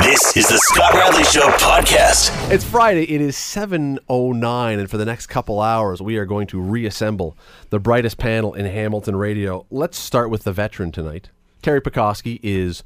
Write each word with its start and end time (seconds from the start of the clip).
This 0.00 0.36
is 0.36 0.48
the 0.48 0.58
Scott 0.58 0.94
Radley 0.94 1.24
Show 1.24 1.48
podcast. 1.58 2.52
It's 2.52 2.62
Friday. 2.62 3.02
It 3.02 3.20
is 3.20 3.36
7:09 3.36 4.78
and 4.78 4.88
for 4.88 4.96
the 4.96 5.04
next 5.04 5.26
couple 5.26 5.60
hours 5.60 6.00
we 6.00 6.16
are 6.18 6.24
going 6.24 6.46
to 6.48 6.60
reassemble 6.60 7.36
the 7.70 7.80
brightest 7.80 8.16
panel 8.16 8.54
in 8.54 8.64
Hamilton 8.64 9.16
radio. 9.16 9.66
Let's 9.70 9.98
start 9.98 10.30
with 10.30 10.44
the 10.44 10.52
veteran 10.52 10.92
tonight. 10.92 11.30
Teri 11.64 11.80
Pecoskie 11.80 12.38
is 12.44 12.84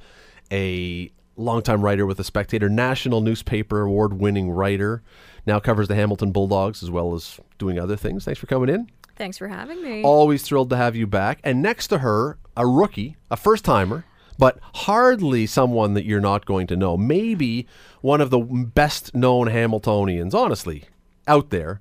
a 0.50 1.12
longtime 1.36 1.82
writer 1.82 2.06
with 2.06 2.16
the 2.16 2.24
Spectator, 2.24 2.70
national 2.70 3.20
newspaper 3.20 3.82
award-winning 3.82 4.50
writer. 4.50 5.02
Now 5.44 5.60
covers 5.60 5.88
the 5.88 5.94
Hamilton 5.94 6.32
Bulldogs 6.32 6.82
as 6.82 6.90
well 6.90 7.14
as 7.14 7.38
doing 7.58 7.78
other 7.78 7.96
things. 7.96 8.24
Thanks 8.24 8.40
for 8.40 8.46
coming 8.46 8.70
in. 8.70 8.88
Thanks 9.16 9.36
for 9.36 9.48
having 9.48 9.82
me. 9.82 10.02
Always 10.02 10.42
thrilled 10.42 10.70
to 10.70 10.76
have 10.76 10.96
you 10.96 11.06
back. 11.06 11.40
And 11.44 11.60
next 11.60 11.88
to 11.88 11.98
her, 11.98 12.38
a 12.56 12.66
rookie, 12.66 13.16
a 13.30 13.36
first 13.36 13.66
timer, 13.66 14.06
but 14.38 14.58
hardly 14.74 15.46
someone 15.46 15.94
that 15.94 16.04
you're 16.04 16.20
not 16.20 16.46
going 16.46 16.66
to 16.68 16.76
know. 16.76 16.96
Maybe 16.96 17.66
one 18.00 18.20
of 18.20 18.30
the 18.30 18.40
best 18.40 19.14
known 19.14 19.48
Hamiltonians, 19.48 20.34
honestly, 20.34 20.84
out 21.26 21.50
there. 21.50 21.80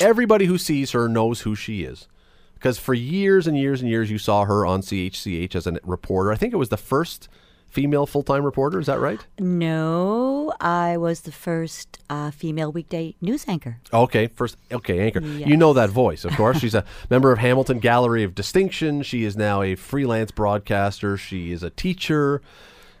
Everybody 0.00 0.46
who 0.46 0.58
sees 0.58 0.92
her 0.92 1.08
knows 1.08 1.42
who 1.42 1.54
she 1.54 1.84
is. 1.84 2.08
Because 2.54 2.78
for 2.78 2.94
years 2.94 3.46
and 3.46 3.58
years 3.58 3.80
and 3.80 3.90
years, 3.90 4.10
you 4.10 4.18
saw 4.18 4.44
her 4.44 4.64
on 4.64 4.82
CHCH 4.82 5.54
as 5.54 5.66
a 5.66 5.78
reporter. 5.82 6.32
I 6.32 6.36
think 6.36 6.52
it 6.52 6.58
was 6.58 6.68
the 6.68 6.76
first 6.76 7.28
female 7.72 8.06
full 8.06 8.22
time 8.22 8.44
reporter. 8.44 8.78
Is 8.78 8.86
that 8.86 9.00
right? 9.00 9.26
No, 9.38 10.52
I 10.60 10.98
was 10.98 11.22
the 11.22 11.32
first 11.32 11.98
uh, 12.10 12.30
female 12.30 12.70
weekday 12.70 13.16
news 13.20 13.46
anchor. 13.48 13.78
Okay, 13.92 14.28
first. 14.28 14.56
Okay, 14.70 15.00
anchor. 15.00 15.20
You 15.20 15.56
know 15.56 15.72
that 15.72 15.90
voice, 15.90 16.24
of 16.24 16.36
course. 16.36 16.58
She's 16.60 16.74
a 16.74 16.84
member 17.10 17.32
of 17.32 17.38
Hamilton 17.38 17.78
Gallery 17.78 18.22
of 18.22 18.34
Distinction. 18.34 19.02
She 19.02 19.24
is 19.24 19.36
now 19.36 19.62
a 19.62 19.74
freelance 19.74 20.30
broadcaster. 20.30 21.16
She 21.16 21.50
is 21.50 21.62
a 21.62 21.70
teacher, 21.70 22.42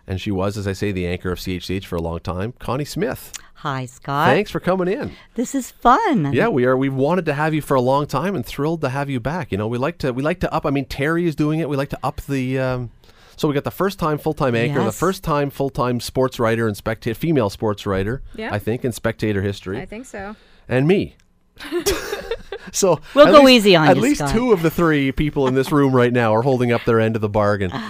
and 0.06 0.20
she 0.20 0.30
was, 0.30 0.56
as 0.56 0.66
I 0.66 0.72
say, 0.72 0.90
the 0.90 1.06
anchor 1.06 1.30
of 1.30 1.38
CHCH 1.38 1.84
for 1.84 1.96
a 1.96 2.02
long 2.02 2.20
time. 2.20 2.54
Connie 2.58 2.86
Smith. 2.86 3.32
Hi, 3.56 3.86
Scott. 3.86 4.28
Thanks 4.28 4.50
for 4.50 4.58
coming 4.58 4.88
in. 4.88 5.12
This 5.34 5.54
is 5.54 5.70
fun. 5.70 6.32
Yeah, 6.32 6.48
we 6.48 6.64
are. 6.64 6.76
We've 6.76 6.92
wanted 6.92 7.26
to 7.26 7.34
have 7.34 7.54
you 7.54 7.60
for 7.60 7.74
a 7.74 7.80
long 7.80 8.06
time, 8.06 8.34
and 8.34 8.44
thrilled 8.44 8.80
to 8.80 8.88
have 8.88 9.08
you 9.10 9.20
back. 9.20 9.52
You 9.52 9.58
know, 9.58 9.68
we 9.68 9.78
like 9.78 9.98
to 9.98 10.12
we 10.12 10.22
like 10.22 10.40
to 10.40 10.52
up. 10.52 10.64
I 10.64 10.70
mean, 10.70 10.86
Teri 10.86 11.24
is 11.26 11.36
doing 11.36 11.60
it. 11.60 11.68
We 11.68 11.76
like 11.76 11.90
to 11.90 11.98
up 12.02 12.22
the. 12.22 12.58
Um, 12.58 12.90
so 13.42 13.48
we 13.48 13.54
got 13.54 13.64
the 13.64 13.70
first 13.72 13.98
time 13.98 14.18
full 14.18 14.34
time 14.34 14.54
anchor, 14.54 14.84
the 14.84 14.92
first 14.92 15.24
time 15.24 15.50
full 15.50 15.68
time 15.68 15.98
sports 15.98 16.38
writer 16.38 16.68
and 16.68 16.76
spectator, 16.76 17.14
female 17.18 17.50
sports 17.50 17.84
writer. 17.86 18.22
Yeah. 18.36 18.54
I 18.54 18.60
think 18.60 18.84
in 18.84 18.92
spectator 18.92 19.42
history, 19.42 19.80
I 19.80 19.84
think 19.84 20.06
so. 20.06 20.36
and 20.68 20.86
me. 20.86 21.16
so 22.72 23.00
We'll 23.14 23.26
go 23.26 23.42
least- 23.42 23.66
easy 23.66 23.76
on 23.76 23.88
At 23.88 23.96
you, 23.96 24.02
least 24.02 24.18
Scott. 24.20 24.32
two 24.32 24.52
of 24.52 24.62
the 24.62 24.70
three 24.70 25.10
people 25.12 25.48
in 25.48 25.54
this 25.54 25.72
room 25.72 25.94
right 25.94 26.12
now 26.12 26.34
are 26.34 26.42
holding 26.42 26.72
up 26.72 26.84
their 26.84 27.00
end 27.00 27.16
of 27.16 27.20
the 27.22 27.28
bargain. 27.28 27.72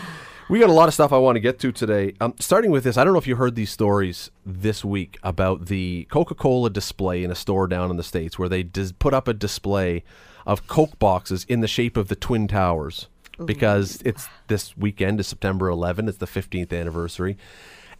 We 0.51 0.59
got 0.59 0.69
a 0.69 0.73
lot 0.75 0.87
of 0.89 0.93
stuff 0.93 1.15
I 1.15 1.19
want 1.19 1.37
to 1.37 1.41
get 1.41 1.59
to 1.61 1.73
today. 1.73 2.15
Um, 2.21 2.35
starting 2.39 2.71
with 2.73 2.85
this, 2.85 2.99
I 2.99 3.05
don't 3.05 3.15
know 3.15 3.19
if 3.19 3.27
you 3.29 3.37
heard 3.37 3.55
these 3.55 3.71
stories 3.71 4.31
this 4.45 4.85
week 4.85 5.19
about 5.23 5.67
the 5.67 6.07
Coca-Cola 6.11 6.69
display 6.69 7.25
in 7.25 7.31
a 7.31 7.35
store 7.35 7.67
down 7.67 7.91
in 7.91 7.97
the 7.97 8.03
states 8.03 8.39
where 8.39 8.51
they 8.51 8.63
dis- 8.63 8.93
put 8.93 9.15
up 9.15 9.29
a 9.29 9.33
display 9.33 10.03
of 10.45 10.67
Coke 10.67 10.99
boxes 10.99 11.45
in 11.49 11.61
the 11.61 11.69
shape 11.69 11.97
of 11.97 12.09
the 12.09 12.17
Twin 12.17 12.49
Towers 12.49 13.07
because 13.47 14.01
it's 14.05 14.29
this 14.49 14.77
weekend 14.77 15.21
is 15.21 15.27
September 15.27 15.69
11. 15.69 16.09
It's 16.09 16.19
the 16.19 16.27
15th 16.27 16.79
anniversary, 16.79 17.37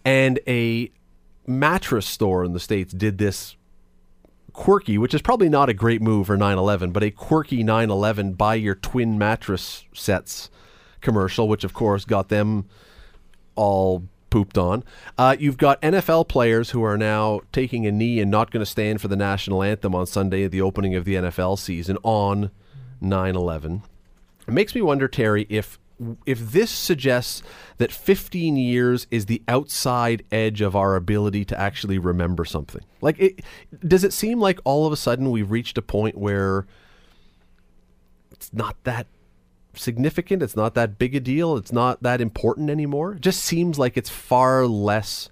and 0.05 0.39
a 0.47 0.91
mattress 1.47 2.07
store 2.07 2.45
in 2.45 2.53
the 2.53 2.61
states 2.61 2.93
did 2.93 3.19
this 3.19 3.57
quirky, 4.53 4.99
which 4.99 5.15
is 5.15 5.23
probably 5.23 5.49
not 5.49 5.69
a 5.69 5.75
great 5.75 6.03
move 6.03 6.27
for 6.27 6.37
9/11, 6.37 6.93
but 6.93 7.03
a 7.03 7.11
quirky 7.11 7.63
9/11 7.63 8.35
buy 8.35 8.55
your 8.55 8.75
twin 8.75 9.19
mattress 9.19 9.85
sets 9.93 10.51
commercial, 11.01 11.49
which 11.49 11.65
of 11.65 11.73
course 11.73 12.05
got 12.05 12.29
them 12.29 12.67
all 13.55 14.05
pooped 14.31 14.57
on. 14.57 14.83
Uh, 15.19 15.37
you've 15.39 15.59
got 15.59 15.81
NFL 15.83 16.27
players 16.27 16.71
who 16.71 16.83
are 16.83 16.97
now 16.97 17.41
taking 17.53 17.87
a 17.87 17.93
knee 17.93 18.19
and 18.21 18.31
not 18.31 18.51
going 18.51 18.65
to 18.65 18.71
stand 18.71 19.01
for 19.01 19.09
the 19.09 19.17
national 19.17 19.63
anthem 19.63 19.95
on 19.95 20.07
Sunday 20.07 20.45
at 20.45 20.51
the 20.51 20.63
opening 20.63 20.95
of 20.95 21.05
the 21.05 21.17
NFL 21.17 21.59
season 21.59 21.99
on 22.03 22.51
9/11. 23.01 23.83
It 24.47 24.53
makes 24.53 24.75
me 24.75 24.83
wonder, 24.83 25.09
Teri, 25.09 25.47
if 25.49 25.79
if 26.27 26.39
this 26.39 26.71
suggests 26.71 27.43
that 27.79 27.93
15 27.93 28.57
years 28.57 29.07
is 29.11 29.27
the 29.27 29.43
outside 29.47 30.25
edge 30.33 30.61
of 30.61 30.75
our 30.75 30.97
ability 30.97 31.45
to 31.45 31.61
actually 31.61 31.99
remember 31.99 32.45
something. 32.45 32.83
Like, 33.01 33.21
it, 33.21 33.41
does 33.87 34.03
it 34.03 34.13
seem 34.13 34.41
like 34.41 34.59
all 34.65 34.87
of 34.87 34.93
a 34.93 34.97
sudden 34.97 35.31
we've 35.31 35.51
reached 35.51 35.79
a 35.79 35.83
point 35.83 36.19
where 36.19 36.67
it's 38.33 38.53
not 38.53 38.77
that 38.85 39.07
significant, 39.75 40.43
it's 40.43 40.57
not 40.57 40.75
that 40.75 40.99
big 40.99 41.15
a 41.15 41.21
deal, 41.21 41.57
it's 41.57 41.73
not 41.73 42.03
that 42.03 42.21
important 42.21 42.71
anymore? 42.71 43.13
It 43.13 43.21
just 43.21 43.45
seems 43.45 43.79
like 43.79 43.97
it's 43.97 44.11
far 44.11 44.67
less 44.67 45.29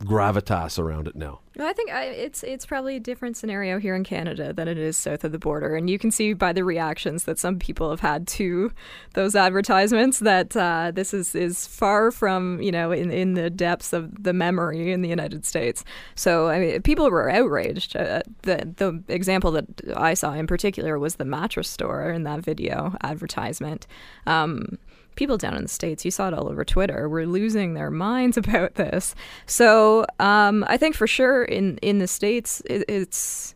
gravitas 0.00 0.78
around 0.78 1.08
it 1.08 1.16
now. 1.16 1.40
I 1.58 1.72
think 1.72 1.90
I, 1.90 2.04
it's 2.04 2.42
it's 2.42 2.66
probably 2.66 2.96
a 2.96 3.00
different 3.00 3.36
scenario 3.36 3.78
here 3.78 3.94
in 3.94 4.04
Canada 4.04 4.52
than 4.52 4.68
it 4.68 4.76
is 4.76 4.94
south 4.96 5.24
of 5.24 5.32
the 5.32 5.38
border, 5.38 5.74
and 5.74 5.88
you 5.88 5.98
can 5.98 6.10
see 6.10 6.34
by 6.34 6.52
the 6.52 6.64
reactions 6.64 7.24
that 7.24 7.38
some 7.38 7.58
people 7.58 7.88
have 7.88 8.00
had 8.00 8.26
to 8.28 8.72
those 9.14 9.34
advertisements 9.34 10.18
that 10.18 10.54
uh, 10.54 10.92
this 10.94 11.14
is 11.14 11.34
is 11.34 11.66
far 11.66 12.10
from 12.10 12.60
you 12.60 12.70
know 12.70 12.92
in 12.92 13.10
in 13.10 13.34
the 13.34 13.48
depths 13.48 13.94
of 13.94 14.22
the 14.22 14.34
memory 14.34 14.92
in 14.92 15.00
the 15.00 15.08
United 15.08 15.46
States. 15.46 15.82
So 16.14 16.48
I 16.48 16.58
mean, 16.58 16.82
people 16.82 17.10
were 17.10 17.30
outraged. 17.30 17.96
Uh, 17.96 18.20
the 18.42 18.70
the 18.76 19.02
example 19.08 19.50
that 19.52 19.64
I 19.96 20.12
saw 20.12 20.34
in 20.34 20.46
particular 20.46 20.98
was 20.98 21.16
the 21.16 21.24
mattress 21.24 21.70
store 21.70 22.10
in 22.10 22.24
that 22.24 22.40
video 22.40 22.96
advertisement. 23.02 23.86
Um, 24.26 24.78
people 25.16 25.36
down 25.36 25.56
in 25.56 25.62
the 25.62 25.68
states 25.68 26.04
you 26.04 26.10
saw 26.10 26.28
it 26.28 26.34
all 26.34 26.48
over 26.48 26.64
twitter 26.64 27.08
were 27.08 27.26
losing 27.26 27.74
their 27.74 27.90
minds 27.90 28.36
about 28.42 28.74
this. 28.74 29.14
So 29.46 30.06
um, 30.20 30.64
i 30.68 30.76
think 30.76 30.94
for 30.94 31.06
sure 31.06 31.44
in 31.44 31.78
in 31.78 31.98
the 31.98 32.06
states 32.06 32.62
it, 32.66 32.84
it's 32.88 33.54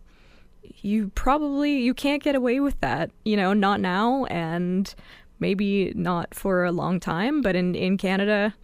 you 0.83 1.09
probably 1.15 1.79
you 1.79 1.95
can't 1.95 2.23
get 2.23 2.35
away 2.35 2.61
with 2.61 2.79
that 2.81 3.11
you 3.25 3.37
know 3.37 3.53
not 3.53 3.81
now 3.81 4.25
and 4.27 4.95
maybe 5.39 5.93
not 5.95 6.35
for 6.35 6.65
a 6.65 6.73
long 6.73 7.01
time 7.01 7.43
but 7.43 7.55
in 7.57 7.75
in 7.75 7.97
canada 7.99 8.55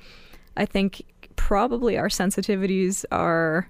i 0.57 0.65
think 0.65 1.05
probably 1.37 1.99
our 1.99 2.09
sensitivities 2.09 3.05
are 3.13 3.69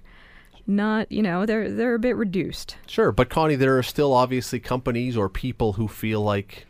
not 0.67 1.09
you 1.11 1.21
know 1.21 1.45
they're 1.45 1.71
they're 1.71 1.95
a 1.95 1.99
bit 1.99 2.15
reduced. 2.15 2.75
Sure, 2.85 3.11
but 3.11 3.29
Connie, 3.29 3.55
there 3.55 3.77
are 3.77 3.83
still 3.83 4.13
obviously 4.13 4.59
companies 4.59 5.15
or 5.15 5.29
people 5.29 5.73
who 5.73 5.87
feel 5.87 6.21
like 6.21 6.65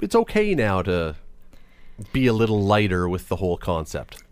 it's 0.00 0.14
okay 0.14 0.54
now 0.54 0.82
to 0.82 1.16
be 2.12 2.26
a 2.26 2.32
little 2.32 2.62
lighter 2.62 3.08
with 3.08 3.28
the 3.28 3.36
whole 3.36 3.56
concept. 3.56 4.22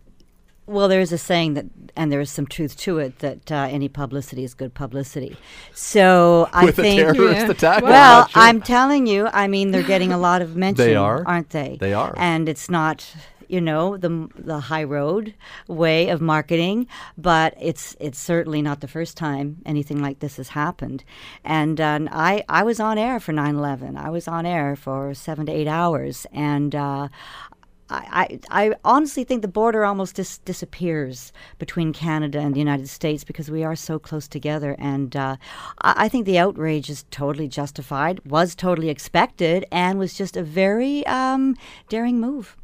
Well, 0.67 0.87
there 0.87 0.99
is 0.99 1.11
a 1.11 1.17
saying 1.19 1.53
that, 1.53 1.65
and 1.95 2.11
there 2.11 2.19
is 2.19 2.31
some 2.31 2.47
truth 2.47 2.75
to 2.77 2.97
it, 2.97 3.19
that 3.19 3.51
uh, 3.51 3.67
any 3.69 3.87
publicity 3.87 4.43
is 4.43 4.55
good 4.55 4.73
publicity. 4.73 5.37
So 5.75 6.49
I 6.53 6.65
with 6.65 6.75
think. 6.77 6.99
a 6.99 7.03
terrorist 7.13 7.45
Yeah. 7.45 7.51
attack. 7.51 7.77
I'm 7.83 7.89
Well, 7.89 8.19
not 8.21 8.31
sure. 8.31 8.41
I'm 8.41 8.61
telling 8.61 9.05
you, 9.05 9.27
I 9.31 9.47
mean, 9.47 9.69
they're 9.69 9.83
getting 9.83 10.11
a 10.11 10.17
lot 10.17 10.41
of 10.41 10.55
mention, 10.65 10.83
they 10.85 10.95
are. 10.95 11.23
aren't 11.27 11.51
they? 11.51 11.77
They 11.79 11.93
are. 11.93 12.15
and 12.17 12.49
it's 12.49 12.67
not, 12.67 13.05
you 13.47 13.61
know, 13.61 13.95
the 13.95 14.27
the 14.35 14.59
high 14.61 14.83
road 14.85 15.35
way 15.67 16.09
of 16.09 16.19
marketing, 16.19 16.87
but 17.15 17.53
it's 17.61 17.95
it's 17.99 18.17
certainly 18.17 18.63
not 18.63 18.81
the 18.81 18.87
first 18.87 19.15
time 19.17 19.57
anything 19.67 20.01
like 20.01 20.17
this 20.19 20.37
has 20.37 20.49
happened. 20.49 21.03
And 21.43 21.79
uh, 21.79 21.99
I 22.11 22.43
I 22.49 22.63
was 22.63 22.79
on 22.79 22.97
air 22.97 23.19
for 23.19 23.33
9/11. 23.33 23.97
I 23.97 24.09
was 24.09 24.27
on 24.27 24.47
air 24.47 24.75
for 24.75 25.13
seven 25.13 25.45
to 25.45 25.51
eight 25.51 25.67
hours, 25.67 26.25
and. 26.33 26.73
Uh, 26.73 27.09
I, 27.89 28.39
I, 28.49 28.67
I 28.67 28.75
honestly 28.83 29.23
think 29.23 29.41
the 29.41 29.47
border 29.47 29.85
almost 29.85 30.15
dis- 30.15 30.39
disappears 30.39 31.31
between 31.59 31.93
Canada 31.93 32.39
and 32.39 32.55
the 32.55 32.59
United 32.59 32.89
States 32.89 33.23
because 33.23 33.51
we 33.51 33.63
are 33.63 33.75
so 33.75 33.99
close 33.99 34.27
together. 34.27 34.75
And 34.79 35.15
uh, 35.15 35.37
I, 35.81 36.05
I 36.05 36.09
think 36.09 36.25
the 36.25 36.39
outrage 36.39 36.89
is 36.89 37.05
totally 37.11 37.47
justified, 37.47 38.19
was 38.25 38.55
totally 38.55 38.89
expected, 38.89 39.65
and 39.71 39.99
was 39.99 40.15
just 40.15 40.35
a 40.35 40.43
very 40.43 41.05
um, 41.05 41.55
daring 41.87 42.19
move. 42.19 42.57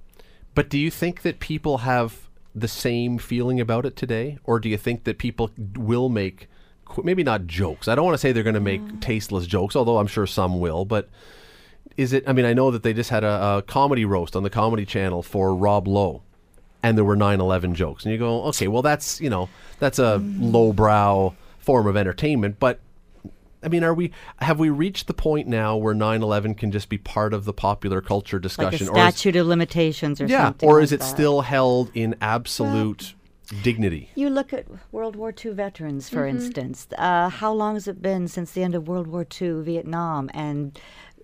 But 0.55 0.69
do 0.69 0.79
you 0.79 0.89
think 0.89 1.21
that 1.21 1.39
people 1.39 1.79
have 1.79 2.29
the 2.53 2.67
same 2.67 3.17
feeling 3.17 3.59
about 3.59 3.85
it 3.85 3.95
today, 3.95 4.39
or 4.43 4.59
do 4.59 4.69
you 4.69 4.77
think 4.77 5.03
that 5.03 5.17
people 5.17 5.51
will 5.77 6.09
make 6.09 6.49
qu- 6.85 7.03
maybe 7.03 7.23
not 7.23 7.45
jokes? 7.45 7.87
I 7.87 7.95
don't 7.95 8.05
want 8.05 8.15
to 8.15 8.17
say 8.17 8.31
they're 8.31 8.43
going 8.43 8.55
to 8.55 8.59
make 8.59 9.01
tasteless 9.01 9.45
jokes, 9.45 9.75
although 9.75 9.99
I'm 9.99 10.07
sure 10.07 10.25
some 10.25 10.59
will. 10.59 10.83
But 10.83 11.09
is 11.97 12.13
it? 12.13 12.23
I 12.27 12.33
mean, 12.33 12.45
I 12.45 12.53
know 12.53 12.71
that 12.71 12.83
they 12.83 12.93
just 12.93 13.09
had 13.09 13.23
a, 13.23 13.57
a 13.57 13.61
comedy 13.65 14.05
roast 14.05 14.35
on 14.35 14.43
the 14.43 14.49
Comedy 14.49 14.85
Channel 14.85 15.23
for 15.23 15.53
Rob 15.55 15.87
Lowe, 15.87 16.23
and 16.83 16.97
there 16.97 17.05
were 17.05 17.17
9/11 17.17 17.73
jokes, 17.73 18.03
and 18.05 18.11
you 18.11 18.17
go, 18.19 18.43
okay, 18.45 18.67
well 18.67 18.81
that's 18.81 19.19
you 19.21 19.29
know 19.29 19.49
that's 19.79 19.99
a 19.99 20.17
lowbrow 20.39 21.33
form 21.59 21.87
of 21.87 21.97
entertainment, 21.97 22.57
but. 22.59 22.79
I 23.63 23.67
mean, 23.67 23.83
are 23.83 23.93
we 23.93 24.11
have 24.37 24.57
we 24.57 24.71
reached 24.71 25.05
the 25.05 25.13
point 25.13 25.47
now 25.47 25.77
where 25.77 25.93
9/11 25.93 26.57
can 26.57 26.71
just 26.71 26.89
be 26.89 26.97
part 26.97 27.31
of 27.31 27.45
the 27.45 27.53
popular 27.53 28.01
culture 28.01 28.39
discussion, 28.39 28.65
Like 28.65 28.73
a 28.73 28.77
discussion, 28.79 28.99
or 29.03 29.07
is, 29.07 29.13
statute 29.13 29.35
of 29.35 29.45
limitations 29.45 30.19
or 30.19 30.25
yeah, 30.25 30.45
something. 30.45 30.67
or 30.67 30.77
like 30.77 30.85
is 30.85 30.91
it 30.91 31.01
that. 31.01 31.05
still 31.05 31.41
held 31.41 31.91
in 31.93 32.15
absolute 32.21 33.13
dignity? 33.61 34.09
You 34.15 34.31
look 34.31 34.51
at 34.51 34.65
World 34.91 35.15
War 35.15 35.31
II 35.45 35.51
veterans, 35.53 36.09
for 36.09 36.21
Mm-hmm. 36.25 36.37
instance. 36.37 36.87
Uh, 36.97 37.29
how 37.29 37.53
long 37.53 37.75
has 37.75 37.87
it 37.87 38.01
been 38.01 38.27
since 38.27 38.51
the 38.53 38.63
end 38.63 38.73
of 38.73 38.87
World 38.87 39.05
War 39.05 39.27
II, 39.39 39.61
Vietnam, 39.61 40.31
and 40.33 40.79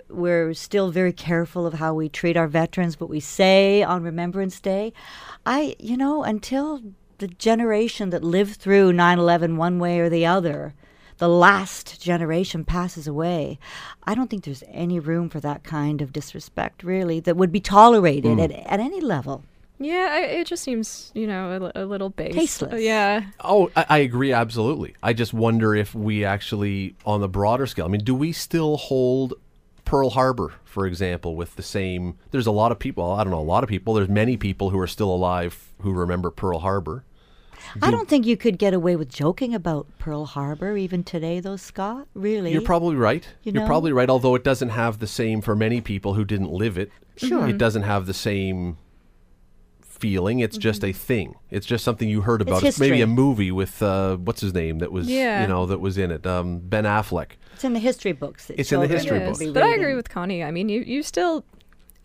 we're 0.09 0.54
still 0.54 0.92
very 0.92 1.13
careful 1.13 1.65
of 1.65 1.75
how 1.75 1.94
we 1.94 2.09
treat 2.09 2.38
our 2.38 2.48
veterans, 2.48 3.00
what 3.00 3.09
we 3.09 3.19
say 3.19 3.83
on 3.83 4.04
Remembrance 4.04 4.59
Day. 4.59 4.94
I, 5.45 5.75
you 5.80 5.98
know, 5.98 6.24
until 6.24 6.81
the 7.18 7.27
generation 7.27 8.09
that 8.12 8.24
lived 8.24 8.59
through 8.59 8.94
9/11 8.94 9.56
one 9.56 9.80
way 9.80 10.00
or 10.00 10.09
the 10.09 10.25
other, 10.25 10.74
the 11.18 11.30
last 11.30 12.01
generation 12.01 12.63
passes 12.63 13.07
away. 13.07 13.59
I 14.04 14.13
don't 14.15 14.30
think 14.30 14.44
there's 14.44 14.63
any 14.68 15.00
room 15.00 15.30
for 15.30 15.39
that 15.39 15.63
kind 15.63 16.01
of 16.01 16.13
disrespect, 16.13 16.83
really, 16.83 17.19
that 17.21 17.38
would 17.38 17.51
be 17.51 17.60
tolerated 17.60 18.38
mm. 18.38 18.44
at, 18.44 18.51
at 18.51 18.80
any 18.80 19.01
level. 19.01 19.44
Yeah, 19.80 20.10
I, 20.12 20.19
it 20.21 20.48
just 20.48 20.63
seems, 20.63 21.12
you 21.13 21.27
know, 21.27 21.71
a, 21.75 21.83
a 21.83 21.86
little 21.86 22.10
base. 22.10 22.33
Tasteless. 22.33 22.74
Uh, 22.74 22.77
yeah. 22.77 23.25
Oh, 23.44 23.69
I, 23.75 23.86
I 23.89 23.98
agree 24.00 24.33
absolutely. 24.33 24.95
I 25.03 25.13
just 25.13 25.33
wonder 25.33 25.75
if 25.75 25.94
we 25.94 26.25
actually, 26.25 26.95
on 27.06 27.21
the 27.21 27.30
broader 27.30 27.68
scale, 27.68 27.86
I 27.86 27.89
mean, 27.89 28.03
do 28.03 28.15
we 28.15 28.31
still 28.31 28.77
hold 28.77 29.36
Pearl 29.88 30.10
Harbor, 30.10 30.54
for 30.66 30.86
example, 30.86 31.36
with 31.38 31.56
the 31.56 31.63
same? 31.63 32.18
There's 32.31 32.45
a 32.45 32.51
lot 32.51 32.74
of 32.74 32.80
people. 32.80 33.10
I 33.10 33.24
don't 33.24 33.31
know, 33.31 33.39
a 33.39 33.42
lot 33.42 33.63
of 33.63 33.69
people. 33.69 33.94
There's 33.94 34.10
many 34.10 34.36
people 34.36 34.69
who 34.69 34.80
are 34.80 34.88
still 34.88 35.10
alive 35.10 35.74
who 35.81 35.94
remember 35.94 36.30
Pearl 36.30 36.60
Harbor. 36.60 37.06
I 37.81 37.89
don't 37.89 38.07
think 38.07 38.25
you 38.25 38.38
could 38.38 38.57
get 38.57 38.74
away 38.74 38.95
with 38.95 39.10
joking 39.10 39.56
about 39.56 39.88
Pearl 39.98 40.25
Harbor 40.25 40.75
even 40.75 41.04
today, 41.04 41.39
though, 41.39 41.56
Scott. 41.56 42.07
Really? 42.13 42.51
You're 42.51 42.62
probably 42.62 42.95
right. 42.95 43.28
You 43.44 43.54
You're 43.54 43.63
know? 43.63 43.68
probably 43.68 43.94
right. 43.94 44.10
Although 44.10 44.36
it 44.36 44.44
doesn't 44.44 44.69
have 44.69 45.00
the 45.00 45.07
same 45.07 45.42
for 45.42 45.56
many 45.56 45.80
people 45.80 46.13
who 46.13 46.25
didn't 46.25 46.51
live 46.51 46.78
it. 46.78 46.92
Sure. 47.16 47.48
It 47.48 47.57
doesn't 47.57 47.84
have 47.84 48.06
the 48.06 48.13
same 48.13 48.78
feeling. 49.99 50.39
It's 50.39 50.57
just 50.57 50.83
a 50.83 50.91
thing. 50.91 51.35
It's 51.49 51.65
just 51.65 51.83
something 51.83 52.07
you 52.07 52.21
heard 52.21 52.41
about. 52.41 52.63
It's, 52.63 52.79
maybe 52.79 53.01
a 53.01 53.07
movie 53.07 53.51
with 53.51 53.81
uh, 53.81 54.17
what's 54.17 54.41
his 54.41 54.53
name 54.53 54.79
that 54.79 54.91
was 54.91 55.07
Yeah. 55.07 55.41
you 55.41 55.47
know 55.47 55.65
that 55.65 55.79
was 55.79 55.97
in 55.97 56.11
it. 56.11 56.25
Um, 56.25 56.59
ben 56.59 56.83
Affleck. 56.83 57.31
It's 57.53 57.63
in 57.63 57.73
the 57.73 57.79
history 57.79 58.11
books. 58.11 58.47
that 58.47 58.59
It's 58.59 58.71
in 58.71 58.79
the 58.79 58.88
children 58.88 58.99
history 58.99 59.19
will 59.19 59.31
books. 59.31 59.53
But 59.53 59.63
I 59.63 59.73
agree 59.73 59.95
with 59.95 60.09
Connie. 60.09 60.44
I 60.44 60.51
mean, 60.51 60.69
you, 60.69 60.81
you 60.81 61.01
still, 61.01 61.44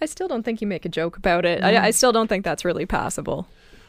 I 0.00 0.06
still 0.06 0.28
don't 0.28 0.42
think 0.42 0.60
you 0.60 0.66
make 0.66 0.84
a 0.84 0.88
joke 0.88 1.16
about 1.16 1.44
it. 1.44 1.60
Mm-hmm. 1.60 1.76
I, 1.76 1.86
I 1.86 1.90
still 1.90 2.12
don't 2.12 2.28
think 2.28 2.44
that's 2.44 2.64
really 2.64 2.86
passable. 2.86 3.46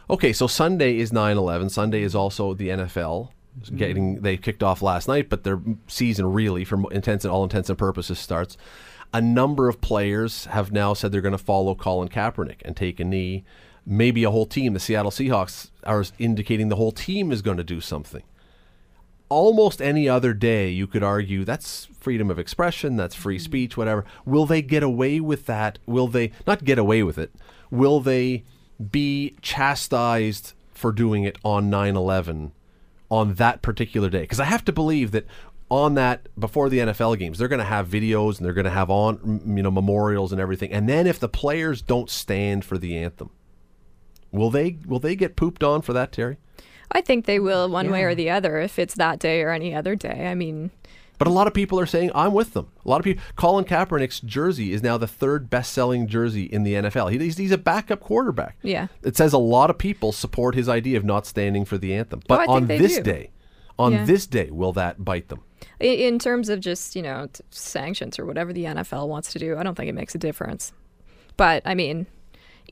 Okay, 0.10 0.34
so 0.34 0.48
Sunday 0.48 0.98
is 0.98 1.12
9/11. 1.12 1.72
Sunday 1.72 2.02
is 2.02 2.16
also 2.16 2.54
the 2.54 2.70
NFL 2.70 3.30
getting 3.76 4.22
they 4.22 4.36
kicked 4.36 4.64
off 4.64 4.82
last 4.82 5.08
night, 5.08 5.30
but 5.30 5.44
their 5.44 5.62
season 5.88 6.32
really, 6.34 6.66
for 6.66 6.92
intents 6.92 7.24
and 7.24 7.32
all 7.32 7.44
intents 7.44 7.70
and 7.70 7.78
purposes, 7.78 8.20
starts. 8.20 8.58
A 9.14 9.22
number 9.22 9.70
of 9.70 9.80
players 9.80 10.46
have 10.46 10.72
now 10.72 10.94
said 10.94 11.12
they're 11.12 11.22
going 11.22 11.34
to 11.34 11.38
follow 11.38 11.76
Colin 11.76 12.10
Kaepernick 12.10 12.62
and 12.66 12.76
take 12.76 13.00
a 13.00 13.04
knee. 13.04 13.44
Maybe 13.86 14.24
a 14.24 14.32
whole 14.32 14.46
team. 14.46 14.74
The 14.74 14.80
Seattle 14.80 15.12
Seahawks 15.12 15.70
are 15.84 16.06
indicating 16.18 16.70
the 16.70 16.76
whole 16.76 16.92
team 16.92 17.32
is 17.32 17.42
going 17.42 17.58
to 17.58 17.64
do 17.64 17.82
something. 17.82 18.24
Almost 19.30 19.82
any 19.82 20.08
other 20.08 20.34
day, 20.34 20.70
you 20.70 20.86
could 20.86 21.04
argue 21.04 21.44
that's 21.44 21.86
freedom 22.00 22.30
of 22.30 22.38
expression, 22.38 22.96
that's 22.96 23.16
free 23.16 23.38
mm-hmm. 23.38 23.44
speech, 23.44 23.78
whatever. 23.78 24.06
Will 24.26 24.46
they 24.46 24.62
get 24.62 24.84
away 24.84 25.20
with 25.20 25.46
that? 25.48 25.80
Will 25.86 26.08
they 26.08 26.32
not 26.46 26.64
get 26.64 26.78
away 26.78 27.04
with 27.04 27.18
it? 27.18 27.34
Will 27.72 28.00
they 28.00 28.44
be 28.92 29.36
chastised 29.42 30.54
for 30.72 30.92
doing 30.92 31.24
it 31.24 31.38
on 31.44 31.70
9 31.70 31.96
11 31.96 32.52
on 33.10 33.34
that 33.36 33.62
particular 33.62 34.10
day? 34.10 34.22
Because 34.22 34.40
I 34.40 34.46
have 34.46 34.66
to 34.66 34.72
believe 34.72 35.12
that 35.12 35.26
on 35.70 35.96
that 35.96 36.28
before 36.38 36.70
the 36.70 36.80
NFL 36.80 37.18
games, 37.18 37.38
they're 37.40 37.48
going 37.48 37.60
to 37.60 37.66
have 37.66 37.88
videos 37.88 38.38
and 38.38 38.46
they're 38.46 38.54
going 38.54 38.66
to 38.66 38.70
have 38.70 38.92
on 38.92 39.42
you 39.48 39.64
know 39.64 39.72
memorials 39.72 40.32
and 40.32 40.40
everything. 40.40 40.72
And 40.72 40.88
then 40.88 41.08
if 41.08 41.20
the 41.20 41.30
players 41.30 41.82
don't 41.82 42.10
stand 42.10 42.64
for 42.64 42.78
the 42.78 42.98
anthem, 42.98 43.32
will 44.34 44.50
they 44.50 44.78
will 44.86 45.00
they 45.00 45.16
get 45.16 45.36
pooped 45.38 45.64
on 45.64 45.82
for 45.82 45.94
that, 45.94 46.12
Teri? 46.12 46.36
I 46.92 47.02
think 47.02 47.26
they 47.26 47.40
will 47.40 47.70
one 47.70 47.90
way 47.90 48.04
or 48.04 48.14
the 48.14 48.30
other 48.30 48.60
if 48.60 48.78
it's 48.78 48.96
that 48.96 49.20
day 49.20 49.42
or 49.42 49.50
any 49.52 49.74
other 49.74 49.96
day. 49.96 50.28
I 50.28 50.36
mean, 50.36 50.70
But 51.18 51.28
a 51.28 51.32
lot 51.32 51.48
of 51.48 51.54
people 51.54 51.80
are 51.80 51.86
saying 51.88 52.12
I'm 52.14 52.34
with 52.34 52.54
them. 52.54 52.68
A 52.86 52.90
lot 52.90 52.98
of 53.00 53.04
people. 53.06 53.24
Colin 53.36 53.66
Kaepernick's 53.66 54.20
jersey 54.20 54.74
is 54.74 54.84
now 54.84 54.98
the 55.00 55.08
third 55.08 55.50
best-selling 55.50 56.08
jersey 56.08 56.44
in 56.44 56.64
the 56.64 56.74
NFL. 56.74 57.10
He's, 57.20 57.38
he's 57.38 57.52
a 57.52 57.58
backup 57.58 58.00
quarterback. 58.02 58.58
Yeah. 58.62 58.88
It 59.02 59.16
says 59.18 59.34
a 59.34 59.38
lot 59.40 59.70
of 59.72 59.78
people 59.80 60.12
support 60.12 60.54
his 60.54 60.70
idea 60.70 60.98
of 60.98 61.04
not 61.06 61.26
standing 61.26 61.66
for 61.66 61.78
the 61.80 61.94
anthem. 61.96 62.20
Oh, 62.24 62.26
But 62.28 62.40
I 62.42 62.46
think 62.46 62.50
on 62.56 62.68
this 62.68 62.98
do. 62.98 63.04
day, 63.04 63.30
on 63.80 63.94
Yeah. 63.94 64.06
this 64.06 64.28
day, 64.28 64.52
will 64.52 64.74
that 64.74 65.04
bite 65.04 65.30
them? 65.30 65.42
i- 65.82 65.86
in 65.86 66.20
terms 66.20 66.50
of 66.50 66.60
just, 66.60 66.96
you 66.96 67.02
know, 67.02 67.28
t- 67.34 67.42
sanctions 67.50 68.20
or 68.20 68.26
whatever 68.26 68.52
the 68.54 68.66
NFL 68.66 69.08
wants 69.08 69.32
to 69.34 69.40
do, 69.40 69.58
I 69.58 69.64
don't 69.64 69.76
think 69.76 69.90
it 69.90 69.96
makes 69.96 70.14
a 70.14 70.20
difference. 70.20 70.74
But, 71.38 71.64
I 71.66 71.74
mean, 71.74 72.06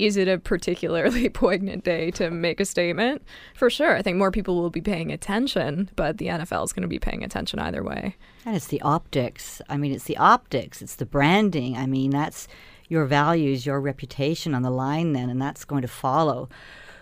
is 0.06 0.18
it 0.18 0.28
a 0.28 0.38
particularly 0.38 1.30
poignant 1.46 1.84
day 1.84 2.12
to 2.12 2.32
make 2.32 2.60
a 2.60 2.66
statement? 2.66 3.24
For 3.56 3.70
sure. 3.70 3.96
I 3.96 4.02
think 4.02 4.18
more 4.18 4.32
people 4.32 4.56
will 4.62 4.70
be 4.70 4.82
paying 4.82 5.12
attention, 5.12 5.90
but 5.96 6.18
the 6.18 6.28
NFL 6.28 6.66
is 6.66 6.74
going 6.74 6.82
to 6.84 6.88
be 6.88 7.00
paying 7.00 7.24
attention 7.24 7.60
either 7.60 7.84
way. 7.84 8.16
And 8.46 8.56
it's 8.56 8.68
the 8.68 8.82
optics. 8.82 9.62
I 9.70 9.78
mean, 9.78 9.92
it's 9.92 10.06
the 10.06 10.18
optics. 10.18 10.82
It's 10.82 10.96
the 10.96 11.06
branding. 11.06 11.78
I 11.78 11.86
mean, 11.86 12.12
that's 12.12 12.48
your 12.90 13.06
values, 13.06 13.66
your 13.66 13.80
reputation 13.80 14.54
on 14.54 14.64
the 14.64 14.72
line 14.72 15.14
then, 15.14 15.30
and 15.30 15.42
that's 15.42 15.66
going 15.66 15.82
to 15.82 15.88
follow 15.88 16.50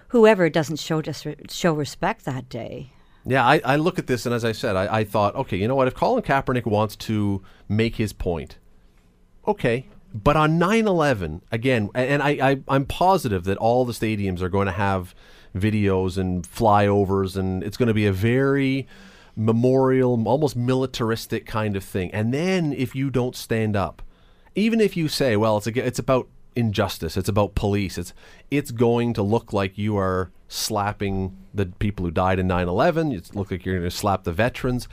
whoever 0.09 0.49
doesn't 0.49 0.77
show 0.77 1.01
just 1.01 1.25
show 1.49 1.73
respect 1.73 2.25
that 2.25 2.49
day. 2.49 2.91
Yeah, 3.25 3.45
I, 3.45 3.61
I 3.63 3.75
look 3.75 3.99
at 3.99 4.07
this, 4.07 4.25
and 4.25 4.33
as 4.33 4.45
I 4.45 4.51
said, 4.51 4.75
I, 4.75 4.99
I 4.99 5.03
thought, 5.03 5.35
okay, 5.35 5.57
you 5.57 5.67
know 5.67 5.75
what? 5.75 5.87
If 5.87 5.93
Colin 5.93 6.23
Kaepernick 6.23 6.65
wants 6.65 6.95
to 6.97 7.43
make 7.67 7.95
his 7.95 8.13
point, 8.13 8.57
okay. 9.47 9.87
But 10.13 10.35
on 10.35 10.57
9 10.57 10.87
11, 10.87 11.41
again, 11.51 11.89
and 11.93 12.23
I, 12.23 12.29
I, 12.29 12.61
I'm 12.67 12.85
positive 12.85 13.43
that 13.43 13.57
all 13.57 13.85
the 13.85 13.93
stadiums 13.93 14.41
are 14.41 14.49
going 14.49 14.65
to 14.65 14.71
have 14.71 15.13
videos 15.55 16.17
and 16.17 16.43
flyovers, 16.43 17.37
and 17.37 17.63
it's 17.63 17.77
going 17.77 17.87
to 17.87 17.93
be 17.93 18.07
a 18.07 18.11
very 18.11 18.87
memorial, 19.35 20.21
almost 20.27 20.55
militaristic 20.55 21.45
kind 21.45 21.75
of 21.75 21.83
thing. 21.83 22.11
And 22.11 22.33
then 22.33 22.73
if 22.73 22.95
you 22.95 23.09
don't 23.09 23.35
stand 23.35 23.75
up, 23.75 24.01
even 24.55 24.81
if 24.81 24.97
you 24.97 25.07
say, 25.07 25.35
well, 25.37 25.57
it's, 25.57 25.67
a, 25.67 25.85
it's 25.85 25.99
about 25.99 26.27
injustice, 26.55 27.15
it's 27.15 27.29
about 27.29 27.55
police, 27.55 27.97
it's, 27.97 28.13
it's 28.49 28.71
going 28.71 29.13
to 29.13 29.21
look 29.21 29.53
like 29.53 29.77
you 29.77 29.95
are 29.97 30.31
slapping 30.47 31.37
the 31.53 31.67
people 31.67 32.05
who 32.05 32.11
died 32.11 32.39
in 32.39 32.47
9 32.47 32.67
11, 32.67 33.11
it 33.11 33.35
look 33.35 33.51
like 33.51 33.65
you're 33.65 33.77
going 33.77 33.89
to 33.89 33.95
slap 33.95 34.23
the 34.23 34.33
veterans. 34.33 34.87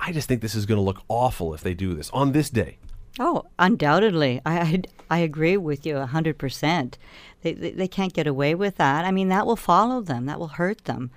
I 0.00 0.10
just 0.12 0.26
think 0.26 0.40
this 0.40 0.56
is 0.56 0.66
going 0.66 0.78
to 0.78 0.82
look 0.82 1.02
awful 1.08 1.54
if 1.54 1.60
they 1.60 1.74
do 1.74 1.94
this 1.94 2.10
on 2.10 2.32
this 2.32 2.50
day. 2.50 2.78
Oh, 3.20 3.44
undoubtedly. 3.58 4.40
I, 4.44 4.60
I, 4.60 4.82
I 5.10 5.18
agree 5.18 5.56
with 5.56 5.84
you 5.84 5.94
100%. 5.94 6.94
They, 7.42 7.52
they, 7.52 7.70
they 7.72 7.88
can't 7.88 8.14
get 8.14 8.26
away 8.26 8.54
with 8.54 8.76
that. 8.76 9.04
I 9.04 9.10
mean, 9.10 9.28
that 9.28 9.46
will 9.46 9.56
follow 9.56 10.00
them, 10.00 10.26
that 10.26 10.38
will 10.38 10.48
hurt 10.48 10.84
them. 10.84 11.10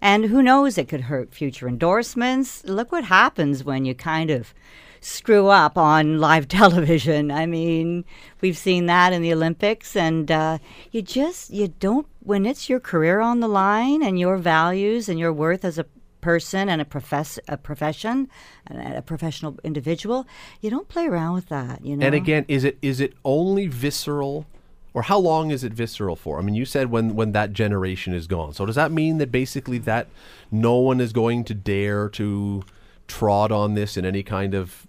And 0.00 0.26
who 0.26 0.42
knows, 0.42 0.78
it 0.78 0.88
could 0.88 1.02
hurt 1.02 1.34
future 1.34 1.68
endorsements. 1.68 2.64
Look 2.64 2.92
what 2.92 3.04
happens 3.04 3.64
when 3.64 3.84
you 3.84 3.94
kind 3.94 4.30
of 4.30 4.54
screw 5.00 5.48
up 5.48 5.76
on 5.76 6.18
live 6.18 6.48
television. 6.48 7.30
I 7.30 7.46
mean, 7.46 8.04
we've 8.40 8.58
seen 8.58 8.86
that 8.86 9.12
in 9.12 9.22
the 9.22 9.32
Olympics, 9.32 9.96
and 9.96 10.30
uh, 10.30 10.58
you 10.90 11.02
just, 11.02 11.50
you 11.50 11.68
don't, 11.68 12.06
when 12.20 12.46
it's 12.46 12.68
your 12.68 12.80
career 12.80 13.20
on 13.20 13.40
the 13.40 13.48
line 13.48 14.02
and 14.02 14.18
your 14.18 14.36
values 14.36 15.08
and 15.08 15.18
your 15.18 15.32
worth 15.32 15.64
as 15.64 15.78
a 15.78 15.86
person 16.20 16.68
and 16.68 16.80
a 16.80 16.84
profess 16.84 17.38
a 17.48 17.56
profession 17.56 18.28
and 18.66 18.94
a 18.96 19.02
professional 19.02 19.56
individual 19.62 20.26
you 20.60 20.68
don't 20.68 20.88
play 20.88 21.06
around 21.06 21.34
with 21.34 21.48
that 21.48 21.84
you 21.84 21.96
know 21.96 22.06
And 22.06 22.14
again, 22.14 22.44
is 22.48 22.64
it 22.64 22.78
is 22.82 23.00
it 23.00 23.14
only 23.24 23.66
visceral, 23.66 24.46
or 24.94 25.02
how 25.02 25.18
long 25.18 25.50
is 25.50 25.62
it 25.62 25.72
visceral 25.72 26.16
for? 26.16 26.38
I 26.38 26.42
mean, 26.42 26.54
you 26.54 26.64
said 26.64 26.90
when 26.90 27.14
when 27.14 27.32
that 27.32 27.52
generation 27.52 28.14
is 28.14 28.26
gone. 28.26 28.52
So 28.52 28.66
does 28.66 28.74
that 28.76 28.90
mean 28.90 29.18
that 29.18 29.30
basically 29.30 29.78
that 29.78 30.08
no 30.50 30.76
one 30.76 31.00
is 31.00 31.12
going 31.12 31.44
to 31.44 31.54
dare 31.54 32.08
to 32.10 32.62
trod 33.06 33.52
on 33.52 33.74
this 33.74 33.96
in 33.96 34.04
any 34.04 34.22
kind 34.22 34.54
of 34.54 34.86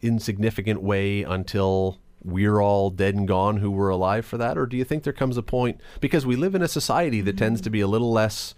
insignificant 0.00 0.82
way 0.82 1.22
until 1.22 1.98
we're 2.24 2.60
all 2.60 2.90
dead 2.90 3.14
and 3.14 3.26
gone 3.26 3.56
who 3.58 3.70
were 3.70 3.90
alive 3.90 4.24
for 4.24 4.38
that? 4.38 4.56
Or 4.56 4.66
do 4.66 4.76
you 4.76 4.84
think 4.84 5.02
there 5.02 5.12
comes 5.12 5.36
a 5.36 5.42
point 5.42 5.80
because 6.00 6.24
we 6.24 6.36
live 6.36 6.54
in 6.54 6.62
a 6.62 6.68
society 6.68 7.20
that 7.22 7.36
tends 7.36 7.60
to 7.60 7.70
be 7.70 7.80
a 7.80 7.86
little 7.86 8.12
less 8.12 8.54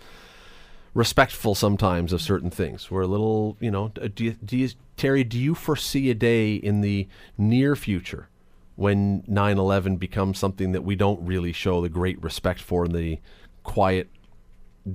respectful 0.95 1.55
sometimes 1.55 2.13
of 2.13 2.23
certain 2.23 2.51
things. 2.51 2.91
We're 2.91 3.03
a 3.03 3.07
little, 3.07 3.57
you 3.61 3.71
know, 3.71 3.89
do 3.89 4.25
you, 4.25 4.37
do 4.45 4.57
you, 4.57 4.71
Teri, 4.97 5.29
do 5.29 5.39
you 5.39 5.55
foresee 5.55 6.09
a 6.11 6.15
day 6.15 6.55
in 6.55 6.81
the 6.81 7.09
near 7.37 7.75
future 7.77 8.29
when 8.77 9.23
9/11 9.23 9.99
becomes 9.99 10.39
something 10.39 10.73
that 10.73 10.83
we 10.83 10.95
don't 10.97 11.25
really 11.27 11.53
show 11.53 11.81
the 11.81 11.89
great 11.89 12.23
respect 12.23 12.61
for 12.61 12.85
and 12.85 12.95
the 12.95 13.19
quiet 13.65 14.09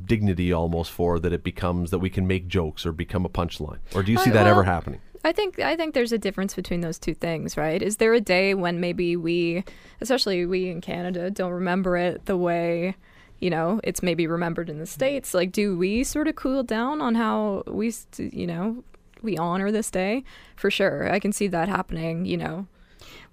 dignity 0.05 0.53
almost 0.53 0.91
for 0.91 1.19
that 1.19 1.33
it 1.33 1.43
becomes 1.43 1.91
that 1.91 1.99
we 1.99 2.09
can 2.09 2.27
make 2.27 2.47
jokes 2.47 2.85
or 2.85 2.91
become 2.91 3.25
a 3.25 3.29
punchline? 3.29 3.79
Or 3.95 4.03
do 4.03 4.11
you 4.11 4.17
see 4.19 4.29
Uh, 4.29 4.33
that 4.33 4.47
ever 4.47 4.63
happening? 4.63 5.01
I 5.25 5.33
think 5.33 5.59
I 5.59 5.75
think 5.75 5.93
there's 5.93 6.13
a 6.13 6.17
difference 6.17 6.55
between 6.55 6.79
those 6.79 6.97
two 6.97 7.13
things, 7.13 7.57
right? 7.57 7.81
Is 7.81 7.97
there 7.97 8.13
a 8.13 8.21
day 8.21 8.53
when 8.53 8.79
maybe 8.79 9.17
we, 9.17 9.65
especially 9.99 10.45
we 10.45 10.69
in 10.69 10.79
Canada, 10.79 11.29
don't 11.29 11.51
remember 11.51 11.97
it 11.97 12.25
the 12.25 12.37
way, 12.37 12.95
you 13.39 13.49
know, 13.49 13.79
it's 13.83 14.03
maybe 14.03 14.27
remembered 14.27 14.69
in 14.69 14.77
the 14.77 14.83
mm-hmm. 14.83 14.89
states? 14.89 15.33
Like, 15.33 15.51
do 15.51 15.77
we 15.77 16.03
sort 16.03 16.27
of 16.27 16.35
cool 16.35 16.63
down 16.63 17.01
on 17.01 17.15
how 17.15 17.63
we, 17.67 17.93
you 18.17 18.47
know, 18.47 18.83
we 19.21 19.37
honor 19.37 19.71
this 19.71 19.91
day? 19.91 20.23
For 20.55 20.71
sure, 20.71 21.11
I 21.11 21.19
can 21.19 21.31
see 21.31 21.47
that 21.47 21.69
happening. 21.69 22.25
You 22.25 22.37
know, 22.37 22.67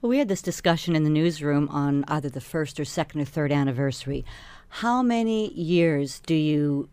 Well, 0.01 0.11
we 0.11 0.19
had 0.19 0.29
this 0.29 0.43
discussion 0.43 0.97
in 0.97 1.05
the 1.05 1.11
newsroom 1.11 1.69
on 1.71 2.05
either 2.09 2.29
the 2.29 2.41
first 2.41 2.79
or 2.81 2.85
second 2.85 3.21
or 3.21 3.25
third 3.25 3.53
anniversary. 3.53 4.25
How 4.69 5.03
many 5.03 5.53
years 5.53 6.21
do 6.21 6.35
you 6.35 6.89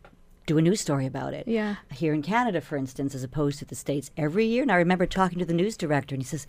do 0.46 0.58
a 0.58 0.62
news 0.62 0.82
story 0.82 1.06
about 1.06 1.34
it. 1.34 1.48
Yeah. 1.48 1.76
Here 1.92 2.14
in 2.14 2.22
Canada, 2.22 2.60
for 2.62 2.76
instance, 2.76 3.16
as 3.16 3.24
opposed 3.24 3.60
to 3.60 3.66
the 3.66 3.76
States, 3.76 4.12
every 4.18 4.46
year. 4.46 4.62
And 4.62 4.72
I 4.72 4.76
remember 4.76 5.06
talking 5.06 5.40
to 5.40 5.46
the 5.46 5.54
news 5.54 5.78
director, 5.78 6.16
and 6.16 6.22
he 6.22 6.28
says, 6.28 6.48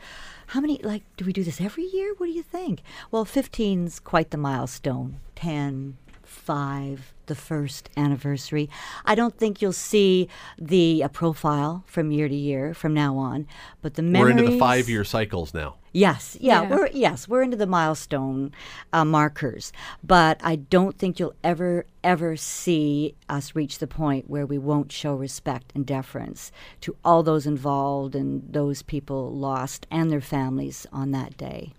How 0.49 0.61
many, 0.61 0.81
like, 0.83 1.05
do 1.17 1.25
we 1.25 1.33
do 1.33 1.45
this 1.45 1.61
every 1.61 1.85
year? 1.85 2.15
What 2.17 2.27
do 2.27 2.33
you 2.33 2.43
think? 2.43 2.83
Well, 3.11 3.25
15's 3.25 4.01
quite 4.01 4.31
the 4.31 4.37
milestone. 4.37 5.21
10, 5.37 5.97
5, 6.35 7.15
the 7.27 7.35
first 7.35 7.89
anniversary. 7.97 8.69
I 9.05 9.15
don't 9.15 9.37
think 9.39 9.63
you'll 9.63 9.73
see 9.73 10.29
the 10.59 11.03
uh, 11.03 11.09
profile 11.09 11.85
from 11.87 12.11
year 12.11 12.29
to 12.29 12.35
year 12.35 12.75
from 12.75 12.93
now 12.93 13.17
on, 13.17 13.47
but 13.81 13.95
the 13.95 14.03
memories. 14.03 14.35
We're 14.35 14.41
into 14.41 14.53
the 14.53 14.59
five 14.59 14.89
year 14.89 15.05
cycles 15.05 15.55
now. 15.55 15.77
Yes, 15.93 16.37
yeah, 16.41 16.63
Yeah. 16.63 16.71
we're 16.71 16.89
yes, 16.89 17.29
we're 17.29 17.43
into 17.43 17.57
the 17.57 17.69
milestone 17.69 18.51
uh, 18.93 19.05
markers, 19.05 19.73
but 20.03 20.41
I 20.43 20.57
don't 20.57 20.99
think 20.99 21.21
you'll 21.21 21.37
ever 21.45 21.87
ever 22.03 22.37
see 22.37 23.15
us 23.29 23.55
reach 23.55 23.79
the 23.79 23.87
point 23.87 24.29
where 24.29 24.45
we 24.45 24.59
won't 24.59 24.91
show 24.91 25.15
respect 25.15 25.71
and 25.75 25.87
deference 25.87 26.51
to 26.81 26.97
all 27.05 27.23
those 27.23 27.47
involved 27.47 28.15
and 28.17 28.43
those 28.53 28.83
people 28.83 29.33
lost 29.33 29.87
and 29.91 30.11
their 30.11 30.21
families 30.21 30.85
on 30.93 31.13
that 31.13 31.37
day. 31.37 31.73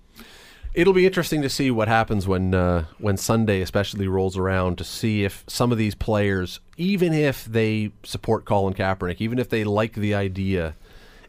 It'll 0.76 0.92
be 0.92 1.06
interesting 1.06 1.42
to 1.42 1.50
see 1.50 1.72
what 1.72 1.88
happens 1.88 2.28
when 2.28 2.54
uh, 2.54 2.86
when 2.98 3.16
Sunday 3.16 3.62
especially 3.62 4.10
rolls 4.10 4.38
around 4.38 4.78
to 4.80 4.84
see 4.84 5.24
if 5.24 5.46
some 5.48 5.72
of 5.72 5.78
these 5.78 5.96
players, 5.96 6.60
even 6.76 7.14
if 7.14 7.46
they 7.46 7.94
support 8.04 8.44
Colin 8.44 8.74
Kaepernick, 8.74 9.22
even 9.22 9.40
if 9.40 9.48
they 9.48 9.64
like 9.64 9.94
the 9.94 10.14
idea, 10.14 10.76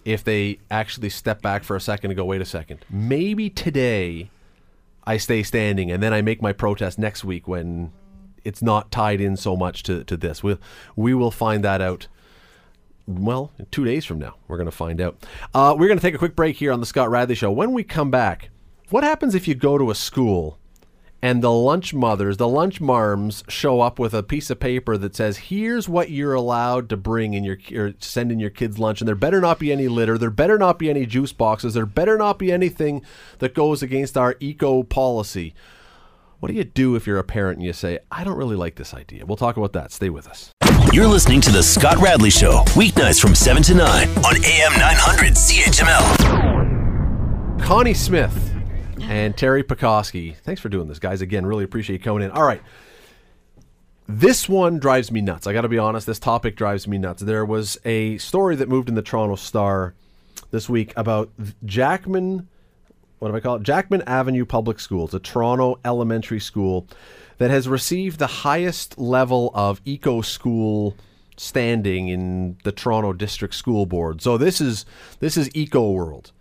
if 0.04 0.24
they 0.24 0.58
actually 0.68 1.10
step 1.10 1.42
back 1.42 1.62
for 1.62 1.76
a 1.76 1.80
second 1.80 2.10
and 2.10 2.18
go, 2.18 2.24
wait 2.24 2.40
a 2.40 2.44
second, 2.44 2.84
maybe 2.90 3.48
today 3.48 4.30
I 5.04 5.16
stay 5.16 5.44
standing 5.44 5.92
and 5.92 6.02
then 6.02 6.12
I 6.12 6.22
make 6.22 6.42
my 6.42 6.52
protest 6.52 6.98
next 6.98 7.22
week 7.22 7.46
when 7.46 7.92
it's 8.42 8.62
not 8.62 8.90
tied 8.90 9.20
in 9.20 9.36
so 9.36 9.54
much 9.54 9.84
to, 9.84 10.02
to 10.04 10.16
this. 10.16 10.42
We'll, 10.42 10.58
we 10.96 11.14
will 11.14 11.30
find 11.30 11.62
that 11.62 11.80
out 11.80 12.08
well, 13.08 13.52
two 13.70 13.84
days 13.84 14.04
from 14.04 14.18
now, 14.18 14.34
we're 14.48 14.56
going 14.56 14.66
to 14.66 14.72
find 14.72 15.00
out. 15.00 15.24
Uh, 15.54 15.76
we're 15.78 15.86
going 15.86 15.98
to 15.98 16.02
take 16.02 16.16
a 16.16 16.18
quick 16.18 16.34
break 16.34 16.56
here 16.56 16.72
on 16.72 16.80
the 16.80 16.86
Scott 16.86 17.08
Radley 17.08 17.36
Show. 17.36 17.52
When 17.52 17.72
we 17.72 17.84
come 17.84 18.10
back, 18.10 18.50
what 18.90 19.04
happens 19.04 19.34
if 19.34 19.48
you 19.48 19.54
go 19.54 19.78
to 19.78 19.90
a 19.90 19.94
school 19.94 20.58
and 21.22 21.42
the 21.42 21.50
lunch 21.50 21.92
mothers, 21.94 22.36
the 22.36 22.46
lunch 22.46 22.80
marms, 22.80 23.42
show 23.48 23.80
up 23.80 23.98
with 23.98 24.14
a 24.14 24.22
piece 24.22 24.50
of 24.50 24.60
paper 24.60 24.96
that 24.98 25.16
says, 25.16 25.38
"Here's 25.38 25.88
what 25.88 26.10
you're 26.10 26.34
allowed 26.34 26.88
to 26.90 26.96
bring 26.96 27.34
in 27.34 27.42
your 27.42 27.58
or 27.74 27.94
send 27.98 28.30
in 28.30 28.38
your 28.38 28.50
kids' 28.50 28.78
lunch, 28.78 29.00
and 29.00 29.08
there 29.08 29.16
better 29.16 29.40
not 29.40 29.58
be 29.58 29.72
any 29.72 29.88
litter, 29.88 30.18
there 30.18 30.30
better 30.30 30.58
not 30.58 30.78
be 30.78 30.90
any 30.90 31.06
juice 31.06 31.32
boxes, 31.32 31.74
there 31.74 31.86
better 31.86 32.16
not 32.16 32.38
be 32.38 32.52
anything 32.52 33.02
that 33.38 33.54
goes 33.54 33.82
against 33.82 34.16
our 34.16 34.36
eco 34.40 34.82
policy." 34.82 35.54
What 36.38 36.50
do 36.50 36.54
you 36.54 36.64
do 36.64 36.94
if 36.94 37.06
you're 37.06 37.18
a 37.18 37.24
parent 37.24 37.56
and 37.56 37.66
you 37.66 37.72
say, 37.72 37.98
"I 38.12 38.22
don't 38.22 38.36
really 38.36 38.56
like 38.56 38.76
this 38.76 38.92
idea"? 38.92 39.24
We'll 39.24 39.38
talk 39.38 39.56
about 39.56 39.72
that. 39.72 39.90
Stay 39.90 40.10
with 40.10 40.28
us. 40.28 40.50
You're 40.92 41.08
listening 41.08 41.40
to 41.40 41.50
The 41.50 41.62
Scott 41.62 41.96
Radley 41.96 42.30
Show, 42.30 42.62
weeknights 42.74 43.20
from 43.20 43.34
7 43.34 43.62
to 43.64 43.74
9 43.74 44.08
on 44.18 44.36
AM 44.44 44.78
900 44.78 45.34
CHML. 45.34 46.04
Connie 47.58 47.94
Smith 47.94 48.52
and 49.02 49.36
Teri 49.36 49.62
Pecoskie. 49.62 50.36
Thanks 50.36 50.60
for 50.60 50.68
doing 50.68 50.88
this, 50.88 50.98
guys. 50.98 51.20
Again, 51.20 51.46
really 51.46 51.64
appreciate 51.64 52.00
you 52.00 52.04
coming 52.04 52.22
in. 52.22 52.30
All 52.30 52.44
right. 52.44 52.62
This 54.08 54.48
one 54.48 54.78
drives 54.78 55.10
me 55.10 55.20
nuts. 55.20 55.46
I 55.46 55.52
got 55.52 55.62
to 55.62 55.68
be 55.68 55.78
honest. 55.78 56.06
This 56.06 56.18
topic 56.18 56.56
drives 56.56 56.86
me 56.86 56.96
nuts. 56.96 57.22
There 57.22 57.44
was 57.44 57.76
a 57.84 58.18
story 58.18 58.54
that 58.56 58.68
moved 58.68 58.88
in 58.88 58.94
the 58.94 59.02
Toronto 59.02 59.34
Star 59.34 59.94
this 60.50 60.68
week 60.68 60.92
about 60.96 61.30
Jackman. 61.64 62.48
What 63.18 63.30
do 63.30 63.36
I 63.36 63.40
call 63.40 63.56
it? 63.56 63.62
Jackman 63.62 64.02
Avenue 64.02 64.44
Public 64.44 64.78
Schools, 64.78 65.12
a 65.12 65.18
Toronto 65.18 65.80
elementary 65.84 66.38
school 66.38 66.86
that 67.38 67.50
has 67.50 67.68
received 67.68 68.18
the 68.18 68.26
highest 68.26 68.98
level 68.98 69.50
of 69.54 69.80
eco 69.84 70.20
school 70.20 70.96
standing 71.36 72.08
in 72.08 72.56
the 72.64 72.72
Toronto 72.72 73.12
District 73.12 73.54
School 73.54 73.86
Board. 73.86 74.22
So 74.22 74.38
this 74.38 74.60
is 74.60 74.86
this 75.20 75.36
is 75.36 75.50
Eco 75.54 75.90
World. 75.90 76.32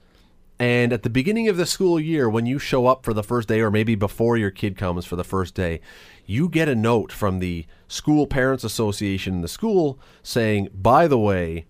And 0.57 0.93
at 0.93 1.03
the 1.03 1.09
beginning 1.09 1.49
of 1.49 1.57
the 1.57 1.65
school 1.65 1.99
year, 1.99 2.29
when 2.29 2.45
you 2.45 2.59
show 2.59 2.87
up 2.87 3.03
for 3.03 3.13
the 3.13 3.23
first 3.23 3.47
day, 3.47 3.59
or 3.59 3.69
maybe 3.69 3.95
before 3.95 4.37
your 4.37 4.51
kid 4.51 4.77
comes 4.77 5.05
for 5.05 5.17
the 5.17 5.23
first 5.23 5.53
day, 5.53 5.81
you 6.25 6.47
get 6.47 6.69
a 6.69 6.75
note 6.75 7.11
from 7.11 7.39
the 7.39 7.65
School 7.87 8.25
Parents 8.25 8.63
Association 8.63 9.35
in 9.35 9.41
the 9.41 9.47
school 9.47 9.99
saying, 10.23 10.69
by 10.73 11.07
the 11.07 11.19
way, 11.19 11.65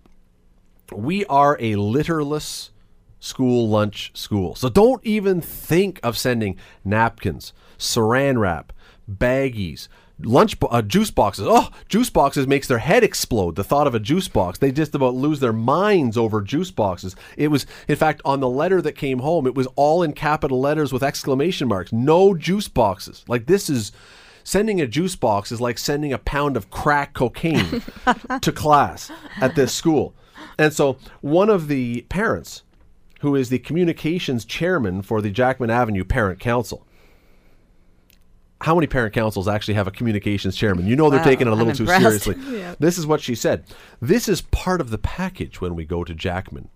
we 0.92 1.26
are 1.26 1.58
a 1.60 1.74
litterless 1.74 2.70
school 3.20 3.68
lunch 3.68 4.12
school. 4.14 4.54
So 4.54 4.70
don't 4.70 5.04
even 5.04 5.42
think 5.42 6.00
of 6.04 6.16
sending 6.16 6.58
napkins, 6.84 7.54
saran 7.80 8.40
wrap, 8.40 8.72
baggies, 9.12 9.88
lunch 10.20 10.56
uh, 10.62 10.82
juice 10.82 11.12
boxes. 11.12 11.46
Oh, 11.48 11.70
juice 11.90 12.10
boxes 12.10 12.48
makes 12.48 12.68
their 12.68 12.80
head 12.80 13.04
explode. 13.04 13.56
The 13.56 13.64
thought 13.64 13.88
of 13.88 13.96
a 13.96 14.00
juice 14.00 14.28
box, 14.28 14.60
they 14.60 14.72
just 14.72 14.96
about 14.96 15.14
lose 15.14 15.40
their 15.40 15.54
minds 15.54 16.18
over 16.18 16.42
juice 16.42 16.72
boxes. 16.72 17.16
It 17.38 17.50
was, 17.50 17.66
in 17.88 17.96
fact, 17.96 18.22
on 18.26 18.40
the 18.40 18.50
letter 18.50 18.82
that 18.82 18.94
came 18.94 19.20
home, 19.20 19.48
it 19.48 19.56
was 19.56 19.68
all 19.76 20.04
in 20.04 20.14
capital 20.14 20.60
letters 20.60 20.94
with 20.94 21.04
exclamation 21.04 21.68
marks. 21.68 21.92
No 21.92 22.34
juice 22.34 22.68
boxes. 22.68 23.24
Like 23.28 23.46
this 23.46 23.70
is. 23.70 23.92
Sending 24.48 24.80
a 24.80 24.86
juice 24.86 25.16
box 25.16 25.52
is 25.52 25.60
like 25.60 25.80
sending 25.80 26.14
a 26.14 26.20
pound 26.20 26.56
of 26.56 26.70
crack 26.70 27.16
cocaine 27.16 27.82
to 28.42 28.52
class 28.52 29.10
at 29.42 29.56
this 29.56 29.74
school. 29.74 30.14
And 30.60 30.72
so 30.72 30.98
one 31.22 31.50
of 31.50 31.68
the 31.68 32.02
parents, 32.10 32.62
who 33.22 33.36
is 33.36 33.50
the 33.50 33.58
communications 33.58 34.46
chairman 34.46 35.02
for 35.02 35.20
the 35.20 35.32
Jackman 35.32 35.72
Avenue 35.72 36.04
Parent 36.04 36.40
Council, 36.40 36.86
how 38.62 38.74
many 38.76 38.88
parent 38.88 39.14
councils 39.14 39.48
actually 39.48 39.74
have 39.76 39.88
a 39.88 39.92
communications 39.92 40.56
chairman? 40.56 40.88
You 40.88 40.96
know 40.96 41.10
they're 41.10 41.20
Wow, 41.20 41.26
taking 41.26 41.48
it 41.48 41.50
a 41.50 41.54
I'm 41.54 41.60
little 41.60 41.74
too 41.74 41.84
impressed. 41.84 42.24
seriously. 42.24 42.64
This 42.80 42.98
is 42.98 43.06
what 43.06 43.22
she 43.22 43.36
said. 43.36 43.66
This 44.02 44.28
is 44.28 44.42
part 44.42 44.82
of 44.82 44.90
the 44.90 44.98
package 44.98 45.62
when 45.62 45.76
we 45.76 45.86
go 45.86 46.04
to 46.04 46.14
Jackman. 46.14 46.70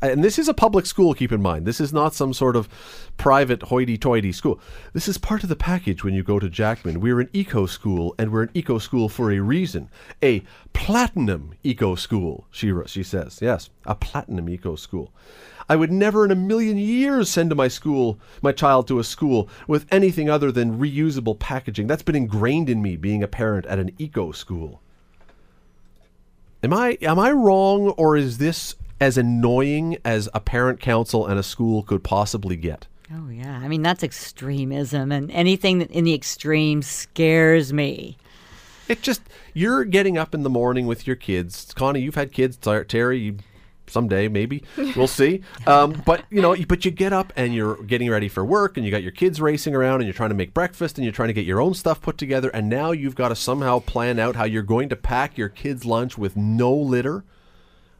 And 0.00 0.22
this 0.22 0.38
is 0.38 0.48
a 0.48 0.54
public 0.54 0.86
school, 0.86 1.12
keep 1.12 1.32
in 1.32 1.42
mind. 1.42 1.66
This 1.66 1.80
is 1.80 1.92
not 1.92 2.14
some 2.14 2.32
sort 2.32 2.54
of 2.54 2.68
private 3.16 3.62
hoity 3.64 3.98
toity 3.98 4.30
school. 4.30 4.60
This 4.92 5.08
is 5.08 5.18
part 5.18 5.42
of 5.42 5.48
the 5.48 5.56
package 5.56 6.04
when 6.04 6.14
you 6.14 6.22
go 6.22 6.38
to 6.38 6.48
Jackman. 6.48 7.00
We're 7.00 7.18
an 7.20 7.28
eco 7.32 7.66
school, 7.66 8.14
and 8.16 8.30
we're 8.30 8.42
an 8.44 8.50
eco 8.54 8.78
school 8.78 9.08
for 9.08 9.32
a 9.32 9.40
reason. 9.40 9.90
A 10.22 10.44
platinum 10.72 11.52
eco 11.64 11.96
school, 11.96 12.46
she, 12.52 12.72
she 12.86 13.02
says. 13.02 13.40
Yes, 13.42 13.70
a 13.86 13.96
platinum 13.96 14.48
eco 14.48 14.76
school. 14.76 15.12
I 15.68 15.76
would 15.76 15.92
never 15.92 16.24
in 16.24 16.30
a 16.30 16.36
million 16.36 16.78
years 16.78 17.28
send 17.28 17.50
to 17.50 17.56
my 17.56 17.68
school, 17.68 18.18
my 18.40 18.52
child 18.52 18.88
to 18.88 18.98
a 18.98 19.04
school 19.04 19.48
with 19.66 19.86
anything 19.90 20.30
other 20.30 20.50
than 20.50 20.78
reusable 20.78 21.38
packaging. 21.38 21.86
That's 21.86 22.02
been 22.02 22.16
ingrained 22.16 22.70
in 22.70 22.80
me 22.80 22.96
being 22.96 23.22
a 23.22 23.28
parent 23.28 23.66
at 23.66 23.78
an 23.78 23.90
eco 23.98 24.32
school. 24.32 24.80
Am 26.62 26.72
I 26.72 26.98
am 27.02 27.18
I 27.18 27.30
wrong 27.30 27.90
or 27.90 28.16
is 28.16 28.38
this 28.38 28.74
as 29.00 29.16
annoying 29.16 29.98
as 30.04 30.28
a 30.34 30.40
parent 30.40 30.80
council 30.80 31.26
and 31.26 31.38
a 31.38 31.42
school 31.42 31.82
could 31.82 32.02
possibly 32.02 32.56
get? 32.56 32.86
Oh 33.14 33.28
yeah, 33.28 33.60
I 33.62 33.68
mean 33.68 33.82
that's 33.82 34.02
extremism, 34.02 35.12
and 35.12 35.30
anything 35.30 35.78
that 35.78 35.90
in 35.90 36.04
the 36.04 36.14
extreme 36.14 36.82
scares 36.82 37.72
me. 37.72 38.16
It 38.88 39.02
just 39.02 39.22
you're 39.54 39.84
getting 39.84 40.18
up 40.18 40.34
in 40.34 40.42
the 40.42 40.50
morning 40.50 40.86
with 40.86 41.06
your 41.06 41.16
kids. 41.16 41.72
Connie, 41.74 42.00
you've 42.00 42.16
had 42.16 42.32
kids. 42.32 42.56
Teri, 42.56 43.22
you, 43.22 43.36
someday 43.88 44.28
maybe 44.28 44.62
we'll 44.96 45.06
see. 45.06 45.42
Um, 45.66 46.02
but 46.06 46.24
you 46.30 46.40
know, 46.40 46.56
but 46.66 46.84
you 46.84 46.90
get 46.90 47.12
up 47.12 47.32
and 47.36 47.54
you're 47.54 47.82
getting 47.84 48.10
ready 48.10 48.28
for 48.28 48.44
work, 48.44 48.76
and 48.76 48.84
you 48.84 48.90
got 48.90 49.02
your 49.02 49.12
kids 49.12 49.40
racing 49.40 49.74
around, 49.74 49.96
and 49.96 50.04
you're 50.04 50.14
trying 50.14 50.30
to 50.30 50.34
make 50.34 50.54
breakfast, 50.54 50.98
and 50.98 51.04
you're 51.04 51.12
trying 51.12 51.28
to 51.28 51.34
get 51.34 51.44
your 51.44 51.60
own 51.60 51.74
stuff 51.74 52.00
put 52.00 52.18
together, 52.18 52.48
and 52.50 52.68
now 52.68 52.92
you've 52.92 53.14
got 53.14 53.28
to 53.28 53.36
somehow 53.36 53.78
plan 53.80 54.18
out 54.18 54.36
how 54.36 54.44
you're 54.44 54.62
going 54.62 54.88
to 54.88 54.96
pack 54.96 55.36
your 55.36 55.48
kids' 55.48 55.84
lunch 55.84 56.16
with 56.18 56.36
no 56.36 56.72
litter, 56.72 57.24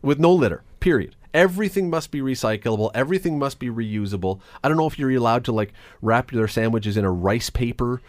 with 0.02 0.18
no 0.18 0.32
litter. 0.32 0.62
Period. 0.80 1.14
Everything 1.34 1.90
must 1.90 2.10
be 2.10 2.20
recyclable. 2.20 2.90
Everything 2.94 3.38
must 3.38 3.58
be 3.58 3.68
reusable. 3.68 4.40
I 4.64 4.68
don't 4.68 4.78
know 4.78 4.86
if 4.86 4.98
you're 4.98 5.10
allowed 5.10 5.44
to 5.44 5.52
like 5.52 5.74
wrap 6.00 6.32
your 6.32 6.48
sandwiches 6.48 6.96
in 6.96 7.04
a 7.04 7.10
rice 7.10 7.50
paper 7.50 8.00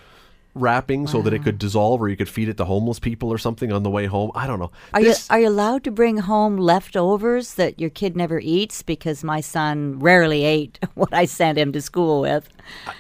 wrapping 0.59 1.07
so 1.07 1.21
that 1.21 1.33
it 1.33 1.43
could 1.43 1.57
dissolve, 1.57 2.01
or 2.01 2.09
you 2.09 2.17
could 2.17 2.29
feed 2.29 2.49
it 2.49 2.57
to 2.57 2.65
homeless 2.65 2.99
people 2.99 3.29
or 3.31 3.37
something 3.37 3.71
on 3.71 3.83
the 3.83 3.89
way 3.89 4.05
home. 4.05 4.31
I 4.35 4.47
don't 4.47 4.59
know. 4.59 4.71
Are 4.93 5.01
This- 5.01 5.27
you 5.29 5.35
are 5.35 5.39
you 5.39 5.49
allowed 5.49 5.83
to 5.85 5.91
bring 5.91 6.17
home 6.17 6.57
leftovers 6.57 7.53
that 7.55 7.79
your 7.79 7.89
kid 7.89 8.15
never 8.15 8.39
eats? 8.43 8.81
Because 8.83 9.23
my 9.23 9.41
son 9.41 9.99
rarely 9.99 10.43
ate 10.43 10.79
what 10.95 11.13
I 11.13 11.25
sent 11.25 11.57
him 11.57 11.71
to 11.73 11.81
school 11.81 12.21
with. 12.21 12.49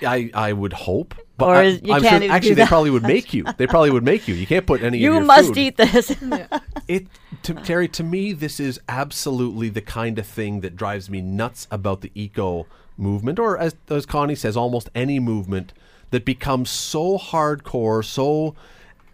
I, 0.01 0.31
I 0.33 0.53
would 0.53 0.73
hope, 0.73 1.13
but 1.37 1.45
Or 1.49 1.55
I, 1.55 1.63
you 1.63 1.93
I'm 1.93 2.01
can't 2.01 2.23
sure, 2.23 2.31
actually 2.31 2.55
they 2.55 2.65
probably 2.65 2.89
would 2.89 3.03
make 3.03 3.33
you. 3.33 3.45
They 3.57 3.67
probably 3.67 3.91
would 3.91 4.03
make 4.03 4.27
you. 4.27 4.33
You 4.35 4.47
can't 4.47 4.65
put 4.65 4.81
any. 4.81 4.97
You 4.97 5.13
your 5.13 5.23
must 5.23 5.49
food. 5.49 5.57
eat 5.57 5.77
this. 5.77 6.15
It 6.87 7.05
to, 7.43 7.53
Teri, 7.53 7.89
to 7.91 8.03
me, 8.03 8.33
this 8.33 8.59
is 8.59 8.79
absolutely 8.89 9.69
the 9.69 9.81
kind 9.81 10.17
of 10.17 10.25
thing 10.25 10.61
that 10.61 10.75
drives 10.75 11.07
me 11.09 11.21
nuts 11.21 11.67
about 11.69 12.01
the 12.01 12.11
eco 12.15 12.65
movement, 12.97 13.37
or 13.39 13.57
as 13.57 13.75
as 13.89 14.05
Connie 14.07 14.35
says, 14.35 14.57
almost 14.57 14.89
any 14.95 15.19
movement 15.19 15.71
that 16.11 16.25
becomes 16.25 16.69
so 16.69 17.17
hardcore, 17.17 18.03
so 18.03 18.55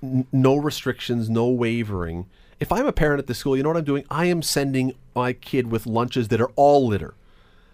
n- 0.01 0.27
no 0.31 0.55
restrictions, 0.55 1.29
no 1.29 1.47
wavering. 1.49 2.25
If 2.59 2.71
I'm 2.71 2.87
a 2.87 2.93
parent 2.93 3.19
at 3.19 3.27
the 3.27 3.33
school, 3.33 3.57
you 3.57 3.63
know 3.63 3.69
what 3.69 3.77
I'm 3.77 3.83
doing? 3.83 4.05
I 4.09 4.25
am 4.25 4.41
sending 4.41 4.93
my 5.13 5.33
kid 5.33 5.71
with 5.71 5.85
lunches 5.85 6.29
that 6.29 6.39
are 6.39 6.51
all 6.55 6.87
litter. 6.87 7.13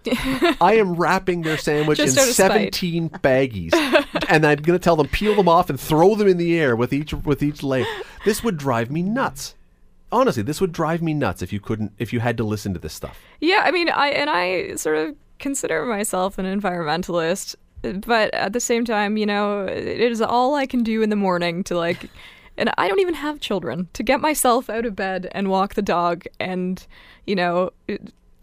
I 0.60 0.78
am 0.80 0.96
wrapping 0.96 1.44
their 1.44 1.58
sandwich 1.58 2.00
in 2.00 2.10
out 2.10 2.18
of 2.18 2.34
spite. 2.34 2.74
17 2.74 3.10
baggies, 3.10 3.74
and 4.30 4.46
I'm 4.46 4.62
going 4.62 4.78
to 4.78 4.84
tell 4.84 4.96
them 4.96 5.08
peel 5.08 5.36
them 5.36 5.48
off 5.48 5.70
and 5.70 5.80
throw 5.80 6.16
them 6.16 6.28
in 6.28 6.38
the 6.38 6.60
air 6.60 6.76
with 6.76 6.92
each 6.92 7.14
with 7.14 7.44
each 7.44 7.62
layer. 7.62 7.86
This 8.26 8.44
would 8.44 8.58
drive 8.58 8.90
me 8.90 9.04
nuts. 9.04 9.54
Honestly, 10.12 10.42
this 10.44 10.60
would 10.60 10.72
drive 10.72 11.02
me 11.04 11.14
nuts 11.14 11.44
if 11.44 11.54
you 11.54 11.60
couldn't 11.60 11.92
if 12.00 12.12
you 12.12 12.20
had 12.20 12.36
to 12.38 12.44
listen 12.44 12.74
to 12.74 12.80
this 12.80 12.94
stuff. 12.94 13.20
Yeah, 13.40 13.62
I 13.64 13.70
mean, 13.70 13.90
I 13.90 14.10
and 14.10 14.30
I 14.30 14.76
sort 14.76 14.98
of 14.98 15.16
consider 15.38 15.86
myself 15.86 16.40
an 16.40 16.46
environmentalist, 16.46 17.56
but 17.82 18.34
at 18.34 18.54
the 18.54 18.60
same 18.60 18.86
time, 18.86 19.18
you 19.18 19.26
know, 19.26 19.66
it 19.66 20.12
is 20.12 20.22
all 20.22 20.56
I 20.56 20.66
can 20.66 20.84
do 20.84 21.02
in 21.02 21.10
the 21.10 21.16
morning 21.16 21.64
to 21.66 21.78
like 21.78 22.10
and 22.58 22.72
I 22.78 22.88
don't 22.88 23.00
even 23.00 23.16
have 23.16 23.40
children 23.40 23.88
to 23.94 24.04
get 24.04 24.20
myself 24.20 24.70
out 24.70 24.86
of 24.86 24.96
bed 24.96 25.30
and 25.32 25.50
walk 25.50 25.74
the 25.74 25.82
dog 25.82 26.26
and, 26.40 26.86
you 27.26 27.36
know, 27.36 27.72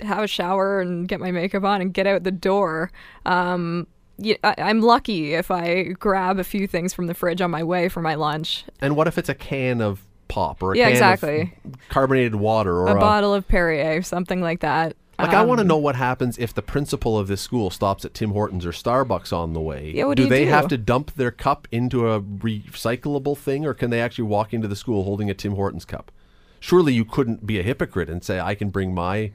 have 0.00 0.22
a 0.22 0.26
shower 0.26 0.80
and 0.80 1.06
get 1.08 1.20
my 1.20 1.30
makeup 1.30 1.64
on 1.64 1.80
and 1.80 1.92
get 1.92 2.06
out 2.06 2.24
the 2.24 2.30
door. 2.30 2.90
Um 3.26 3.86
yeah, 4.20 4.34
I, 4.42 4.54
I'm 4.58 4.80
lucky 4.80 5.34
if 5.34 5.50
I 5.50 5.84
grab 5.84 6.40
a 6.40 6.44
few 6.44 6.66
things 6.66 6.92
from 6.92 7.06
the 7.06 7.14
fridge 7.14 7.40
on 7.40 7.52
my 7.52 7.62
way 7.62 7.88
for 7.88 8.02
my 8.02 8.16
lunch. 8.16 8.64
And 8.80 8.96
what 8.96 9.06
if 9.06 9.16
it's 9.16 9.28
a 9.28 9.34
can 9.34 9.80
of 9.80 10.04
pop 10.26 10.60
or 10.62 10.72
a 10.72 10.76
Yeah, 10.76 10.84
can 10.86 10.92
exactly. 10.92 11.54
of 11.64 11.88
carbonated 11.88 12.34
water 12.34 12.74
or 12.78 12.88
A 12.88 12.96
a, 12.96 12.98
bottle 12.98 13.32
of 13.32 13.46
Perrier, 13.46 13.98
or 13.98 14.02
something 14.02 14.40
like 14.40 14.60
that. 14.60 14.96
Like 15.18 15.34
I 15.34 15.42
want 15.42 15.58
to 15.58 15.62
Um, 15.62 15.68
know 15.68 15.76
what 15.78 15.96
happens 15.96 16.38
if 16.38 16.54
the 16.54 16.62
principal 16.62 17.18
of 17.18 17.26
this 17.26 17.40
school 17.40 17.70
stops 17.70 18.04
at 18.04 18.14
Tim 18.14 18.30
Hortons 18.30 18.64
or 18.64 18.70
Starbucks 18.70 19.32
on 19.32 19.52
the 19.52 19.60
way. 19.60 19.90
Yeah, 19.94 20.04
what 20.04 20.16
do 20.16 20.24
do 20.24 20.28
they 20.28 20.44
do? 20.44 20.50
have 20.50 20.68
to 20.68 20.78
dump 20.78 21.14
their 21.16 21.32
cup 21.32 21.66
into 21.72 22.08
a 22.08 22.20
recyclable 22.20 23.36
thing, 23.36 23.66
or 23.66 23.74
can 23.74 23.90
they 23.90 24.00
actually 24.00 24.24
walk 24.28 24.54
into 24.54 24.68
the 24.68 24.76
school 24.76 25.04
holding 25.04 25.28
a 25.28 25.34
Tim 25.34 25.54
Hortons 25.54 25.84
cup? 25.84 26.12
Surely 26.60 26.92
you 26.94 27.04
couldn't 27.04 27.46
be 27.46 27.58
a 27.58 27.62
hypocrite 27.62 28.08
and 28.08 28.22
say 28.22 28.38
I 28.40 28.54
can 28.54 28.70
bring 28.70 28.94
my 28.94 29.32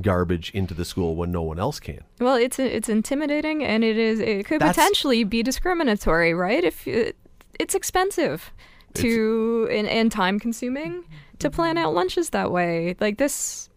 garbage 0.00 0.50
into 0.54 0.72
the 0.74 0.84
school 0.86 1.16
when 1.16 1.30
no 1.30 1.42
one 1.42 1.58
else 1.58 1.78
can. 1.80 2.00
Well, 2.18 2.36
it's 2.36 2.58
it's 2.58 2.88
intimidating, 2.88 3.64
and 3.64 3.82
it 3.84 3.96
is 3.96 4.20
it 4.20 4.46
could 4.46 4.60
That's- 4.60 4.76
potentially 4.76 5.24
be 5.24 5.42
discriminatory, 5.42 6.34
right? 6.34 6.62
If 6.64 6.86
it, 6.86 7.16
it's 7.58 7.74
expensive 7.74 8.52
to 8.94 9.68
and, 9.70 9.86
and 9.88 10.12
time 10.12 10.38
consuming 10.38 11.04
to 11.38 11.48
plan 11.50 11.78
out 11.78 11.94
lunches 11.94 12.30
that 12.30 12.50
way, 12.50 12.96
like 13.00 13.16
this. 13.18 13.70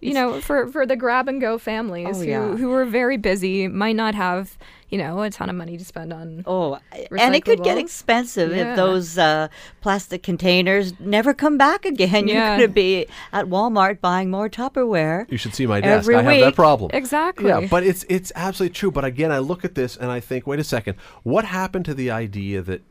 You 0.00 0.14
know, 0.14 0.40
for, 0.40 0.68
for 0.68 0.86
the 0.86 0.94
grab 0.94 1.26
and 1.28 1.40
go 1.40 1.58
families 1.58 2.18
Oh, 2.18 2.20
who, 2.20 2.26
yeah. 2.26 2.56
who 2.56 2.72
are 2.72 2.84
very 2.84 3.16
busy, 3.16 3.66
might 3.66 3.96
not 3.96 4.14
have, 4.14 4.56
you 4.90 4.96
know, 4.96 5.22
a 5.22 5.30
ton 5.30 5.50
of 5.50 5.56
money 5.56 5.76
to 5.76 5.84
spend 5.84 6.12
on. 6.12 6.44
Oh, 6.46 6.78
and 7.18 7.34
it 7.34 7.44
could 7.44 7.64
get 7.64 7.78
expensive 7.78 8.54
Yeah. 8.54 8.70
if 8.70 8.76
those 8.76 9.18
uh, 9.18 9.48
plastic 9.80 10.22
containers 10.22 10.92
never 11.00 11.34
come 11.34 11.58
back 11.58 11.84
again. 11.84 12.28
Yeah. 12.28 12.34
You're 12.34 12.56
going 12.58 12.68
to 12.68 12.74
be 12.74 13.06
at 13.32 13.46
Walmart 13.46 14.00
buying 14.00 14.30
more 14.30 14.48
Tupperware. 14.48 15.28
You 15.32 15.36
should 15.36 15.54
see 15.54 15.66
my 15.66 15.80
desk. 15.80 16.04
Every 16.04 16.14
I 16.14 16.22
have 16.22 16.40
that 16.42 16.54
problem. 16.54 16.92
Exactly. 16.94 17.48
Yeah, 17.48 17.66
but 17.68 17.82
it's 17.82 18.04
it's 18.08 18.30
absolutely 18.36 18.74
true. 18.74 18.92
But 18.92 19.04
again, 19.04 19.32
I 19.32 19.38
look 19.38 19.64
at 19.64 19.74
this 19.74 19.96
and 19.96 20.12
I 20.12 20.20
think, 20.20 20.46
wait 20.46 20.60
a 20.60 20.64
second, 20.64 20.96
what 21.24 21.44
happened 21.44 21.84
to 21.86 21.94
the 21.94 22.10
idea 22.12 22.62
that 22.62 22.82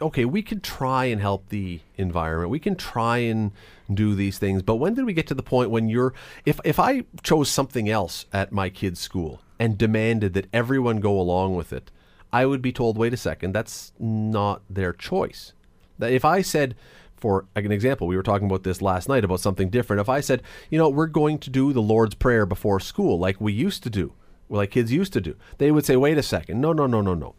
okay, 0.00 0.24
we 0.24 0.42
can 0.42 0.60
try 0.60 1.04
and 1.04 1.20
help 1.20 1.48
the 1.50 1.78
environment, 1.96 2.50
we 2.50 2.58
can 2.58 2.74
try 2.74 3.18
and 3.18 3.52
do 3.94 4.14
these 4.14 4.38
things, 4.38 4.62
but 4.62 4.76
when 4.76 4.94
did 4.94 5.04
we 5.04 5.12
get 5.12 5.26
to 5.28 5.34
the 5.34 5.42
point 5.42 5.70
when 5.70 5.88
you're 5.88 6.14
if 6.44 6.60
if 6.64 6.78
I 6.78 7.04
chose 7.22 7.48
something 7.48 7.88
else 7.88 8.26
at 8.32 8.52
my 8.52 8.68
kid's 8.68 9.00
school 9.00 9.40
and 9.58 9.78
demanded 9.78 10.34
that 10.34 10.48
everyone 10.52 11.00
go 11.00 11.18
along 11.18 11.54
with 11.54 11.72
it, 11.72 11.90
I 12.32 12.46
would 12.46 12.62
be 12.62 12.72
told, 12.72 12.98
wait 12.98 13.14
a 13.14 13.18
second, 13.18 13.52
that's 13.52 13.92
not 13.98 14.62
their 14.68 14.92
choice. 14.92 15.52
That 15.98 16.12
if 16.12 16.24
I 16.24 16.42
said 16.42 16.74
for 17.22 17.46
an 17.54 17.70
example, 17.70 18.08
we 18.08 18.16
were 18.16 18.22
talking 18.24 18.48
about 18.48 18.64
this 18.64 18.82
last 18.82 19.08
night 19.08 19.24
about 19.24 19.38
something 19.38 19.70
different. 19.70 20.00
If 20.00 20.08
I 20.08 20.20
said, 20.20 20.42
you 20.70 20.76
know, 20.76 20.88
we're 20.88 21.06
going 21.06 21.38
to 21.38 21.50
do 21.50 21.72
the 21.72 21.80
Lord's 21.80 22.16
Prayer 22.16 22.44
before 22.44 22.80
school, 22.80 23.16
like 23.16 23.40
we 23.40 23.52
used 23.52 23.84
to 23.84 23.90
do, 23.90 24.12
like 24.48 24.72
kids 24.72 24.90
used 24.90 25.12
to 25.12 25.20
do, 25.20 25.36
they 25.58 25.70
would 25.70 25.86
say, 25.86 25.94
wait 25.94 26.18
a 26.18 26.22
second, 26.24 26.60
no, 26.60 26.72
no, 26.72 26.88
no, 26.88 27.00
no, 27.00 27.14
no. 27.14 27.36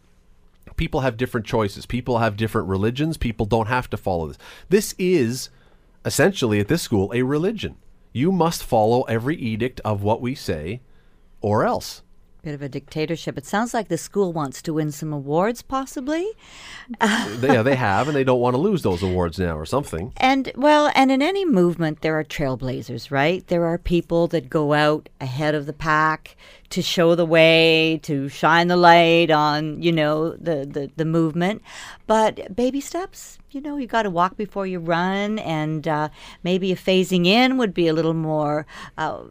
People 0.76 1.00
have 1.00 1.18
different 1.18 1.44
choices. 1.44 1.84
People 1.84 2.18
have 2.18 2.38
different 2.38 2.66
religions. 2.66 3.18
People 3.18 3.44
don't 3.44 3.68
have 3.68 3.90
to 3.90 3.98
follow 3.98 4.28
this. 4.28 4.38
This 4.70 4.94
is 4.98 5.50
essentially 6.04 6.60
at 6.60 6.68
this 6.68 6.82
school 6.82 7.12
a 7.14 7.22
religion. 7.22 7.76
You 8.12 8.30
must 8.30 8.62
follow 8.62 9.02
every 9.02 9.36
edict 9.36 9.80
of 9.84 10.02
what 10.02 10.20
we 10.20 10.34
say, 10.34 10.80
or 11.40 11.64
else. 11.64 12.02
Bit 12.42 12.54
of 12.54 12.62
a 12.62 12.68
dictatorship. 12.68 13.38
It 13.38 13.46
sounds 13.46 13.72
like 13.72 13.88
the 13.88 13.96
school 13.96 14.30
wants 14.30 14.60
to 14.62 14.74
win 14.74 14.92
some 14.92 15.14
awards, 15.14 15.62
possibly. 15.62 16.30
Yeah, 17.00 17.62
they 17.62 17.74
have, 17.74 18.06
and 18.06 18.14
they 18.14 18.22
don't 18.22 18.38
want 18.38 18.52
to 18.52 18.60
lose 18.60 18.82
those 18.82 19.02
awards 19.02 19.38
now 19.38 19.56
or 19.56 19.64
something. 19.64 20.12
And 20.18 20.52
well, 20.54 20.92
and 20.94 21.10
in 21.10 21.22
any 21.22 21.46
movement, 21.46 22.02
there 22.02 22.18
are 22.18 22.22
trailblazers, 22.22 23.10
right? 23.10 23.46
There 23.46 23.64
are 23.64 23.78
people 23.78 24.26
that 24.28 24.50
go 24.50 24.74
out 24.74 25.08
ahead 25.22 25.54
of 25.54 25.64
the 25.64 25.72
pack 25.72 26.36
to 26.68 26.82
show 26.82 27.14
the 27.14 27.24
way, 27.24 27.98
to 28.02 28.28
shine 28.28 28.68
the 28.68 28.76
light 28.76 29.30
on, 29.30 29.82
you 29.82 29.92
know, 29.92 30.32
the 30.32 30.66
the, 30.66 30.90
the 30.96 31.06
movement. 31.06 31.62
But 32.06 32.54
baby 32.54 32.82
steps, 32.82 33.38
you 33.54 33.60
know, 33.60 33.76
you 33.76 33.86
got 33.86 34.02
to 34.02 34.10
walk 34.10 34.36
before 34.36 34.66
you 34.66 34.80
run, 34.80 35.38
and 35.38 35.86
uh, 35.86 36.08
maybe 36.42 36.72
a 36.72 36.76
phasing 36.76 37.26
in 37.26 37.56
would 37.56 37.72
be 37.72 37.88
a 37.88 37.92
little 37.92 38.14
more. 38.14 38.66
Uh, 38.98 39.24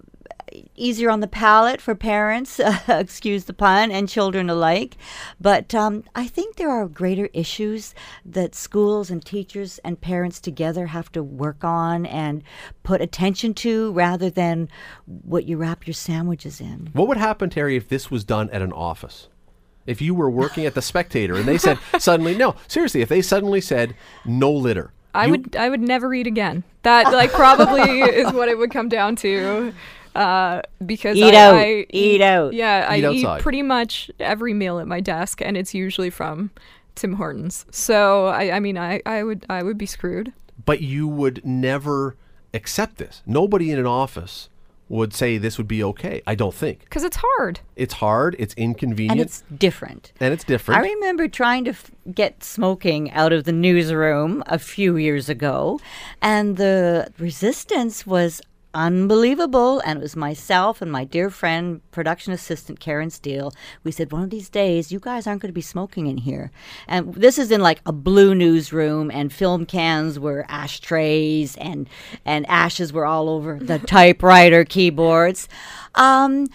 easier 0.75 1.09
on 1.09 1.19
the 1.19 1.27
palate 1.27 1.81
for 1.81 1.95
parents, 1.95 2.59
excuse 2.87 3.45
the 3.45 3.53
pun, 3.53 3.91
and 3.91 4.07
children 4.07 4.49
alike. 4.49 4.97
But 5.41 5.73
um, 5.73 6.03
I 6.15 6.27
think 6.27 6.55
there 6.55 6.69
are 6.69 6.87
greater 6.87 7.29
issues 7.33 7.95
that 8.25 8.55
schools 8.55 9.09
and 9.09 9.23
teachers 9.25 9.79
and 9.79 9.99
parents 9.99 10.39
together 10.39 10.87
have 10.87 11.11
to 11.13 11.23
work 11.23 11.63
on 11.63 12.05
and 12.05 12.43
put 12.83 13.01
attention 13.01 13.53
to 13.55 13.91
rather 13.93 14.29
than 14.29 14.69
what 15.05 15.45
you 15.45 15.57
wrap 15.57 15.87
your 15.87 15.93
sandwiches 15.93 16.61
in. 16.61 16.89
What 16.93 17.07
would 17.07 17.17
happen, 17.17 17.49
Teri, 17.49 17.75
if 17.75 17.89
this 17.89 18.11
was 18.11 18.23
done 18.23 18.49
at 18.51 18.61
an 18.61 18.71
office? 18.73 19.27
If 19.85 20.01
you 20.01 20.13
were 20.15 20.29
working 20.29 20.65
at 20.65 20.75
the 20.75 20.81
Spectator 20.81 21.35
and 21.35 21.45
they 21.45 21.57
said 21.57 21.77
suddenly, 21.99 22.35
no, 22.35 22.55
seriously, 22.67 23.01
if 23.01 23.09
they 23.09 23.21
suddenly 23.21 23.61
said 23.61 23.95
no 24.25 24.51
litter, 24.51 24.91
I 25.13 25.25
you- 25.25 25.31
would 25.31 25.55
I 25.55 25.69
would 25.69 25.81
never 25.81 26.13
eat 26.13 26.27
again. 26.27 26.63
That 26.83 27.11
like 27.13 27.31
probably 27.31 28.01
is 28.01 28.31
what 28.33 28.47
it 28.49 28.57
would 28.57 28.71
come 28.71 28.89
down 28.89 29.15
to. 29.17 29.73
Uh, 30.15 30.61
because 30.85 31.17
Eat 31.17 31.33
I, 31.33 31.37
out. 31.37 31.55
I 31.55 31.85
Eat 31.89 32.21
out. 32.21 32.53
Yeah, 32.53 32.85
I 32.87 32.97
Eat 32.97 33.05
eat 33.25 33.39
pretty 33.41 33.63
much 33.63 34.11
every 34.19 34.53
meal 34.53 34.77
at 34.79 34.85
my 34.87 34.99
desk, 34.99 35.41
and 35.41 35.57
it's 35.57 35.73
usually 35.73 36.11
from 36.11 36.51
Tim 36.95 37.13
Hortons. 37.13 37.65
So 37.71 38.27
I, 38.27 38.51
I 38.57 38.59
mean, 38.59 38.77
I, 38.77 39.01
I 39.07 39.23
would 39.23 39.45
I 39.49 39.63
would 39.63 39.77
be 39.77 39.87
screwed. 39.87 40.31
but 40.65 40.81
you 40.81 41.07
would 41.07 41.43
never 41.43 42.15
accept 42.53 42.97
this. 42.97 43.23
Nobody 43.25 43.71
in 43.71 43.79
an 43.79 43.87
office 43.87 44.49
would 44.89 45.13
say 45.13 45.37
this 45.37 45.57
would 45.57 45.67
be 45.67 45.83
okay. 45.83 46.21
I 46.27 46.35
don't 46.35 46.53
think. 46.53 46.81
Because 46.81 47.03
it's 47.03 47.17
hard. 47.19 47.59
It's 47.75 47.93
hard, 47.95 48.35
it's 48.37 48.53
inconvenient, 48.55 49.11
And 49.11 49.21
it's 49.21 49.43
different. 49.57 50.11
and 50.19 50.33
it's 50.33 50.43
different. 50.43 50.81
I 50.81 50.83
remember 50.93 51.27
trying 51.27 51.63
to 51.65 51.71
f- 51.71 51.89
get 52.13 52.43
smoking 52.43 53.09
out 53.11 53.33
of 53.33 53.45
the 53.45 53.51
newsroom 53.53 54.43
a 54.45 54.59
few 54.59 54.95
years 54.97 55.29
ago, 55.29 55.79
and 56.21 56.57
the 56.57 57.11
resistance 57.17 58.05
was 58.05 58.41
unbelievable. 58.73 59.79
And 59.81 59.99
it 59.99 60.01
was 60.01 60.15
myself 60.15 60.81
and 60.81 60.91
my 60.91 61.03
dear 61.03 61.29
friend, 61.29 61.81
production 61.91 62.33
assistant 62.33 62.79
Karen 62.79 63.09
Steele. 63.09 63.53
We 63.83 63.91
said, 63.91 64.11
one 64.11 64.23
of 64.23 64.29
these 64.29 64.49
days, 64.49 64.91
you 64.91 64.99
guys 64.99 65.27
aren't 65.27 65.41
going 65.41 65.49
to 65.49 65.53
be 65.53 65.61
smoking 65.61 66.07
in 66.07 66.17
here. 66.17 66.51
And 66.87 67.13
this 67.13 67.37
is 67.37 67.51
in 67.51 67.61
like 67.61 67.81
a 67.85 67.91
blue 67.91 68.33
newsroom, 68.35 69.11
and 69.11 69.31
film 69.31 69.65
cans 69.65 70.19
were 70.19 70.45
ashtrays, 70.47 71.55
and 71.57 71.87
and 72.25 72.47
ashes 72.49 72.91
were 72.91 73.05
all 73.05 73.29
over 73.29 73.59
the 73.59 73.79
typewriter 73.87 74.65
keyboards. 74.65 75.47
Um, 75.95 76.47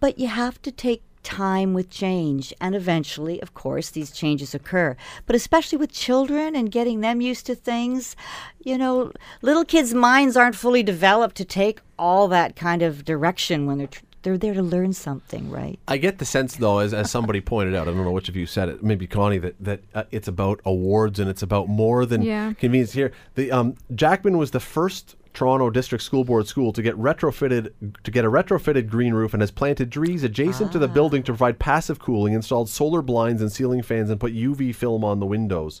but 0.00 0.18
you 0.18 0.28
have 0.28 0.62
to 0.62 0.70
take 0.70 1.02
time 1.28 1.74
with 1.74 1.90
change. 1.90 2.54
And 2.60 2.74
eventually, 2.74 3.40
of 3.42 3.52
course, 3.52 3.90
these 3.90 4.10
changes 4.10 4.54
occur. 4.54 4.96
But 5.26 5.36
especially 5.36 5.78
with 5.78 5.92
children 5.92 6.56
and 6.56 6.70
getting 6.70 7.00
them 7.02 7.20
used 7.20 7.44
to 7.46 7.54
things, 7.54 8.16
you 8.64 8.78
know, 8.78 9.12
little 9.42 9.64
kids' 9.64 9.92
minds 9.94 10.36
aren't 10.36 10.56
fully 10.56 10.82
developed 10.82 11.36
to 11.36 11.44
take 11.44 11.80
all 11.98 12.28
that 12.28 12.56
kind 12.56 12.82
of 12.82 13.04
direction 13.04 13.66
when 13.66 13.78
they're. 13.78 13.86
Tr- 13.88 14.04
they're 14.22 14.36
there 14.36 14.52
to 14.54 14.64
learn 14.64 14.92
something, 14.92 15.48
right? 15.48 15.78
I 15.86 15.96
get 15.96 16.18
the 16.18 16.24
sense, 16.24 16.56
though, 16.56 16.80
as, 16.80 16.92
as 16.92 17.08
somebody 17.08 17.40
pointed 17.40 17.76
out, 17.76 17.86
I 17.86 17.92
don't 17.92 18.04
know 18.04 18.10
which 18.10 18.28
of 18.28 18.34
you 18.34 18.46
said 18.46 18.68
it, 18.68 18.82
maybe 18.82 19.06
Connie, 19.06 19.38
that, 19.38 19.54
that 19.60 19.80
uh, 19.94 20.02
it's 20.10 20.26
about 20.26 20.60
awards 20.64 21.20
and 21.20 21.30
it's 21.30 21.40
about 21.40 21.68
more 21.68 22.04
than 22.04 22.22
Yeah. 22.22 22.52
convenience 22.54 22.92
here. 22.92 23.12
The 23.36 23.52
um, 23.52 23.76
Jackman 23.94 24.36
was 24.36 24.50
the 24.50 24.58
first 24.60 25.14
Toronto 25.38 25.70
District 25.70 26.02
School 26.02 26.24
Board 26.24 26.48
school 26.48 26.72
to 26.72 26.82
get 26.82 26.96
retrofitted 26.96 27.70
to 28.02 28.10
get 28.10 28.24
a 28.24 28.28
retrofitted 28.28 28.88
green 28.88 29.14
roof 29.14 29.34
and 29.34 29.40
has 29.40 29.52
planted 29.52 29.92
trees 29.92 30.24
adjacent 30.24 30.72
to 30.72 30.80
the 30.80 30.88
building 30.88 31.22
to 31.22 31.30
provide 31.30 31.60
passive 31.60 32.00
cooling, 32.00 32.32
installed 32.32 32.68
solar 32.68 33.02
blinds 33.02 33.40
and 33.40 33.52
ceiling 33.52 33.80
fans, 33.80 34.10
and 34.10 34.18
put 34.18 34.34
UV 34.34 34.74
film 34.74 35.04
on 35.04 35.20
the 35.20 35.26
windows, 35.26 35.80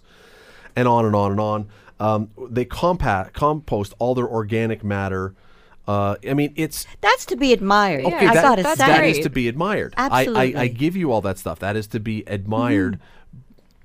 and 0.76 0.86
on 0.86 1.04
and 1.04 1.16
on 1.16 1.32
and 1.32 1.40
on. 1.40 1.68
Um, 1.98 2.30
they 2.48 2.64
compa- 2.66 3.32
compost 3.32 3.94
all 3.98 4.14
their 4.14 4.28
organic 4.28 4.84
matter. 4.84 5.34
Uh, 5.88 6.14
I 6.28 6.34
mean, 6.34 6.52
it's 6.54 6.86
That's 7.00 7.26
to 7.26 7.36
be 7.36 7.52
admired. 7.52 8.04
Okay, 8.04 8.28
I 8.28 8.34
that, 8.34 8.42
gotta 8.42 8.62
that's 8.62 8.78
that 8.78 9.04
is 9.04 9.18
to 9.20 9.30
be 9.30 9.48
admired. 9.48 9.92
I, 9.96 10.26
I, 10.26 10.54
I 10.56 10.68
give 10.68 10.94
you 10.94 11.10
all 11.10 11.22
that 11.22 11.36
stuff. 11.36 11.58
That 11.58 11.74
is 11.74 11.88
to 11.88 11.98
be 11.98 12.22
admired. 12.28 13.00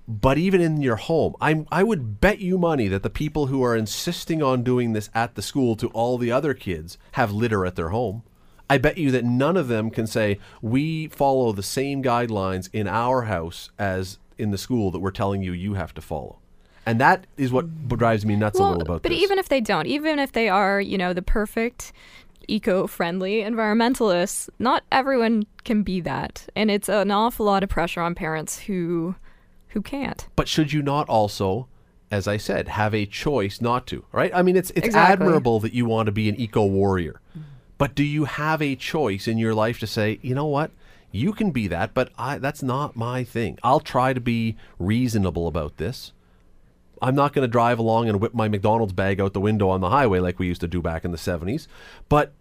But 0.08 0.38
even 0.38 0.60
in 0.60 0.82
your 0.82 0.98
home, 0.98 1.36
I'm 1.40 1.66
I 1.72 1.84
would 1.84 2.20
bet 2.20 2.40
you 2.40 2.58
money 2.58 2.88
that 2.90 3.04
the 3.04 3.10
people 3.10 3.48
who 3.48 3.64
are 3.64 3.76
insisting 3.76 4.44
on 4.44 4.64
doing 4.64 4.94
this 4.94 5.10
at 5.14 5.36
the 5.36 5.42
school 5.42 5.76
to 5.78 5.88
all 5.90 6.18
the 6.18 6.32
other 6.32 6.54
kids 6.54 6.98
have 7.14 7.32
litter 7.32 7.66
at 7.66 7.76
their 7.76 7.90
home. 7.90 8.24
I 8.70 8.78
bet 8.78 8.98
you 8.98 9.12
that 9.12 9.24
none 9.24 9.56
of 9.56 9.68
them 9.68 9.90
can 9.90 10.08
say 10.08 10.40
we 10.62 11.08
follow 11.08 11.52
the 11.52 11.64
same 11.64 12.02
guidelines 12.02 12.70
in 12.74 12.88
our 12.88 13.24
house 13.24 13.70
as 13.78 14.20
in 14.38 14.52
the 14.52 14.58
school 14.58 14.92
that 14.92 15.00
we're 15.00 15.12
telling 15.12 15.42
you 15.42 15.52
you 15.52 15.76
have 15.76 15.94
to 15.94 16.02
follow. 16.02 16.40
And 16.86 17.00
that 17.00 17.28
is 17.38 17.52
what 17.52 17.88
drives 17.88 18.26
me 18.26 18.36
nuts 18.36 18.60
a 18.60 18.64
little 18.64 18.82
about 18.82 19.04
but 19.04 19.10
this. 19.10 19.22
even 19.22 19.40
if 19.40 19.48
they 19.48 19.62
don't, 19.62 19.86
even 19.86 20.20
if 20.20 20.34
they 20.34 20.50
are, 20.50 20.82
you 20.82 20.98
know, 20.98 21.14
the 21.14 21.22
perfect 21.22 21.94
eco-friendly 22.50 23.36
environmentalists, 23.36 24.50
not 24.60 24.84
everyone 24.92 25.46
can 25.64 25.84
be 25.84 26.02
that, 26.02 26.46
and 26.58 26.70
it's 26.70 26.90
an 26.90 27.10
awful 27.10 27.46
lot 27.46 27.64
of 27.64 27.70
pressure 27.70 28.02
on 28.02 28.16
parents 28.16 28.60
who 28.60 29.16
who 29.74 29.82
can't. 29.82 30.28
But 30.36 30.48
should 30.48 30.72
you 30.74 30.82
not 30.82 31.08
also, 31.10 31.68
as 32.10 32.28
I 32.28 32.38
said, 32.38 32.68
have 32.70 32.94
a 32.96 33.06
choice 33.06 33.60
not 33.62 33.86
to? 33.88 34.06
Right? 34.12 34.32
I 34.34 34.42
mean, 34.42 34.56
it's 34.56 34.70
it's 34.72 34.88
Exactly. 34.88 35.14
admirable 35.26 35.60
that 35.60 35.74
you 35.74 35.86
want 35.86 36.06
to 36.08 36.12
be 36.12 36.30
an 36.30 36.40
eco 36.40 36.66
warrior, 36.66 37.20
but 37.78 37.96
do 37.96 38.04
you 38.04 38.26
have 38.26 38.62
a 38.62 38.76
choice 38.76 39.28
in 39.28 39.38
your 39.38 39.54
life 39.54 39.80
to 39.80 39.88
say, 39.88 40.20
you 40.22 40.34
know 40.36 40.46
what? 40.46 40.72
You 41.12 41.34
can 41.34 41.52
be 41.52 41.68
that, 41.68 41.94
but 41.94 42.10
I, 42.18 42.40
that's 42.40 42.64
not 42.64 42.96
my 42.96 43.24
thing. 43.24 43.60
I'll 43.64 43.80
try 43.80 44.14
to 44.14 44.20
be 44.22 44.56
reasonable 44.80 45.48
about 45.48 45.78
this. 45.78 46.12
I'm 47.02 47.14
not 47.16 47.34
going 47.34 47.44
to 47.44 47.52
drive 47.52 47.78
along 47.80 48.10
and 48.10 48.20
whip 48.22 48.34
my 48.34 48.48
McDonald's 48.48 48.94
bag 48.94 49.20
out 49.20 49.34
the 49.34 49.42
window 49.42 49.70
on 49.70 49.82
the 49.82 49.90
highway 49.90 50.20
like 50.20 50.40
we 50.40 50.48
used 50.48 50.62
to 50.62 50.68
do 50.68 50.82
back 50.82 51.04
in 51.06 51.12
the 51.12 51.18
70s. 51.18 51.68
But 52.10 52.32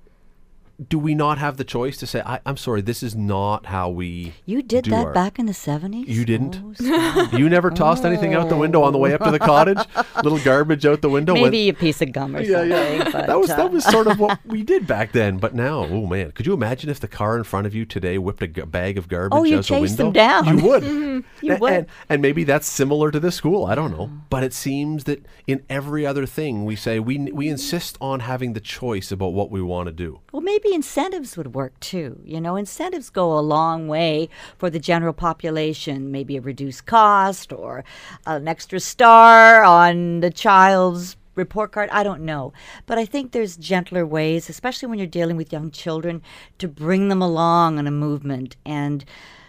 do 0.89 0.99
we 0.99 1.15
not 1.15 1.39
have 1.39 1.57
the 1.59 1.65
choice 1.65 1.97
to 1.99 2.07
say, 2.07 2.23
I, 2.27 2.41
I'm 2.45 2.57
sorry, 2.57 2.81
this 2.81 3.03
is 3.03 3.15
not 3.15 3.67
how 3.67 3.89
we. 3.89 4.35
You 4.47 4.63
did 4.63 4.85
do 4.85 4.91
that 4.91 5.07
our-" 5.07 5.13
back 5.13 5.39
in 5.39 5.47
the 5.47 5.53
70s? 5.53 6.09
You 6.09 6.25
didn't? 6.25 6.61
Oh. 6.83 7.29
You 7.39 7.49
never 7.49 7.71
tossed 7.71 8.05
anything 8.05 8.35
out 8.35 8.49
the 8.49 8.57
window 8.57 8.83
on 8.83 8.93
the 8.93 8.99
way 8.99 9.15
up 9.15 9.23
to 9.23 9.31
the 9.31 9.39
cottage? 9.53 9.79
Little 10.23 10.39
garbage 10.41 10.85
out 10.87 11.01
the 11.01 11.09
window? 11.09 11.35
when- 11.35 11.43
Maybe 11.45 11.69
a 11.69 11.75
piece 11.75 12.03
of 12.03 12.13
gum 12.13 12.35
or 12.37 12.41
yeah, 12.41 12.51
something. 12.59 12.71
yeah. 12.71 13.11
But, 13.13 13.27
that 13.27 13.39
was 13.41 13.51
uh, 13.51 13.57
that 13.57 13.71
was 13.73 13.85
sort 13.85 14.07
of 14.07 14.19
what 14.19 14.39
we 14.47 14.63
did 14.63 14.87
back 14.87 15.13
then. 15.13 15.39
But 15.39 15.55
now, 15.55 15.85
oh 15.85 16.07
man, 16.07 16.33
could 16.33 16.47
you 16.47 16.53
imagine 16.53 16.91
if 16.91 17.01
the 17.01 17.09
car 17.09 17.37
in 17.37 17.45
front 17.45 17.67
of 17.67 17.75
you 17.75 17.85
today 17.85 18.19
whipped 18.19 18.43
a 18.43 18.49
g- 18.49 18.63
bag 18.63 18.99
of 18.99 19.09
garbage 19.09 19.39
Oh, 19.39 19.45
you'd 19.45 19.59
out 19.59 19.65
the 19.65 19.69
chase 19.69 19.91
window? 19.91 20.05
them 20.05 20.13
down. 20.13 20.59
You 20.59 20.65
would. 20.65 20.83
You 20.85 21.25
and, 21.53 21.61
would. 21.61 21.73
And, 21.73 21.87
and 22.09 22.23
maybe 22.23 22.45
that's 22.45 22.67
similar 22.67 23.11
to 23.11 23.21
this 23.21 23.35
school. 23.37 23.65
I 23.65 23.75
don't 23.75 23.93
know. 23.93 24.11
But 24.31 24.43
it 24.43 24.53
seems 24.53 25.05
that 25.05 25.25
in 25.47 25.63
every 25.71 26.05
other 26.07 26.27
thing 26.27 26.65
we 26.65 26.77
say 26.77 26.99
we 26.99 27.19
we 27.19 27.49
insist 27.49 27.97
on 28.01 28.21
having 28.21 28.53
the 28.55 28.61
choice 28.61 29.11
about 29.13 29.33
what 29.33 29.51
we 29.51 29.63
want 29.63 29.87
to 29.87 29.93
do. 29.93 30.21
Well, 30.33 30.43
maybe 30.43 30.62
incentives 30.70 31.37
would 31.37 31.55
work 31.55 31.79
too. 31.81 32.20
You 32.25 32.40
know, 32.40 32.57
incentives 32.57 33.11
go 33.11 33.37
a 33.37 33.40
long 33.40 33.88
way 33.88 34.29
for 34.59 34.70
the 34.70 34.79
general 34.79 35.12
population. 35.12 36.11
Maybe 36.11 36.37
a 36.37 36.40
reduced 36.40 36.87
cost 36.87 37.53
or 37.53 37.85
an 38.27 38.46
extra 38.46 38.79
star 38.81 39.64
on 39.64 40.20
the 40.20 40.31
child's 40.31 41.16
report 41.35 41.72
card. 41.72 41.88
I 41.90 42.03
don't 42.03 42.22
know. 42.22 42.53
But 42.87 42.98
I 42.98 43.05
think 43.05 43.33
there's 43.33 43.57
gentler 43.57 44.05
ways, 44.07 44.48
especially 44.48 44.88
when 44.88 44.98
you're 44.98 45.07
dealing 45.07 45.37
with 45.37 45.53
young 45.53 45.70
children, 45.70 46.22
to 46.59 46.68
bring 46.68 47.09
them 47.09 47.22
along 47.22 47.79
on 47.79 47.87
a 47.87 47.90
movement. 47.90 48.57
And 48.64 49.05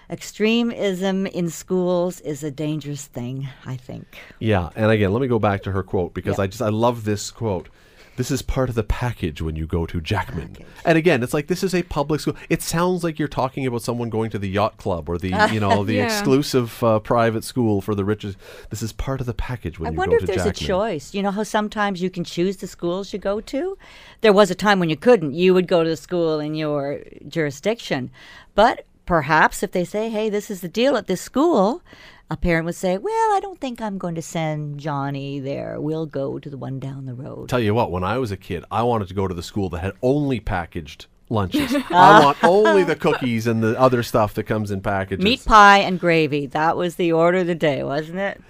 extremism 0.10 1.26
in 1.28 1.50
schools 1.50 2.22
is 2.22 2.44
a 2.44 2.52
dangerous 2.52 3.06
thing, 3.06 3.50
I 3.66 3.76
think. 3.76 4.06
Yeah, 4.40 4.70
and 4.76 4.92
again, 4.92 5.12
let 5.12 5.22
me 5.22 5.28
go 5.28 5.40
back 5.40 5.64
to 5.64 5.72
her 5.72 5.84
quote 5.84 6.14
because 6.14 6.38
Yeah. 6.38 6.44
I 6.44 6.48
just 6.48 6.62
I 6.62 6.70
love 6.70 7.04
this 7.04 7.32
quote. 7.32 7.70
This 8.16 8.30
is 8.30 8.42
part 8.44 8.70
of 8.70 8.76
the 8.76 8.84
package 8.84 9.42
when 9.42 9.56
you 9.56 9.66
go 9.66 9.86
to 9.88 10.00
Jackman. 10.00 10.56
And 10.86 10.98
again, 10.98 11.24
it's 11.24 11.34
like 11.34 11.48
this 11.48 11.64
is 11.64 11.74
a 11.74 11.82
public 11.84 12.20
school. 12.22 12.36
It 12.50 12.62
sounds 12.62 13.04
like 13.04 13.18
you're 13.18 13.28
talking 13.28 13.66
about 13.66 13.82
someone 13.82 14.10
going 14.12 14.30
to 14.32 14.38
the 14.40 14.48
yacht 14.50 14.78
club 14.78 15.10
or 15.10 15.18
the 15.18 15.30
you 15.52 15.60
know 15.60 15.84
the 15.90 15.96
Yeah. 15.96 16.06
exclusive 16.06 16.84
uh, 16.84 17.00
private 17.00 17.44
school 17.44 17.82
for 17.82 17.96
the 17.96 18.06
richest. 18.06 18.38
This 18.70 18.84
is 18.84 18.94
part 18.94 19.20
of 19.20 19.26
the 19.26 19.34
package 19.34 19.80
when 19.80 19.88
I 19.88 19.92
you 19.92 19.98
wonder 19.98 20.18
go 20.18 20.24
if 20.24 20.28
there's 20.28 20.46
a 20.46 20.54
choice. 20.54 21.14
You 21.14 21.24
know 21.24 21.32
how 21.32 21.44
sometimes 21.44 22.02
you 22.02 22.10
can 22.12 22.24
choose 22.24 22.58
the 22.58 22.68
schools 22.68 23.14
you 23.14 23.20
go 23.20 23.42
to? 23.42 23.78
There 24.22 24.34
was 24.34 24.52
a 24.52 24.56
time 24.56 24.80
when 24.80 24.90
you 24.90 24.98
couldn't. 24.98 25.34
You 25.34 25.54
would 25.56 25.68
go 25.68 25.84
to 25.84 25.90
the 25.90 25.98
school 25.98 26.40
in 26.40 26.54
your 26.56 27.00
jurisdiction. 27.28 28.12
But 28.56 28.86
perhaps 29.06 29.64
if 29.64 29.72
they 29.72 29.84
say, 29.86 30.10
hey, 30.10 30.30
this 30.30 30.50
is 30.52 30.62
the 30.62 30.68
deal 30.70 30.96
at 30.96 31.08
this 31.08 31.20
school, 31.22 31.82
a 32.34 32.38
parent 32.38 32.66
would 32.66 32.76
say, 32.76 32.98
well, 32.98 33.36
I 33.36 33.40
don't 33.42 33.60
think 33.60 33.80
I'm 33.80 33.98
going 33.98 34.16
to 34.16 34.22
send 34.22 34.80
Johnny 34.80 35.40
there. 35.40 35.80
We'll 35.80 36.08
go 36.08 36.40
to 36.40 36.50
the 36.50 36.58
one 36.58 36.80
down 36.80 37.06
the 37.06 37.14
road. 37.14 37.48
Tell 37.48 37.60
you 37.60 37.76
what, 37.76 37.92
when 37.92 38.04
I 38.04 38.18
was 38.18 38.32
a 38.32 38.38
kid, 38.38 38.66
I 38.72 38.82
wanted 38.82 39.08
to 39.10 39.14
go 39.14 39.28
to 39.28 39.34
the 39.36 39.44
school 39.44 39.70
that 39.70 39.80
had 39.80 39.94
only 40.02 40.40
packaged 40.40 41.06
lunches. 41.30 41.76
I 41.92 42.24
want 42.24 42.44
only 42.44 42.84
the 42.84 42.96
cookies 42.96 43.46
and 43.46 43.62
the 43.64 43.80
other 43.80 44.02
stuff 44.02 44.34
that 44.34 44.44
comes 44.44 44.72
in 44.72 44.82
packages. 44.82 45.24
Meat 45.24 45.46
pie 45.46 45.80
and 45.80 46.00
gravy. 46.00 46.48
That 46.48 46.76
was 46.76 46.96
the 46.96 47.12
order 47.12 47.40
of 47.40 47.48
the 47.48 47.56
day, 47.56 47.84
wasn't 47.84 48.18
it? 48.18 48.42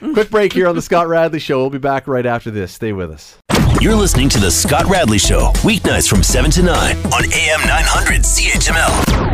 Quick 0.12 0.30
break 0.30 0.52
here 0.52 0.68
on 0.68 0.76
the 0.76 0.82
Scott 0.82 1.08
Radley 1.08 1.40
Show. 1.40 1.58
We'll 1.58 1.70
be 1.70 1.78
back 1.78 2.06
right 2.06 2.26
after 2.26 2.52
this. 2.52 2.72
Stay 2.72 2.92
with 2.92 3.10
us. 3.10 3.36
You're 3.80 3.96
listening 3.96 4.28
to 4.30 4.38
The 4.38 4.50
Scott 4.50 4.86
Radley 4.86 5.18
Show, 5.18 5.50
weeknights 5.62 6.08
from 6.08 6.22
7 6.22 6.50
to 6.52 6.62
9 6.62 6.96
on 6.96 7.24
AM 7.32 7.60
900 7.66 8.22
CHML. 8.22 9.33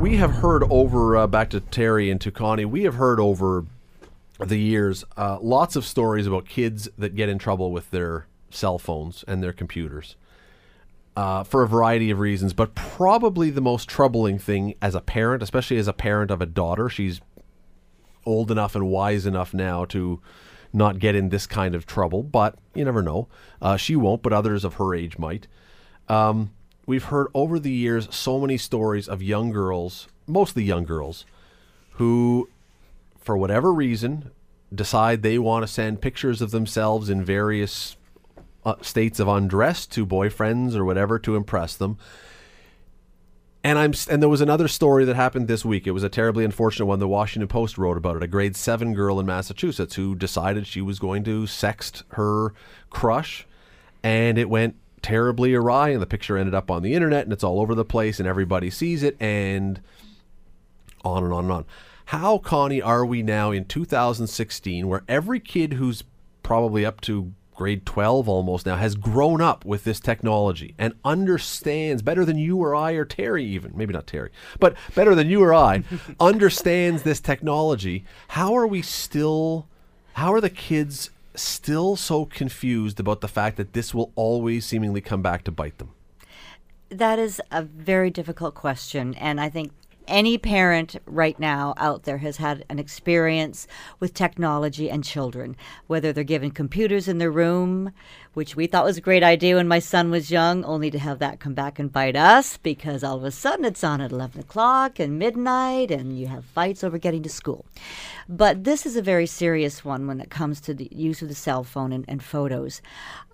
We 0.00 0.16
have 0.16 0.36
heard 0.36 0.64
over, 0.70 1.14
uh, 1.14 1.26
back 1.26 1.50
to 1.50 1.60
Teri 1.60 2.10
and 2.10 2.18
to 2.22 2.30
Connie, 2.30 2.64
we 2.64 2.84
have 2.84 2.94
heard 2.94 3.20
over 3.20 3.66
the 4.38 4.56
years 4.56 5.04
uh, 5.14 5.38
lots 5.42 5.76
of 5.76 5.84
stories 5.84 6.26
about 6.26 6.48
kids 6.48 6.88
that 6.96 7.14
get 7.14 7.28
in 7.28 7.36
trouble 7.36 7.70
with 7.70 7.90
their 7.90 8.26
cell 8.48 8.78
phones 8.78 9.26
and 9.28 9.42
their 9.42 9.52
computers 9.52 10.16
uh, 11.16 11.44
for 11.44 11.62
a 11.62 11.68
variety 11.68 12.10
of 12.10 12.18
reasons. 12.18 12.54
But 12.54 12.74
probably 12.74 13.50
the 13.50 13.60
most 13.60 13.90
troubling 13.90 14.38
thing 14.38 14.74
as 14.80 14.94
a 14.94 15.02
parent, 15.02 15.42
especially 15.42 15.76
as 15.76 15.86
a 15.86 15.92
parent 15.92 16.30
of 16.30 16.40
a 16.40 16.46
daughter, 16.46 16.88
she's 16.88 17.20
old 18.24 18.50
enough 18.50 18.74
and 18.74 18.88
wise 18.88 19.26
enough 19.26 19.52
now 19.52 19.84
to 19.84 20.18
not 20.72 20.98
get 20.98 21.14
in 21.14 21.28
this 21.28 21.46
kind 21.46 21.74
of 21.74 21.84
trouble, 21.84 22.22
but 22.22 22.56
you 22.74 22.86
never 22.86 23.02
know. 23.02 23.28
Uh, 23.60 23.76
she 23.76 23.96
won't, 23.96 24.22
but 24.22 24.32
others 24.32 24.64
of 24.64 24.74
her 24.76 24.94
age 24.94 25.18
might. 25.18 25.46
Um, 26.08 26.52
we've 26.90 27.04
heard 27.04 27.28
over 27.34 27.60
the 27.60 27.70
years 27.70 28.08
so 28.10 28.40
many 28.40 28.58
stories 28.58 29.08
of 29.08 29.22
young 29.22 29.50
girls, 29.52 30.08
mostly 30.26 30.64
young 30.64 30.84
girls, 30.84 31.24
who, 31.92 32.48
for 33.16 33.36
whatever 33.36 33.72
reason, 33.72 34.32
decide 34.74 35.22
they 35.22 35.38
want 35.38 35.62
to 35.62 35.72
send 35.72 36.00
pictures 36.00 36.42
of 36.42 36.50
themselves 36.50 37.08
in 37.08 37.24
various 37.24 37.96
uh, 38.66 38.74
states 38.82 39.20
of 39.20 39.28
undress 39.28 39.86
to 39.86 40.04
boyfriends 40.04 40.74
or 40.74 40.84
whatever 40.84 41.16
to 41.16 41.36
impress 41.36 41.76
them. 41.76 41.96
And 43.62 43.78
I'm 43.78 43.92
and 44.08 44.20
there 44.20 44.28
was 44.28 44.40
another 44.40 44.66
story 44.66 45.04
that 45.04 45.14
happened 45.14 45.46
this 45.46 45.64
week. 45.64 45.86
It 45.86 45.92
was 45.92 46.02
a 46.02 46.08
terribly 46.08 46.44
unfortunate 46.44 46.86
one. 46.86 46.98
The 46.98 47.06
Washington 47.06 47.46
Post 47.46 47.78
wrote 47.78 47.98
about 47.98 48.16
it. 48.16 48.22
A 48.24 48.26
grade 48.26 48.56
seven 48.56 48.94
girl 48.94 49.20
in 49.20 49.26
Massachusetts 49.26 49.94
who 49.94 50.16
decided 50.16 50.66
she 50.66 50.80
was 50.80 50.98
going 50.98 51.22
to 51.24 51.42
sext 51.44 52.02
her 52.14 52.52
crush, 52.88 53.46
and 54.02 54.38
it 54.38 54.48
went 54.48 54.74
terribly 55.02 55.54
awry. 55.54 55.90
And 55.90 56.02
the 56.02 56.06
picture 56.06 56.36
ended 56.36 56.54
up 56.54 56.70
on 56.70 56.82
the 56.82 56.94
internet, 56.94 57.24
and 57.24 57.32
it's 57.32 57.44
all 57.44 57.60
over 57.60 57.74
the 57.74 57.84
place, 57.84 58.18
and 58.18 58.28
everybody 58.28 58.70
sees 58.70 59.02
it, 59.02 59.16
and 59.20 59.80
on 61.04 61.24
and 61.24 61.32
on 61.32 61.44
and 61.44 61.52
on. 61.52 61.66
How, 62.06 62.38
Connie, 62.38 62.82
are 62.82 63.06
we 63.06 63.22
now 63.22 63.52
in 63.52 63.64
2016 63.66 64.88
where 64.88 65.04
every 65.06 65.38
kid 65.38 65.74
who's 65.74 66.02
probably 66.42 66.84
up 66.84 67.00
to 67.02 67.32
grade 67.54 67.84
12 67.84 68.26
almost 68.28 68.64
now 68.64 68.76
has 68.76 68.94
grown 68.94 69.40
up 69.42 69.66
with 69.66 69.84
this 69.84 70.00
technology 70.00 70.74
and 70.78 70.94
understands 71.04 72.00
better 72.00 72.24
than 72.24 72.38
you 72.38 72.56
or 72.56 72.74
I 72.74 72.92
or 72.92 73.04
Teri 73.04 73.42
even, 73.42 73.72
maybe 73.76 73.92
not 73.92 74.06
Teri, 74.06 74.30
but 74.58 74.74
better 74.94 75.14
than 75.14 75.28
you 75.28 75.42
or 75.42 75.52
I, 75.54 75.84
understands 76.20 77.02
this 77.02 77.20
technology. 77.20 78.04
How 78.28 78.54
are 78.54 78.66
we 78.66 78.80
still, 78.80 79.68
how 80.14 80.32
are 80.32 80.40
the 80.40 80.50
kids 80.50 81.10
still 81.34 81.96
so 81.96 82.24
confused 82.24 83.00
about 83.00 83.20
the 83.20 83.28
fact 83.28 83.56
that 83.56 83.72
this 83.72 83.94
will 83.94 84.12
always 84.14 84.66
seemingly 84.66 85.00
come 85.00 85.22
back 85.22 85.44
to 85.44 85.50
bite 85.50 85.78
them? 85.78 85.90
That 86.88 87.18
is 87.18 87.40
a 87.50 87.62
very 87.62 88.10
difficult 88.10 88.54
question. 88.54 89.14
And 89.14 89.40
I 89.40 89.48
think 89.48 89.72
any 90.08 90.36
parent 90.38 90.96
right 91.06 91.38
now 91.38 91.72
out 91.76 92.02
there 92.02 92.18
has 92.18 92.38
had 92.38 92.64
an 92.68 92.78
experience 92.78 93.66
with 94.00 94.12
technology 94.12 94.90
and 94.90 95.04
children, 95.04 95.56
whether 95.86 96.12
they're 96.12 96.24
given 96.24 96.50
computers 96.50 97.06
in 97.06 97.18
their 97.18 97.30
room, 97.30 97.92
which 98.34 98.54
we 98.54 98.66
thought 98.66 98.84
was 98.84 98.96
a 98.96 99.00
great 99.00 99.22
idea 99.22 99.56
when 99.56 99.66
my 99.66 99.80
son 99.80 100.10
was 100.10 100.30
young, 100.30 100.64
only 100.64 100.90
to 100.90 100.98
have 100.98 101.18
that 101.18 101.40
come 101.40 101.54
back 101.54 101.78
and 101.78 101.92
bite 101.92 102.14
us 102.14 102.56
because 102.56 103.02
all 103.02 103.16
of 103.16 103.24
a 103.24 103.30
sudden 103.30 103.64
it's 103.64 103.82
on 103.82 104.00
at 104.00 104.12
11 104.12 104.40
o'clock 104.40 105.00
and 105.00 105.18
midnight 105.18 105.90
and 105.90 106.18
you 106.18 106.28
have 106.28 106.44
fights 106.44 106.84
over 106.84 106.96
getting 106.96 107.22
to 107.22 107.28
school. 107.28 107.64
But 108.28 108.62
this 108.62 108.86
is 108.86 108.94
a 108.94 109.02
very 109.02 109.26
serious 109.26 109.84
one 109.84 110.06
when 110.06 110.20
it 110.20 110.30
comes 110.30 110.60
to 110.60 110.74
the 110.74 110.88
use 110.92 111.22
of 111.22 111.28
the 111.28 111.34
cell 111.34 111.64
phone 111.64 111.92
and, 111.92 112.04
and 112.06 112.22
photos. 112.22 112.80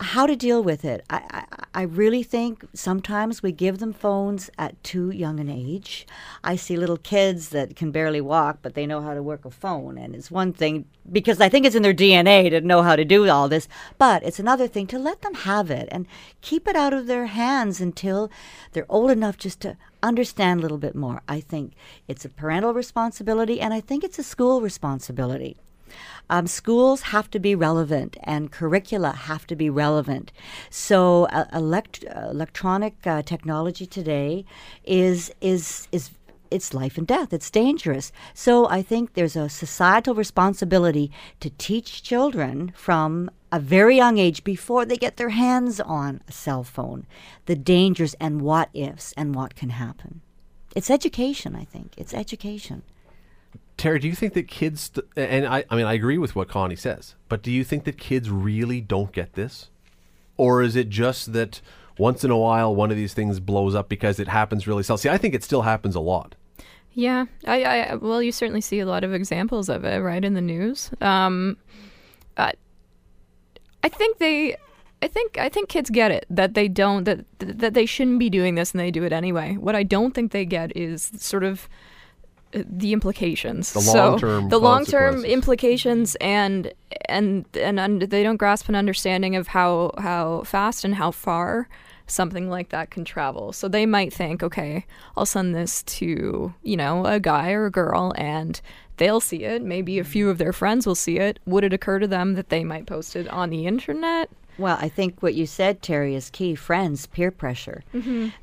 How 0.01 0.27
to 0.27 0.35
deal 0.35 0.63
with 0.63 0.85
it? 0.85 1.05
I, 1.11 1.23
I, 1.31 1.67
I 1.75 1.83
really 1.83 2.23
think 2.23 2.65
sometimes 2.73 3.43
we 3.43 3.53
give 3.53 3.79
them 3.79 3.93
phones 3.93 4.49
at 4.59 4.83
too 4.83 5.11
young 5.11 5.39
an 5.41 5.51
age. 5.51 6.07
I 6.43 6.57
see 6.57 6.77
little 6.79 6.97
kids 6.97 7.51
that 7.51 7.77
can 7.77 7.91
barely 7.91 8.23
walk, 8.23 8.61
but 8.63 8.75
they 8.75 8.87
know 8.87 9.03
how 9.03 9.13
to 9.13 9.23
work 9.23 9.45
a 9.45 9.51
phone. 9.51 9.99
And 9.99 10.15
it's 10.15 10.31
one 10.31 10.55
thing 10.55 10.87
because 11.11 11.41
I 11.41 11.49
think 11.49 11.67
it's 11.67 11.75
in 11.75 11.83
their 11.83 11.95
DNA 11.95 12.51
to 12.51 12.61
know 12.61 12.83
how 12.83 12.97
to 12.97 13.05
do 13.05 13.29
all 13.29 13.49
this, 13.49 13.69
but 13.99 14.23
it's 14.23 14.39
another 14.39 14.67
thing 14.67 14.87
to 14.89 14.99
let 14.99 15.23
them 15.23 15.35
have 15.35 15.71
it 15.71 15.89
and 15.91 16.07
keep 16.41 16.67
it 16.67 16.77
out 16.77 16.93
of 16.93 17.07
their 17.07 17.27
hands 17.27 17.81
until 17.81 18.31
they're 18.73 18.87
old 18.89 19.11
enough 19.11 19.37
just 19.37 19.61
to 19.61 19.77
understand 20.03 20.61
a 20.61 20.63
little 20.63 20.79
bit 20.79 20.95
more. 20.95 21.23
I 21.29 21.41
think 21.41 21.73
it's 22.09 22.25
a 22.25 22.29
parental 22.29 22.75
responsibility 22.75 23.61
and 23.61 23.73
I 23.73 23.81
think 23.81 24.05
it's 24.05 24.19
a 24.19 24.23
school 24.23 24.61
responsibility. 24.61 25.57
Um, 26.29 26.47
schools 26.47 27.03
have 27.03 27.31
to 27.31 27.39
be 27.39 27.55
relevant 27.55 28.17
and 28.25 28.51
curricula 28.51 29.13
have 29.13 29.47
to 29.47 29.57
be 29.57 29.71
relevant. 29.71 30.33
So 30.71 31.27
uh, 31.27 31.45
elect- 31.53 32.05
uh, 32.05 32.29
electronic 32.31 32.95
uh, 33.07 33.23
technology 33.23 33.87
today 33.87 34.45
is 34.85 35.33
is 35.41 35.87
is 35.93 36.11
it's 36.51 36.75
life 36.75 36.99
and 36.99 37.07
death. 37.07 37.33
It's 37.33 37.51
dangerous. 37.51 38.13
So 38.35 38.69
I 38.69 38.83
think 38.83 39.15
there's 39.15 39.37
a 39.37 39.49
societal 39.49 40.15
responsibility 40.15 41.11
to 41.41 41.51
teach 41.51 42.03
children 42.03 42.73
from 42.77 43.31
a 43.53 43.61
very 43.61 43.97
young 43.97 44.19
age 44.19 44.45
before 44.45 44.85
they 44.85 44.97
get 44.97 45.17
their 45.17 45.31
hands 45.31 45.81
on 45.81 46.21
a 46.29 46.33
cell 46.33 46.65
phone 46.65 47.07
the 47.47 47.57
dangers 47.57 48.15
and 48.15 48.41
what 48.41 48.69
ifs 48.75 49.13
and 49.17 49.35
what 49.35 49.55
can 49.55 49.71
happen. 49.71 50.21
It's 50.75 50.91
education, 50.91 51.57
I 51.57 51.65
think. 51.65 51.95
It's 51.97 52.13
education. 52.13 52.83
Teri, 53.79 54.01
do 54.01 54.09
you 54.09 54.15
think 54.15 54.35
that 54.35 54.49
kids, 54.49 54.91
and 55.17 55.47
I, 55.47 55.65
I 55.71 55.77
mean, 55.77 55.87
I 55.87 55.93
agree 55.93 56.19
with 56.19 56.35
what 56.35 56.49
Connie 56.49 56.77
says, 56.77 57.15
but 57.29 57.43
do 57.43 57.51
you 57.51 57.63
think 57.63 57.85
that 57.85 57.99
kids 57.99 58.31
really 58.31 58.81
don't 58.81 59.13
get 59.13 59.35
this? 59.35 59.71
Or 60.37 60.63
is 60.63 60.77
it 60.77 60.89
just 60.89 61.33
that 61.33 61.61
once 61.99 62.25
in 62.25 62.31
a 62.31 62.37
while 62.37 62.75
one 62.75 62.91
of 62.91 62.97
these 62.97 63.15
things 63.15 63.41
blows 63.41 63.75
up 63.75 63.89
because 63.89 64.19
it 64.19 64.29
happens 64.29 64.67
really 64.67 64.83
seldom? 64.83 65.03
See, 65.03 65.09
I 65.09 65.19
think 65.19 65.35
it 65.35 65.43
still 65.43 65.63
happens 65.63 65.95
a 65.95 66.01
lot. 66.01 66.35
Yeah, 66.93 67.27
I, 67.47 67.63
I 67.63 67.95
well, 67.97 68.23
you 68.23 68.33
certainly 68.33 68.63
see 68.63 68.81
a 68.81 68.87
lot 68.87 69.05
of 69.05 69.13
examples 69.13 69.69
of 69.69 69.85
it, 69.85 69.99
right, 69.99 70.25
in 70.25 70.33
the 70.33 70.41
news. 70.41 70.91
Um, 71.03 71.59
I, 72.39 72.55
I 73.85 73.91
think 73.91 74.17
they, 74.17 74.57
I 75.03 75.09
think 75.09 75.37
I 75.37 75.51
think 75.51 75.69
kids 75.69 75.91
get 75.91 76.11
it 76.11 76.25
that 76.31 76.55
they 76.55 76.69
don't 76.69 77.05
that 77.05 77.27
that 77.39 77.75
they 77.75 77.85
shouldn't 77.85 78.19
be 78.19 78.31
doing 78.31 78.55
this 78.55 78.73
and 78.73 78.81
they 78.81 78.91
do 78.91 79.05
it 79.05 79.13
anyway. 79.13 79.57
What 79.57 79.77
I 79.77 79.83
don't 79.83 80.15
think 80.15 80.33
they 80.33 80.47
get 80.47 80.75
is 80.75 81.13
sort 81.19 81.45
of 81.45 81.69
uh, 82.55 82.63
the 82.67 82.95
implications. 82.95 83.75
The 83.75 83.83
So, 83.83 83.93
long-term 83.93 84.49
the 84.49 84.59
long 84.59 84.87
term 84.87 85.23
implications 85.27 86.15
and 86.15 86.73
and 87.11 87.45
and 87.61 87.79
un- 87.79 87.99
they 87.99 88.23
don't 88.23 88.39
grasp 88.39 88.71
an 88.71 88.75
understanding 88.75 89.37
of 89.37 89.49
how 89.49 89.93
how 89.99 90.45
fast 90.45 90.83
and 90.83 90.95
how 90.95 91.11
far 91.11 91.69
something 92.07 92.49
like 92.49 92.71
that 92.71 92.91
can 92.91 93.05
travel. 93.05 93.53
So 93.53 93.69
they 93.69 93.87
might 93.87 94.13
think, 94.13 94.43
okay, 94.43 94.87
I'll 95.17 95.27
send 95.27 95.55
this 95.55 95.83
to 95.85 96.55
you 96.63 96.77
know 96.77 97.05
a 97.07 97.21
guy 97.21 97.53
or 97.53 97.67
a 97.67 97.71
girl 97.71 98.13
and. 98.17 98.61
They'll 98.99 99.21
see 99.21 99.45
it. 99.45 99.61
Maybe 99.61 99.99
a 99.99 100.05
few 100.05 100.31
of 100.31 100.39
their 100.39 100.55
friends 100.55 100.87
will 100.87 100.95
see 100.95 101.19
it. 101.19 101.39
Would 101.45 101.65
it 101.65 101.75
occur 101.75 101.99
to 101.99 102.07
them 102.07 102.33
that 102.33 102.49
they 102.49 102.65
might 102.65 102.87
post 102.87 103.15
it 103.15 103.29
on 103.29 103.51
the 103.51 103.67
internet? 103.67 104.31
Well, 104.57 104.79
I 104.81 104.89
think 104.89 105.23
what 105.23 105.35
you 105.35 105.47
said, 105.47 105.83
Teri, 105.83 106.15
is 106.15 106.31
key. 106.31 106.55
Friends, 106.55 107.07
peer 107.07 107.31
pressure. 107.31 107.85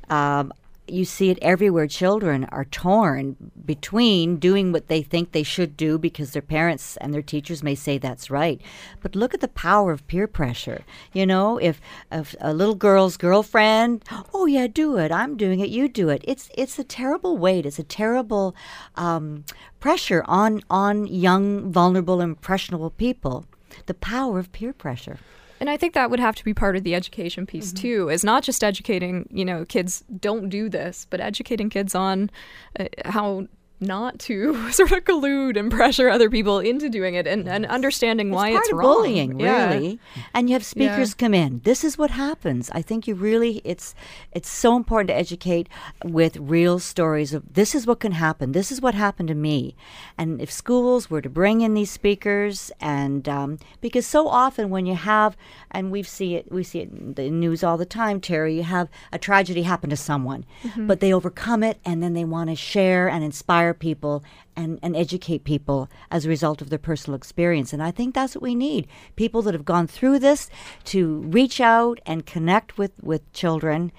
Um, 0.08 0.52
you 0.86 1.04
see 1.04 1.30
it 1.30 1.38
everywhere. 1.40 1.86
Children 1.86 2.44
are 2.46 2.64
torn 2.64 3.36
between 3.64 4.36
doing 4.36 4.72
what 4.72 4.88
they 4.88 5.02
think 5.02 5.32
they 5.32 5.42
should 5.42 5.76
do 5.76 5.98
because 5.98 6.32
their 6.32 6.42
parents 6.42 6.96
and 6.98 7.12
their 7.12 7.22
teachers 7.22 7.62
may 7.62 7.74
say 7.74 7.96
that's 7.96 8.30
right. 8.30 8.60
But 9.00 9.16
look 9.16 9.32
at 9.32 9.40
the 9.40 9.48
power 9.48 9.92
of 9.92 10.06
peer 10.06 10.26
pressure. 10.26 10.84
You 11.12 11.26
know, 11.26 11.58
if, 11.58 11.80
if 12.12 12.36
a 12.40 12.52
little 12.52 12.74
girl's 12.74 13.16
girlfriend, 13.16 14.04
oh 14.34 14.46
yeah, 14.46 14.66
do 14.66 14.98
it. 14.98 15.10
I'm 15.10 15.36
doing 15.36 15.60
it. 15.60 15.70
You 15.70 15.88
do 15.88 16.08
it. 16.10 16.22
It's 16.26 16.50
it's 16.54 16.78
a 16.78 16.84
terrible 16.84 17.38
weight. 17.38 17.66
It's 17.66 17.78
a 17.78 17.84
terrible 17.84 18.54
um, 18.96 19.44
pressure 19.80 20.22
on 20.26 20.60
on 20.68 21.06
young, 21.06 21.72
vulnerable, 21.72 22.20
impressionable 22.20 22.90
people. 22.90 23.46
The 23.86 23.94
power 23.94 24.38
of 24.38 24.52
peer 24.52 24.72
pressure. 24.72 25.18
And 25.64 25.70
I 25.70 25.78
think 25.78 25.94
that 25.94 26.10
would 26.10 26.20
have 26.20 26.36
to 26.36 26.44
be 26.44 26.52
part 26.52 26.76
of 26.76 26.84
the 26.84 26.94
education 26.94 27.46
piece 27.46 27.72
Mm-hmm. 27.72 27.82
too, 27.82 28.08
is 28.10 28.22
not 28.22 28.42
just 28.42 28.62
educating, 28.62 29.26
you 29.30 29.46
know, 29.46 29.64
kids 29.64 30.04
don't 30.20 30.50
do 30.50 30.68
this, 30.68 31.06
but 31.08 31.20
educating 31.20 31.70
kids 31.70 31.94
on 31.94 32.30
uh, 32.78 32.84
how 33.06 33.46
not 33.80 34.18
to 34.20 34.70
sort 34.72 34.92
of 34.92 35.04
collude 35.04 35.56
and 35.58 35.70
pressure 35.70 36.08
other 36.08 36.30
people 36.30 36.58
into 36.58 36.88
doing 36.88 37.14
it 37.14 37.26
and, 37.26 37.48
and 37.48 37.66
understanding 37.66 38.30
why 38.30 38.50
it's 38.50 38.58
it's, 38.60 38.68
part 38.70 38.72
of 38.72 38.78
wrong. 38.78 38.96
bullying, 39.02 39.40
Yeah. 39.40 39.74
really. 39.74 39.98
And 40.32 40.48
you 40.48 40.54
have 40.54 40.64
speakers 40.64 41.10
Yeah. 41.10 41.26
come 41.26 41.34
in. 41.34 41.60
This 41.64 41.84
is 41.84 41.98
what 41.98 42.10
happens. 42.10 42.70
I 42.72 42.82
think 42.82 43.06
you 43.08 43.14
really 43.14 43.60
it's 43.64 43.94
it's 44.32 44.48
so 44.48 44.76
important 44.76 45.08
to 45.08 45.14
educate 45.14 45.68
with 46.04 46.36
real 46.36 46.78
stories 46.78 47.34
of 47.34 47.42
this 47.54 47.74
is 47.74 47.86
what 47.86 48.00
can 48.00 48.12
happen. 48.12 48.52
This 48.52 48.70
is 48.72 48.80
what 48.80 48.94
happened 48.94 49.28
to 49.28 49.34
me. 49.34 49.74
And 50.16 50.40
if 50.40 50.50
schools 50.50 51.10
were 51.10 51.20
to 51.22 51.28
bring 51.30 51.60
in 51.60 51.74
these 51.74 51.90
speakers, 51.90 52.70
and 52.80 53.28
um, 53.28 53.58
because 53.80 54.06
so 54.06 54.28
often 54.28 54.70
when 54.70 54.86
you 54.86 54.94
have, 54.94 55.36
and 55.70 55.90
we 55.90 56.02
see 56.02 56.36
it, 56.36 56.50
we 56.50 56.62
see 56.62 56.80
it 56.80 56.90
in 56.90 57.14
the 57.14 57.30
news 57.30 57.62
all 57.64 57.76
the 57.76 57.84
time, 57.86 58.20
Teri. 58.20 58.56
You 58.56 58.62
have 58.62 58.88
a 59.12 59.18
tragedy 59.18 59.62
happen 59.62 59.90
to 59.90 59.96
someone, 59.96 60.44
but 60.76 61.00
they 61.00 61.12
overcome 61.12 61.62
it, 61.62 61.78
and 61.84 62.02
then 62.02 62.14
they 62.14 62.24
want 62.24 62.50
to 62.50 62.56
share 62.56 63.08
and 63.08 63.24
inspire 63.24 63.63
people 63.72 64.22
and, 64.56 64.78
and 64.82 64.94
educate 64.96 65.44
people 65.44 65.88
as 66.10 66.26
a 66.26 66.28
result 66.28 66.60
of 66.60 66.68
their 66.68 66.78
personal 66.78 67.16
experience. 67.16 67.72
And 67.72 67.82
I 67.82 67.90
think 67.90 68.14
that's 68.14 68.34
what 68.34 68.42
we 68.42 68.54
need 68.54 68.86
people 69.16 69.40
that 69.42 69.54
have 69.54 69.64
gone 69.64 69.86
through 69.86 70.18
this 70.18 70.50
to 70.84 71.20
reach 71.22 71.60
out 71.60 72.00
and 72.04 72.26
connect 72.26 72.76
with, 72.76 72.92
with 73.02 73.32
children. 73.32 73.92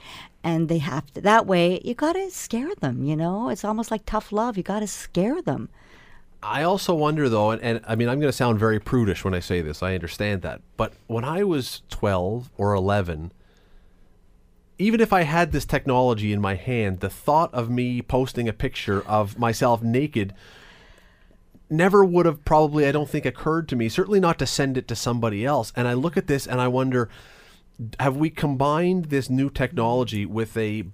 And 0.44 0.70
they 0.70 0.78
have 0.78 1.12
to, 1.14 1.22
that 1.22 1.48
way, 1.48 1.82
you 1.84 1.96
got 1.96 2.14
to 2.14 2.30
scare 2.30 2.76
them, 2.76 3.04
you 3.04 3.16
know? 3.16 3.50
It's 3.50 3.66
almost 3.66 3.90
like 3.90 4.06
tough 4.06 4.32
love. 4.32 4.58
You 4.58 4.64
got 4.64 4.82
to 4.82 4.88
scare 4.88 5.42
them. 5.42 5.70
I 6.44 6.62
also 6.62 6.94
wonder 6.94 7.28
though, 7.28 7.50
and, 7.50 7.62
and 7.64 7.82
I 7.88 7.96
mean, 7.96 8.08
I'm 8.08 8.20
going 8.20 8.30
to 8.30 8.38
sound 8.38 8.60
very 8.60 8.80
prudish 8.80 9.24
when 9.26 9.34
I 9.34 9.40
say 9.40 9.62
this. 9.62 9.82
I 9.82 9.96
understand 9.96 10.44
that, 10.44 10.62
but 10.78 10.94
when 11.08 11.24
I 11.24 11.44
was 11.44 11.82
12 11.90 12.52
or 12.58 12.76
11, 12.76 13.32
even 14.78 15.00
if 15.00 15.14
I 15.14 15.22
had 15.24 15.52
this 15.52 15.66
technology 15.66 16.34
in 16.34 16.42
my 16.42 16.56
hand, 16.56 17.00
the 17.00 17.10
thought 17.10 17.54
of 17.54 17.70
me 17.70 18.02
posting 18.02 18.50
a 18.50 18.54
picture 18.54 19.02
of 19.08 19.40
myself 19.40 19.82
naked 19.82 20.34
never 21.70 22.04
would 22.04 22.26
have 22.26 22.44
probably, 22.46 22.86
I 22.86 22.92
don't 22.92 23.10
think, 23.10 23.26
occurred 23.26 23.68
to 23.70 23.76
me. 23.76 23.90
Certainly 23.90 24.20
not 24.20 24.38
to 24.40 24.46
send 24.46 24.78
it 24.78 24.88
to 24.90 24.96
somebody 24.96 25.46
else. 25.46 25.72
And 25.76 25.88
I 25.88 25.94
look 25.94 26.18
at 26.18 26.28
this 26.28 26.46
and 26.46 26.60
I 26.60 26.68
wonder, 26.68 27.10
have 28.00 28.18
we 28.18 28.30
combined 28.30 29.06
this 29.06 29.30
new 29.30 29.50
technology 29.50 30.26
with 30.26 30.56
a 30.58 30.86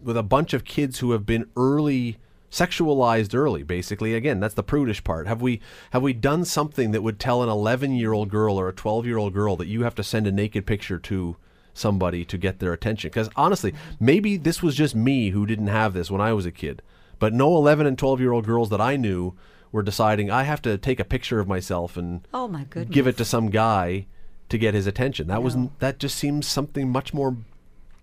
with 0.00 0.16
a 0.18 0.22
bunch 0.22 0.52
of 0.52 0.64
kids 0.64 0.98
who 0.98 1.12
have 1.12 1.24
been 1.24 1.48
early 1.56 2.18
sexualized 2.50 3.34
early 3.34 3.64
basically 3.64 4.14
again 4.14 4.38
that's 4.38 4.54
the 4.54 4.62
prudish 4.62 5.02
part 5.02 5.26
have 5.26 5.40
we 5.40 5.60
have 5.90 6.02
we 6.02 6.12
done 6.12 6.44
something 6.44 6.92
that 6.92 7.02
would 7.02 7.18
tell 7.18 7.42
an 7.42 7.48
11 7.48 7.94
year 7.94 8.12
old 8.12 8.28
girl 8.28 8.60
or 8.60 8.68
a 8.68 8.72
12 8.72 9.06
year 9.06 9.16
old 9.16 9.32
girl 9.32 9.56
that 9.56 9.66
you 9.66 9.82
have 9.82 9.94
to 9.94 10.04
send 10.04 10.26
a 10.26 10.32
naked 10.32 10.66
picture 10.66 10.98
to 10.98 11.36
somebody 11.74 12.24
to 12.24 12.38
get 12.38 12.58
their 12.60 12.72
attention 12.72 13.08
because 13.10 13.28
honestly 13.36 13.74
maybe 14.00 14.36
this 14.36 14.62
was 14.62 14.74
just 14.74 14.94
me 14.94 15.30
who 15.30 15.44
didn't 15.44 15.66
have 15.66 15.92
this 15.92 16.10
when 16.10 16.20
i 16.20 16.32
was 16.32 16.46
a 16.46 16.50
kid 16.52 16.80
but 17.18 17.32
no 17.34 17.54
11 17.56 17.86
and 17.86 17.98
12 17.98 18.20
year 18.20 18.32
old 18.32 18.46
girls 18.46 18.70
that 18.70 18.80
i 18.80 18.96
knew 18.96 19.34
were 19.72 19.82
deciding 19.82 20.30
i 20.30 20.44
have 20.44 20.62
to 20.62 20.78
take 20.78 21.00
a 21.00 21.04
picture 21.04 21.40
of 21.40 21.48
myself 21.48 21.96
and 21.96 22.26
Oh, 22.32 22.46
my 22.48 22.64
goodness. 22.64 22.94
give 22.94 23.06
it 23.08 23.16
to 23.18 23.24
some 23.24 23.50
guy 23.50 24.06
to 24.48 24.56
get 24.56 24.72
his 24.72 24.86
attention 24.86 25.26
that 25.26 25.42
was 25.42 25.56
that 25.80 25.98
just 25.98 26.16
seems 26.16 26.46
something 26.46 26.88
much 26.90 27.12
more 27.12 27.36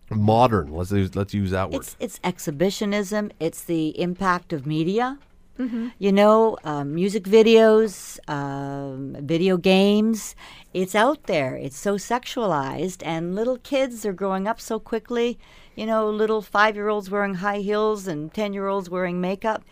modern 0.10 0.73
let's 0.73 0.91
use, 0.91 1.15
let's 1.15 1.34
use 1.34 1.51
that 1.51 1.69
word 1.71 1.77
It's 1.77 1.95
it's 1.99 2.19
exhibitionism. 2.23 3.31
It's 3.39 3.63
the 3.63 3.97
impact 4.01 4.51
of 4.51 4.65
media. 4.67 5.17
You 6.00 6.12
know, 6.12 6.58
um, 6.64 6.96
music 6.96 7.26
videos, 7.26 8.18
um, 8.28 9.16
video 9.20 9.58
games. 9.58 10.36
It's 10.74 10.96
out 10.96 11.28
there. 11.28 11.56
It's 11.56 11.78
so 11.78 11.98
sexualized, 11.98 13.04
and 13.06 13.36
little 13.36 13.58
kids 13.58 14.04
are 14.06 14.14
growing 14.14 14.48
up 14.48 14.60
so 14.60 14.80
quickly. 14.80 15.38
You 15.76 15.86
know, 15.86 16.10
little 16.10 16.42
five-year-olds 16.42 17.12
wearing 17.12 17.36
high 17.36 17.60
heels 17.60 18.08
and 18.08 18.34
ten-year-olds 18.34 18.90
wearing 18.90 19.22
makeup. 19.22 19.64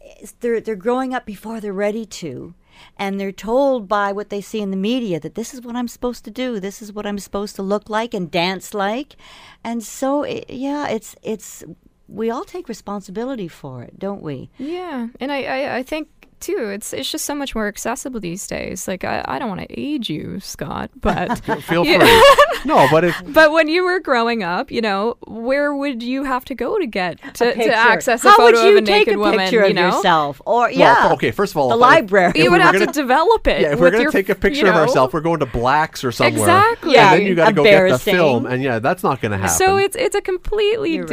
It's, 0.00 0.32
they're 0.40 0.60
they're 0.60 0.74
growing 0.74 1.14
up 1.14 1.24
before 1.24 1.60
they're 1.60 1.72
ready 1.72 2.06
to, 2.06 2.54
and 2.96 3.20
they're 3.20 3.30
told 3.30 3.86
by 3.86 4.10
what 4.10 4.30
they 4.30 4.40
see 4.40 4.60
in 4.60 4.70
the 4.70 4.76
media 4.76 5.20
that 5.20 5.36
this 5.36 5.54
is 5.54 5.60
what 5.60 5.76
I'm 5.76 5.88
supposed 5.88 6.24
to 6.24 6.30
do. 6.32 6.58
This 6.58 6.82
is 6.82 6.92
what 6.92 7.06
I'm 7.06 7.18
supposed 7.18 7.54
to 7.56 7.62
look 7.62 7.88
like 7.88 8.12
and 8.12 8.30
dance 8.30 8.74
like, 8.74 9.14
and 9.62 9.84
so 9.84 10.24
it, 10.24 10.50
yeah, 10.50 10.88
it's 10.88 11.14
it's 11.22 11.62
we 12.08 12.30
all 12.30 12.44
take 12.44 12.68
responsibility 12.68 13.48
for 13.48 13.82
it, 13.82 13.98
don't 13.98 14.22
we? 14.22 14.50
Yeah, 14.58 15.08
and 15.20 15.30
I, 15.30 15.42
I, 15.42 15.76
I 15.78 15.82
think 15.82 16.08
too, 16.40 16.68
it's 16.72 16.92
it's 16.92 17.10
just 17.10 17.24
so 17.24 17.34
much 17.34 17.54
more 17.56 17.66
accessible 17.66 18.20
these 18.20 18.46
days. 18.46 18.86
Like 18.86 19.02
I, 19.04 19.24
I 19.26 19.38
don't 19.40 19.48
want 19.48 19.60
to 19.60 19.66
age 19.80 20.08
you, 20.08 20.38
Scott, 20.40 20.90
but 21.00 21.38
feel 21.64 21.84
free 21.84 21.98
no 22.64 22.86
but 22.92 23.04
if 23.04 23.20
but 23.34 23.50
when 23.52 23.66
you 23.68 23.84
were 23.84 23.98
growing 23.98 24.42
up, 24.44 24.70
you 24.70 24.80
know, 24.80 25.16
where 25.26 25.74
would 25.74 26.00
you 26.02 26.22
have 26.24 26.44
to 26.46 26.54
go 26.54 26.78
to 26.78 26.86
get 26.86 27.18
to, 27.34 27.54
to 27.54 27.74
access 27.74 28.24
a 28.24 28.30
How 28.30 28.36
photo 28.36 28.56
would 28.62 28.66
you 28.70 28.76
of 28.78 28.82
a 28.84 28.86
take 28.86 29.06
naked 29.06 29.14
a 29.14 29.18
woman? 29.18 29.38
picture 29.40 29.60
you 29.64 29.70
of 29.70 29.74
know, 29.74 29.96
yourself? 29.96 30.40
Or 30.46 30.70
Well, 30.74 31.12
okay, 31.14 31.32
first 31.32 31.52
of 31.54 31.56
all, 31.56 31.70
the 31.70 31.76
if 31.76 31.82
I- 31.82 31.94
library. 31.96 32.32
you 32.36 32.50
would 32.52 32.60
have 32.60 32.74
gonna- 32.74 32.86
to 32.86 32.92
develop 32.92 33.46
it. 33.48 33.60
Yeah, 33.62 33.72
if 33.72 33.80
we're 33.80 33.90
gonna 33.90 34.04
your- 34.04 34.12
take 34.12 34.28
a 34.28 34.34
picture 34.36 34.66
you 34.66 34.70
of 34.70 34.76
ourselves, 34.76 35.12
we're 35.12 35.20
going 35.20 35.40
to 35.40 35.46
Blacks 35.46 36.04
or 36.04 36.12
somewhere. 36.12 36.38
Exactly. 36.40 36.92
Yeah, 36.94 37.12
And 37.14 37.20
then 37.20 37.26
you 37.26 37.34
got 37.34 37.48
to 37.48 37.52
go 37.54 37.64
get 37.64 37.88
the 37.90 37.98
film, 37.98 38.46
and 38.46 38.62
yeah, 38.62 38.78
that's 38.78 39.02
not 39.02 39.20
going 39.20 39.32
to 39.32 39.38
happen. 39.38 39.56
So 39.56 39.76
it's 39.76 39.96
it's 39.96 40.14
a 40.14 40.20
completely 40.20 40.94
You're 40.94 41.04
right. 41.04 41.08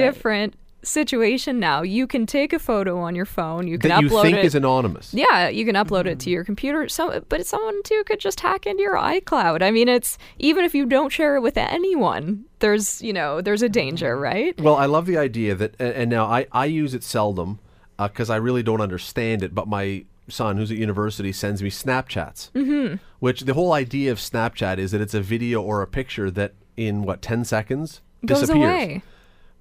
Different 0.86 1.08
situation 1.08 1.60
now. 1.60 1.82
You 1.82 2.08
can 2.08 2.26
take 2.26 2.54
a 2.54 2.60
photo 2.60 3.00
on 3.00 3.16
your 3.16 3.26
phone. 3.26 3.68
You 3.68 3.78
can 3.78 3.90
that 3.90 4.02
you 4.02 4.10
upload 4.10 4.24
think 4.24 4.38
it. 4.38 4.46
is 4.46 4.56
anonymous. 4.56 5.14
Yeah, 5.14 5.50
you 5.50 5.66
can 5.66 5.76
upload 5.76 6.06
it 6.06 6.20
to 6.20 6.26
mm-hmm. 6.26 6.30
your 6.30 6.44
computer. 6.44 6.90
So, 6.90 7.24
but 7.30 7.46
someone 7.46 7.82
too 7.84 8.04
could 8.06 8.20
just 8.20 8.40
hack 8.40 8.66
into 8.66 8.84
your 8.84 8.96
iCloud. 8.96 9.62
I 9.62 9.72
mean, 9.72 9.88
it's 9.90 10.18
even 10.40 10.66
if 10.66 10.74
you 10.76 10.86
don't 10.86 11.12
share 11.12 11.36
it 11.36 11.42
with 11.42 11.58
anyone, 11.58 12.46
there's 12.60 13.02
you 13.02 13.14
know 13.14 13.42
there's 13.42 13.62
a 13.62 13.70
danger, 13.70 14.14
mm-hmm. 14.14 14.24
right? 14.24 14.62
Well, 14.62 14.76
I 14.76 14.86
love 14.86 15.06
the 15.06 15.18
idea 15.18 15.56
that, 15.56 15.76
and, 15.80 15.94
and 15.94 16.10
now 16.10 16.26
I, 16.26 16.48
I 16.52 16.66
use 16.66 16.94
it 16.94 17.04
seldom 17.04 17.60
uh, 18.00 18.08
because 18.08 18.30
I 18.30 18.38
really 18.38 18.64
don't 18.64 18.82
understand 18.82 19.44
it. 19.44 19.54
But 19.54 19.68
my 19.68 20.06
son, 20.28 20.58
who's 20.58 20.72
at 20.72 20.78
university, 20.78 21.32
sends 21.32 21.62
me 21.62 21.70
Snapchats. 21.70 22.52
Mm-hmm. 22.52 22.96
Which 23.20 23.42
the 23.42 23.54
whole 23.54 23.74
idea 23.74 24.12
of 24.12 24.20
Snapchat 24.20 24.78
is 24.78 24.92
that 24.92 25.02
it's 25.02 25.14
a 25.14 25.22
video 25.22 25.62
or 25.62 25.82
a 25.82 25.88
picture 25.88 26.30
that 26.32 26.54
in 26.78 27.04
what 27.04 27.22
ten 27.22 27.44
seconds 27.46 28.02
Goes 28.26 28.42
disappears. 28.42 28.64
away. 28.64 29.04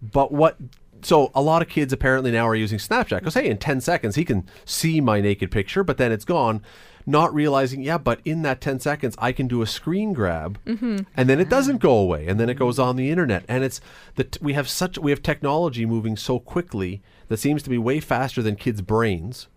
But 0.03 0.33
what? 0.33 0.57
So 1.05 1.31
a 1.35 1.43
lot 1.43 1.63
of 1.63 1.69
kids 1.69 1.93
apparently 1.93 2.31
now 2.31 2.49
are 2.49 2.55
using 2.55 2.79
Snapchat. 2.79 3.21
Because 3.21 3.35
hey, 3.35 3.49
in 3.49 3.59
ten 3.59 3.81
seconds 3.81 4.17
he 4.17 4.25
can 4.25 4.49
see 4.65 5.01
my 5.01 5.21
naked 5.21 5.51
picture, 5.51 5.85
but 5.85 5.99
then 5.99 6.13
it's 6.13 6.25
gone. 6.25 6.63
Not 7.07 7.35
realizing, 7.35 7.83
yeah, 7.83 7.99
but 7.99 8.21
in 8.25 8.41
that 8.43 8.63
ten 8.63 8.81
seconds 8.81 9.15
I 9.19 9.33
can 9.33 9.47
do 9.47 9.61
a 9.61 9.67
screen 9.67 10.15
grab, 10.15 10.59
mm-hmm. 10.65 11.01
and 11.15 11.29
then 11.29 11.39
it 11.39 11.51
doesn't 11.51 11.83
go 11.83 11.99
away, 11.99 12.27
and 12.27 12.41
then 12.41 12.49
it 12.49 12.55
goes 12.55 12.79
mm-hmm. 12.79 12.89
on 12.89 12.97
the 12.97 13.11
internet, 13.11 13.45
and 13.47 13.63
it's 13.63 13.83
that 14.15 14.39
we 14.41 14.55
have 14.55 14.71
such 14.71 14.99
we 14.99 15.11
have 15.11 15.23
technology 15.23 15.85
moving 15.85 16.17
so 16.17 16.39
quickly 16.39 17.03
that 17.29 17.37
seems 17.37 17.63
to 17.63 17.71
be 17.71 17.77
way 17.77 18.01
faster 18.01 18.41
than 18.41 18.57
kids' 18.57 18.81
brains 18.81 19.49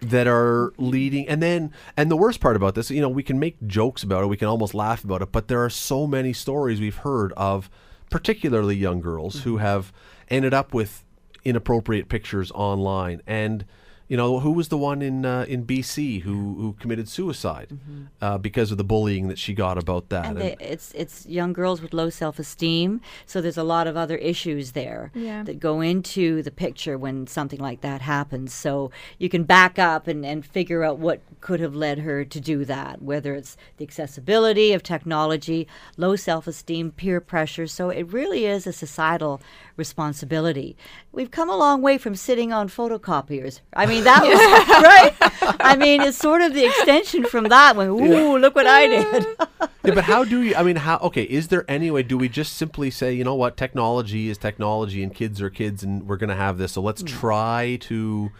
that 0.00 0.26
are 0.26 0.72
leading 0.76 1.26
and 1.26 1.42
then 1.42 1.72
and 1.96 2.10
the 2.10 2.16
worst 2.16 2.38
part 2.38 2.54
about 2.54 2.74
this 2.74 2.90
you 2.90 3.00
know 3.00 3.08
we 3.08 3.22
can 3.22 3.38
make 3.38 3.56
jokes 3.66 4.02
about 4.02 4.22
it 4.22 4.26
we 4.26 4.36
can 4.36 4.46
almost 4.46 4.74
laugh 4.74 5.02
about 5.02 5.22
it 5.22 5.32
but 5.32 5.48
there 5.48 5.64
are 5.64 5.70
so 5.70 6.06
many 6.06 6.34
stories 6.34 6.78
we've 6.80 6.98
heard 6.98 7.32
of 7.32 7.70
particularly 8.10 8.76
young 8.76 9.00
girls 9.00 9.36
mm-hmm. 9.36 9.48
who 9.48 9.56
have 9.56 9.92
ended 10.28 10.54
up 10.54 10.74
with 10.74 11.04
inappropriate 11.44 12.08
pictures 12.08 12.50
online 12.52 13.22
and 13.26 13.64
you 14.08 14.16
know 14.16 14.38
who 14.38 14.52
was 14.52 14.68
the 14.68 14.78
one 14.78 15.02
in 15.02 15.24
uh, 15.26 15.44
in 15.48 15.64
BC 15.66 16.22
who 16.22 16.54
who 16.54 16.76
committed 16.78 17.08
suicide 17.08 17.76
uh, 18.22 18.38
because 18.38 18.70
of 18.70 18.78
the 18.78 18.84
bullying 18.84 19.26
that 19.26 19.36
she 19.36 19.52
got 19.52 19.76
about 19.78 20.10
that 20.10 20.26
And 20.26 20.38
And- 20.38 20.56
they, 20.60 20.64
it's 20.64 20.92
it's 20.92 21.26
young 21.26 21.52
girls 21.52 21.82
with 21.82 21.92
low 21.92 22.08
self 22.08 22.38
esteem, 22.38 23.00
so 23.26 23.40
there's 23.40 23.58
a 23.58 23.64
lot 23.64 23.88
of 23.88 23.96
other 23.96 24.16
issues 24.16 24.72
there 24.72 25.10
Yeah. 25.12 25.42
that 25.42 25.58
go 25.58 25.80
into 25.80 26.40
the 26.44 26.52
picture 26.52 26.96
when 26.96 27.26
something 27.26 27.58
like 27.58 27.80
that 27.80 28.00
happens. 28.00 28.54
So 28.54 28.92
you 29.18 29.28
can 29.28 29.42
back 29.42 29.76
up 29.76 30.06
and, 30.06 30.24
and 30.24 30.46
figure 30.46 30.84
out 30.84 31.00
what 31.00 31.20
could 31.40 31.58
have 31.58 31.74
led 31.74 31.98
her 31.98 32.24
to 32.24 32.40
do 32.40 32.64
that, 32.64 33.02
whether 33.02 33.34
it's 33.34 33.56
the 33.78 33.84
accessibility 33.84 34.72
of 34.72 34.84
technology, 34.84 35.66
low 35.96 36.14
self 36.14 36.46
esteem, 36.46 36.92
peer 36.92 37.20
pressure. 37.20 37.66
So 37.66 37.90
it 37.90 38.04
really 38.12 38.46
is 38.46 38.68
a 38.68 38.72
societal 38.72 39.40
responsibility. 39.76 40.76
We've 41.12 41.30
come 41.30 41.48
a 41.48 41.56
long 41.56 41.82
way 41.82 41.98
from 41.98 42.14
sitting 42.14 42.52
on 42.52 42.68
photocopiers. 42.68 43.60
I 43.74 43.86
mean, 43.86 44.04
that 44.04 44.22
was 44.26 44.38
right. 45.50 45.56
I 45.60 45.76
mean, 45.76 46.00
it's 46.00 46.18
sort 46.18 46.42
of 46.42 46.54
the 46.54 46.64
extension 46.66 47.24
from 47.24 47.44
that. 47.44 47.76
When 47.76 47.88
ooh, 47.88 48.38
look 48.38 48.54
what 48.54 48.66
I 48.66 48.86
did. 48.86 49.26
yeah, 49.84 49.94
but 49.94 50.04
how 50.04 50.24
do 50.24 50.42
you? 50.42 50.54
I 50.54 50.62
mean, 50.62 50.76
how? 50.76 50.98
Okay, 50.98 51.22
is 51.22 51.48
there 51.48 51.64
any 51.68 51.90
way? 51.90 52.02
Do 52.02 52.18
we 52.18 52.28
just 52.28 52.54
simply 52.54 52.90
say, 52.90 53.12
you 53.12 53.24
know 53.24 53.34
what, 53.34 53.56
technology 53.56 54.28
is 54.28 54.38
technology, 54.38 55.02
and 55.02 55.14
kids 55.14 55.40
are 55.40 55.50
kids, 55.50 55.82
and 55.82 56.06
we're 56.08 56.16
going 56.16 56.30
to 56.30 56.36
have 56.36 56.58
this, 56.58 56.72
so 56.72 56.82
let's 56.82 57.02
try 57.02 57.78
to 57.82 58.30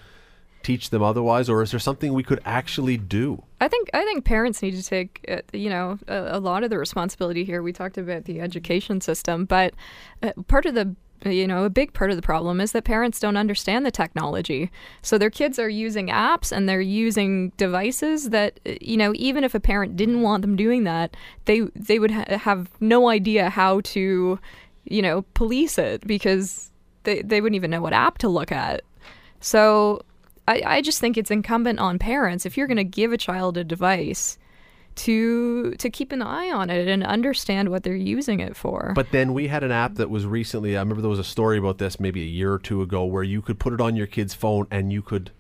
teach 0.66 0.90
them 0.90 1.01
otherwise, 1.01 1.49
or 1.49 1.62
is 1.62 1.70
there 1.70 1.79
something 1.79 2.12
we 2.12 2.25
could 2.25 2.40
actually 2.44 2.96
do? 2.96 3.44
I 3.61 3.68
think 3.68 3.88
I 3.94 4.05
think 4.05 4.25
parents 4.25 4.61
need 4.62 4.75
to 4.75 4.83
take 4.83 5.25
uh, 5.29 5.42
you 5.53 5.70
know 5.70 5.99
a, 6.09 6.38
a 6.38 6.40
lot 6.40 6.64
of 6.64 6.70
the 6.70 6.79
responsibility 6.79 7.44
here. 7.44 7.62
We 7.62 7.72
talked 7.72 7.96
about 7.96 8.25
the 8.25 8.40
education 8.40 9.01
system, 9.01 9.44
but 9.44 9.75
uh, 10.25 10.33
part 10.49 10.66
of 10.66 10.75
the 10.75 10.96
you 11.24 11.46
know 11.46 11.64
a 11.64 11.70
big 11.70 11.92
part 11.92 12.11
of 12.11 12.16
the 12.16 12.22
problem 12.22 12.61
is 12.61 12.72
that 12.72 12.85
parents 12.85 13.20
don't 13.20 13.37
understand 13.37 13.85
the 13.87 13.90
technology. 13.90 14.70
So 15.02 15.18
their 15.18 15.31
kids 15.31 15.59
are 15.59 15.68
using 15.68 16.09
apps 16.09 16.52
and 16.52 16.68
they're 16.68 16.81
using 16.81 17.50
devices 17.57 18.31
that 18.31 18.61
uh, 18.66 18.74
you 18.81 18.96
know 18.96 19.12
even 19.16 19.44
if 19.44 19.55
a 19.55 19.61
parent 19.61 19.96
didn't 19.96 20.22
want 20.22 20.42
them 20.42 20.57
doing 20.57 20.85
that, 20.85 21.16
they 21.46 21.61
they 21.74 21.98
would 21.98 22.11
ha- 22.11 22.38
have 22.38 22.68
no 22.81 23.09
idea 23.09 23.50
how 23.50 23.81
to 23.83 24.38
you 24.85 25.02
know 25.02 25.22
police 25.35 25.79
it 25.79 26.07
because 26.07 26.70
they 27.05 27.22
they 27.22 27.40
wouldn't 27.40 27.57
even 27.57 27.70
know 27.70 27.81
what 27.81 27.92
app 27.92 28.18
to 28.18 28.29
look 28.29 28.52
at. 28.52 28.83
So 29.40 30.02
I, 30.48 30.62
I 30.64 30.83
just 30.83 31.00
think 31.00 31.16
it's 31.16 31.31
incumbent 31.31 31.79
on 31.79 31.98
parents 31.98 32.46
if 32.46 32.57
you're 32.57 32.66
going 32.66 32.76
to 32.76 32.85
give 32.85 33.12
a 33.12 33.18
child 33.18 33.57
a 33.57 33.64
device 33.64 34.38
to 34.96 35.72
to 35.74 35.90
keep 35.90 36.12
an 36.12 36.22
eye 36.22 36.50
on 36.50 36.70
it 36.70 36.88
and 36.88 37.04
understand 37.04 37.68
what 37.68 37.82
they're 37.82 37.94
using 37.94 38.40
it 38.40 38.56
for. 38.56 38.92
But 38.94 39.12
then 39.12 39.35
we 39.35 39.48
had 39.48 39.62
an 39.62 39.70
app 39.72 39.94
that 39.96 40.11
was 40.11 40.26
recently. 40.26 40.76
I 40.76 40.80
remember 40.80 41.00
there 41.02 41.11
was 41.11 41.18
a 41.18 41.24
story 41.24 41.59
about 41.59 41.78
this 41.78 42.00
maybe 42.00 42.22
a 42.22 42.26
year 42.26 42.52
or 42.52 42.59
two 42.59 42.82
ago, 42.82 43.04
where 43.04 43.22
you 43.22 43.42
could 43.42 43.59
put 43.59 43.72
it 43.72 43.80
on 43.80 43.96
your 43.96 44.06
kid's 44.06 44.35
phone 44.35 44.66
and 44.70 44.92
you 44.92 45.02
could 45.02 45.30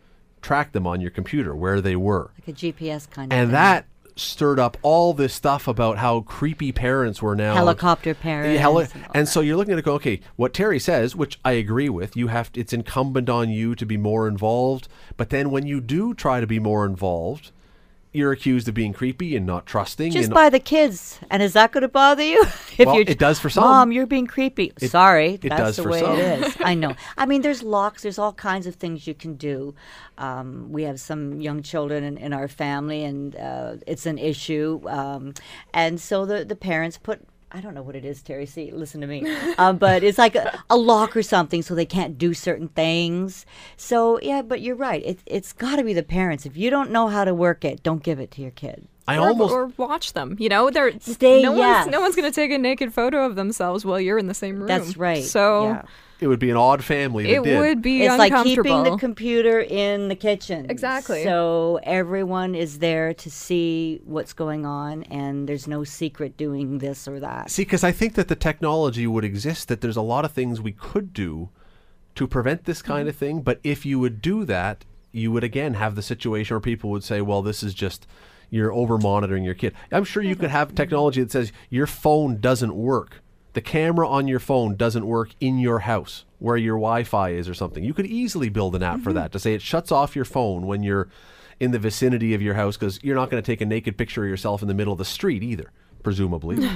track 0.42 0.72
them 0.72 0.86
on 0.86 1.00
your 1.00 1.10
computer 1.10 1.54
where 1.56 1.80
they 1.80 1.96
were. 1.96 2.30
like 2.38 2.48
a 2.48 2.52
GPS 2.52 3.10
kind 3.10 3.32
of 3.32 3.36
and 3.38 3.48
thing. 3.48 3.52
that 3.52 3.86
stirred 4.18 4.58
up 4.58 4.76
all 4.82 5.12
this 5.12 5.34
stuff 5.34 5.68
about 5.68 5.98
how 5.98 6.20
creepy 6.20 6.72
parents 6.72 7.20
were 7.20 7.36
now 7.36 7.54
helicopter 7.54 8.10
Yeah, 8.10 8.14
parents. 8.22 8.60
heli- 8.62 8.86
and 8.94 9.06
and 9.14 9.28
so 9.28 9.40
you're 9.42 9.56
looking 9.58 9.72
at 9.74 9.78
it 9.78 9.84
go 9.84 9.92
okay 9.94 10.20
what 10.36 10.54
teri 10.54 10.80
says 10.80 11.14
which 11.14 11.38
i 11.44 11.52
agree 11.52 11.90
with 11.90 12.16
you 12.16 12.28
have 12.28 12.50
it's 12.54 12.72
incumbent 12.72 13.28
on 13.28 13.50
you 13.50 13.74
to 13.74 13.84
be 13.84 13.98
more 13.98 14.26
involved 14.26 14.88
but 15.18 15.28
then 15.28 15.50
when 15.50 15.66
you 15.66 15.82
do 15.82 16.14
try 16.14 16.40
to 16.40 16.46
be 16.46 16.58
more 16.58 16.86
involved 16.86 17.50
you're 18.16 18.32
accused 18.32 18.68
of 18.68 18.74
being 18.74 18.92
creepy 18.92 19.36
and 19.36 19.46
not 19.46 19.66
trusting 19.66 20.12
just 20.12 20.26
and 20.26 20.34
by 20.34 20.50
the 20.50 20.58
kids. 20.58 21.18
And 21.30 21.42
is 21.42 21.52
that 21.52 21.72
going 21.72 21.82
to 21.82 21.88
bother 21.88 22.22
you? 22.22 22.42
if 22.78 22.86
Well, 22.86 22.98
it 22.98 23.18
does 23.18 23.38
for 23.38 23.50
some. 23.50 23.64
Mom, 23.64 23.92
you're 23.92 24.06
being 24.06 24.26
creepy. 24.26 24.72
Sorry, 24.78 25.34
it 25.34 25.42
that's 25.42 25.56
does 25.60 25.76
the 25.76 25.82
for 25.82 25.90
way 25.90 26.00
some. 26.00 26.18
it 26.18 26.42
is. 26.42 26.56
I 26.64 26.74
know. 26.74 26.94
I 27.16 27.26
mean, 27.26 27.42
there's 27.42 27.62
locks. 27.62 28.02
There's 28.02 28.18
all 28.18 28.32
kinds 28.32 28.66
of 28.66 28.76
things 28.76 29.06
you 29.06 29.14
can 29.14 29.34
do. 29.34 29.74
Um, 30.18 30.72
we 30.72 30.84
have 30.84 30.98
some 31.00 31.40
young 31.40 31.62
children 31.62 32.04
in, 32.04 32.16
in 32.18 32.32
our 32.32 32.48
family, 32.48 33.04
and 33.04 33.36
uh, 33.36 33.76
it's 33.86 34.06
an 34.06 34.18
issue. 34.18 34.80
Um, 34.88 35.34
and 35.74 36.00
so 36.00 36.24
the 36.26 36.44
the 36.44 36.56
parents 36.56 36.98
put. 36.98 37.20
I 37.52 37.60
don't 37.60 37.74
know 37.74 37.82
what 37.82 37.94
it 37.96 38.04
is, 38.04 38.22
Teri. 38.22 38.48
See, 38.48 38.70
listen 38.70 39.00
to 39.00 39.06
me. 39.06 39.24
um, 39.58 39.78
but 39.78 40.02
it's 40.02 40.18
like 40.18 40.34
a, 40.34 40.62
a 40.68 40.76
lock 40.76 41.16
or 41.16 41.22
something, 41.22 41.62
so 41.62 41.74
they 41.74 41.86
can't 41.86 42.18
do 42.18 42.34
certain 42.34 42.68
things. 42.68 43.46
So 43.76 44.18
yeah, 44.20 44.42
but 44.42 44.60
you're 44.60 44.76
right. 44.76 45.02
It, 45.04 45.20
it's 45.26 45.52
got 45.52 45.76
to 45.76 45.84
be 45.84 45.92
the 45.92 46.02
parents. 46.02 46.44
If 46.44 46.56
you 46.56 46.70
don't 46.70 46.90
know 46.90 47.08
how 47.08 47.24
to 47.24 47.34
work 47.34 47.64
it, 47.64 47.82
don't 47.82 48.02
give 48.02 48.18
it 48.18 48.30
to 48.32 48.42
your 48.42 48.50
kid. 48.50 48.88
i 49.06 49.16
or, 49.16 49.28
almost 49.28 49.52
or 49.52 49.66
watch 49.76 50.12
them. 50.12 50.36
You 50.40 50.48
know, 50.48 50.70
they're 50.70 50.98
Stay- 51.00 51.42
No 51.42 51.54
yes. 51.54 51.84
one's 51.84 51.92
no 51.92 52.00
one's 52.00 52.16
going 52.16 52.30
to 52.30 52.34
take 52.34 52.50
a 52.50 52.58
naked 52.58 52.92
photo 52.92 53.24
of 53.24 53.36
themselves 53.36 53.84
while 53.84 54.00
you're 54.00 54.18
in 54.18 54.26
the 54.26 54.34
same 54.34 54.58
room. 54.58 54.66
That's 54.66 54.96
right. 54.96 55.24
So 55.24 55.64
yeah. 55.64 55.82
It 56.18 56.28
would 56.28 56.38
be 56.38 56.50
an 56.50 56.56
odd 56.56 56.82
family 56.82 57.24
that 57.24 57.30
it 57.30 57.44
did. 57.44 57.58
would 57.58 57.82
be 57.82 58.02
it's 58.02 58.16
like 58.16 58.32
keeping 58.42 58.82
the 58.84 58.96
computer 58.96 59.60
in 59.60 60.08
the 60.08 60.14
kitchen. 60.14 60.70
Exactly. 60.70 61.24
So 61.24 61.78
everyone 61.82 62.54
is 62.54 62.78
there 62.78 63.12
to 63.14 63.30
see 63.30 64.00
what's 64.04 64.32
going 64.32 64.64
on, 64.64 65.02
and 65.04 65.48
there's 65.48 65.68
no 65.68 65.84
secret 65.84 66.36
doing 66.36 66.78
this 66.78 67.06
or 67.06 67.20
that. 67.20 67.50
See, 67.50 67.62
because 67.62 67.84
I 67.84 67.92
think 67.92 68.14
that 68.14 68.28
the 68.28 68.36
technology 68.36 69.06
would 69.06 69.24
exist, 69.24 69.68
that 69.68 69.80
there's 69.80 69.96
a 69.96 70.02
lot 70.02 70.24
of 70.24 70.32
things 70.32 70.60
we 70.60 70.72
could 70.72 71.12
do 71.12 71.50
to 72.14 72.26
prevent 72.26 72.64
this 72.64 72.80
mm-hmm. 72.80 72.92
kind 72.92 73.08
of 73.08 73.16
thing. 73.16 73.42
But 73.42 73.60
if 73.62 73.84
you 73.84 73.98
would 73.98 74.22
do 74.22 74.44
that, 74.46 74.84
you 75.12 75.30
would 75.32 75.44
again 75.44 75.74
have 75.74 75.94
the 75.94 76.02
situation 76.02 76.54
where 76.54 76.60
people 76.60 76.90
would 76.90 77.04
say, 77.04 77.20
well, 77.20 77.42
this 77.42 77.62
is 77.62 77.74
just, 77.74 78.06
you're 78.50 78.72
over 78.72 78.98
monitoring 78.98 79.44
your 79.44 79.54
kid. 79.54 79.74
I'm 79.92 80.04
sure 80.04 80.22
you 80.22 80.36
could 80.36 80.50
have 80.50 80.68
mm-hmm. 80.68 80.76
technology 80.76 81.22
that 81.22 81.30
says 81.32 81.52
your 81.68 81.86
phone 81.86 82.40
doesn't 82.40 82.74
work. 82.74 83.22
The 83.56 83.62
camera 83.62 84.06
on 84.06 84.28
your 84.28 84.38
phone 84.38 84.76
doesn't 84.76 85.06
work 85.06 85.30
in 85.40 85.58
your 85.58 85.78
house 85.78 86.26
where 86.40 86.58
your 86.58 86.76
Wi 86.76 87.04
Fi 87.04 87.30
is 87.30 87.48
or 87.48 87.54
something. 87.54 87.82
You 87.82 87.94
could 87.94 88.04
easily 88.04 88.50
build 88.50 88.76
an 88.76 88.82
app 88.82 89.00
for 89.00 89.14
that 89.14 89.32
to 89.32 89.38
say 89.38 89.54
it 89.54 89.62
shuts 89.62 89.90
off 89.90 90.14
your 90.14 90.26
phone 90.26 90.66
when 90.66 90.82
you're 90.82 91.08
in 91.58 91.70
the 91.70 91.78
vicinity 91.78 92.34
of 92.34 92.42
your 92.42 92.52
house 92.52 92.76
because 92.76 93.02
you're 93.02 93.16
not 93.16 93.30
going 93.30 93.42
to 93.42 93.46
take 93.46 93.62
a 93.62 93.64
naked 93.64 93.96
picture 93.96 94.24
of 94.24 94.28
yourself 94.28 94.60
in 94.60 94.68
the 94.68 94.74
middle 94.74 94.92
of 94.92 94.98
the 94.98 95.06
street 95.06 95.42
either, 95.42 95.72
presumably. 96.02 96.68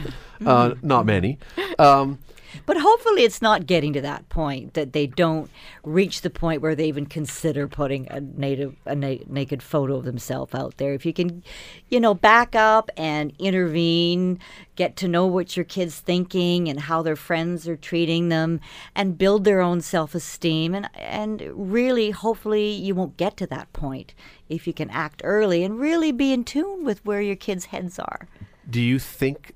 uh, 0.47 0.75
not 0.81 1.05
many. 1.05 1.39
Um, 1.79 2.19
But 2.67 2.79
hopefully, 2.79 3.23
it's 3.25 3.43
not 3.43 3.67
getting 3.67 3.93
to 3.95 4.01
that 4.01 4.29
point 4.29 4.75
that 4.75 4.93
they 4.93 5.07
don't 5.07 5.51
reach 5.85 6.21
the 6.23 6.31
point 6.31 6.63
where 6.63 6.75
they 6.75 6.87
even 6.89 7.07
consider 7.07 7.69
putting 7.69 8.09
a 8.11 8.21
native 8.21 8.77
a 8.87 8.95
na- 8.95 9.25
naked 9.27 9.63
photo 9.63 9.97
of 9.97 10.05
themselves 10.05 10.55
out 10.55 10.77
there. 10.77 10.95
If 10.95 11.05
you 11.05 11.13
can, 11.13 11.43
you 11.89 12.01
know, 12.01 12.15
back 12.15 12.55
up 12.55 12.91
and 12.97 13.33
intervene, 13.39 14.39
get 14.77 14.97
to 14.97 15.09
know 15.09 15.27
what 15.27 15.57
your 15.57 15.65
kids 15.65 16.01
thinking 16.01 16.69
and 16.69 16.81
how 16.81 17.03
their 17.03 17.17
friends 17.17 17.69
are 17.69 17.77
treating 17.77 18.29
them, 18.29 18.61
and 18.95 19.19
build 19.19 19.45
their 19.45 19.61
own 19.61 19.81
self 19.81 20.15
esteem, 20.15 20.75
and 20.75 20.89
and 20.97 21.43
really, 21.55 22.11
hopefully, 22.11 22.71
you 22.71 22.95
won't 22.95 23.17
get 23.17 23.37
to 23.37 23.47
that 23.49 23.73
point 23.73 24.15
if 24.49 24.67
you 24.67 24.73
can 24.73 24.91
act 24.91 25.21
early 25.25 25.63
and 25.63 25.79
really 25.79 26.13
be 26.13 26.33
in 26.33 26.45
tune 26.45 26.85
with 26.85 27.05
where 27.05 27.21
your 27.21 27.37
kids' 27.37 27.67
heads 27.67 27.99
are. 27.99 28.29
do 28.69 28.81
you 28.81 28.99
think, 28.99 29.53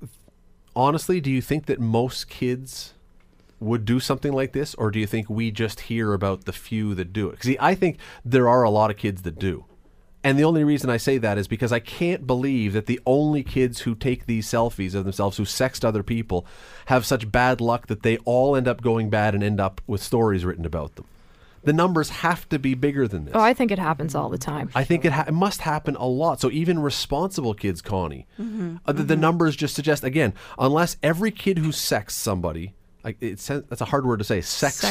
honestly, 0.75 1.21
do 1.21 1.31
you 1.31 1.41
think 1.41 1.65
that 1.65 1.79
most 1.79 2.29
kids 2.29 2.93
would 3.59 3.85
do 3.85 3.99
something 3.99 4.33
like 4.33 4.53
this, 4.53 4.75
or 4.75 4.91
do 4.91 4.99
you 4.99 5.07
think 5.07 5.29
we 5.29 5.51
just 5.51 5.81
hear 5.81 6.13
about 6.13 6.45
the 6.45 6.53
few 6.53 6.93
that 6.95 7.13
do 7.13 7.29
it? 7.29 7.43
See, 7.43 7.57
I 7.59 7.75
think 7.75 7.97
there 8.23 8.49
are 8.49 8.63
a 8.63 8.69
lot 8.69 8.91
of 8.91 8.97
kids 8.97 9.21
that 9.23 9.39
do. 9.39 9.65
And 10.23 10.39
the 10.39 10.43
only 10.43 10.63
reason 10.63 10.89
I 10.89 10.97
say 10.97 11.19
that 11.19 11.37
is 11.37 11.47
because 11.47 11.71
I 11.71 11.79
can't 11.79 12.25
believe 12.25 12.73
that 12.73 12.87
the 12.87 12.99
only 13.05 13.43
kids 13.43 13.81
who 13.81 13.93
take 13.93 14.25
these 14.25 14.47
selfies 14.47 14.95
of 14.95 15.03
themselves, 15.03 15.37
who 15.37 15.43
sext 15.43 15.85
other 15.85 16.01
people, 16.01 16.47
have 16.87 17.05
such 17.05 17.31
bad 17.31 17.61
luck 17.61 17.85
that 17.87 18.01
they 18.01 18.17
all 18.25 18.55
end 18.55 18.67
up 18.67 18.81
going 18.81 19.11
bad 19.11 19.35
and 19.35 19.43
end 19.43 19.59
up 19.59 19.81
with 19.85 20.01
stories 20.01 20.43
written 20.43 20.65
about 20.65 20.95
them. 20.95 21.05
The 21.65 21.73
numbers 21.73 22.09
have 22.09 22.47
to 22.49 22.59
be 22.59 22.73
bigger 22.75 23.07
than 23.07 23.25
this. 23.25 23.33
Oh, 23.35 23.41
I 23.41 23.53
think 23.53 23.71
it 23.71 23.79
happens 23.79 24.15
all 24.15 24.29
the 24.29 24.37
time. 24.37 24.69
I 24.75 24.83
think 24.83 25.03
it, 25.05 25.11
ha- 25.11 25.25
it 25.27 25.33
must 25.33 25.61
happen 25.61 25.95
a 25.95 26.05
lot. 26.07 26.39
So 26.39 26.49
even 26.51 26.79
responsible 26.79 27.53
kids, 27.53 27.81
Connie, 27.81 28.27
uh, 28.39 28.91
the, 28.93 29.03
the 29.03 29.15
numbers 29.15 29.55
just 29.55 29.75
suggest 29.75 30.03
again, 30.03 30.33
unless 30.57 30.97
every 31.03 31.31
kid 31.31 31.57
who 31.57 31.71
sexts 31.71 32.19
somebody, 32.19 32.73
like 33.03 33.17
it's 33.21 33.47
that's 33.47 33.81
a 33.81 33.85
hard 33.85 34.05
word 34.05 34.17
to 34.19 34.23
say, 34.23 34.41
sexts, 34.41 34.81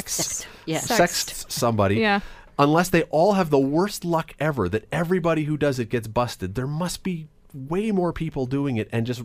Sext. 0.45 0.47
Yeah. 0.67 0.79
sexts 0.81 1.47
somebody, 1.55 1.97
Yeah. 1.97 2.21
unless 2.59 2.89
they 2.91 3.03
all 3.05 3.33
have 3.35 3.51
the 3.51 3.59
worst 3.59 4.05
luck 4.05 4.35
ever 4.39 4.69
that 4.69 4.87
everybody 4.93 5.45
who 5.45 5.57
does 5.57 5.79
it 5.79 5.89
gets 5.89 6.07
busted, 6.09 6.55
there 6.55 6.67
must 6.67 7.03
be 7.03 7.29
way 7.53 7.91
more 7.93 8.13
people 8.13 8.47
doing 8.47 8.77
it 8.77 8.89
and 8.93 9.07
just 9.07 9.23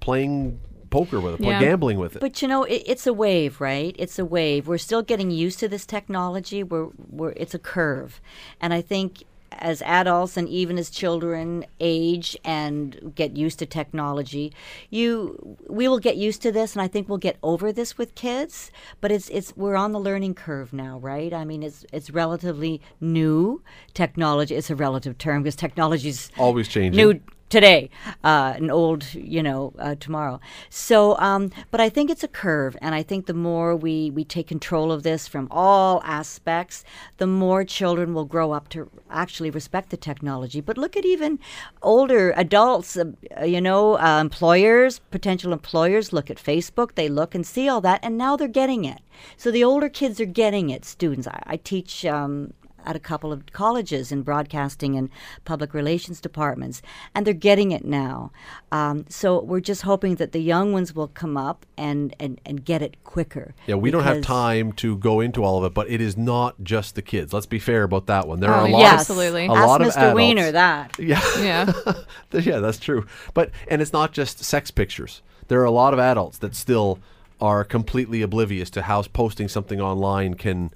playing 0.00 0.60
poker 0.90 1.20
with 1.20 1.34
it, 1.34 1.40
Yeah. 1.40 1.60
gambling 1.60 1.98
with 1.98 2.16
it. 2.16 2.20
But 2.20 2.40
you 2.42 2.48
know, 2.48 2.64
it, 2.64 2.82
it's 2.86 3.06
a 3.06 3.12
wave, 3.12 3.60
right? 3.60 3.94
It's 3.98 4.18
a 4.18 4.24
wave. 4.24 4.66
We're 4.66 4.78
still 4.78 5.02
getting 5.02 5.30
used 5.30 5.58
to 5.60 5.68
this 5.68 5.86
technology. 5.86 6.62
We're, 6.62 6.88
we're 7.10 7.32
it's 7.36 7.54
a 7.54 7.58
curve, 7.58 8.20
and 8.60 8.72
I 8.74 8.80
think 8.82 9.24
as 9.60 9.80
adults 9.82 10.36
and 10.36 10.46
even 10.48 10.78
as 10.78 10.90
children 10.90 11.64
age 11.80 12.36
and 12.44 13.12
get 13.14 13.34
used 13.36 13.58
to 13.58 13.66
technology, 13.66 14.52
you 14.90 15.56
we 15.68 15.88
will 15.88 15.98
get 15.98 16.16
used 16.16 16.42
to 16.42 16.52
this, 16.52 16.74
and 16.74 16.82
I 16.82 16.86
think 16.88 17.08
we'll 17.08 17.18
get 17.18 17.38
over 17.42 17.72
this 17.72 17.96
with 17.96 18.14
kids. 18.14 18.70
But 19.00 19.10
it's 19.10 19.28
it's 19.30 19.56
we're 19.56 19.74
on 19.74 19.92
the 19.92 20.00
learning 20.00 20.34
curve 20.34 20.72
now, 20.72 20.98
right? 20.98 21.32
I 21.32 21.44
mean, 21.46 21.62
it's 21.62 21.84
it's 21.92 22.10
relatively 22.10 22.80
new 23.00 23.62
technology. 23.94 24.54
It's 24.54 24.70
a 24.70 24.76
relative 24.76 25.16
term 25.18 25.42
because 25.42 25.56
technology's 25.56 26.30
Always 26.38 26.68
changing. 26.68 26.96
new 27.02 27.20
today, 27.48 27.90
uh, 28.24 28.54
and 28.56 28.70
old, 28.70 29.14
you 29.14 29.42
know, 29.42 29.72
uh, 29.78 29.94
tomorrow. 29.98 30.40
So, 30.70 31.16
um, 31.18 31.50
but 31.70 31.80
I 31.80 31.88
think 31.88 32.10
it's 32.10 32.24
a 32.24 32.28
curve, 32.28 32.76
and 32.82 32.94
I 32.94 33.02
think 33.02 33.26
the 33.26 33.34
more 33.34 33.74
we 33.74 34.10
we 34.10 34.24
take 34.24 34.46
control 34.46 34.92
of 34.92 35.02
this 35.02 35.26
from 35.28 35.48
all 35.50 36.02
aspects, 36.04 36.84
the 37.16 37.26
more 37.26 37.64
children 37.64 38.14
will 38.14 38.24
grow 38.24 38.52
up 38.52 38.68
to 38.70 38.90
actually 39.10 39.50
respect 39.50 39.90
the 39.90 39.96
technology. 39.96 40.60
But 40.60 40.78
look 40.78 40.96
at 40.96 41.04
even 41.04 41.38
older 41.82 42.32
adults, 42.36 42.96
uh, 42.96 43.44
you 43.44 43.60
know, 43.60 43.98
uh, 43.98 44.20
employers, 44.20 45.00
potential 45.10 45.52
employers 45.52 46.12
look 46.12 46.30
at 46.30 46.36
Facebook, 46.36 46.94
they 46.94 47.08
look 47.08 47.34
and 47.34 47.46
see 47.46 47.68
all 47.68 47.80
that, 47.82 48.00
and 48.02 48.18
now 48.18 48.36
they're 48.36 48.48
getting 48.48 48.84
it. 48.84 49.00
So 49.36 49.50
the 49.50 49.64
older 49.64 49.88
kids 49.88 50.20
are 50.20 50.26
getting 50.26 50.70
it. 50.70 50.84
Students, 50.84 51.26
I, 51.26 51.42
I 51.46 51.56
teach. 51.56 52.04
Um, 52.04 52.52
at 52.88 52.96
a 52.96 52.98
couple 52.98 53.32
of 53.32 53.44
colleges 53.52 54.10
in 54.10 54.22
broadcasting 54.22 54.96
and 54.96 55.10
public 55.44 55.74
relations 55.74 56.20
departments, 56.20 56.80
and 57.14 57.26
they're 57.26 57.34
getting 57.34 57.70
it 57.70 57.84
now. 57.84 58.32
Um, 58.72 59.04
so 59.08 59.40
we're 59.40 59.60
just 59.60 59.82
hoping 59.82 60.16
that 60.16 60.32
the 60.32 60.40
young 60.40 60.72
ones 60.72 60.94
will 60.94 61.08
come 61.08 61.36
up 61.36 61.66
and, 61.76 62.16
and, 62.18 62.40
and 62.46 62.64
get 62.64 62.80
it 62.82 62.96
quicker. 63.04 63.54
Yeah, 63.66 63.74
we 63.76 63.90
don't 63.90 64.02
have 64.04 64.22
time 64.22 64.72
to 64.72 64.96
go 64.96 65.20
into 65.20 65.44
all 65.44 65.58
of 65.58 65.64
it, 65.64 65.74
but 65.74 65.88
it 65.90 66.00
is 66.00 66.16
not 66.16 66.56
just 66.64 66.94
the 66.94 67.02
kids. 67.02 67.32
Let's 67.32 67.46
be 67.46 67.58
fair 67.58 67.82
about 67.82 68.06
that 68.06 68.26
one. 68.26 68.40
There 68.40 68.50
are 68.50 68.62
Oh, 68.66 68.70
a 68.70 68.72
lot 68.72 68.80
yeah, 68.80 68.94
of 68.94 69.00
absolutely. 69.00 69.46
a 69.46 69.52
Ask 69.52 69.66
lot 69.66 69.82
of 69.82 69.88
Mr. 69.88 69.96
adults. 69.98 70.14
Weiner 70.16 70.52
that. 70.52 70.96
Yeah, 70.98 71.20
Yeah. 71.40 71.72
yeah, 72.32 72.58
that's 72.58 72.78
true. 72.78 73.06
But 73.34 73.50
and 73.68 73.80
it's 73.82 73.92
not 73.92 74.12
just 74.12 74.42
sex 74.42 74.70
pictures. 74.70 75.20
There 75.48 75.60
are 75.60 75.64
a 75.64 75.70
lot 75.70 75.92
of 75.92 76.00
adults 76.00 76.38
that 76.38 76.54
still 76.54 76.98
are 77.40 77.64
completely 77.64 78.20
oblivious 78.22 78.70
to 78.70 78.82
how 78.82 79.02
posting 79.02 79.46
something 79.48 79.80
online 79.80 80.34
can 80.34 80.70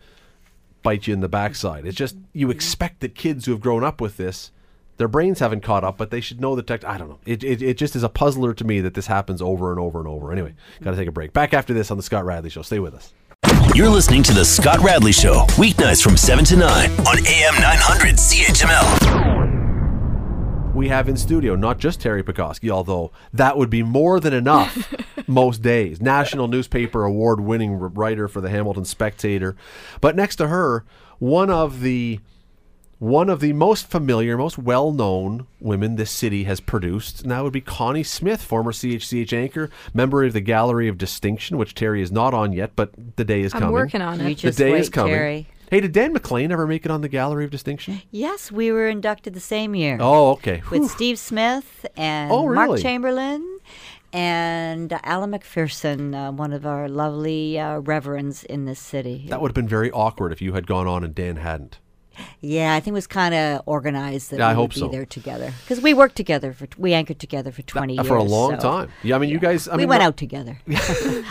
bite 0.82 1.06
you 1.06 1.14
in 1.14 1.20
the 1.20 1.28
backside. 1.28 1.86
It's 1.86 1.96
just 1.96 2.16
you 2.32 2.50
expect 2.50 3.00
that 3.00 3.14
kids 3.14 3.46
who 3.46 3.52
have 3.52 3.60
grown 3.60 3.84
up 3.84 4.00
with 4.00 4.16
this, 4.16 4.50
their 4.96 5.08
brains 5.08 5.40
haven't 5.40 5.62
caught 5.62 5.84
up, 5.84 5.96
but 5.96 6.10
they 6.10 6.20
should 6.20 6.40
know 6.40 6.54
the 6.54 6.62
tech. 6.62 6.84
I 6.84 6.98
don't 6.98 7.08
know. 7.08 7.18
It, 7.24 7.42
it, 7.42 7.62
it 7.62 7.76
just 7.76 7.96
is 7.96 8.02
a 8.02 8.08
puzzler 8.08 8.54
to 8.54 8.64
me 8.64 8.80
that 8.80 8.94
this 8.94 9.06
happens 9.06 9.40
over 9.42 9.70
and 9.70 9.80
over 9.80 9.98
and 9.98 10.08
over. 10.08 10.32
Anyway, 10.32 10.54
got 10.82 10.92
to 10.92 10.96
take 10.96 11.08
a 11.08 11.12
break. 11.12 11.32
Back 11.32 11.54
after 11.54 11.74
this 11.74 11.90
on 11.90 11.96
the 11.96 12.02
Scott 12.02 12.24
Radley 12.24 12.50
Show. 12.50 12.62
Stay 12.62 12.78
with 12.78 12.94
us. 12.94 13.12
You're 13.74 13.88
listening 13.88 14.22
to 14.24 14.32
The 14.34 14.44
Scott 14.44 14.80
Radley 14.80 15.12
Show, 15.12 15.46
weeknights 15.56 16.02
from 16.02 16.16
7 16.16 16.44
to 16.44 16.56
9 16.56 16.68
on 16.68 17.26
AM 17.26 17.54
900 17.54 18.16
CHML. 18.16 19.01
We 20.74 20.88
have 20.88 21.06
in 21.08 21.16
studio 21.18 21.54
not 21.54 21.78
just 21.78 22.00
Teri 22.00 22.22
Pecoskie, 22.22 22.70
although 22.70 23.12
that 23.32 23.58
would 23.58 23.68
be 23.68 23.82
more 23.82 24.18
than 24.20 24.32
enough 24.32 24.94
most 25.28 25.60
days. 25.60 26.00
National 26.00 26.48
newspaper 26.48 27.04
award 27.04 27.40
winning 27.40 27.74
writer 27.74 28.26
for 28.26 28.40
the 28.40 28.48
Hamilton 28.48 28.86
Spectator. 28.86 29.54
But 30.00 30.16
next 30.16 30.36
to 30.36 30.48
her, 30.48 30.84
one 31.18 31.50
of 31.50 31.80
the 31.80 32.20
one 32.98 33.28
of 33.28 33.40
the 33.40 33.52
most 33.52 33.90
familiar, 33.90 34.38
most 34.38 34.56
well-known 34.56 35.46
women 35.60 35.96
this 35.96 36.10
city 36.10 36.44
has 36.44 36.60
produced, 36.60 37.22
and 37.22 37.32
that 37.32 37.42
would 37.42 37.52
be 37.52 37.60
Connie 37.60 38.04
Smith, 38.04 38.40
former 38.40 38.70
CHCH 38.70 39.32
anchor, 39.32 39.70
member 39.92 40.22
of 40.24 40.32
the 40.32 40.40
Gallery 40.40 40.86
of 40.86 40.98
Distinction, 40.98 41.58
which 41.58 41.74
Teri 41.74 42.00
is 42.00 42.12
not 42.12 42.32
on 42.32 42.52
yet, 42.52 42.70
but 42.76 42.92
the 43.16 43.24
day 43.24 43.40
is 43.40 43.52
I'm 43.54 43.60
coming. 43.60 43.72
working 43.74 44.00
on 44.00 44.20
You 44.20 44.26
it. 44.26 44.28
The 44.28 44.34
just 44.36 44.58
day 44.58 44.70
wait, 44.72 44.80
is 44.82 44.88
coming. 44.88 45.14
Teri. 45.14 45.46
Hey, 45.72 45.80
did 45.80 45.92
Dan 45.92 46.12
McLean 46.12 46.52
ever 46.52 46.66
make 46.66 46.84
it 46.84 46.90
on 46.90 47.00
the 47.00 47.08
Gallery 47.08 47.46
of 47.46 47.50
Distinction? 47.50 48.02
Yes, 48.10 48.52
we 48.52 48.70
were 48.70 48.88
inducted 48.88 49.32
the 49.32 49.40
same 49.40 49.74
year. 49.74 49.96
Oh, 50.02 50.32
okay. 50.32 50.62
with 50.70 50.82
Whew. 50.82 50.88
Steve 50.90 51.18
Smith 51.18 51.86
and 51.96 52.30
Oh, 52.30 52.46
Mark? 52.52 52.78
Chamberlain 52.78 53.58
and 54.12 54.92
Alan 55.02 55.30
McPherson, 55.30 56.14
uh, 56.14 56.30
one 56.30 56.52
of 56.52 56.66
our 56.66 56.90
lovely 56.90 57.58
uh, 57.58 57.78
reverends 57.78 58.44
in 58.44 58.66
this 58.66 58.80
city. 58.80 59.24
That 59.30 59.40
would 59.40 59.48
have 59.48 59.54
been 59.54 59.66
very 59.66 59.90
awkward 59.92 60.30
if 60.30 60.42
you 60.42 60.52
had 60.52 60.66
gone 60.66 60.86
on 60.86 61.04
and 61.04 61.14
Dan 61.14 61.36
hadn't. 61.36 61.78
Yeah, 62.40 62.74
I 62.74 62.80
think 62.80 62.92
it 62.92 62.94
was 62.94 63.06
kind 63.06 63.34
of 63.34 63.62
organized 63.66 64.30
that 64.30 64.38
Yeah, 64.38 64.48
I 64.48 64.52
we 64.52 64.56
hope 64.56 64.70
would 64.70 64.74
be 64.74 64.80
so. 64.80 64.88
there 64.88 65.04
together 65.06 65.52
because 65.62 65.80
we 65.82 65.94
worked 65.94 66.16
together 66.16 66.52
for 66.52 66.66
we 66.78 66.92
anchored 66.92 67.18
together 67.18 67.52
for 67.52 67.62
twenty 67.62 67.98
Uh, 67.98 68.02
years 68.02 68.08
for 68.08 68.16
a 68.16 68.22
long 68.22 68.52
so- 68.60 68.70
time. 68.70 68.88
Yeah, 69.02 69.16
I 69.16 69.18
mean, 69.18 69.30
you 69.30 69.38
guys. 69.38 69.68
I 69.68 69.72
we 69.76 69.82
mean, 69.82 69.88
went 69.88 70.02
out 70.02 70.16
together. 70.16 70.58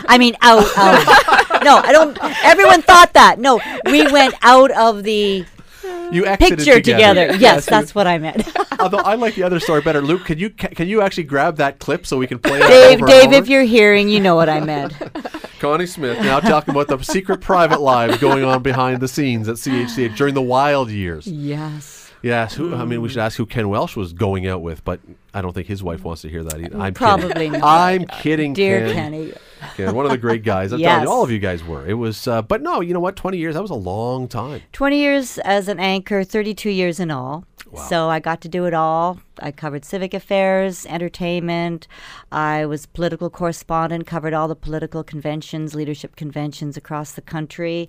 I 0.08 0.16
mean, 0.18 0.36
out 0.42 0.58
of. 0.64 1.62
no, 1.64 1.76
I 1.78 1.90
don't. 1.92 2.18
Everyone 2.44 2.82
thought 2.82 3.12
that. 3.14 3.38
No, 3.38 3.60
we 3.86 4.10
went 4.10 4.34
out 4.42 4.70
of 4.72 5.02
the 5.04 5.44
You 5.84 6.26
exited 6.26 6.58
picture 6.58 6.80
together. 6.80 7.26
Yes, 7.26 7.40
Yes, 7.40 7.66
that's 7.66 7.94
what 7.94 8.06
I 8.06 8.18
meant. 8.18 8.46
Although 8.80 8.98
I 8.98 9.14
like 9.14 9.34
the 9.34 9.42
other 9.42 9.60
story 9.60 9.80
better. 9.80 10.00
Luke, 10.00 10.24
can 10.24 10.38
you 10.38 10.50
can 10.50 10.88
you 10.88 11.02
actually 11.02 11.24
grab 11.24 11.56
that 11.56 11.78
clip 11.78 12.06
so 12.06 12.18
we 12.18 12.26
can 12.26 12.38
play 12.38 12.58
it? 12.58 12.66
Dave, 12.66 13.02
over 13.02 13.06
Dave, 13.06 13.32
if 13.32 13.48
you're 13.48 13.62
hearing, 13.62 14.08
you 14.08 14.20
know 14.20 14.34
what 14.34 14.48
I 14.48 14.60
meant. 14.60 14.94
Connie 15.60 15.86
Smith 15.86 16.18
now 16.18 16.40
talking 16.40 16.74
about 16.74 16.88
the 16.88 17.02
secret 17.02 17.40
private 17.40 17.80
lives 17.80 18.18
going 18.18 18.42
on 18.42 18.62
behind 18.62 19.00
the 19.00 19.06
scenes 19.06 19.48
at 19.48 19.56
CHCH 19.56 20.16
during 20.16 20.34
the 20.34 20.42
wild 20.42 20.90
years. 20.90 21.26
Yes. 21.26 22.10
Yes, 22.22 22.54
who, 22.54 22.74
I 22.74 22.84
mean, 22.84 23.02
we 23.02 23.08
should 23.08 23.18
mm. 23.18 23.24
ask 23.24 23.36
who 23.36 23.46
Ken 23.46 23.68
Welsh 23.68 23.96
was 23.96 24.12
going 24.12 24.46
out 24.46 24.62
with, 24.62 24.84
but 24.84 25.00
I 25.34 25.42
don't 25.42 25.52
think 25.52 25.66
his 25.66 25.82
wife 25.82 26.04
wants 26.04 26.22
to 26.22 26.28
hear 26.28 26.44
that 26.44 26.60
either. 26.60 26.78
I'm 26.78 26.94
Probably 26.94 27.32
kidding. 27.32 27.52
not. 27.52 27.64
I'm 27.64 28.06
kidding, 28.06 28.52
Dear 28.52 28.86
Ken. 28.86 28.94
Kenny. 28.94 29.32
Ken, 29.76 29.94
one 29.94 30.04
of 30.04 30.10
the 30.12 30.18
great 30.18 30.42
guys. 30.44 30.72
I'm 30.72 30.78
Yes. 30.80 30.88
telling 30.90 31.04
you, 31.04 31.10
all 31.10 31.22
of 31.22 31.30
you 31.30 31.38
guys 31.38 31.64
were. 31.64 31.86
It 31.86 31.94
was, 31.94 32.26
uh, 32.28 32.42
but 32.42 32.62
no, 32.62 32.80
you 32.80 32.92
know 32.94 33.00
what? 33.00 33.16
Twenty 33.16 33.38
years. 33.38 33.54
That 33.54 33.62
was 33.62 33.70
a 33.70 33.74
long 33.74 34.28
time. 34.28 34.62
20 34.72 34.98
years 34.98 35.38
as 35.38 35.68
an 35.68 35.78
anchor, 35.80 36.24
32 36.24 36.70
years 36.70 37.00
in 37.00 37.10
all. 37.10 37.44
So 37.80 38.08
I 38.08 38.20
got 38.20 38.40
to 38.42 38.48
do 38.48 38.66
it 38.66 38.74
all. 38.74 39.20
I 39.40 39.50
covered 39.50 39.84
civic 39.84 40.12
affairs, 40.14 40.84
entertainment. 40.86 41.88
I 42.30 42.66
was 42.66 42.86
political 42.86 43.30
correspondent, 43.30 44.06
covered 44.06 44.34
all 44.34 44.46
the 44.46 44.54
political 44.54 45.02
conventions, 45.02 45.74
leadership 45.74 46.16
conventions 46.16 46.76
across 46.76 47.12
the 47.12 47.22
country. 47.22 47.88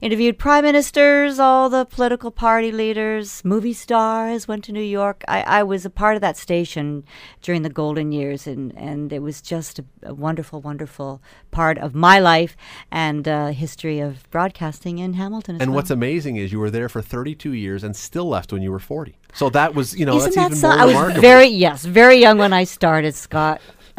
Interviewed 0.00 0.38
prime 0.38 0.64
ministers, 0.64 1.38
all 1.38 1.70
the 1.70 1.84
political 1.84 2.30
party 2.30 2.72
leaders, 2.72 3.44
movie 3.44 3.72
stars, 3.72 4.48
went 4.48 4.64
to 4.64 4.72
New 4.72 4.82
York. 4.82 5.24
I, 5.28 5.42
I 5.42 5.62
was 5.62 5.86
a 5.86 5.90
part 5.90 6.16
of 6.16 6.20
that 6.22 6.36
station 6.36 7.04
during 7.40 7.62
the 7.62 7.70
golden 7.70 8.10
years, 8.12 8.46
and, 8.46 8.76
and 8.76 9.12
it 9.12 9.20
was 9.20 9.40
just 9.40 9.78
a, 9.78 9.84
a 10.02 10.14
wonderful, 10.14 10.60
wonderful 10.60 11.22
part 11.50 11.78
of 11.78 11.94
my 11.94 12.18
life 12.18 12.56
and 12.90 13.28
uh, 13.28 13.48
history 13.48 14.00
of 14.00 14.28
broadcasting 14.30 14.98
in 14.98 15.14
Hamilton. 15.14 15.58
And 15.60 15.70
well. 15.70 15.76
what's 15.76 15.90
amazing 15.90 16.36
is 16.36 16.52
you 16.52 16.58
were 16.58 16.70
there 16.70 16.88
for 16.88 17.00
32 17.00 17.52
years 17.52 17.84
and 17.84 17.94
still 17.94 18.28
left 18.28 18.52
when 18.52 18.62
you 18.62 18.72
were 18.72 18.80
40. 18.80 19.19
So 19.34 19.50
that 19.50 19.74
was, 19.74 19.96
you 19.98 20.06
know, 20.06 20.16
Isn't 20.16 20.34
that's 20.34 20.36
that 20.36 20.46
even 20.46 20.56
so? 20.58 20.68
more 20.68 20.78
I 20.78 21.10
was 21.12 21.20
very 21.20 21.46
yes, 21.48 21.84
very 21.84 22.16
young 22.16 22.38
when 22.38 22.52
I 22.52 22.64
started, 22.64 23.14
Scott. 23.14 23.60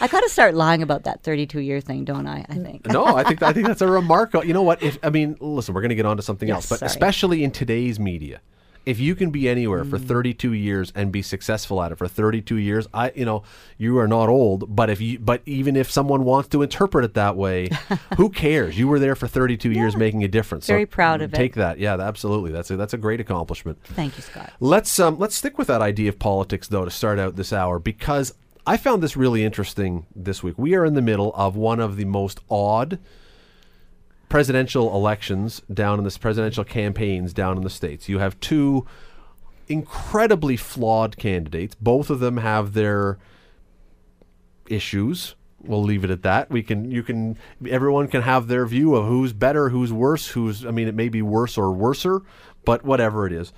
I 0.00 0.08
got 0.08 0.20
to 0.20 0.28
start 0.28 0.54
lying 0.54 0.82
about 0.82 1.04
that 1.04 1.22
32 1.22 1.60
year 1.60 1.80
thing, 1.80 2.04
don't 2.04 2.26
I? 2.26 2.44
I 2.48 2.54
think. 2.54 2.86
no, 2.86 3.04
I 3.06 3.24
think 3.24 3.42
I 3.42 3.52
think 3.52 3.66
that's 3.68 3.80
a 3.82 3.88
remarkable. 3.88 4.44
You 4.44 4.52
know 4.54 4.62
what? 4.62 4.82
If 4.82 4.98
I 5.02 5.10
mean, 5.10 5.36
listen, 5.40 5.74
we're 5.74 5.80
going 5.80 5.90
to 5.90 5.94
get 5.96 6.06
on 6.06 6.16
to 6.16 6.22
something 6.22 6.48
Yes, 6.48 6.56
else, 6.56 6.68
but 6.68 6.78
sorry. 6.80 6.86
especially 6.88 7.44
in 7.44 7.50
today's 7.50 7.98
media, 7.98 8.40
if 8.84 8.98
you 8.98 9.14
can 9.14 9.30
be 9.30 9.48
anywhere 9.48 9.84
Mm. 9.84 9.90
for 9.90 9.98
32 9.98 10.52
years 10.52 10.92
and 10.94 11.12
be 11.12 11.22
successful 11.22 11.80
at 11.82 11.92
it 11.92 11.98
for 11.98 12.08
32 12.08 12.56
years, 12.56 12.86
I, 12.92 13.12
you 13.14 13.24
know, 13.24 13.42
you 13.78 13.98
are 13.98 14.08
not 14.08 14.28
old. 14.28 14.74
But 14.74 14.90
if 14.90 15.00
you, 15.00 15.18
but 15.18 15.40
even 15.46 15.76
if 15.76 15.90
someone 15.90 16.24
wants 16.24 16.48
to 16.50 16.62
interpret 16.62 17.04
it 17.04 17.14
that 17.14 17.36
way, 17.36 17.68
who 18.16 18.28
cares? 18.28 18.78
You 18.78 18.88
were 18.88 18.98
there 18.98 19.14
for 19.14 19.28
32 19.28 19.70
years, 19.70 19.96
making 19.96 20.24
a 20.24 20.28
difference. 20.28 20.66
Very 20.66 20.86
proud 20.86 21.22
of 21.22 21.32
it. 21.32 21.36
Take 21.36 21.54
that. 21.54 21.78
Yeah, 21.78 21.94
absolutely. 22.00 22.50
That's 22.52 22.70
a, 22.70 22.76
that's 22.76 22.92
a 22.94 22.98
great 22.98 23.20
accomplishment. 23.20 23.78
Thank 23.84 24.16
you, 24.16 24.22
Scott. 24.22 24.52
Let's 24.60 24.98
um, 24.98 25.18
let's 25.18 25.34
stick 25.36 25.58
with 25.58 25.68
that 25.68 25.82
idea 25.82 26.08
of 26.08 26.18
politics 26.18 26.66
though 26.68 26.84
to 26.84 26.90
start 26.90 27.18
out 27.18 27.36
this 27.36 27.52
hour 27.52 27.78
because 27.78 28.34
I 28.66 28.76
found 28.76 29.02
this 29.02 29.16
really 29.16 29.44
interesting 29.44 30.06
this 30.14 30.42
week. 30.42 30.54
We 30.56 30.74
are 30.74 30.84
in 30.84 30.94
the 30.94 31.02
middle 31.02 31.32
of 31.34 31.56
one 31.56 31.80
of 31.80 31.96
the 31.96 32.04
most 32.04 32.40
odd 32.50 32.98
presidential 34.32 34.96
elections 34.96 35.60
down 35.70 35.98
in 35.98 36.04
this 36.04 36.16
presidential 36.16 36.64
campaigns 36.64 37.34
down 37.34 37.58
in 37.58 37.62
the 37.62 37.68
states. 37.68 38.08
You 38.08 38.18
have 38.18 38.40
two 38.40 38.86
incredibly 39.68 40.56
flawed 40.56 41.18
candidates. 41.18 41.74
Both 41.74 42.08
of 42.08 42.18
them 42.20 42.38
have 42.38 42.72
their 42.72 43.18
issues. 44.70 45.34
We'll 45.60 45.82
leave 45.82 46.02
it 46.02 46.08
at 46.08 46.22
that. 46.22 46.50
We 46.50 46.62
can, 46.62 46.90
you 46.90 47.02
can, 47.02 47.36
everyone 47.68 48.08
can 48.08 48.22
have 48.22 48.48
their 48.48 48.64
view 48.64 48.94
of 48.94 49.06
who's 49.06 49.34
better, 49.34 49.68
who's 49.68 49.92
worse, 49.92 50.28
who's. 50.28 50.64
I 50.64 50.70
mean, 50.70 50.88
it 50.88 50.94
may 50.94 51.10
be 51.10 51.20
worse 51.20 51.58
or 51.58 51.70
worser, 51.70 52.22
but 52.64 52.86
whatever 52.86 53.26
it 53.26 53.34
is. 53.34 53.52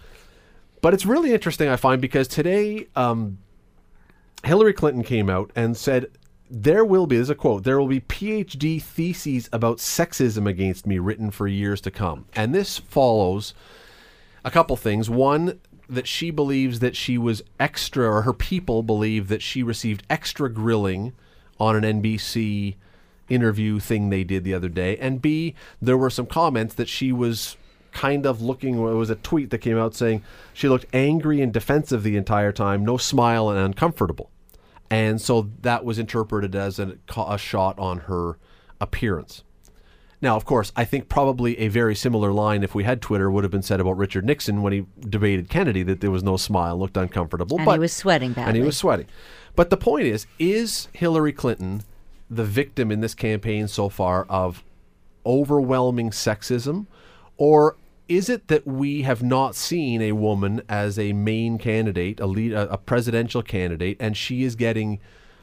But 0.80 0.92
it's 0.92 1.06
really 1.06 1.32
interesting, 1.32 1.68
I 1.68 1.76
find, 1.76 2.02
because 2.02 2.26
today 2.26 2.88
um, 2.96 3.38
Hillary 4.42 4.72
Clinton 4.72 5.04
came 5.04 5.30
out 5.30 5.52
and 5.54 5.76
said 5.76 6.08
there 6.54 6.84
will 6.84 7.06
be, 7.06 7.16
there's 7.16 7.30
a 7.30 7.34
quote, 7.34 7.64
there 7.64 7.80
will 7.80 7.88
be 7.88 8.00
PhD 8.00 8.80
theses 8.80 9.48
about 9.52 9.78
sexism 9.78 10.48
against 10.48 10.86
me 10.86 11.00
written 11.00 11.32
for 11.32 11.48
years 11.48 11.80
to 11.80 11.90
come. 11.90 12.26
And 12.36 12.54
this 12.54 12.78
follows 12.78 13.54
a 14.44 14.52
couple 14.52 14.76
things. 14.76 15.10
One, 15.10 15.60
that 15.88 16.06
she 16.06 16.30
believes 16.30 16.78
that 16.78 16.94
she 16.94 17.18
was 17.18 17.42
extra, 17.58 18.08
or 18.08 18.22
her 18.22 18.32
people 18.32 18.84
believe 18.84 19.28
that 19.28 19.42
she 19.42 19.62
received 19.62 20.04
extra 20.08 20.48
grilling 20.48 21.12
on 21.58 21.82
an 21.82 22.00
NBC 22.00 22.76
interview 23.28 23.80
thing 23.80 24.10
they 24.10 24.22
did 24.22 24.44
the 24.44 24.54
other 24.54 24.68
day. 24.68 24.96
And 24.98 25.20
B, 25.20 25.54
there 25.82 25.98
were 25.98 26.10
some 26.10 26.26
comments 26.26 26.74
that 26.74 26.88
she 26.88 27.10
was 27.10 27.56
kind 27.92 28.26
of 28.26 28.40
looking, 28.40 28.74
it 28.74 28.94
was 28.94 29.10
a 29.10 29.16
tweet 29.16 29.50
that 29.50 29.58
came 29.58 29.78
out 29.78 29.94
saying 29.94 30.22
she 30.52 30.68
looked 30.68 30.86
angry 30.92 31.40
and 31.40 31.52
defensive 31.52 32.02
the 32.02 32.16
entire 32.16 32.52
time, 32.52 32.84
no 32.84 32.96
smile 32.96 33.50
and 33.50 33.58
uncomfortable. 33.58 34.30
And 34.90 35.20
so 35.20 35.50
that 35.62 35.84
was 35.84 35.98
interpreted 35.98 36.54
as 36.54 36.78
a, 36.78 36.96
a 37.16 37.38
shot 37.38 37.78
on 37.78 38.00
her 38.00 38.38
appearance. 38.80 39.42
Now, 40.20 40.36
of 40.36 40.44
course, 40.46 40.72
I 40.74 40.84
think 40.84 41.08
probably 41.08 41.58
a 41.58 41.68
very 41.68 41.94
similar 41.94 42.32
line, 42.32 42.62
if 42.62 42.74
we 42.74 42.84
had 42.84 43.02
Twitter, 43.02 43.30
would 43.30 43.44
have 43.44 43.50
been 43.50 43.62
said 43.62 43.80
about 43.80 43.98
Richard 43.98 44.24
Nixon 44.24 44.62
when 44.62 44.72
he 44.72 44.86
debated 45.00 45.50
Kennedy 45.50 45.82
that 45.82 46.00
there 46.00 46.10
was 46.10 46.22
no 46.22 46.38
smile, 46.38 46.78
looked 46.78 46.96
uncomfortable. 46.96 47.58
And 47.58 47.66
but, 47.66 47.74
he 47.74 47.78
was 47.78 47.92
sweating 47.92 48.32
badly. 48.32 48.48
And 48.48 48.56
he 48.56 48.62
was 48.62 48.76
sweating. 48.76 49.06
But 49.54 49.68
the 49.68 49.76
point 49.76 50.06
is, 50.06 50.26
is 50.38 50.88
Hillary 50.94 51.32
Clinton 51.32 51.82
the 52.30 52.44
victim 52.44 52.90
in 52.90 53.00
this 53.00 53.14
campaign 53.14 53.68
so 53.68 53.90
far 53.90 54.24
of 54.24 54.64
overwhelming 55.26 56.10
sexism? 56.10 56.86
Or 57.36 57.76
is 58.08 58.28
it 58.28 58.48
that 58.48 58.66
we 58.66 59.02
have 59.02 59.22
not 59.22 59.54
seen 59.54 60.02
a 60.02 60.12
woman 60.12 60.62
as 60.68 60.98
a 60.98 61.12
main 61.12 61.58
candidate, 61.58 62.20
a 62.20 62.26
lead, 62.26 62.52
a, 62.52 62.72
a 62.72 62.78
presidential 62.78 63.42
candidate, 63.42 63.96
and 64.00 64.16
she 64.16 64.42
is 64.42 64.56
getting 64.56 65.00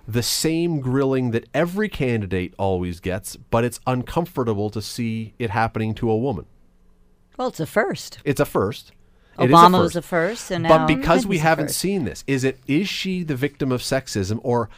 the 0.08 0.24
same 0.24 0.80
grilling 0.80 1.32
that 1.32 1.48
every 1.54 1.90
candidate 1.90 2.54
always 2.58 3.00
gets, 3.00 3.36
but 3.36 3.64
it's 3.64 3.80
uncomfortable 3.88 4.70
to 4.70 4.82
see 4.82 5.34
it 5.40 5.50
happening 5.50 5.94
to 5.96 6.10
a 6.10 6.18
woman. 6.18 6.46
Well, 7.38 7.48
it's 7.48 7.60
a 7.60 7.66
first. 7.66 8.20
It's 8.24 8.40
a 8.40 8.46
first. 8.46 8.92
It 9.40 9.50
Obama 9.50 9.80
a 9.80 9.82
was 9.82 9.96
a 9.96 10.02
first, 10.02 10.52
and 10.52 10.68
but 10.68 10.86
because 10.86 11.26
we 11.26 11.38
haven't 11.38 11.72
seen 11.72 12.04
this, 12.04 12.24
is 12.28 12.44
it 12.44 12.60
is 12.68 12.90
she 12.90 13.24
the 13.24 13.36
victim 13.36 13.72
of 13.72 13.82
sexism, 13.82 14.40
or 14.44 14.70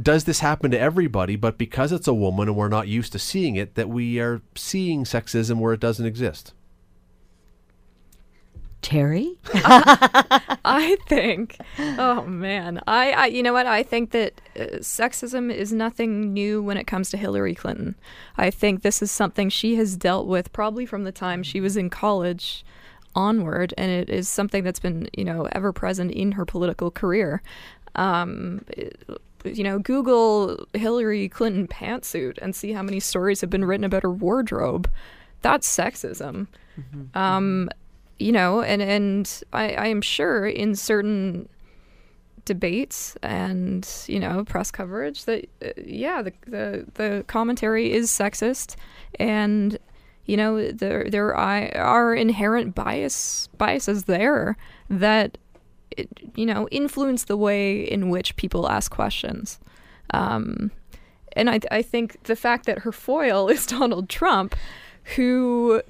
does 0.00 0.24
this 0.24 0.40
happen 0.40 0.70
to 0.70 0.78
everybody? 0.78 1.34
But 1.34 1.58
because 1.58 1.92
it's 1.92 2.06
a 2.06 2.14
woman 2.14 2.48
and 2.48 2.56
we're 2.56 2.68
not 2.68 2.88
used 2.88 3.12
to 3.12 3.18
seeing 3.18 3.56
it, 3.56 3.74
that 3.74 3.88
we 3.88 4.20
are 4.20 4.42
seeing 4.54 5.04
sexism 5.04 5.58
where 5.58 5.72
it 5.72 5.80
doesn't 5.80 6.06
exist. 6.06 6.52
Teri? 8.82 9.36
I 10.64 10.96
think, 11.08 11.56
oh 11.78 12.24
man, 12.26 12.80
I, 12.86 13.12
I, 13.12 13.26
you 13.26 13.42
know 13.42 13.52
what? 13.52 13.66
I 13.66 13.82
think 13.82 14.10
that 14.10 14.40
uh, 14.56 14.78
sexism 14.80 15.52
is 15.54 15.72
nothing 15.72 16.32
new 16.32 16.62
when 16.62 16.76
it 16.76 16.86
comes 16.86 17.10
to 17.10 17.16
Hillary 17.16 17.54
Clinton. 17.54 17.94
I 18.36 18.50
think 18.50 18.82
this 18.82 19.00
is 19.02 19.10
something 19.10 19.48
she 19.48 19.76
has 19.76 19.96
dealt 19.96 20.26
with 20.26 20.52
probably 20.52 20.84
from 20.86 21.04
the 21.04 21.12
time 21.12 21.42
she 21.42 21.60
was 21.60 21.76
in 21.76 21.90
college 21.90 22.64
onward, 23.14 23.72
and 23.78 23.90
it 23.90 24.10
is 24.10 24.28
something 24.28 24.64
that's 24.64 24.80
been, 24.80 25.08
you 25.16 25.24
know, 25.24 25.48
ever 25.52 25.72
present 25.72 26.10
in 26.10 26.32
her 26.32 26.44
political 26.44 26.90
career. 26.90 27.42
Um, 27.94 28.64
it- 28.68 29.00
you 29.44 29.64
know, 29.64 29.80
Google 29.80 30.64
Hillary 30.72 31.28
Clinton 31.28 31.66
pantsuit 31.66 32.38
and 32.40 32.54
see 32.54 32.70
how 32.74 32.80
many 32.80 33.00
stories 33.00 33.40
have 33.40 33.50
been 33.50 33.64
written 33.64 33.82
about 33.82 34.04
her 34.04 34.10
wardrobe. 34.12 34.88
That's 35.40 35.66
sexism. 35.66 36.46
Um, 37.14 37.68
you 38.22 38.32
know, 38.32 38.62
and 38.62 38.80
and 38.80 39.42
I, 39.52 39.72
I 39.72 39.86
am 39.88 40.00
sure 40.00 40.46
in 40.46 40.74
certain 40.76 41.48
debates 42.44 43.16
and 43.22 43.88
you 44.06 44.18
know 44.18 44.44
press 44.44 44.70
coverage 44.70 45.26
that 45.26 45.48
uh, 45.64 45.68
yeah 45.84 46.22
the, 46.22 46.32
the 46.46 46.86
the 46.94 47.24
commentary 47.28 47.92
is 47.92 48.10
sexist 48.10 48.74
and 49.20 49.78
you 50.26 50.36
know 50.36 50.72
there 50.72 51.08
there 51.08 51.36
are, 51.36 52.14
inherent 52.14 52.74
bias 52.74 53.48
biases 53.58 54.04
there 54.04 54.56
that 54.90 55.38
it, 55.92 56.08
you 56.34 56.46
know 56.46 56.68
influence 56.70 57.24
the 57.24 57.36
way 57.36 57.80
in 57.82 58.08
which 58.08 58.36
people 58.36 58.68
ask 58.68 58.90
questions. 58.90 59.58
Um, 60.14 60.70
and 61.34 61.48
I, 61.48 61.60
I 61.70 61.80
think 61.80 62.24
the 62.24 62.36
fact 62.36 62.66
that 62.66 62.80
her 62.80 62.92
foil 62.92 63.48
is 63.54 63.66
Donald 63.66 64.08
Trump 64.08 64.54
who 65.16 65.82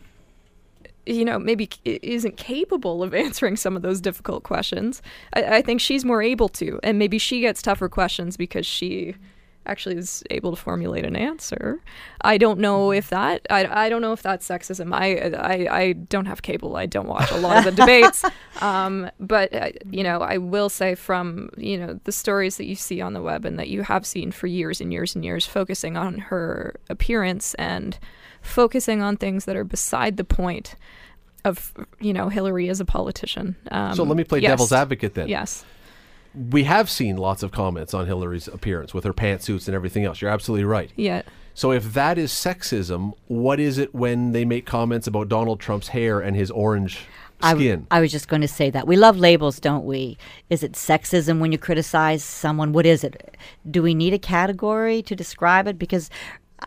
you 1.07 1.25
know, 1.25 1.39
maybe 1.39 1.69
isn't 1.85 2.37
capable 2.37 3.03
of 3.03 3.15
answering 3.27 3.57
some 3.57 3.77
of 3.77 3.83
those 3.83 4.01
difficult 4.01 4.43
questions. 4.43 5.03
I, 5.35 5.57
I 5.57 5.63
think 5.63 5.81
she's 5.81 6.05
more 6.05 6.23
able 6.23 6.49
to, 6.51 6.79
and 6.83 6.99
maybe 6.99 7.19
she 7.19 7.41
gets 7.41 7.63
tougher 7.63 7.89
questions 7.89 8.37
because 8.37 8.67
she 8.67 9.17
actually 9.67 9.97
is 9.97 10.23
able 10.31 10.51
to 10.55 10.61
formulate 10.61 11.05
an 11.05 11.17
answer. 11.17 11.81
I 12.23 12.39
don't 12.39 12.59
know 12.59 12.93
if 12.93 13.11
that. 13.11 13.47
I, 13.51 13.87
I 13.87 13.89
don't 13.89 14.03
know 14.03 14.13
if 14.13 14.23
that's 14.23 14.47
sexism. 14.47 14.95
I, 14.95 15.31
I 15.37 15.81
I 15.83 15.93
don't 15.93 16.27
have 16.27 16.43
cable. 16.43 16.77
I 16.77 16.87
don't 16.87 17.07
watch 17.07 17.31
a 17.31 17.37
lot 17.37 17.59
of 17.59 17.65
the 17.65 17.73
debates. 17.73 18.25
Um, 18.61 19.11
but 19.19 19.53
uh, 19.53 19.71
you 19.91 20.05
know, 20.05 20.21
I 20.21 20.37
will 20.37 20.69
say 20.69 20.95
from 20.95 21.51
you 21.57 21.77
know 21.79 21.99
the 22.05 22.13
stories 22.13 22.59
that 22.59 22.67
you 22.67 22.77
see 22.77 23.01
on 23.01 23.13
the 23.13 23.23
web 23.23 23.45
and 23.45 23.59
that 23.59 23.69
you 23.69 23.83
have 23.83 24.07
seen 24.07 24.31
for 24.31 24.47
years 24.47 24.81
and 24.81 24.93
years 24.93 25.17
and 25.17 25.25
years, 25.25 25.47
focusing 25.47 25.97
on 25.97 26.19
her 26.19 26.77
appearance 26.89 27.55
and 27.55 27.99
focusing 28.43 29.03
on 29.03 29.17
things 29.17 29.47
that 29.47 29.57
are 29.57 29.65
beside 29.65 30.17
the 30.17 30.23
point 30.25 30.77
of 31.45 31.73
you 31.99 32.13
know 32.13 32.29
Hillary 32.29 32.69
as 32.69 32.79
a 32.79 32.85
politician. 32.85 33.57
Um, 33.71 33.95
So 33.95 34.05
let 34.05 34.17
me 34.17 34.25
play 34.25 34.41
yes. 34.41 34.51
devil's 34.51 34.73
advocate 34.73 35.15
then. 35.15 35.29
Yes. 35.29 35.65
We 36.35 36.65
have 36.65 36.89
seen 36.89 37.17
lots 37.17 37.43
of 37.43 37.53
comments 37.53 37.95
on 37.95 38.07
Hillary's 38.07 38.49
appearance 38.49 38.95
with 38.95 39.05
her 39.05 39.13
pantsuits 39.13 39.67
and 39.67 39.75
everything 39.75 40.05
else. 40.05 40.21
You're 40.21 40.31
absolutely 40.31 40.65
right. 40.65 40.91
Yeah. 40.97 41.23
So 41.55 41.71
if 41.71 41.93
that 41.93 42.17
is 42.17 42.33
sexism, 42.33 43.13
what 43.27 43.61
is 43.61 43.79
it 43.79 43.95
when 43.95 44.33
they 44.33 44.45
make 44.45 44.65
comments 44.65 45.07
about 45.07 45.29
Donald 45.29 45.61
Trump's 45.61 45.89
hair 45.89 46.21
and 46.21 46.35
his 46.35 46.51
orange 46.51 47.01
I, 47.43 47.51
w- 47.51 47.69
skin? 47.69 47.87
I 47.91 48.01
was 48.01 48.11
just 48.11 48.29
going 48.29 48.41
to 48.41 48.49
say 48.49 48.71
that. 48.71 48.87
We 48.87 48.97
love 48.97 49.19
labels, 49.19 49.61
don't 49.61 49.85
we? 49.85 50.17
Is 50.49 50.63
it 50.63 50.73
sexism 50.73 51.41
when 51.41 51.53
you 51.53 51.59
criticize 51.59 52.25
someone? 52.25 52.73
What 52.73 52.87
is 52.87 53.05
it? 53.05 53.37
Do 53.71 53.83
we 53.83 53.95
need 53.95 54.15
a 54.15 54.19
category 54.19 55.03
to 55.03 55.15
describe 55.15 55.69
it? 55.69 55.79
Because 55.79 56.09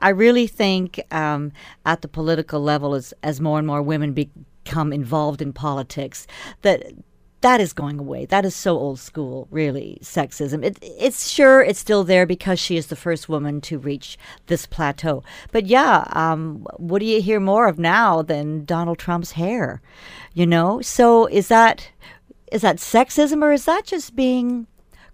I 0.02 0.10
really 0.10 0.46
think 0.46 1.02
um, 1.12 1.52
at 1.86 2.02
the 2.02 2.08
political 2.08 2.62
level, 2.62 2.94
as, 2.94 3.14
as 3.24 3.42
more 3.42 3.58
and 3.58 3.66
more 3.66 3.82
women 3.82 4.14
become 4.14 4.94
involved 4.94 5.42
in 5.42 5.52
politics, 5.52 6.28
that 6.62 6.84
that 7.42 7.62
is 7.62 7.74
going 7.74 8.00
away. 8.00 8.26
That 8.26 8.46
is 8.46 8.56
so 8.56 8.78
old 8.78 9.00
school, 9.00 9.48
really, 9.52 10.00
sexism. 10.02 10.64
It, 10.64 10.80
it's 10.82 11.30
sure 11.30 11.62
it's 11.62 11.80
still 11.80 12.04
there 12.04 12.26
because 12.26 12.60
she 12.60 12.78
is 12.78 12.88
the 12.88 12.96
first 12.96 13.30
woman 13.30 13.62
to 13.62 13.78
reach 13.78 14.18
this 14.48 14.66
plateau. 14.66 15.24
But 15.52 15.68
yeah, 15.68 16.06
um, 16.14 16.66
what 16.78 17.00
do 17.00 17.06
you 17.06 17.22
hear 17.22 17.40
more 17.40 17.68
of 17.68 17.78
now 17.78 18.22
than 18.22 18.66
Donald 18.66 18.98
Trump's 18.98 19.34
hair? 19.34 19.82
You 20.34 20.48
know, 20.48 20.82
so 20.82 21.28
is 21.28 21.48
that 21.50 21.92
is 22.52 22.62
that 22.62 22.78
sexism 22.78 23.42
or 23.42 23.54
is 23.54 23.66
that 23.66 23.86
just 23.86 24.16
being 24.16 24.68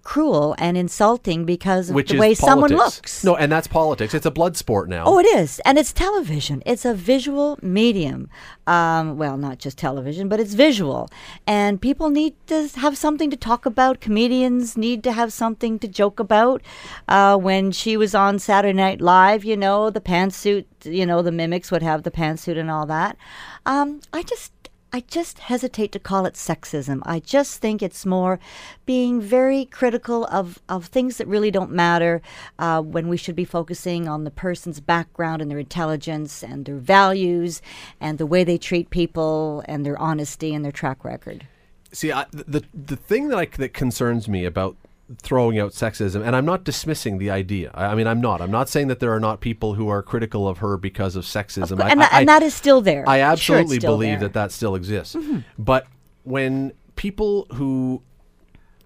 cruel 0.04 0.56
and 0.58 0.78
insulting 0.78 1.46
because 1.46 1.90
of 1.90 1.96
Which 1.96 2.10
the 2.10 2.16
is 2.16 2.20
way 2.20 2.34
someone 2.34 2.72
politics. 2.72 2.98
looks? 2.98 3.24
No, 3.24 3.36
and 3.36 3.52
that's 3.52 3.68
politics. 3.68 4.14
It's 4.14 4.26
a 4.26 4.32
blood 4.32 4.58
sport 4.58 4.90
now. 4.90 5.04
Oh, 5.06 5.20
it 5.20 5.26
is, 5.26 5.60
and 5.66 5.78
it's 5.78 5.94
television. 5.94 6.62
It's 6.66 6.86
a 6.86 6.94
visual 6.94 7.60
medium. 7.62 8.30
Um, 8.68 9.18
well, 9.18 9.38
not 9.38 9.60
just 9.60 9.78
television, 9.78 10.30
but 10.30 10.40
it's 10.40 10.54
visual, 10.54 11.10
and 11.46 11.82
people 11.82 12.10
need 12.10 12.36
to 12.48 12.70
have 12.76 12.98
something 12.98 13.30
to 13.30 13.38
talk 13.38 13.66
about. 13.66 14.02
Comedians 14.02 14.78
need 14.78 15.04
to 15.04 15.12
have 15.12 15.34
something 15.34 15.80
to 15.80 15.88
joke 15.88 16.20
about. 16.20 16.62
Uh, 17.08 17.38
when 17.38 17.72
she 17.72 17.98
was 17.98 18.16
on 18.16 18.40
Saturday 18.40 18.74
Night 18.74 19.02
Live, 19.02 19.44
you 19.44 19.58
know, 19.58 19.90
the 19.90 20.02
pantsuit, 20.02 20.66
you 20.84 21.06
know, 21.06 21.22
the 21.22 21.32
mimics 21.32 21.72
would 21.72 21.84
have 21.84 22.04
the 22.04 22.12
pantsuit 22.12 22.58
and 22.58 22.72
all 22.72 22.86
that. 22.86 23.18
Um, 23.66 24.02
I 24.14 24.24
just. 24.24 24.52
I 24.94 25.00
just 25.02 25.40
hesitate 25.40 25.94
to 25.94 26.00
call 26.00 26.26
it 26.26 26.34
sexism. 26.34 27.02
I 27.04 27.20
just 27.20 27.62
think 27.62 27.82
it's 27.82 28.06
more 28.06 28.40
being 28.86 29.22
very 29.22 29.64
critical 29.66 30.26
of, 30.26 30.60
of 30.68 30.88
things 30.88 31.18
that 31.18 31.28
really 31.28 31.50
don't 31.50 31.72
matter 31.72 32.22
uh, 32.60 32.82
when 32.82 33.08
we 33.08 33.16
should 33.16 33.36
be 33.36 33.46
focusing 33.46 34.10
on 34.10 34.26
the 34.26 34.32
person's 34.32 34.82
background 34.82 35.42
and 35.42 35.50
their 35.50 35.60
intelligence 35.60 36.44
and 36.44 36.66
their 36.66 36.76
values 36.76 37.62
and 38.02 38.18
the 38.18 38.26
way 38.26 38.44
they 38.44 38.58
treat 38.58 38.90
people 38.90 39.64
and 39.66 39.86
their 39.86 39.98
honesty 39.98 40.54
and 40.54 40.66
their 40.66 40.74
track 40.74 41.06
record. 41.06 41.48
See, 41.94 42.12
I, 42.12 42.26
the 42.32 42.64
the 42.74 42.96
thing 42.96 43.28
that 43.30 43.38
I, 43.38 43.46
that 43.46 43.74
concerns 43.74 44.30
me 44.30 44.46
about 44.46 44.78
throwing 45.22 45.60
out 45.60 45.72
sexism, 45.72 46.26
and 46.26 46.36
I'm 46.36 46.46
not 46.46 46.64
dismissing 46.64 47.18
the 47.18 47.30
idea. 47.30 47.72
I, 47.74 47.88
I 47.88 47.96
mean, 47.96 48.08
I'm 48.08 48.22
not. 48.22 48.42
I'm 48.42 48.52
not 48.52 48.70
saying 48.70 48.88
that 48.88 49.00
there 49.00 49.14
are 49.14 49.20
not 49.20 49.42
people 49.42 49.76
who 49.76 49.88
are 49.88 50.02
critical 50.02 50.48
of 50.48 50.60
her 50.60 50.78
because 50.78 51.16
of 51.16 51.24
sexism. 51.24 51.82
I- 51.82 51.90
and, 51.90 52.04
I, 52.04 52.20
and 52.20 52.30
that 52.30 52.44
is 52.44 52.54
still 52.54 52.82
there. 52.82 53.08
I 53.08 53.22
absolutely 53.22 53.78
still 53.78 53.94
believe 53.94 54.20
there. 54.20 54.30
that 54.30 54.34
that 54.34 54.52
still 54.52 54.76
exists. 54.76 55.16
Mm-hmm. 55.16 55.40
But 55.58 55.88
when 56.24 56.74
people 56.96 57.48
who 57.54 58.04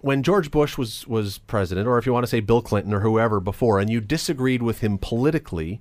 when 0.00 0.22
George 0.22 0.50
Bush 0.50 0.78
was 0.78 1.06
was 1.06 1.38
president 1.38 1.88
or 1.88 1.98
if 1.98 2.06
you 2.06 2.12
want 2.12 2.24
to 2.24 2.28
say 2.28 2.40
Bill 2.40 2.62
Clinton 2.62 2.94
or 2.94 3.00
whoever 3.00 3.40
before 3.40 3.78
and 3.78 3.90
you 3.90 4.00
disagreed 4.00 4.62
with 4.62 4.80
him 4.80 4.98
politically, 4.98 5.80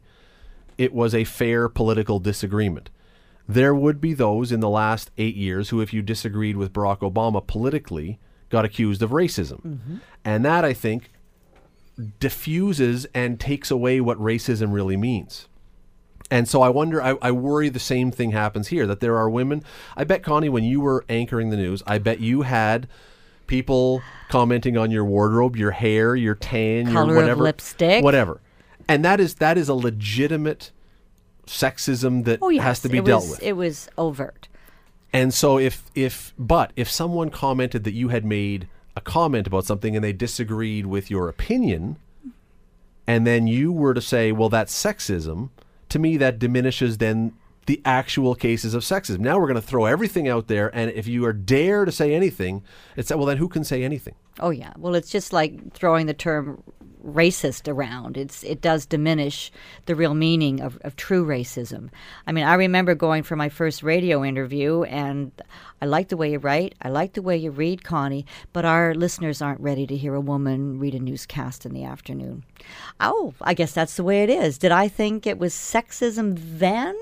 it 0.78 0.94
was 0.94 1.14
a 1.14 1.24
fair 1.24 1.70
political 1.70 2.20
disagreement. 2.20 2.90
There 3.48 3.76
would 3.76 4.02
be 4.02 4.14
those 4.14 4.52
in 4.52 4.60
the 4.60 4.70
last 4.70 5.12
8 5.18 5.36
years 5.36 5.70
who 5.70 5.80
if 5.80 5.94
you 5.94 6.02
disagreed 6.02 6.58
with 6.58 6.74
Barack 6.74 7.00
Obama 7.00 7.46
politically 7.46 8.20
got 8.56 8.64
accused 8.64 9.02
of 9.02 9.10
racism. 9.10 9.60
Mm-hmm. 9.62 9.98
And 10.24 10.46
that 10.46 10.64
I 10.64 10.72
think 10.72 11.12
diffuses 12.22 13.06
and 13.14 13.38
takes 13.38 13.70
away 13.70 14.00
what 14.00 14.18
racism 14.18 14.72
really 14.72 14.96
means. 14.96 15.50
And 16.32 16.48
so 16.48 16.62
I 16.62 16.70
wonder, 16.70 17.04
I, 17.04 17.18
I 17.22 17.32
worry 17.32 17.68
the 17.68 17.80
same 17.80 18.12
thing 18.12 18.32
happens 18.32 18.70
here 18.70 18.88
that 18.88 19.02
there 19.02 19.18
are 19.18 19.30
women. 19.30 19.62
I 19.98 20.06
bet, 20.06 20.24
Connie, 20.24 20.48
when 20.48 20.64
you 20.64 20.80
were 20.80 21.04
anchoring 21.10 21.50
the 21.50 21.58
news, 21.58 21.84
I 21.86 21.98
bet 21.98 22.22
you 22.22 22.44
had 22.44 22.88
people 23.48 24.02
commenting 24.30 24.78
on 24.78 24.90
your 24.90 25.04
wardrobe, 25.04 25.58
your 25.58 25.72
hair, 25.72 26.16
your 26.16 26.36
tan, 26.36 26.86
Color 26.94 26.94
your 26.94 27.02
of 27.12 27.16
whatever, 27.24 27.44
lipstick. 27.44 28.04
whatever. 28.06 28.40
And 28.88 29.04
that 29.04 29.20
is 29.20 29.36
that 29.36 29.58
is 29.58 29.68
a 29.68 29.74
legitimate 29.74 30.72
sexism 31.46 32.24
that 32.24 32.40
Oh 32.42 32.50
yes, 32.50 32.64
has 32.64 32.80
to 32.82 32.90
be 32.90 33.00
it 33.00 33.06
dealt 33.06 33.24
was, 33.24 33.32
with. 33.32 33.44
It 33.44 33.54
was 33.54 33.90
overt. 33.98 34.48
And 35.14 35.34
so 35.34 35.58
if 35.58 35.84
if 35.96 36.34
but 36.38 36.74
if 36.76 36.90
someone 36.90 37.30
commented 37.30 37.84
that 37.86 37.94
you 37.94 38.10
had 38.10 38.26
made 38.26 38.68
a 38.96 39.02
comment 39.02 39.48
about 39.48 39.66
something 39.66 39.96
and 39.96 40.04
they 40.04 40.14
disagreed 40.14 40.86
with 40.86 41.10
your 41.10 41.30
opinion 41.30 41.98
and 43.08 43.26
then 43.26 43.48
you 43.48 43.72
were 43.72 43.94
to 43.94 44.02
say, 44.02 44.32
well 44.32 44.50
that's 44.50 44.74
sexism, 44.74 45.50
to 45.90 46.00
me 46.00 46.18
that 46.18 46.40
diminishes 46.40 46.98
then 46.98 47.34
the 47.66 47.82
actual 47.84 48.36
cases 48.36 48.74
of 48.74 48.84
sexism. 48.84 49.20
Now 49.20 49.40
we're 49.40 49.48
going 49.48 49.56
to 49.56 49.62
throw 49.62 49.86
everything 49.86 50.28
out 50.28 50.48
there 50.48 50.74
and 50.76 50.92
if 50.92 51.08
you 51.08 51.26
are 51.26 51.34
dare 51.34 51.86
to 51.86 51.92
say 51.92 52.14
anything, 52.14 52.64
it's 52.96 53.10
well 53.10 53.26
then 53.26 53.38
who 53.38 53.48
can 53.48 53.64
say 53.64 53.84
anything? 53.84 54.16
Oh 54.40 54.50
yeah. 54.50 54.74
Well, 54.78 54.96
it's 54.96 55.10
just 55.10 55.32
like 55.32 55.74
throwing 55.74 56.08
the 56.08 56.14
term 56.14 56.62
racist 57.06 57.72
around. 57.72 58.18
It's 58.18 58.44
it 58.44 58.62
does 58.62 58.86
diminish 58.86 59.52
the 59.86 59.96
real 59.96 60.14
meaning 60.14 60.62
of, 60.62 60.78
of 60.82 60.96
true 60.96 61.26
racism. 61.26 61.90
I 62.26 62.32
mean, 62.32 62.44
I 62.44 62.56
remember 62.56 62.96
going 62.96 63.24
for 63.24 63.36
my 63.36 63.50
first 63.50 63.84
radio 63.84 64.24
interview 64.24 64.84
and 64.84 65.32
I 65.82 65.86
like 65.86 66.10
the 66.10 66.18
way 66.18 66.32
you 66.32 66.40
write, 66.40 66.74
I 66.82 66.90
like 66.90 67.14
the 67.14 67.22
way 67.22 67.38
you 67.38 67.52
read, 67.52 67.84
Connie, 67.84 68.26
but 68.54 68.66
our 68.66 68.96
listeners 68.96 69.42
aren't 69.42 69.60
ready 69.62 69.86
to 69.88 69.96
hear 69.96 70.16
a 70.16 70.22
woman 70.22 70.80
read 70.80 70.96
a 70.96 71.00
newscast 71.00 71.66
in 71.66 71.74
the 71.74 71.84
afternoon. 71.84 72.44
Oh, 73.00 73.34
I 73.42 73.54
guess 73.54 73.74
that's 73.74 73.96
the 73.96 74.04
way 74.04 74.24
it 74.24 74.30
is. 74.30 74.58
Did 74.58 74.72
I 74.72 74.88
think 74.88 75.28
it 75.28 75.38
was 75.38 75.54
sexism 75.54 76.38
then? 76.38 76.98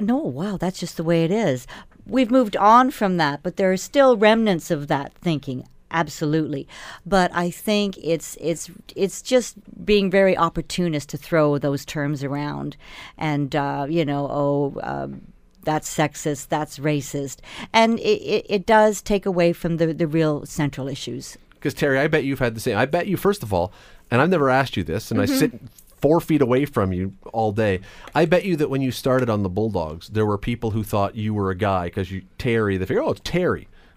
No, 0.00 0.16
wow, 0.16 0.56
that's 0.56 0.80
just 0.80 0.96
the 0.96 1.04
way 1.04 1.24
it 1.24 1.30
is. 1.30 1.66
We've 2.06 2.30
moved 2.30 2.56
on 2.56 2.90
from 2.90 3.18
that, 3.18 3.42
but 3.42 3.56
there 3.56 3.70
are 3.70 3.76
still 3.76 4.16
remnants 4.16 4.70
of 4.70 4.88
that 4.88 5.12
thinking 5.14 5.68
absolutely 5.90 6.66
but 7.06 7.30
i 7.34 7.50
think 7.50 7.96
it's 7.98 8.36
it's 8.40 8.70
it's 8.94 9.22
just 9.22 9.56
being 9.84 10.10
very 10.10 10.36
opportunist 10.36 11.08
to 11.08 11.16
throw 11.16 11.58
those 11.58 11.84
terms 11.84 12.22
around 12.22 12.76
and 13.16 13.54
uh, 13.56 13.86
you 13.88 14.04
know 14.04 14.28
oh 14.30 14.80
um, 14.82 15.22
that's 15.64 15.94
sexist 15.94 16.48
that's 16.48 16.78
racist 16.78 17.38
and 17.72 17.98
it, 18.00 18.20
it, 18.22 18.46
it 18.48 18.66
does 18.66 19.02
take 19.02 19.26
away 19.26 19.52
from 19.52 19.76
the, 19.78 19.92
the 19.92 20.06
real 20.06 20.44
central 20.46 20.88
issues 20.88 21.36
Because 21.54 21.74
Teri, 21.74 21.98
I 21.98 22.06
bet 22.08 22.24
you've 22.24 22.38
had 22.38 22.54
the 22.54 22.60
same. 22.60 22.76
I 22.78 22.86
bet 22.86 23.08
you, 23.08 23.16
first 23.16 23.42
of 23.42 23.52
all, 23.52 23.72
and 24.10 24.20
I've 24.22 24.30
never 24.30 24.48
asked 24.48 24.76
you 24.76 24.84
this, 24.84 25.10
and 25.10 25.20
I 25.20 25.24
Mm-hmm. 25.24 25.34
sit 25.38 25.52
four 26.00 26.20
feet 26.20 26.40
away 26.40 26.64
from 26.64 26.92
you 26.92 27.14
all 27.32 27.50
day. 27.50 27.80
I 28.14 28.24
bet 28.24 28.44
you 28.44 28.54
that 28.56 28.70
when 28.70 28.80
you 28.80 28.92
started 28.92 29.28
on 29.28 29.42
the 29.42 29.48
Bulldogs, 29.48 30.08
there 30.08 30.24
were 30.24 30.38
people 30.38 30.70
who 30.70 30.84
thought 30.84 31.16
you 31.16 31.34
were 31.34 31.50
a 31.50 31.56
guy 31.56 31.86
because 31.86 32.12
you 32.12 32.22
Teri. 32.38 32.78
They 32.78 32.86
figure, 32.86 33.02
oh, 33.02 33.10
it's 33.10 33.20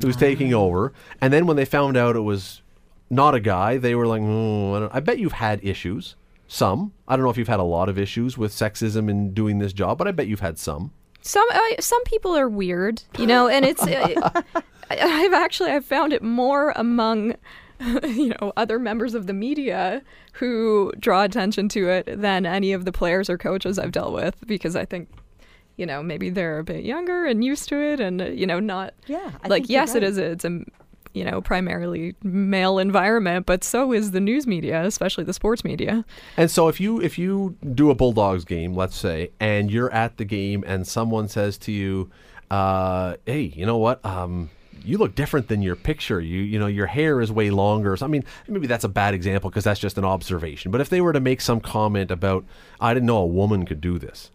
Who's 0.01 0.15
taking 0.15 0.53
over. 0.53 0.93
And 1.19 1.31
then 1.31 1.45
when 1.45 1.57
they 1.57 1.65
found 1.65 1.97
out 1.97 2.15
it 2.15 2.21
was 2.21 2.61
not 3.09 3.35
a 3.35 3.39
guy, 3.39 3.77
they 3.77 3.93
were 3.93 4.07
like, 4.07 4.21
oh, 4.23 4.75
I, 4.75 4.79
don't, 4.79 4.95
I 4.95 4.99
bet 4.99 5.19
you've 5.19 5.33
had 5.33 5.63
issues. 5.63 6.15
Some. 6.47 6.91
I 7.07 7.15
don't 7.15 7.23
know 7.23 7.29
if 7.29 7.37
you've 7.37 7.47
had 7.47 7.61
a 7.61 7.63
lot 7.63 7.87
of 7.87 7.97
issues 7.97 8.37
with 8.37 8.51
sexism 8.51 9.09
in 9.09 9.33
doing 9.33 9.59
this 9.59 9.71
job, 9.71 9.97
but 9.97 10.07
I 10.07 10.11
bet 10.11 10.27
you've 10.27 10.41
had 10.41 10.59
some. 10.59 10.91
Some 11.21 11.47
uh, 11.49 11.59
some 11.79 12.03
people 12.03 12.35
are 12.35 12.49
weird, 12.49 13.03
you 13.17 13.27
know, 13.27 13.47
and 13.47 13.63
it's. 13.63 13.81
Uh, 13.81 14.41
I've 14.89 15.33
actually 15.33 15.71
I've 15.71 15.85
found 15.85 16.11
it 16.11 16.21
more 16.21 16.73
among, 16.75 17.35
you 18.03 18.33
know, 18.41 18.51
other 18.57 18.79
members 18.79 19.13
of 19.13 19.27
the 19.27 19.33
media 19.33 20.01
who 20.33 20.91
draw 20.99 21.23
attention 21.23 21.69
to 21.69 21.87
it 21.89 22.21
than 22.21 22.45
any 22.45 22.73
of 22.73 22.85
the 22.85 22.91
players 22.91 23.29
or 23.29 23.37
coaches 23.37 23.79
I've 23.79 23.91
dealt 23.91 24.13
with 24.13 24.35
because 24.45 24.75
I 24.75 24.85
think, 24.85 25.09
you 25.81 25.87
know, 25.87 26.03
maybe 26.03 26.29
they're 26.29 26.59
a 26.59 26.63
bit 26.63 26.83
younger 26.83 27.25
and 27.25 27.43
used 27.43 27.67
to 27.69 27.81
it, 27.81 27.99
and 27.99 28.21
uh, 28.21 28.25
you 28.25 28.45
know, 28.45 28.59
not. 28.59 28.93
Yeah, 29.07 29.31
I 29.43 29.47
like 29.47 29.67
yes, 29.67 29.95
it 29.95 30.03
right. 30.03 30.03
is. 30.03 30.19
A, 30.19 30.25
it's 30.25 30.45
a 30.45 30.63
you 31.13 31.25
know 31.25 31.41
primarily 31.41 32.13
male 32.21 32.77
environment, 32.77 33.47
but 33.47 33.63
so 33.63 33.91
is 33.91 34.11
the 34.11 34.19
news 34.19 34.45
media, 34.45 34.85
especially 34.85 35.23
the 35.23 35.33
sports 35.33 35.63
media. 35.63 36.05
And 36.37 36.51
so 36.51 36.67
if 36.67 36.79
you 36.79 37.01
if 37.01 37.17
you 37.17 37.57
do 37.73 37.89
a 37.89 37.95
Bulldogs 37.95 38.45
game, 38.45 38.75
let's 38.75 38.95
say, 38.95 39.31
and 39.39 39.71
you're 39.71 39.91
at 39.91 40.17
the 40.17 40.23
game 40.23 40.63
and 40.67 40.85
someone 40.85 41.27
says 41.27 41.57
to 41.65 41.71
you, 41.71 42.11
uh, 42.51 43.15
"Hey, 43.25 43.41
you 43.41 43.65
know 43.65 43.77
what? 43.77 44.05
Um, 44.05 44.51
you 44.85 44.99
look 44.99 45.15
different 45.15 45.47
than 45.47 45.63
your 45.63 45.75
picture. 45.75 46.21
You 46.21 46.41
you 46.41 46.59
know 46.59 46.67
your 46.67 46.85
hair 46.85 47.21
is 47.21 47.31
way 47.31 47.49
longer." 47.49 47.97
So 47.97 48.05
I 48.05 48.07
mean, 48.07 48.23
maybe 48.47 48.67
that's 48.67 48.83
a 48.83 48.89
bad 48.89 49.15
example 49.15 49.49
because 49.49 49.63
that's 49.63 49.79
just 49.79 49.97
an 49.97 50.05
observation. 50.05 50.69
But 50.69 50.79
if 50.79 50.89
they 50.89 51.01
were 51.01 51.13
to 51.13 51.19
make 51.19 51.41
some 51.41 51.59
comment 51.59 52.11
about, 52.11 52.45
"I 52.79 52.93
didn't 52.93 53.07
know 53.07 53.17
a 53.17 53.25
woman 53.25 53.65
could 53.65 53.81
do 53.81 53.97
this," 53.97 54.29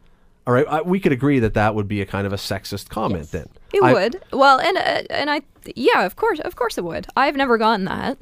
all 0.47 0.55
right, 0.55 0.67
I, 0.69 0.83
we 0.83 1.01
could 1.01 1.13
agree 1.13 1.39
that 1.41 1.55
that 1.55 1.75
would 1.75 1.89
be 1.89 2.01
a 2.01 2.07
kind 2.07 2.27
of 2.27 2.33
a 2.33 2.37
sexist 2.37 2.89
comment. 2.89 3.31
Then 3.33 3.49
It 3.73 3.83
I- 3.83 3.93
would. 3.93 4.23
Well, 4.33 4.61
and 4.61 4.77
uh, 4.77 5.03
and 5.11 5.31
I 5.31 5.43
yeah, 5.75 6.05
of 6.05 6.17
course, 6.17 6.39
of 6.41 6.57
course 6.57 6.79
it 6.79 6.85
would. 6.85 7.07
I've 7.17 7.35
never 7.37 7.59
gotten 7.59 7.85
that, 7.87 8.17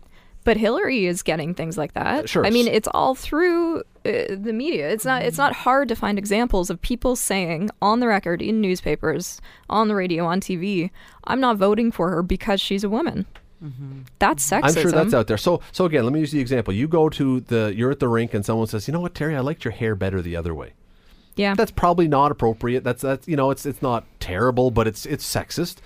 but 0.44 0.56
Hillary 0.56 1.04
is 1.06 1.22
getting 1.22 1.54
things 1.54 1.76
like 1.76 1.92
that. 1.94 2.28
Sure. 2.28 2.46
I 2.46 2.50
mean, 2.50 2.66
it's 2.66 2.88
all 2.94 3.14
through 3.14 3.80
uh, 3.80 3.82
the 4.30 4.52
media. 4.54 4.88
It's 4.90 5.04
not 5.04 5.22
it's 5.22 5.36
not 5.38 5.52
hard 5.52 5.88
to 5.88 5.94
find 5.94 6.18
examples 6.18 6.70
of 6.70 6.80
people 6.80 7.14
saying 7.16 7.70
on 7.82 8.00
the 8.00 8.06
record 8.08 8.40
in 8.40 8.60
newspapers, 8.62 9.40
on 9.68 9.88
the 9.88 9.94
radio, 9.94 10.24
on 10.24 10.40
TV, 10.40 10.90
"I'm 11.24 11.40
not 11.40 11.58
voting 11.58 11.92
for 11.92 12.10
her 12.10 12.22
because 12.22 12.60
she's 12.60 12.84
a 12.84 12.88
woman." 12.88 13.26
That's 14.18 14.46
sexism. 14.48 14.64
I'm 14.64 14.74
sure 14.74 14.92
that's 14.92 15.14
out 15.14 15.26
there. 15.26 15.38
So 15.38 15.60
so 15.72 15.84
again, 15.86 16.04
let 16.04 16.12
me 16.12 16.20
use 16.20 16.32
the 16.32 16.40
example. 16.40 16.74
You 16.74 16.86
go 16.88 17.08
to 17.10 17.40
the 17.40 17.72
you're 17.74 17.90
at 17.90 17.98
the 18.00 18.08
rink 18.08 18.34
and 18.34 18.44
someone 18.44 18.66
says, 18.66 18.86
"You 18.88 18.92
know 18.92 19.00
what, 19.00 19.14
Teri? 19.14 19.34
I 19.34 19.40
liked 19.40 19.64
your 19.64 19.72
hair 19.72 19.94
better 19.94 20.20
the 20.22 20.36
other 20.36 20.54
way." 20.54 20.72
Yeah. 21.36 21.54
that's 21.54 21.70
probably 21.72 22.06
not 22.08 22.30
appropriate. 22.30 22.84
That's 22.84 23.02
that's 23.02 23.26
you 23.26 23.36
know 23.36 23.50
it's 23.50 23.66
it's 23.66 23.82
not 23.82 24.04
terrible, 24.20 24.70
but 24.70 24.86
it's 24.86 25.04
it's 25.06 25.24
sexist. 25.28 25.78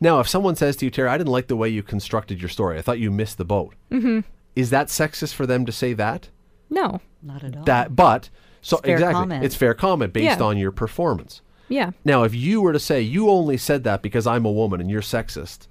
Now, 0.00 0.20
if 0.20 0.28
someone 0.28 0.56
says 0.56 0.76
to 0.76 0.84
you, 0.84 0.90
Teri, 0.90 1.08
I 1.08 1.16
didn't 1.18 1.32
like 1.32 1.46
the 1.46 1.56
way 1.56 1.68
you 1.68 1.82
constructed 1.82 2.40
your 2.40 2.48
story. 2.48 2.78
I 2.78 2.82
thought 2.82 2.98
you 2.98 3.10
missed 3.10 3.38
the 3.38 3.44
boat. 3.44 3.74
Mm-hmm. 3.90 4.20
Is 4.56 4.70
that 4.70 4.88
sexist 4.88 5.34
for 5.34 5.46
them 5.46 5.64
to 5.66 5.72
say 5.72 5.92
that? 5.94 6.28
no. 6.70 7.00
not 7.22 7.44
at 7.44 7.56
all 7.56 7.64
That, 7.64 7.94
but 7.94 8.28
so 8.60 8.78
It's 8.78 8.88
exactly, 8.88 9.14
comment. 9.14 9.44
it's 9.44 9.54
fair 9.54 9.74
comment 9.74 10.12
based 10.12 10.38
Yeah. 10.38 10.44
on 10.44 10.56
your 10.58 10.72
performance. 10.72 11.42
Yeah. 11.68 11.90
Now, 12.04 12.24
if 12.24 12.34
you 12.34 12.60
were 12.60 12.72
to 12.72 12.78
say 12.80 13.00
you 13.00 13.30
only 13.30 13.56
said 13.56 13.84
that 13.84 14.02
because 14.02 14.26
I'm 14.26 14.44
a 14.44 14.52
woman 14.52 14.80
and 14.80 14.90
you're 14.90 15.00
sexist, 15.02 15.60
to 15.60 15.68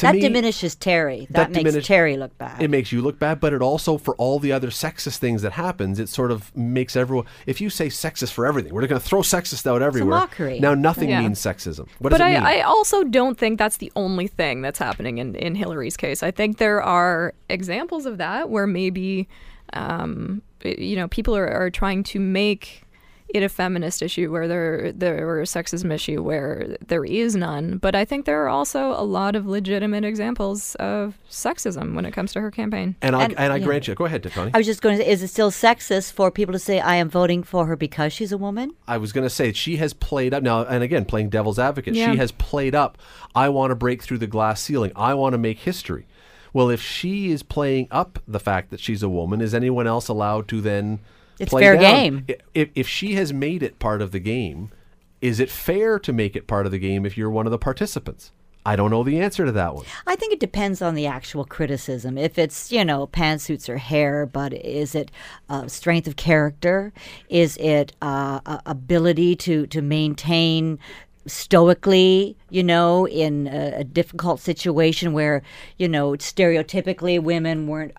that 0.00 0.14
me, 0.14 0.20
diminishes 0.20 0.74
terry 0.74 1.20
that, 1.30 1.32
that 1.32 1.50
makes 1.50 1.58
diminish- 1.64 1.86
terry 1.86 2.16
look 2.16 2.36
bad 2.36 2.60
it 2.62 2.68
makes 2.68 2.90
you 2.90 3.00
look 3.00 3.18
bad, 3.18 3.38
but 3.40 3.52
it 3.52 3.62
also 3.62 3.96
for 3.98 4.14
all 4.16 4.38
the 4.38 4.50
other 4.52 4.68
sexist 4.68 5.18
things 5.18 5.42
that 5.42 5.52
happens, 5.52 5.98
it 6.00 6.08
sort 6.08 6.30
of 6.30 6.54
makes 6.56 6.96
everyone. 6.96 7.26
If 7.46 7.60
you 7.60 7.70
say 7.70 7.86
sexist 7.88 8.32
for 8.32 8.46
everything, 8.46 8.72
we're 8.72 8.86
going 8.86 9.00
to 9.00 9.06
throw 9.06 9.20
sexist 9.20 9.66
out 9.66 9.82
everywhere. 9.82 10.18
mockery. 10.20 10.60
Now 10.60 10.74
nothing 10.74 11.10
Yeah. 11.10 11.20
means 11.20 11.40
sexism. 11.40 11.86
What 11.98 12.10
but 12.10 12.18
does 12.18 12.20
it 12.20 12.24
mean? 12.34 12.42
I, 12.42 12.58
I 12.58 12.60
also 12.62 13.04
don't 13.04 13.38
think 13.38 13.58
that's 13.58 13.76
the 13.78 13.92
only 13.96 14.26
thing 14.26 14.62
that's 14.62 14.78
happening 14.78 15.18
in, 15.18 15.34
in 15.36 15.54
Hillary's 15.54 15.96
case. 15.96 16.22
I 16.22 16.30
think 16.30 16.58
there 16.58 16.82
are 16.82 17.34
examples 17.48 18.06
of 18.06 18.18
that 18.18 18.50
where 18.50 18.66
maybe, 18.66 19.28
um, 19.72 20.42
you 20.64 20.96
know, 20.96 21.08
people 21.08 21.36
are, 21.36 21.48
are 21.48 21.70
trying 21.70 22.02
to 22.04 22.20
make 22.20 22.83
it 23.34 23.42
a 23.42 23.48
feminist 23.48 24.00
issue 24.02 24.30
where 24.30 24.46
there 24.46 24.92
there 24.92 25.28
or 25.28 25.40
a 25.40 25.44
sexism 25.44 25.92
issue 25.92 26.22
where 26.22 26.76
there 26.86 27.04
is 27.04 27.34
none. 27.34 27.78
But 27.78 27.94
I 27.94 28.04
think 28.04 28.24
there 28.26 28.42
are 28.44 28.48
also 28.48 28.90
a 28.92 29.02
lot 29.02 29.34
of 29.36 29.46
legitimate 29.46 30.04
examples 30.04 30.74
of 30.76 31.18
sexism 31.28 31.94
when 31.94 32.06
it 32.06 32.12
comes 32.12 32.32
to 32.32 32.40
her 32.40 32.50
campaign. 32.50 32.94
and 33.02 33.16
I 33.16 33.24
and- 33.24 33.34
and, 33.38 33.52
I 33.52 33.56
yeah. 33.56 33.64
grant 33.64 33.88
you. 33.88 33.94
Go 33.94 34.04
ahead, 34.04 34.22
Tony. 34.22 34.50
i 34.54 34.58
was 34.58 34.66
just 34.66 34.80
going 34.80 34.96
to 34.96 35.02
say 35.04 35.10
is 35.10 35.22
it 35.22 35.28
still 35.28 35.50
sexist 35.50 36.12
for 36.12 36.30
people 36.30 36.52
to 36.52 36.58
say 36.58 36.78
i 36.80 36.94
am 36.94 37.08
voting 37.10 37.42
for 37.42 37.66
her 37.66 37.76
because 37.76 38.12
she's 38.12 38.32
a 38.32 38.38
woman 38.38 38.72
I 38.86 38.98
was 38.98 39.12
going 39.12 39.24
to 39.24 39.30
say 39.30 39.52
she 39.52 39.76
has 39.76 39.92
played 39.92 40.32
up 40.34 40.42
now, 40.42 40.62
and 40.64 40.82
again, 40.82 41.04
playing 41.04 41.30
devil's 41.30 41.58
advocate, 41.58 41.94
Yeah. 41.94 42.12
she 42.12 42.18
has 42.18 42.32
played 42.32 42.74
up. 42.74 42.98
I 43.34 43.48
want 43.48 43.70
to 43.70 43.74
break 43.74 44.02
through 44.02 44.18
the 44.18 44.26
glass 44.26 44.60
ceiling. 44.60 44.92
I 44.94 45.14
want 45.14 45.32
to 45.32 45.38
make 45.38 45.58
history. 45.60 46.06
Well, 46.52 46.68
if 46.70 46.80
she 46.80 47.32
is 47.32 47.42
playing 47.42 47.88
up 47.90 48.18
the 48.28 48.38
fact 48.38 48.70
that 48.70 48.78
she's 48.80 49.02
a 49.02 49.08
woman, 49.08 49.40
is 49.40 49.54
anyone 49.54 49.86
else 49.86 50.06
allowed 50.08 50.46
to 50.48 50.60
then? 50.60 51.00
It's 51.38 51.52
fair 51.52 51.74
down? 51.76 51.82
game. 51.82 52.26
If 52.54 52.70
if 52.74 52.88
she 52.88 53.14
has 53.14 53.32
made 53.32 53.62
it 53.62 53.78
part 53.78 54.00
of 54.02 54.12
the 54.12 54.20
game, 54.20 54.70
is 55.20 55.40
it 55.40 55.50
fair 55.50 55.98
to 55.98 56.12
make 56.12 56.36
it 56.36 56.46
part 56.46 56.66
of 56.66 56.72
the 56.72 56.78
game 56.78 57.06
if 57.06 57.16
you're 57.16 57.30
one 57.30 57.46
of 57.46 57.50
the 57.50 57.58
participants? 57.58 58.32
I 58.66 58.76
don't 58.76 58.90
know 58.90 59.02
the 59.02 59.20
answer 59.20 59.44
to 59.44 59.52
that 59.52 59.74
one. 59.74 59.84
I 60.06 60.16
think 60.16 60.32
it 60.32 60.40
depends 60.40 60.80
on 60.80 60.94
the 60.94 61.06
actual 61.06 61.44
criticism. 61.44 62.16
If 62.16 62.38
it's, 62.38 62.72
you 62.72 62.82
know, 62.82 63.06
pantsuits 63.06 63.68
or 63.68 63.76
hair, 63.76 64.24
but 64.24 64.54
is 64.54 64.94
it 64.94 65.10
uh, 65.50 65.68
strength 65.68 66.08
of 66.08 66.16
character? 66.16 66.92
Is 67.28 67.58
it 67.58 67.92
uh, 68.00 68.40
ability 68.64 69.36
to, 69.36 69.66
to 69.66 69.82
maintain 69.82 70.78
stoically, 71.26 72.36
you 72.48 72.62
know, 72.62 73.06
in 73.06 73.48
a, 73.48 73.80
a 73.80 73.84
difficult 73.84 74.40
situation 74.40 75.12
where, 75.12 75.42
you 75.76 75.88
know, 75.88 76.12
stereotypically 76.12 77.22
women 77.22 77.66
weren't 77.66 77.92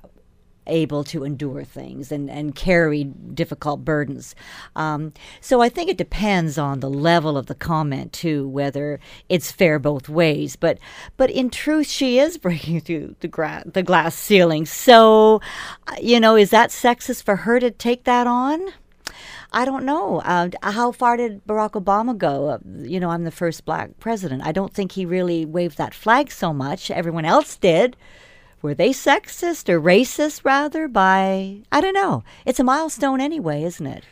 able 0.67 1.03
to 1.05 1.23
endure 1.23 1.63
things 1.63 2.11
and, 2.11 2.29
and 2.29 2.55
carry 2.55 3.03
difficult 3.03 3.85
burdens. 3.85 4.35
Um, 4.75 5.13
so 5.41 5.61
I 5.61 5.69
think 5.69 5.89
it 5.89 5.97
depends 5.97 6.57
on 6.57 6.79
the 6.79 6.89
level 6.89 7.37
of 7.37 7.47
the 7.47 7.55
comment 7.55 8.13
too, 8.13 8.47
whether 8.47 8.99
it's 9.29 9.51
fair 9.51 9.79
both 9.79 10.09
ways. 10.09 10.55
But 10.55 10.79
but 11.17 11.29
in 11.29 11.49
truth, 11.49 11.87
she 11.87 12.19
is 12.19 12.37
breaking 12.45 12.81
through 12.81 13.15
the 13.19 13.27
gra- 13.27 13.63
the 13.65 13.83
glass 13.83 14.15
ceiling. 14.15 14.65
So, 14.65 15.41
uh, 15.87 15.95
you 16.01 16.19
know, 16.19 16.35
is 16.35 16.49
that 16.51 16.69
sexist 16.69 17.23
for 17.23 17.37
her 17.37 17.59
to 17.59 17.71
take 17.71 18.03
that 18.05 18.27
on? 18.27 18.71
I 19.51 19.63
don't 19.63 19.85
know. 19.85 20.19
Uh, 20.19 20.49
how 20.63 20.91
far 20.91 21.15
did 21.15 21.45
Barack 21.47 21.81
Obama 21.81 22.17
go? 22.17 22.49
Uh, 22.49 22.57
you 22.79 22.99
know, 22.99 23.09
I'm 23.09 23.23
the 23.23 23.31
first 23.31 23.63
black 23.63 23.97
president. 23.99 24.45
I 24.45 24.51
don't 24.51 24.73
think 24.73 24.91
he 24.91 25.05
really 25.05 25.45
waved 25.45 25.77
that 25.77 25.93
flag 25.93 26.29
so 26.29 26.53
much. 26.53 26.91
Everyone 26.91 27.23
else 27.23 27.55
did. 27.55 27.95
Were 28.65 28.73
they 28.73 28.89
sexist 28.89 29.69
or 29.69 29.79
racist, 29.79 30.43
rather? 30.43 30.87
By, 30.87 31.57
I 31.71 31.81
don't 31.81 31.93
know. 31.93 32.23
It's 32.47 32.59
a 32.59 32.63
milestone 32.63 33.21
anyway, 33.21 33.61
isn't 33.61 33.85
it? 33.85 34.03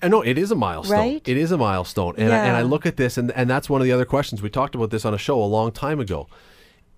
Uh, 0.00 0.08
no, 0.08 0.22
it 0.22 0.38
is 0.38 0.50
a 0.50 0.54
milestone. 0.54 0.98
Right? 0.98 1.28
It 1.28 1.36
is 1.36 1.52
a 1.52 1.58
milestone, 1.58 2.14
and 2.16 2.32
I, 2.32 2.38
and 2.38 2.56
I 2.56 2.62
look 2.62 2.86
at 2.86 2.96
this, 2.96 3.18
and 3.18 3.30
and 3.32 3.50
that's 3.50 3.68
one 3.68 3.82
of 3.82 3.84
the 3.84 3.92
other 3.92 4.06
questions 4.06 4.40
we 4.40 4.48
talked 4.48 4.74
about 4.74 4.88
this 4.88 5.04
on 5.04 5.12
a 5.12 5.18
show 5.18 5.42
a 5.42 5.44
long 5.44 5.72
time 5.72 6.00
ago. 6.00 6.26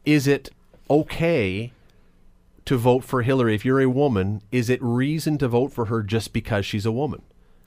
Is 0.05 0.29
it 0.29 0.51
okay 0.89 1.73
to 2.65 2.77
vote 2.77 3.03
for 3.03 3.23
Hillary 3.23 3.57
if 3.57 3.65
you're 3.65 3.81
a 3.81 3.91
woman? 3.91 4.41
Is 4.53 4.71
it 4.71 4.81
reason 4.81 5.37
to 5.39 5.49
vote 5.49 5.73
for 5.73 5.87
her 5.87 6.05
just 6.05 6.33
because 6.33 6.65
she's 6.65 6.87
a 6.87 6.93
woman? 6.93 7.23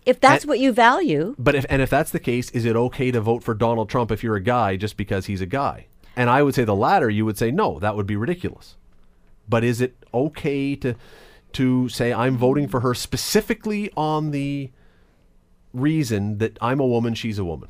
If 0.06 0.22
that's 0.22 0.46
And- 0.46 0.50
what 0.52 0.60
you 0.60 0.72
value, 0.72 1.36
But 1.38 1.54
if 1.56 1.66
and 1.70 1.82
if 1.82 1.90
that's 1.90 2.12
the 2.12 2.20
case, 2.22 2.50
is 2.52 2.64
it 2.64 2.78
okay 2.78 3.12
to 3.12 3.20
vote 3.20 3.44
for 3.44 3.54
Donald 3.54 3.90
Trump 3.90 4.10
if 4.10 4.24
you're 4.24 4.38
a 4.38 4.42
guy 4.42 4.78
just 4.78 4.96
because 4.96 5.26
he's 5.26 5.42
a 5.42 5.46
guy? 5.46 5.88
And 6.16 6.30
I 6.30 6.44
would 6.44 6.56
say 6.56 6.64
the 6.64 6.74
latter. 6.74 7.10
You 7.10 7.26
would 7.26 7.38
say 7.38 7.52
no, 7.52 7.78
that 7.80 7.98
would 7.98 8.08
be 8.08 8.16
ridiculous. 8.16 8.78
But 9.48 9.64
is 9.64 9.82
it 9.82 9.96
okay 10.14 10.76
to 10.78 10.96
to 11.54 11.88
say 11.90 12.12
I'm 12.12 12.38
voting 12.38 12.68
for 12.68 12.80
her 12.80 12.94
specifically 12.94 13.92
on 13.96 14.32
the 14.32 14.72
reason 15.72 16.40
that 16.40 16.58
I'm 16.62 16.80
a 16.80 16.86
woman, 16.88 17.14
she's 17.14 17.38
a 17.38 17.46
woman? 17.46 17.70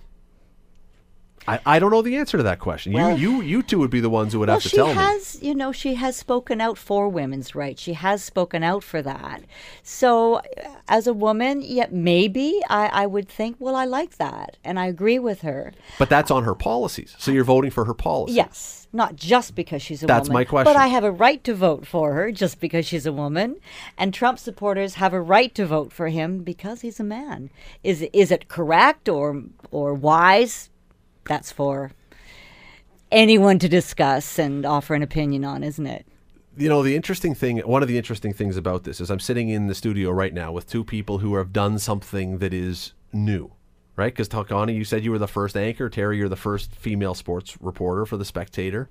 I, 1.48 1.60
I 1.66 1.80
don't 1.80 1.92
know 1.92 2.02
the 2.02 2.18
answer 2.18 2.38
to 2.38 2.44
that 2.44 2.60
question. 2.60 2.94
Well- 2.94 3.18
you 3.18 3.42
you 3.42 3.42
you 3.42 3.64
two 3.64 3.80
would 3.80 3.90
be 3.90 4.00
the 4.00 4.10
ones 4.10 4.34
who 4.34 4.40
would 4.40 4.50
well, 4.50 4.60
have 4.60 4.64
to 4.64 4.76
tell 4.76 4.88
me. 4.88 4.94
She 4.94 4.98
has, 4.98 5.42
you 5.42 5.56
know, 5.56 5.72
she 5.72 5.96
has 5.96 6.16
spoken 6.16 6.62
out 6.62 6.78
for 6.78 7.10
women's 7.10 7.56
rights. 7.56 7.82
She 7.82 7.94
has 7.94 8.24
spoken 8.24 8.64
out 8.64 8.84
for 8.84 9.02
that. 9.02 9.44
So, 9.82 10.36
uh, 10.36 10.42
as 10.88 11.08
a 11.08 11.14
woman, 11.14 11.62
yeah, 11.62 11.88
maybe 11.92 12.62
I, 12.70 12.88
I 12.88 13.06
would 13.06 13.30
think, 13.30 13.58
well, 13.60 13.76
I 13.76 13.86
like 13.86 14.18
that, 14.18 14.58
and 14.64 14.80
I 14.80 14.88
agree 14.88 15.20
with 15.20 15.42
her. 15.42 15.74
But 16.00 16.10
that's 16.10 16.32
on 16.32 16.44
her 16.44 16.56
policies. 16.56 17.16
So 17.18 17.32
you're 17.32 17.44
voting 17.44 17.72
for 17.72 17.86
her 17.86 17.94
policy. 17.94 18.34
Yes, 18.34 18.88
not 18.94 19.16
just 19.16 19.56
because 19.56 19.82
she's 19.82 20.04
a 20.04 20.08
That's 20.08 20.30
woman. 20.30 20.42
That's 20.42 20.48
my 20.48 20.50
question. 20.50 20.74
But 20.74 20.80
I 20.80 20.88
have 20.88 21.04
a 21.04 21.12
right 21.12 21.44
to 21.44 21.54
vote 21.54 21.86
for 21.86 22.14
her 22.14 22.32
just 22.32 22.60
because 22.60 22.86
she's 22.86 23.06
a 23.06 23.14
woman, 23.14 23.58
and 23.98 24.14
Trump 24.14 24.40
supporters 24.40 24.96
have 24.96 25.14
a 25.14 25.22
right 25.22 25.54
to 25.56 25.66
vote 25.66 25.92
for 25.92 26.10
him 26.10 26.40
because 26.40 26.82
he's 26.82 27.00
a 27.00 27.04
man. 27.04 27.50
Is 27.84 28.02
is 28.14 28.32
it 28.32 28.48
correct 28.48 29.10
or 29.10 29.44
or 29.72 29.94
wise? 29.94 30.70
That's 31.26 31.52
for 31.52 31.92
anyone 33.12 33.60
to 33.60 33.70
discuss 33.70 34.40
and 34.40 34.66
offer 34.66 34.96
an 34.96 35.04
opinion 35.04 35.46
on, 35.46 35.64
isn't 35.64 35.88
it? 35.88 36.06
you 36.56 36.70
know 36.70 36.84
the 36.84 36.96
interesting 36.96 37.34
thing 37.34 37.58
one 37.62 37.82
of 37.82 37.88
the 37.88 37.98
interesting 37.98 38.32
things 38.32 38.58
about 38.58 38.84
this 38.84 39.02
is 39.02 39.10
i'm 39.10 39.20
sitting 39.20 39.50
in 39.50 39.66
the 39.66 39.74
studio 39.74 40.12
right 40.12 40.36
now 40.36 40.52
with 40.52 40.70
two 40.70 40.84
people 40.84 41.18
who 41.18 41.34
have 41.34 41.52
done 41.52 41.80
something 41.80 42.38
that 42.38 42.54
is 42.54 42.94
new 43.12 43.52
right? 43.96 44.14
Because 44.14 44.30
Talkani, 44.30 44.76
you 44.76 44.84
said 44.84 45.04
you 45.04 45.12
were 45.12 45.20
the 45.20 45.28
first 45.28 45.56
anchor. 45.56 45.90
Teri 45.90 46.18
you're 46.18 46.30
the 46.30 46.36
first 46.36 46.74
female 46.76 47.14
sports 47.14 47.58
reporter 47.62 48.06
for 48.06 48.18
the 48.18 48.26
spectator. 48.26 48.90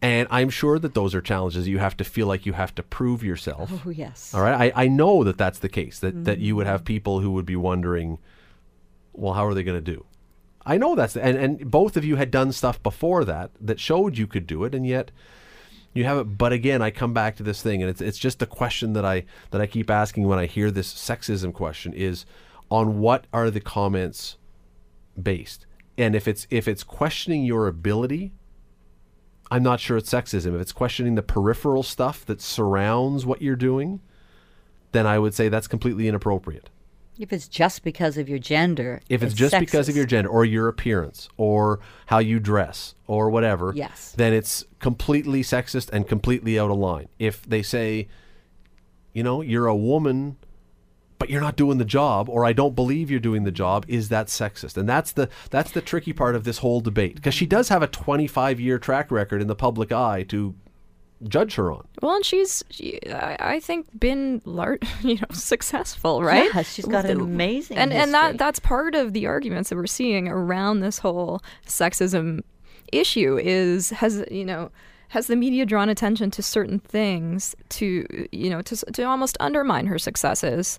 And 0.00 0.28
i'm 0.30 0.48
sure 0.48 0.78
that 0.78 0.94
those 0.94 1.12
are 1.12 1.20
challenges 1.20 1.66
you 1.66 1.78
have 1.78 1.96
to 1.96 2.04
feel 2.04 2.28
like 2.28 2.46
you 2.46 2.52
have 2.52 2.72
to 2.76 2.84
prove 2.84 3.24
yourself. 3.24 3.82
Oh 3.84 3.90
yes. 3.90 4.32
all 4.32 4.42
right? 4.42 4.72
I, 4.76 4.84
I 4.84 4.88
know 4.88 5.24
that 5.24 5.38
that's 5.38 5.58
the 5.58 5.68
case 5.68 5.98
that, 5.98 6.24
that 6.24 6.38
you 6.38 6.54
would 6.54 6.66
mm-hmm. 6.66 6.72
have 6.72 6.84
people 6.84 7.20
who 7.20 7.32
would 7.32 7.46
be 7.46 7.56
wondering 7.56 8.18
well 9.12 9.32
how 9.32 9.44
are 9.44 9.54
they 9.54 9.64
going 9.64 9.82
to 9.82 9.92
do 9.92 10.04
i 10.68 10.78
know 10.78 10.94
that's 10.94 11.14
the, 11.14 11.24
and, 11.24 11.36
and 11.36 11.70
both 11.70 11.96
of 11.96 12.04
you 12.04 12.16
had 12.16 12.30
done 12.30 12.52
stuff 12.52 12.80
before 12.82 13.24
that 13.24 13.50
that 13.60 13.80
showed 13.80 14.16
you 14.16 14.26
could 14.26 14.46
do 14.46 14.62
it 14.64 14.74
and 14.74 14.86
yet 14.86 15.10
you 15.92 16.04
have 16.04 16.18
it 16.18 16.38
but 16.38 16.52
again 16.52 16.80
i 16.80 16.90
come 16.90 17.12
back 17.12 17.34
to 17.34 17.42
this 17.42 17.62
thing 17.62 17.82
and 17.82 17.90
it's, 17.90 18.00
it's 18.00 18.18
just 18.18 18.38
the 18.38 18.46
question 18.46 18.92
that 18.92 19.04
i 19.04 19.24
that 19.50 19.60
i 19.60 19.66
keep 19.66 19.90
asking 19.90 20.28
when 20.28 20.38
i 20.38 20.46
hear 20.46 20.70
this 20.70 20.92
sexism 20.94 21.52
question 21.52 21.92
is 21.92 22.24
on 22.70 22.98
what 22.98 23.26
are 23.32 23.50
the 23.50 23.60
comments 23.60 24.36
based? 25.20 25.66
And 25.96 26.14
if 26.14 26.28
it's 26.28 26.46
if 26.50 26.68
it's 26.68 26.84
questioning 26.84 27.44
your 27.44 27.66
ability 27.66 28.32
i'm 29.50 29.62
not 29.62 29.80
sure 29.80 29.96
it's 29.96 30.12
sexism. 30.12 30.54
If 30.54 30.60
it's 30.60 30.72
questioning 30.72 31.14
the 31.14 31.22
peripheral 31.22 31.82
stuff 31.82 32.24
that 32.26 32.40
surrounds 32.40 33.24
what 33.24 33.42
you're 33.42 33.56
doing 33.56 34.00
then 34.92 35.06
i 35.06 35.18
would 35.18 35.34
say 35.34 35.48
that's 35.48 35.66
completely 35.66 36.06
inappropriate 36.06 36.70
If 37.18 37.32
it's 37.32 37.48
just 37.48 37.82
because 37.82 38.16
of 38.16 38.28
your 38.28 38.38
gender, 38.38 39.00
if 39.08 39.22
it's, 39.22 39.34
just 39.34 39.58
because 39.58 39.88
of 39.88 39.96
your 39.96 40.06
gender 40.06 40.30
or 40.30 40.44
your 40.44 40.68
appearance 40.68 41.28
or 41.36 41.80
how 42.06 42.18
you 42.18 42.38
dress 42.38 42.94
or 43.06 43.28
whatever, 43.30 43.72
Yes. 43.74 44.14
then 44.16 44.32
it's 44.32 44.64
completely 44.78 45.42
sexist 45.42 45.90
and 45.90 46.06
completely 46.06 46.58
out 46.58 46.70
of 46.70 46.76
line. 46.78 47.08
If 47.18 47.42
they 47.42 47.62
say, 47.62 48.08
you 49.12 49.22
know, 49.24 49.42
you're 49.42 49.66
a 49.66 49.74
woman, 49.76 50.36
but 51.18 51.28
you're 51.28 51.40
not 51.40 51.56
doing 51.56 51.78
the 51.78 51.84
job, 51.84 52.28
or 52.28 52.44
I 52.44 52.52
don't 52.52 52.76
believe 52.76 53.10
you're 53.10 53.18
doing 53.18 53.42
the 53.42 53.50
job, 53.50 53.84
is 53.88 54.08
that 54.10 54.28
sexist? 54.28 54.76
And 54.76 54.88
that's 54.88 55.10
the 55.10 55.28
that's 55.50 55.72
the 55.72 55.80
tricky 55.80 56.12
part 56.12 56.36
of 56.36 56.44
this 56.44 56.58
whole 56.58 56.80
debate 56.80 57.16
because 57.16 57.34
she 57.34 57.46
does 57.46 57.68
have 57.70 57.82
a 57.82 57.88
25 57.88 58.60
year 58.60 58.78
track 58.78 59.10
record 59.10 59.42
in 59.42 59.48
the 59.48 59.56
public 59.56 59.90
eye 59.90 60.22
to 60.28 60.54
judge 61.26 61.54
her 61.56 61.72
on. 61.72 61.86
Well, 62.00 62.14
and 62.14 62.24
she's, 62.24 62.64
she, 62.70 63.00
I, 63.10 63.36
I 63.40 63.60
think, 63.60 63.86
been 63.98 64.40
lar- 64.44 64.78
you 65.02 65.16
know 65.16 65.26
successful, 65.32 66.22
right? 66.22 66.50
Yeah, 66.54 66.62
she's 66.62 66.84
got 66.84 67.04
an 67.06 67.20
amazing 67.20 67.76
and 67.76 67.92
and 67.92 68.14
that 68.14 68.38
that's 68.38 68.58
part 68.58 68.94
of 68.94 69.12
the 69.12 69.26
arguments 69.26 69.70
that 69.70 69.76
we're 69.76 69.86
seeing 69.86 70.28
around 70.28 70.80
this 70.80 70.98
whole 70.98 71.40
sexism 71.66 72.42
issue 72.92 73.38
is 73.38 73.90
has 73.90 74.24
you 74.30 74.44
know 74.44 74.70
has 75.08 75.26
the 75.26 75.36
media 75.36 75.64
drawn 75.64 75.88
attention 75.88 76.30
to 76.30 76.42
certain 76.42 76.78
things 76.78 77.54
to 77.70 78.28
you 78.32 78.50
know 78.50 78.62
to 78.62 78.76
to 78.76 79.02
almost 79.02 79.36
undermine 79.40 79.86
her 79.86 79.98
successes 79.98 80.78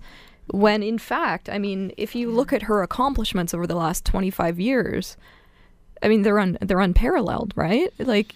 when 0.51 0.81
in 0.81 0.97
fact 0.97 1.49
I 1.49 1.59
mean 1.59 1.91
if 1.97 2.15
you 2.15 2.31
look 2.31 2.53
at 2.53 2.63
her 2.63 2.81
accomplishments 2.81 3.53
over 3.53 3.67
the 3.67 3.75
last 3.75 4.05
25 4.05 4.59
years 4.59 5.17
I 6.01 6.07
mean 6.07 6.23
they're 6.23 6.39
un, 6.39 6.57
they're 6.61 6.79
unparalleled 6.79 7.53
right 7.55 7.91
like 7.99 8.33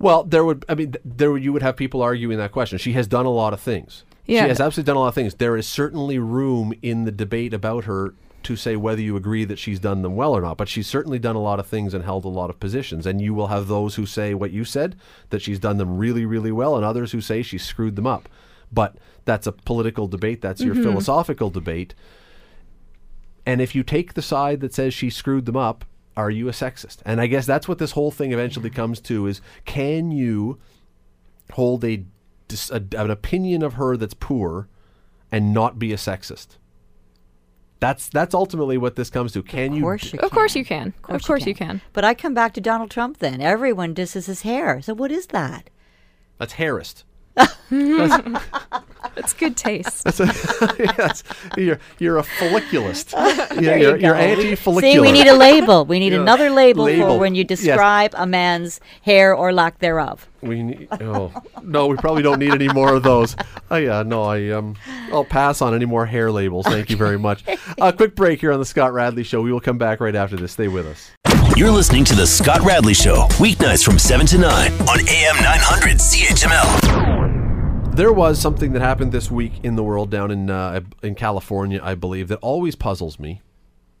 Well, 0.00 0.24
there 0.24 0.44
would 0.44 0.64
I 0.68 0.74
mean 0.74 0.96
there 1.04 1.36
you 1.36 1.52
would 1.52 1.62
have 1.62 1.76
people 1.76 2.02
arguing 2.02 2.38
that 2.38 2.50
question. 2.50 2.78
She 2.78 2.94
has 2.94 3.06
done 3.06 3.26
a 3.26 3.30
lot 3.30 3.52
of 3.52 3.60
things. 3.60 4.04
Yeah. 4.26 4.42
She 4.42 4.48
has 4.48 4.60
absolutely 4.60 4.88
done 4.88 4.96
a 4.96 5.00
lot 5.00 5.08
of 5.08 5.14
things. 5.14 5.34
There 5.34 5.56
is 5.56 5.66
certainly 5.66 6.18
room 6.18 6.72
in 6.82 7.04
the 7.04 7.12
debate 7.12 7.54
about 7.54 7.84
her 7.84 8.14
to 8.42 8.56
say 8.56 8.76
whether 8.76 9.02
you 9.02 9.16
agree 9.16 9.44
that 9.44 9.58
she's 9.58 9.78
done 9.78 10.02
them 10.02 10.16
well 10.16 10.34
or 10.34 10.40
not. 10.40 10.56
But 10.56 10.68
she's 10.68 10.86
certainly 10.86 11.18
done 11.18 11.36
a 11.36 11.42
lot 11.42 11.60
of 11.60 11.66
things 11.66 11.92
and 11.92 12.04
held 12.04 12.24
a 12.24 12.28
lot 12.28 12.48
of 12.48 12.58
positions. 12.58 13.06
And 13.06 13.20
you 13.20 13.34
will 13.34 13.48
have 13.48 13.68
those 13.68 13.96
who 13.96 14.06
say 14.06 14.34
what 14.34 14.50
you 14.50 14.64
said, 14.64 14.96
that 15.28 15.42
she's 15.42 15.58
done 15.58 15.76
them 15.76 15.98
really, 15.98 16.24
really 16.24 16.52
well, 16.52 16.76
and 16.76 16.84
others 16.84 17.12
who 17.12 17.20
say 17.20 17.42
she 17.42 17.58
screwed 17.58 17.96
them 17.96 18.06
up. 18.06 18.28
But 18.72 18.96
that's 19.24 19.46
a 19.46 19.52
political 19.52 20.06
debate. 20.06 20.40
That's 20.40 20.62
your 20.62 20.74
mm-hmm. 20.74 20.84
philosophical 20.84 21.50
debate. 21.50 21.94
And 23.44 23.60
if 23.60 23.74
you 23.74 23.82
take 23.82 24.14
the 24.14 24.22
side 24.22 24.60
that 24.60 24.74
says 24.74 24.94
she 24.94 25.10
screwed 25.10 25.46
them 25.46 25.56
up, 25.56 25.84
are 26.20 26.30
you 26.30 26.48
a 26.48 26.52
sexist? 26.52 26.98
And 27.04 27.20
I 27.20 27.26
guess 27.26 27.46
that's 27.46 27.66
what 27.66 27.78
this 27.78 27.92
whole 27.92 28.10
thing 28.10 28.32
eventually 28.32 28.70
comes 28.70 29.00
to 29.02 29.26
is 29.26 29.40
can 29.64 30.10
you 30.10 30.58
hold 31.52 31.84
a, 31.84 32.04
a 32.70 32.82
an 32.96 33.10
opinion 33.10 33.62
of 33.62 33.74
her 33.74 33.96
that's 33.96 34.14
poor 34.14 34.68
and 35.32 35.52
not 35.52 35.78
be 35.78 35.92
a 35.92 35.96
sexist? 35.96 36.58
That's 37.80 38.08
that's 38.08 38.34
ultimately 38.34 38.76
what 38.76 38.96
this 38.96 39.08
comes 39.08 39.32
to. 39.32 39.42
Can 39.42 39.72
Of 39.72 39.78
you 39.78 39.82
course 39.82 40.12
you 40.12 40.18
of 40.20 40.30
course 40.30 40.54
you 40.54 40.64
can 40.64 40.88
Of 40.88 41.02
course, 41.02 41.22
of 41.22 41.26
course 41.26 41.46
you 41.46 41.54
can 41.54 41.80
But 41.92 42.04
I 42.04 42.14
come 42.14 42.34
back 42.34 42.52
to 42.54 42.60
Donald 42.60 42.90
Trump 42.90 43.18
then. 43.18 43.40
Everyone 43.40 43.94
disses 43.94 44.26
his 44.26 44.42
hair. 44.42 44.82
So 44.82 44.94
what 44.94 45.10
is 45.10 45.28
that? 45.28 45.70
That's 46.38 46.54
Harrist. 47.70 48.20
it's 49.16 49.32
good 49.34 49.56
taste 49.56 50.02
yes, 50.78 51.22
you're 51.56 51.78
you're 51.98 52.18
a 52.18 52.22
folliculist. 52.22 53.12
you're 53.12 53.60
There 53.62 53.78
you're, 53.78 53.96
you 53.96 54.02
you're 54.06 54.14
go. 54.14 54.20
anti-follicular. 54.20 54.92
See, 54.94 55.00
we 55.00 55.12
need 55.12 55.26
a 55.28 55.34
label. 55.36 55.84
We 55.84 55.98
need 56.00 56.12
Yeah. 56.12 56.20
another 56.22 56.50
label, 56.50 56.84
Label. 56.84 57.06
for 57.14 57.18
when 57.18 57.34
you 57.34 57.44
Yes. 57.48 57.60
describe 57.60 58.12
a 58.16 58.26
man's 58.26 58.80
hair 59.02 59.34
or 59.34 59.52
lack 59.52 59.78
thereof. 59.78 60.28
We 60.42 60.62
need, 60.62 60.88
oh 61.00 61.32
no, 61.62 61.86
we 61.86 61.96
probably 61.96 62.22
don't 62.22 62.38
need 62.40 62.52
any 62.52 62.68
more 62.68 62.94
of 62.94 63.02
those. 63.04 63.36
Oh 63.70 63.76
yeah, 63.76 64.02
no, 64.02 64.24
I 64.24 64.48
um, 64.50 64.74
I'll 65.12 65.24
pass 65.24 65.62
on 65.62 65.74
any 65.74 65.86
more 65.86 66.06
hair 66.06 66.32
labels. 66.32 66.66
Thank 66.66 66.90
you 66.90 66.96
very 66.96 67.18
much. 67.18 67.44
A 67.78 67.92
quick 67.92 68.14
break 68.16 68.40
here 68.40 68.52
on 68.52 68.58
the 68.58 68.64
Scott 68.66 68.92
Radley 68.92 69.22
Show. 69.22 69.40
We 69.42 69.52
will 69.52 69.60
come 69.60 69.78
back 69.78 70.00
right 70.00 70.14
after 70.16 70.36
this. 70.36 70.52
Stay 70.52 70.68
with 70.68 70.86
us. 70.86 71.10
You're 71.56 71.70
listening 71.70 72.04
to 72.04 72.14
The 72.14 72.26
Scott 72.26 72.60
Radley 72.62 72.94
Show, 72.94 73.26
weeknights 73.38 73.84
from 73.84 73.98
7 73.98 74.24
to 74.28 74.38
9 74.38 74.72
on 74.72 75.00
AM 75.08 75.36
900 75.36 75.98
CHML. 75.98 77.94
There 77.94 78.12
was 78.12 78.40
something 78.40 78.72
that 78.72 78.80
happened 78.80 79.12
this 79.12 79.30
week 79.30 79.52
in 79.62 79.76
the 79.76 79.82
world 79.82 80.10
down 80.10 80.30
in 80.30 80.48
uh, 80.48 80.80
in 81.02 81.14
California, 81.14 81.80
I 81.82 81.94
believe, 81.94 82.28
that 82.28 82.38
always 82.38 82.76
puzzles 82.76 83.18
me. 83.18 83.42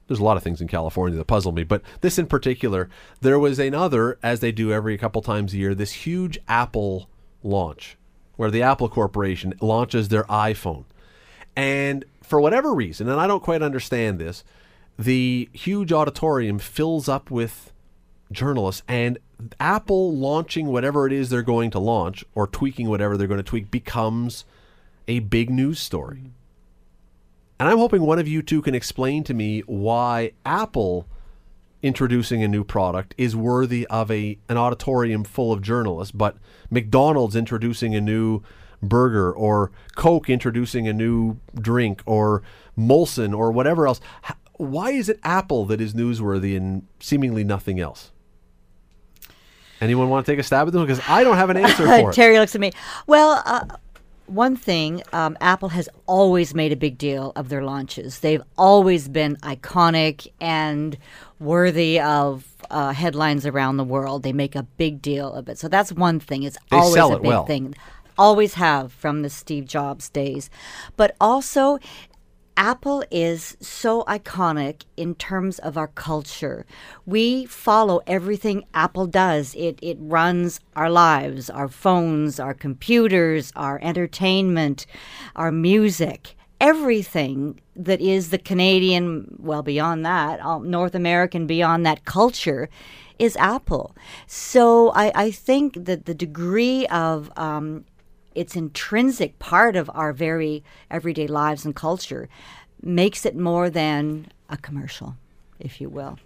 There's 0.06 0.20
a 0.20 0.24
lot 0.24 0.38
of 0.38 0.42
things 0.42 0.60
in 0.62 0.68
California 0.68 1.18
that 1.18 1.26
puzzle 1.26 1.52
me, 1.52 1.64
but 1.64 1.82
this 2.00 2.18
in 2.18 2.26
particular, 2.26 2.88
there 3.20 3.38
was 3.38 3.58
another, 3.58 4.18
as 4.22 4.40
they 4.40 4.52
do 4.52 4.72
every 4.72 4.96
couple 4.96 5.20
times 5.20 5.52
a 5.52 5.58
year, 5.58 5.74
this 5.74 5.92
huge 5.92 6.38
Apple 6.48 7.10
launch 7.42 7.98
where 8.36 8.50
the 8.50 8.62
Apple 8.62 8.88
Corporation 8.88 9.52
launches 9.60 10.08
their 10.08 10.24
iPhone. 10.24 10.84
And 11.54 12.06
for 12.22 12.40
whatever 12.40 12.72
reason, 12.72 13.06
and 13.08 13.20
I 13.20 13.26
don't 13.26 13.42
quite 13.42 13.60
understand 13.60 14.18
this, 14.18 14.44
the 14.98 15.48
huge 15.52 15.92
auditorium 15.92 16.58
fills 16.58 17.08
up 17.08 17.30
with 17.30 17.72
journalists 18.32 18.82
and 18.86 19.18
Apple 19.58 20.14
launching 20.14 20.66
whatever 20.66 21.06
it 21.06 21.12
is 21.12 21.30
they're 21.30 21.42
going 21.42 21.70
to 21.70 21.78
launch 21.78 22.24
or 22.34 22.46
tweaking 22.46 22.88
whatever 22.88 23.16
they're 23.16 23.26
going 23.26 23.38
to 23.38 23.44
tweak 23.44 23.70
becomes 23.70 24.44
a 25.08 25.20
big 25.20 25.50
news 25.50 25.80
story. 25.80 26.18
Mm-hmm. 26.18 26.28
And 27.58 27.68
I'm 27.68 27.78
hoping 27.78 28.02
one 28.02 28.18
of 28.18 28.26
you 28.26 28.40
two 28.42 28.62
can 28.62 28.74
explain 28.74 29.22
to 29.24 29.34
me 29.34 29.60
why 29.66 30.32
Apple 30.46 31.06
introducing 31.82 32.42
a 32.42 32.48
new 32.48 32.64
product 32.64 33.14
is 33.18 33.36
worthy 33.36 33.86
of 33.88 34.10
a 34.10 34.38
an 34.48 34.56
auditorium 34.56 35.24
full 35.24 35.52
of 35.52 35.60
journalists, 35.60 36.12
but 36.12 36.36
McDonald's 36.70 37.36
introducing 37.36 37.94
a 37.94 38.00
new 38.00 38.42
burger 38.82 39.30
or 39.30 39.70
Coke 39.94 40.30
introducing 40.30 40.88
a 40.88 40.92
new 40.92 41.38
drink 41.54 42.02
or 42.06 42.42
Molson 42.78 43.36
or 43.36 43.52
whatever 43.52 43.86
else. 43.86 44.00
Why 44.60 44.90
is 44.90 45.08
it 45.08 45.18
Apple 45.22 45.64
that 45.66 45.80
is 45.80 45.94
newsworthy 45.94 46.54
and 46.54 46.86
seemingly 47.00 47.44
nothing 47.44 47.80
else? 47.80 48.12
Anyone 49.80 50.10
want 50.10 50.26
to 50.26 50.32
take 50.32 50.38
a 50.38 50.42
stab 50.42 50.66
at 50.66 50.74
this? 50.74 50.82
Because 50.82 51.00
I 51.08 51.24
don't 51.24 51.36
have 51.36 51.48
an 51.48 51.56
answer 51.56 51.76
for 51.86 52.10
it. 52.10 52.14
Teri 52.14 52.38
looks 52.38 52.54
at 52.54 52.60
me. 52.60 52.70
Well, 53.06 53.42
uh, 53.46 53.64
one 54.26 54.56
thing, 54.56 55.02
um, 55.14 55.38
Apple 55.40 55.70
has 55.70 55.88
always 56.06 56.54
made 56.54 56.72
a 56.72 56.76
big 56.76 56.98
deal 56.98 57.32
of 57.36 57.48
their 57.48 57.64
launches. 57.64 58.18
They've 58.18 58.42
always 58.58 59.08
been 59.08 59.36
iconic 59.36 60.28
and 60.42 60.98
worthy 61.38 61.98
of 61.98 62.44
uh, 62.70 62.92
headlines 62.92 63.46
around 63.46 63.78
the 63.78 63.84
world. 63.84 64.22
They 64.22 64.34
make 64.34 64.54
a 64.54 64.64
big 64.64 65.00
deal 65.00 65.32
of 65.32 65.48
it. 65.48 65.56
So 65.56 65.68
that's 65.68 65.90
one 65.90 66.20
thing. 66.20 66.42
It's 66.42 66.58
They 66.70 66.76
always 66.76 67.02
a 67.02 67.18
big 67.18 67.26
well. 67.26 67.46
thing. 67.46 67.74
Always 68.18 68.54
have 68.54 68.92
from 68.92 69.22
the 69.22 69.30
Steve 69.30 69.64
Jobs 69.64 70.10
days. 70.10 70.50
But 70.98 71.16
also, 71.18 71.78
Apple 72.56 73.02
is 73.10 73.56
so 73.60 74.02
iconic 74.04 74.82
in 74.96 75.14
terms 75.14 75.58
of 75.60 75.76
our 75.76 75.88
culture. 75.88 76.66
We 77.06 77.46
follow 77.46 78.00
everything 78.06 78.64
Apple 78.74 79.06
does. 79.06 79.54
It 79.54 79.78
it 79.82 79.96
runs 80.00 80.60
our 80.76 80.90
lives, 80.90 81.48
our 81.48 81.68
phones, 81.68 82.38
our 82.38 82.54
computers, 82.54 83.52
our 83.56 83.78
entertainment, 83.82 84.86
our 85.36 85.50
music, 85.50 86.36
everything 86.60 87.60
that 87.74 88.00
is 88.00 88.30
the 88.30 88.38
Canadian, 88.38 89.36
well 89.38 89.62
beyond 89.62 90.04
that, 90.04 90.40
uh, 90.44 90.58
North 90.58 90.94
American 90.94 91.46
beyond 91.46 91.86
that 91.86 92.04
culture 92.04 92.68
is 93.18 93.36
Apple. 93.36 93.94
So 94.26 94.90
I, 94.90 95.12
I 95.14 95.30
think 95.30 95.84
that 95.84 96.06
the 96.06 96.14
degree 96.14 96.86
of 96.88 97.30
um, 97.36 97.84
its 98.34 98.56
intrinsic 98.56 99.38
part 99.38 99.76
of 99.76 99.90
our 99.94 100.12
very 100.12 100.62
everyday 100.90 101.26
lives 101.26 101.64
and 101.64 101.74
culture 101.74 102.28
makes 102.82 103.26
it 103.26 103.36
more 103.36 103.68
than 103.68 104.30
a 104.48 104.56
commercial, 104.56 105.16
if 105.58 105.80
you 105.80 105.88
will. 105.88 106.18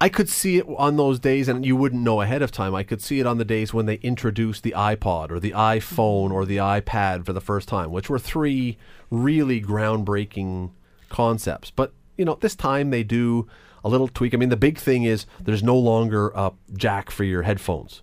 I 0.00 0.08
could 0.08 0.28
see 0.28 0.58
it 0.58 0.66
on 0.78 0.96
those 0.96 1.20
days, 1.20 1.46
and 1.46 1.64
you 1.64 1.76
wouldn't 1.76 2.02
know 2.02 2.22
ahead 2.22 2.42
of 2.42 2.50
time. 2.50 2.74
I 2.74 2.82
could 2.82 3.00
see 3.00 3.20
it 3.20 3.26
on 3.26 3.38
the 3.38 3.44
days 3.44 3.72
when 3.72 3.86
they 3.86 3.96
introduced 3.96 4.64
the 4.64 4.74
iPod 4.76 5.30
or 5.30 5.38
the 5.38 5.52
iPhone 5.52 6.32
or 6.32 6.44
the 6.44 6.56
iPad 6.56 7.24
for 7.24 7.32
the 7.32 7.40
first 7.40 7.68
time, 7.68 7.92
which 7.92 8.10
were 8.10 8.18
three 8.18 8.78
really 9.10 9.62
groundbreaking 9.62 10.70
concepts. 11.08 11.70
But, 11.70 11.92
you 12.16 12.24
know, 12.24 12.36
this 12.40 12.56
time 12.56 12.90
they 12.90 13.04
do 13.04 13.46
a 13.84 13.88
little 13.88 14.08
tweak. 14.08 14.34
I 14.34 14.38
mean, 14.38 14.48
the 14.48 14.56
big 14.56 14.76
thing 14.76 15.04
is 15.04 15.24
there's 15.40 15.62
no 15.62 15.76
longer 15.76 16.30
a 16.34 16.52
jack 16.74 17.12
for 17.12 17.22
your 17.22 17.42
headphones. 17.42 18.02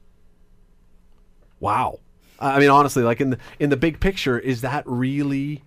Wow. 1.60 2.00
I 2.40 2.60
mean, 2.60 2.70
honestly, 2.70 3.04
like 3.04 3.22
in 3.22 3.32
the 3.32 3.38
in 3.60 3.70
the 3.70 3.78
big 3.78 4.00
picture, 4.00 4.40
is 4.40 4.62
that 4.62 4.84
really 4.86 5.64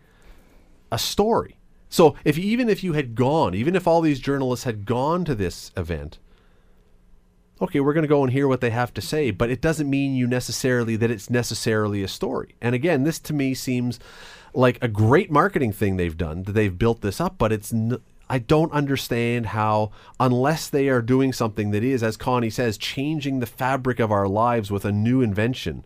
a 0.90 0.98
story? 0.98 1.56
So 1.88 2.16
if 2.24 2.38
even 2.38 2.68
if 2.68 2.82
you 2.82 2.94
had 2.94 3.14
gone, 3.14 3.54
even 3.54 3.76
if 3.76 3.86
all 3.86 4.00
these 4.00 4.20
journalists 4.20 4.64
had 4.64 4.86
gone 4.86 5.24
to 5.26 5.34
this 5.34 5.70
event, 5.76 6.18
okay, 7.60 7.80
we're 7.80 7.92
going 7.92 8.02
to 8.02 8.08
go 8.08 8.22
and 8.22 8.32
hear 8.32 8.48
what 8.48 8.60
they 8.60 8.70
have 8.70 8.94
to 8.94 9.02
say, 9.02 9.30
but 9.30 9.50
it 9.50 9.60
doesn't 9.60 9.90
mean 9.90 10.14
you 10.14 10.26
necessarily 10.26 10.96
that 10.96 11.10
it's 11.10 11.28
necessarily 11.28 12.02
a 12.02 12.08
story. 12.08 12.54
And 12.60 12.74
again, 12.74 13.04
this 13.04 13.18
to 13.20 13.34
me 13.34 13.54
seems 13.54 14.00
like 14.54 14.78
a 14.82 14.88
great 14.88 15.30
marketing 15.30 15.72
thing 15.72 15.96
they've 15.96 16.16
done 16.16 16.44
that 16.44 16.52
they've 16.52 16.78
built 16.78 17.02
this 17.02 17.20
up, 17.20 17.36
but 17.38 17.52
it's 17.52 17.72
n- 17.72 18.00
I 18.28 18.38
don't 18.38 18.72
understand 18.72 19.46
how 19.46 19.90
unless 20.18 20.68
they 20.68 20.88
are 20.88 21.02
doing 21.02 21.32
something 21.34 21.70
that 21.72 21.84
is 21.84 22.02
as 22.02 22.16
Connie 22.16 22.50
says 22.50 22.78
changing 22.78 23.40
the 23.40 23.46
fabric 23.46 24.00
of 24.00 24.10
our 24.10 24.26
lives 24.26 24.70
with 24.70 24.86
a 24.86 24.92
new 24.92 25.20
invention. 25.20 25.84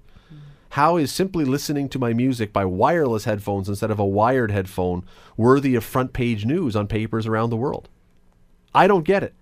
How 0.77 0.99
is 0.99 1.11
simply 1.11 1.47
listening 1.47 1.89
to 1.89 1.99
my 1.99 2.13
music 2.13 2.53
by 2.53 2.67
wireless 2.67 3.25
headphones 3.25 3.67
instead 3.67 3.91
of 3.91 3.99
a 3.99 4.05
wired 4.05 4.51
headphone 4.51 5.07
worthy 5.35 5.75
of 5.75 5.83
front 5.85 6.13
page 6.13 6.45
news 6.45 6.77
on 6.77 6.87
papers 6.87 7.27
around 7.27 7.49
the 7.49 7.57
world? 7.57 7.89
I 8.75 8.87
don't 8.87 9.05
get 9.05 9.23
it. 9.23 9.35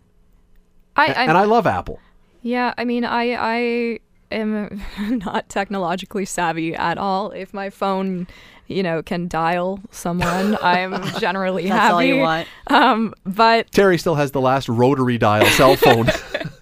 I, 0.95 1.07
A- 1.07 1.18
I'm- 1.18 1.28
and 1.30 1.37
I 1.37 1.43
love 1.43 1.66
Apple. 1.66 1.99
Yeah, 2.41 2.72
I 2.78 2.85
mean, 2.85 3.05
I 3.05 3.32
I 3.35 3.99
am 4.30 4.80
not 5.26 5.49
technologically 5.49 6.24
savvy 6.24 6.72
at 6.72 6.99
all. 6.99 7.32
If 7.32 7.53
my 7.53 7.68
phone, 7.68 8.28
you 8.68 8.85
know, 8.85 9.03
can 9.03 9.26
dial 9.26 9.80
someone, 9.91 10.57
I'm 10.62 11.03
generally 11.18 11.64
That's 11.64 11.74
happy. 11.80 11.93
all 11.95 12.03
you 12.05 12.18
want. 12.18 12.47
Um, 12.68 13.12
but 13.24 13.72
Teri 13.72 13.99
still 13.99 14.14
has 14.14 14.30
the 14.30 14.41
last 14.41 14.68
rotary 14.68 15.18
dial 15.18 15.47
cell 15.47 15.74
phone. 15.74 16.07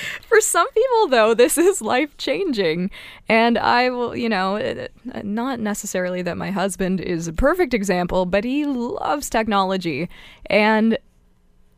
for 0.22 0.40
some 0.40 0.70
people, 0.72 1.08
though, 1.08 1.34
this 1.34 1.58
is 1.58 1.82
life 1.82 2.16
changing, 2.16 2.90
and 3.28 3.58
I 3.58 3.90
will, 3.90 4.16
you 4.16 4.28
know, 4.28 4.56
it- 4.56 4.92
not 5.22 5.60
necessarily 5.60 6.22
that 6.22 6.36
my 6.36 6.50
husband 6.50 7.00
is 7.00 7.28
a 7.28 7.32
perfect 7.32 7.74
example, 7.74 8.26
but 8.26 8.44
he 8.44 8.64
loves 8.64 9.28
technology, 9.30 10.08
and 10.46 10.98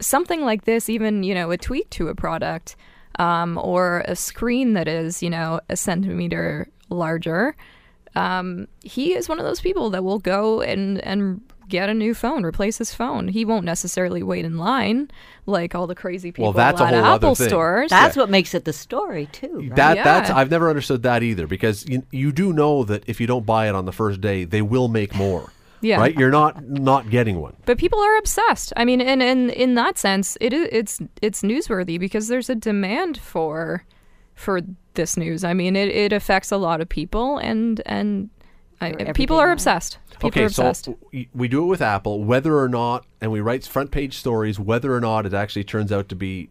something 0.00 0.42
like 0.42 0.64
this, 0.64 0.88
even 0.88 1.22
you 1.22 1.34
know, 1.34 1.50
a 1.50 1.56
tweak 1.56 1.88
to 1.90 2.08
a 2.08 2.14
product, 2.14 2.76
um, 3.18 3.58
or 3.62 4.04
a 4.06 4.16
screen 4.16 4.72
that 4.74 4.88
is, 4.88 5.22
you 5.22 5.30
know, 5.30 5.60
a 5.68 5.76
centimeter 5.76 6.68
larger. 6.90 7.54
Um, 8.16 8.68
he 8.82 9.14
is 9.14 9.28
one 9.28 9.38
of 9.40 9.44
those 9.44 9.60
people 9.60 9.90
that 9.90 10.04
will 10.04 10.18
go 10.20 10.60
and 10.60 11.00
and 11.04 11.40
get 11.68 11.88
a 11.88 11.94
new 11.94 12.14
phone, 12.14 12.44
replace 12.44 12.78
his 12.78 12.94
phone. 12.94 13.28
He 13.28 13.44
won't 13.44 13.64
necessarily 13.64 14.22
wait 14.22 14.44
in 14.44 14.58
line 14.58 15.10
like 15.46 15.74
all 15.74 15.86
the 15.86 15.94
crazy 15.94 16.30
people 16.32 16.44
Well, 16.44 16.52
that's 16.52 16.80
a 16.80 16.84
at 16.84 16.94
whole 16.94 17.04
other 17.04 17.14
Apple 17.26 17.34
thing. 17.34 17.48
stores. 17.48 17.90
That's 17.90 18.16
what 18.16 18.30
makes 18.30 18.54
it 18.54 18.64
the 18.64 18.72
story, 18.72 19.26
too. 19.32 19.58
Right? 19.68 19.76
That 19.76 19.96
Yeah. 19.96 20.04
that's 20.04 20.30
I've 20.30 20.50
never 20.50 20.68
understood 20.68 21.02
that 21.02 21.22
either 21.22 21.46
because 21.46 21.86
you, 21.88 22.02
you 22.10 22.32
do 22.32 22.52
know 22.52 22.84
that 22.84 23.04
if 23.06 23.20
you 23.20 23.26
don't 23.26 23.44
buy 23.46 23.68
it 23.68 23.74
on 23.74 23.84
the 23.84 23.92
first 23.92 24.20
day, 24.20 24.44
they 24.44 24.62
will 24.62 24.88
make 24.88 25.14
more. 25.14 25.50
Yeah. 25.80 25.98
Right? 25.98 26.16
You're 26.18 26.30
not 26.30 26.66
not 26.66 27.10
getting 27.10 27.42
one. 27.42 27.56
but 27.66 27.76
people 27.76 27.98
are 28.00 28.16
obsessed. 28.16 28.72
I 28.74 28.86
mean, 28.86 29.02
and, 29.02 29.22
and 29.22 29.50
in 29.50 29.74
that 29.74 29.98
sense, 29.98 30.38
it 30.40 30.54
is 30.54 30.66
it's 30.72 31.00
it's 31.20 31.42
newsworthy 31.42 32.00
because 32.00 32.28
there's 32.28 32.48
a 32.48 32.54
demand 32.54 33.18
for 33.18 33.84
for 34.34 34.62
this 34.94 35.18
news. 35.18 35.44
I 35.44 35.52
mean, 35.52 35.76
it, 35.76 35.88
it 35.88 36.10
affects 36.14 36.50
a 36.50 36.56
lot 36.56 36.80
of 36.80 36.88
people, 36.88 37.36
and 37.36 37.82
and 37.84 38.30
I, 38.80 39.12
people 39.12 39.36
are 39.36 39.50
obsessed. 39.50 39.98
People 40.10 40.28
okay, 40.28 40.42
are 40.42 40.46
obsessed. 40.46 40.86
so 40.86 40.98
we- 41.12 41.28
we 41.34 41.48
do 41.48 41.62
it 41.62 41.66
with 41.66 41.82
Apple, 41.82 42.24
whether 42.24 42.58
or 42.58 42.68
not, 42.68 43.04
and 43.20 43.32
we 43.32 43.40
write 43.40 43.64
front 43.64 43.90
page 43.90 44.16
stories, 44.16 44.58
whether 44.58 44.94
or 44.94 45.00
not 45.00 45.26
it 45.26 45.34
actually 45.34 45.64
turns 45.64 45.90
out 45.92 46.08
to 46.08 46.14
be 46.14 46.50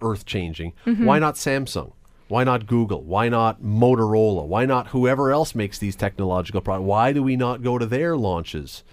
earth 0.00 0.26
changing. 0.26 0.72
Mm-hmm. 0.86 1.04
Why 1.04 1.18
not 1.18 1.34
Samsung? 1.34 1.92
Why 2.28 2.44
not 2.44 2.66
Google? 2.66 3.02
Why 3.02 3.28
not 3.28 3.62
Motorola? 3.62 4.46
Why 4.46 4.64
not 4.64 4.88
whoever 4.88 5.30
else 5.30 5.54
makes 5.54 5.78
these 5.78 5.94
technological 5.96 6.60
products? 6.60 6.86
Why 6.86 7.12
do 7.12 7.22
we 7.22 7.36
not 7.36 7.62
go 7.62 7.78
to 7.78 7.84
their 7.86 8.16
launches? 8.16 8.84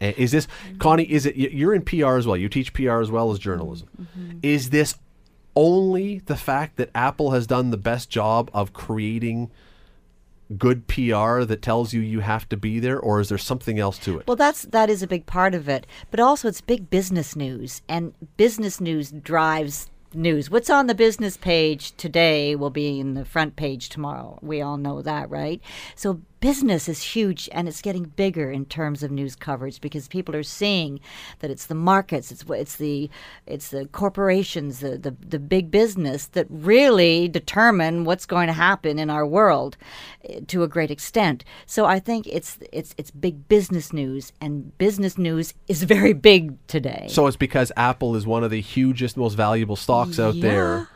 Uh, 0.00 0.12
Is 0.16 0.30
this 0.30 0.48
Connie? 0.78 1.04
Is 1.04 1.26
it 1.26 1.36
you're 1.36 1.74
in 1.74 1.82
PR 1.82 2.16
as 2.16 2.26
well? 2.26 2.36
You 2.36 2.48
teach 2.48 2.72
PR 2.72 3.00
as 3.00 3.10
well 3.10 3.30
as 3.30 3.38
journalism. 3.38 3.88
Mm-hmm. 4.00 4.38
Is 4.42 4.70
this 4.70 4.94
only 5.54 6.20
the 6.20 6.36
fact 6.36 6.76
that 6.76 6.88
Apple 6.94 7.32
has 7.32 7.46
done 7.46 7.70
the 7.70 7.76
best 7.76 8.08
job 8.10 8.50
of 8.54 8.72
creating 8.72 9.50
good 10.56 10.86
PR 10.86 11.42
that 11.42 11.60
tells 11.62 11.92
you 11.92 12.00
you 12.00 12.20
have 12.20 12.48
to 12.48 12.56
be 12.56 12.78
there, 12.78 12.98
or 12.98 13.20
is 13.20 13.28
there 13.28 13.38
something 13.38 13.78
else 13.78 13.98
to 13.98 14.18
it? 14.18 14.26
Well, 14.26 14.36
that's 14.36 14.62
that 14.62 14.88
is 14.88 15.02
a 15.02 15.06
big 15.06 15.26
part 15.26 15.54
of 15.54 15.68
it, 15.68 15.86
but 16.10 16.20
also 16.20 16.48
it's 16.48 16.60
big 16.60 16.90
business 16.90 17.36
news, 17.36 17.82
and 17.88 18.14
business 18.36 18.80
news 18.80 19.10
drives 19.10 19.90
news. 20.14 20.50
What's 20.50 20.70
on 20.70 20.86
the 20.86 20.94
business 20.94 21.36
page 21.36 21.94
today 21.96 22.54
will 22.56 22.70
be 22.70 22.98
in 22.98 23.14
the 23.14 23.24
front 23.24 23.56
page 23.56 23.88
tomorrow. 23.88 24.38
We 24.42 24.62
all 24.62 24.76
know 24.76 25.02
that, 25.02 25.28
right? 25.30 25.60
So 25.94 26.22
business 26.40 26.88
is 26.88 27.02
huge, 27.02 27.48
and 27.52 27.68
it's 27.68 27.82
getting 27.82 28.04
bigger 28.04 28.50
in 28.50 28.64
terms 28.64 29.02
of 29.02 29.10
news 29.10 29.36
coverage 29.36 29.80
because 29.80 30.08
people 30.08 30.34
are 30.36 30.42
seeing 30.42 31.00
that 31.40 31.50
it's 31.50 31.66
the 31.66 31.74
markets, 31.74 32.30
it's 32.30 32.44
it's 32.48 32.76
the 32.76 33.10
it's 33.46 33.68
the 33.68 33.86
corporations, 33.86 34.80
the, 34.80 34.98
the 34.98 35.14
the 35.20 35.38
big 35.38 35.70
business 35.70 36.26
that 36.26 36.46
really 36.48 37.28
determine 37.28 38.04
what's 38.04 38.26
going 38.26 38.46
to 38.46 38.52
happen 38.52 38.98
in 38.98 39.10
our 39.10 39.26
world 39.26 39.76
eh, 40.24 40.40
to 40.46 40.62
a 40.62 40.68
great 40.68 40.90
extent. 40.90 41.44
So 41.66 41.84
I 41.84 41.98
think 41.98 42.26
it's 42.26 42.58
it's 42.72 42.94
it's 42.98 43.10
big 43.10 43.48
business 43.48 43.92
news, 43.92 44.32
and 44.40 44.76
business 44.78 45.18
news 45.18 45.54
is 45.66 45.82
very 45.82 46.12
big 46.12 46.56
today. 46.66 47.06
So 47.10 47.26
it's 47.26 47.36
because 47.36 47.72
Apple 47.76 48.16
is 48.16 48.26
one 48.26 48.44
of 48.44 48.50
the 48.50 48.60
hugest, 48.60 49.16
most 49.16 49.34
valuable 49.34 49.76
stocks 49.76 50.18
out 50.18 50.40
there. 50.40 50.88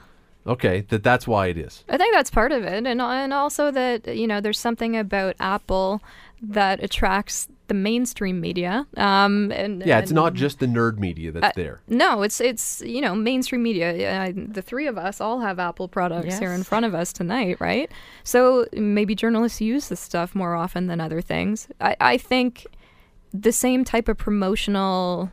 Okay, 0.47 0.81
that 0.89 1.03
that's 1.05 1.27
why 1.27 1.47
it 1.49 1.57
is. 1.59 1.85
I 1.89 1.97
think 1.97 2.15
that's 2.15 2.31
part 2.31 2.51
of 2.53 2.65
it, 2.65 2.85
and 2.87 3.01
and 3.01 3.33
also 3.33 3.71
that 3.71 4.15
you 4.17 4.27
know 4.27 4.41
there's 4.41 4.59
something 4.59 4.97
about 4.97 5.37
Apple 5.39 6.03
that 6.45 6.83
attracts 6.83 7.47
the 7.69 7.75
mainstream 7.75 8.41
media. 8.41 8.85
Um, 8.97 9.53
and 9.53 9.83
Yeah, 9.87 10.01
it's 10.01 10.11
and- 10.11 10.17
not 10.17 10.35
just 10.35 10.59
the 10.59 10.67
nerd 10.67 10.99
media 10.99 11.31
that's 11.31 11.47
Uh, 11.47 11.53
there. 11.55 11.81
No, 11.87 12.23
it's 12.23 12.41
it's 12.41 12.83
you 12.85 13.01
know 13.01 13.15
mainstream 13.15 13.63
media. 13.63 13.93
Uh, 14.29 14.33
the 14.35 14.63
three 14.63 14.89
of 14.89 14.99
us 14.99 15.21
all 15.21 15.39
have 15.41 15.61
Apple 15.61 15.87
products 15.87 16.39
here 16.39 16.53
in 16.53 16.65
front 16.65 16.85
of 16.87 16.95
us 16.95 17.13
tonight, 17.13 17.59
right? 17.61 17.89
So 18.25 18.67
maybe 18.73 19.15
journalists 19.15 19.61
use 19.61 19.89
this 19.89 20.01
stuff 20.01 20.35
more 20.35 20.55
often 20.57 20.89
than 20.89 21.01
other 21.01 21.21
things. 21.21 21.69
I, 21.81 21.95
I 22.01 22.17
think 22.19 22.67
the 23.33 23.53
same 23.53 23.85
type 23.85 24.09
of 24.09 24.19
promotional 24.19 25.31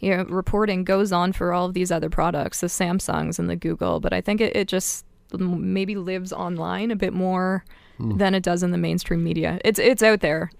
you 0.00 0.16
know, 0.16 0.24
reporting 0.24 0.82
goes 0.84 1.12
on 1.12 1.32
for 1.32 1.52
all 1.52 1.66
of 1.66 1.74
these 1.74 1.92
other 1.92 2.10
products, 2.10 2.60
the 2.60 2.66
Samsungs 2.66 3.38
and 3.38 3.48
the 3.48 3.56
Google, 3.56 4.00
but 4.00 4.12
I 4.12 4.20
think 4.20 4.40
it, 4.40 4.56
it 4.56 4.66
just 4.68 5.04
maybe 5.38 5.94
lives 5.94 6.32
online 6.32 6.90
a 6.90 6.96
bit 6.96 7.12
more 7.12 7.64
than 8.16 8.34
it 8.34 8.42
does 8.42 8.62
in 8.62 8.70
the 8.70 8.78
mainstream 8.78 9.22
media. 9.22 9.60
It's 9.64 9.78
it's 9.78 10.02
out 10.02 10.20
there. 10.20 10.50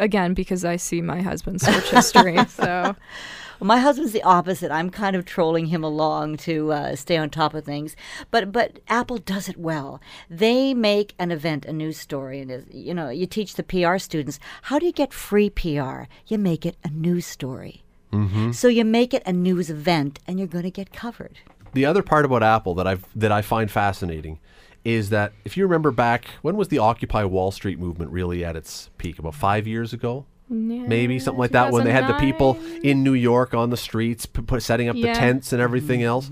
Again, 0.00 0.34
because 0.34 0.64
I 0.64 0.76
see 0.76 1.00
my 1.00 1.22
husband's 1.22 1.64
search 1.64 1.90
history. 1.90 2.36
So 2.48 2.96
Well, 3.60 3.68
my 3.68 3.78
husband's 3.78 4.10
the 4.12 4.22
opposite. 4.24 4.72
I'm 4.72 4.90
kind 4.90 5.14
of 5.14 5.24
trolling 5.24 5.66
him 5.66 5.84
along 5.84 6.38
to 6.38 6.72
uh, 6.72 6.96
stay 6.96 7.16
on 7.16 7.30
top 7.30 7.54
of 7.54 7.64
things. 7.64 7.94
But 8.32 8.50
but 8.50 8.80
Apple 8.88 9.18
does 9.18 9.48
it 9.48 9.56
well. 9.58 10.00
They 10.28 10.74
make 10.74 11.14
an 11.20 11.30
event 11.30 11.66
a 11.66 11.72
news 11.72 11.98
story, 11.98 12.40
and 12.40 12.50
is- 12.50 12.66
you 12.72 12.92
know 12.94 13.10
you 13.10 13.26
teach 13.26 13.54
the 13.54 13.62
PR 13.62 13.98
students 13.98 14.40
how 14.62 14.80
do 14.80 14.86
you 14.86 14.92
get 14.92 15.12
free 15.12 15.50
PR? 15.50 16.02
You 16.26 16.36
make 16.38 16.66
it 16.66 16.76
a 16.82 16.88
news 16.90 17.26
story. 17.26 17.84
Mm-hmm. 18.12 18.52
So 18.52 18.68
you 18.68 18.84
make 18.84 19.14
it 19.14 19.22
a 19.24 19.32
news 19.32 19.70
event, 19.70 20.20
and 20.26 20.38
you're 20.38 20.48
going 20.48 20.64
to 20.64 20.70
get 20.70 20.92
covered. 20.92 21.38
The 21.72 21.86
other 21.86 22.02
part 22.02 22.24
about 22.24 22.42
Apple 22.42 22.74
that 22.74 22.86
I 22.86 22.98
that 23.16 23.32
I 23.32 23.42
find 23.42 23.70
fascinating 23.70 24.38
is 24.84 25.10
that 25.10 25.32
if 25.44 25.56
you 25.56 25.64
remember 25.64 25.90
back, 25.90 26.26
when 26.42 26.56
was 26.56 26.68
the 26.68 26.78
Occupy 26.78 27.24
Wall 27.24 27.50
Street 27.50 27.78
movement 27.78 28.10
really 28.10 28.44
at 28.44 28.56
its 28.56 28.90
peak? 28.98 29.18
About 29.18 29.34
five 29.34 29.66
years 29.66 29.92
ago, 29.92 30.26
maybe 30.48 31.18
something 31.18 31.38
like 31.38 31.52
that. 31.52 31.72
When 31.72 31.84
they 31.84 31.92
had 31.92 32.08
the 32.08 32.18
people 32.18 32.58
in 32.82 33.02
New 33.02 33.14
York 33.14 33.54
on 33.54 33.70
the 33.70 33.76
streets, 33.76 34.26
p- 34.26 34.42
put, 34.42 34.62
setting 34.62 34.88
up 34.88 34.96
the 34.96 35.14
tents 35.14 35.52
and 35.52 35.62
everything 35.62 36.00
mm-hmm. 36.00 36.08
else, 36.08 36.30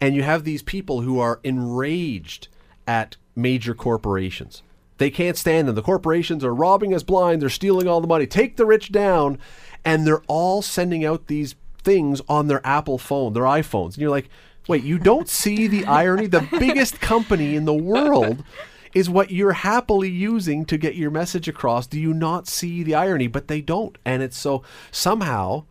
and 0.00 0.14
you 0.14 0.22
have 0.22 0.44
these 0.44 0.62
people 0.62 1.00
who 1.00 1.18
are 1.18 1.40
enraged 1.42 2.48
at 2.86 3.16
major 3.34 3.74
corporations. 3.74 4.62
They 4.98 5.10
can't 5.10 5.36
stand 5.36 5.66
them. 5.66 5.74
The 5.74 5.82
corporations 5.82 6.44
are 6.44 6.54
robbing 6.54 6.94
us 6.94 7.02
blind. 7.02 7.42
They're 7.42 7.48
stealing 7.48 7.88
all 7.88 8.00
the 8.00 8.06
money. 8.06 8.26
Take 8.26 8.56
the 8.56 8.66
rich 8.66 8.92
down, 8.92 9.38
and 9.84 10.06
they're 10.06 10.22
all 10.26 10.62
sending 10.62 11.04
out 11.04 11.26
these 11.26 11.54
things 11.82 12.20
on 12.28 12.48
their 12.48 12.66
Apple 12.66 12.98
phone, 12.98 13.32
their 13.32 13.44
iPhones, 13.44 13.94
and 13.94 13.98
you're 13.98 14.10
like, 14.10 14.30
wait, 14.68 14.82
you 14.82 14.98
don't 14.98 15.28
see 15.28 15.66
the 15.66 15.84
irony? 15.84 16.26
The 16.26 16.48
biggest 16.58 17.00
company 17.00 17.54
in 17.54 17.64
the 17.64 17.74
world 17.74 18.42
is 18.94 19.10
what 19.10 19.30
you're 19.30 19.52
happily 19.52 20.08
using 20.08 20.64
to 20.66 20.78
get 20.78 20.94
your 20.94 21.10
message 21.10 21.48
across. 21.48 21.86
Do 21.86 22.00
you 22.00 22.14
not 22.14 22.46
see 22.46 22.82
the 22.82 22.94
irony? 22.94 23.26
But 23.26 23.48
they 23.48 23.60
don't. 23.60 23.98
And 24.04 24.22
it's 24.22 24.38
so 24.38 24.62
somehow 24.90 25.64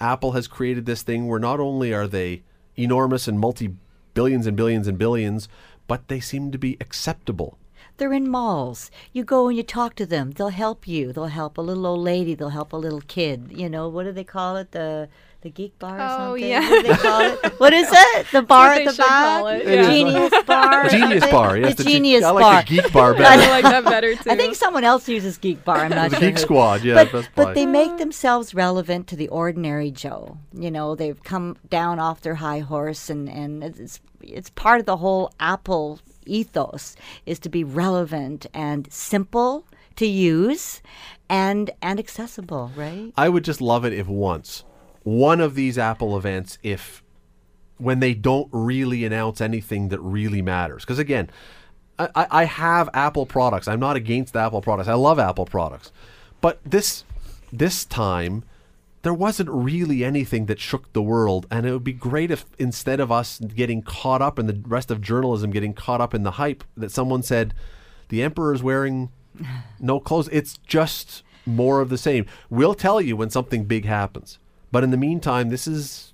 Apple 0.00 0.32
has 0.32 0.48
created 0.48 0.86
this 0.86 1.02
thing 1.02 1.28
where 1.28 1.38
not 1.38 1.60
only 1.60 1.92
are 1.92 2.06
they 2.06 2.42
enormous 2.76 3.28
and 3.28 3.38
multi 3.38 3.74
billions 4.14 4.46
and 4.46 4.56
billions 4.56 4.88
and 4.88 4.98
billions, 4.98 5.48
but 5.86 6.08
they 6.08 6.20
seem 6.20 6.50
to 6.50 6.58
be 6.58 6.76
acceptable. 6.80 7.58
They're 8.00 8.14
in 8.14 8.30
malls. 8.30 8.90
You 9.12 9.24
go 9.24 9.48
and 9.48 9.56
you 9.58 9.62
talk 9.62 9.94
to 9.96 10.06
them. 10.06 10.30
They'll 10.30 10.48
help 10.48 10.88
you. 10.88 11.12
They'll 11.12 11.26
help 11.26 11.58
a 11.58 11.60
little 11.60 11.86
old 11.86 12.00
lady. 12.00 12.34
They'll 12.34 12.48
help 12.60 12.72
a 12.72 12.76
little 12.76 13.02
kid. 13.02 13.52
You 13.54 13.68
know 13.68 13.90
what 13.90 14.04
do 14.04 14.12
they 14.12 14.24
call 14.24 14.56
it? 14.56 14.72
The 14.72 15.10
the 15.42 15.50
geek 15.50 15.78
bar 15.78 15.98
or 15.98 16.02
Oh, 16.02 16.16
something. 16.36 16.48
yeah. 16.50 16.60
What 16.68 16.82
do 16.82 16.88
they 16.88 16.96
call 16.96 17.20
it? 17.22 17.38
What 17.60 17.72
is 17.74 17.88
it? 17.92 18.26
The 18.32 18.42
bar 18.42 18.72
at 18.72 18.84
the 18.86 18.92
should 18.92 19.04
call 19.06 19.44
back. 19.46 19.60
it, 19.62 19.68
It 19.68 19.78
is. 19.80 19.86
yeah. 19.86 19.92
Genius 19.92 20.42
bar. 20.46 20.88
Genius 20.88 21.26
bar, 21.30 21.56
yes. 21.58 21.74
The, 21.76 21.84
ge- 21.84 21.86
genius 21.88 22.24
I 22.24 22.32
bar. 22.32 22.40
like 22.40 22.68
the 22.68 22.74
geek 22.82 22.92
bar 22.92 23.14
I 23.14 23.18
better. 23.18 23.50
like 23.50 23.64
that 23.64 23.84
better 23.84 24.14
too. 24.16 24.30
I 24.30 24.36
think 24.36 24.54
someone 24.54 24.84
else 24.84 25.08
uses 25.08 25.38
Geek 25.38 25.64
Bar. 25.64 25.78
I'm 25.84 25.90
not 25.90 26.10
The 26.10 26.16
sure. 26.18 26.28
Geek 26.28 26.36
who. 26.38 26.42
Squad, 26.42 26.82
yeah, 26.84 27.04
but, 27.04 27.12
Best 27.12 27.28
but 27.34 27.54
they 27.54 27.64
make 27.66 27.96
themselves 27.98 28.54
relevant 28.54 29.06
to 29.08 29.16
the 29.16 29.28
ordinary 29.28 29.90
Joe. 29.90 30.36
You 30.54 30.70
know, 30.70 30.94
they've 30.94 31.22
come 31.22 31.56
down 31.70 31.98
off 31.98 32.20
their 32.22 32.36
high 32.36 32.60
horse, 32.60 33.08
and 33.10 33.28
and 33.28 33.62
it's 33.64 34.00
it's 34.22 34.50
part 34.50 34.80
of 34.80 34.84
the 34.86 34.98
whole 34.98 35.32
Apple 35.40 36.00
ethos 36.30 36.96
is 37.26 37.38
to 37.40 37.48
be 37.48 37.64
relevant 37.64 38.46
and 38.54 38.90
simple 38.92 39.66
to 39.96 40.06
use, 40.06 40.80
and 41.28 41.70
and 41.82 41.98
accessible. 41.98 42.70
Right? 42.76 43.12
I 43.16 43.28
would 43.28 43.44
just 43.44 43.60
love 43.60 43.84
it 43.84 43.92
if 43.92 44.06
once 44.06 44.64
one 45.02 45.40
of 45.40 45.54
these 45.54 45.78
Apple 45.78 46.16
events, 46.16 46.58
if 46.62 47.02
when 47.78 48.00
they 48.00 48.14
don't 48.14 48.48
really 48.52 49.04
announce 49.04 49.40
anything 49.40 49.88
that 49.88 50.00
really 50.00 50.42
matters, 50.42 50.84
because 50.84 50.98
again, 50.98 51.30
I, 51.98 52.26
I 52.30 52.44
have 52.44 52.88
Apple 52.94 53.26
products. 53.26 53.68
I'm 53.68 53.80
not 53.80 53.96
against 53.96 54.36
Apple 54.36 54.62
products. 54.62 54.88
I 54.88 54.94
love 54.94 55.18
Apple 55.18 55.46
products, 55.46 55.92
but 56.40 56.60
this 56.64 57.04
this 57.52 57.84
time 57.84 58.44
there 59.02 59.14
wasn't 59.14 59.48
really 59.50 60.04
anything 60.04 60.46
that 60.46 60.60
shook 60.60 60.92
the 60.92 61.02
world, 61.02 61.46
and 61.50 61.66
it 61.66 61.72
would 61.72 61.84
be 61.84 61.92
great 61.92 62.30
if 62.30 62.44
instead 62.58 63.00
of 63.00 63.10
us 63.10 63.38
getting 63.38 63.82
caught 63.82 64.20
up 64.20 64.38
in 64.38 64.46
the 64.46 64.60
rest 64.66 64.90
of 64.90 65.00
journalism 65.00 65.50
getting 65.50 65.72
caught 65.72 66.00
up 66.00 66.14
in 66.14 66.22
the 66.22 66.32
hype, 66.32 66.64
that 66.76 66.92
someone 66.92 67.22
said 67.22 67.54
the 68.08 68.22
emperor's 68.22 68.62
wearing 68.62 69.10
no 69.80 70.00
clothes. 70.00 70.28
It's 70.32 70.58
just 70.58 71.22
more 71.46 71.80
of 71.80 71.88
the 71.88 71.98
same. 71.98 72.26
We'll 72.50 72.74
tell 72.74 73.00
you 73.00 73.16
when 73.16 73.30
something 73.30 73.64
big 73.64 73.86
happens. 73.86 74.38
But 74.72 74.84
in 74.84 74.90
the 74.90 74.96
meantime, 74.96 75.48
this 75.48 75.66
is 75.66 76.12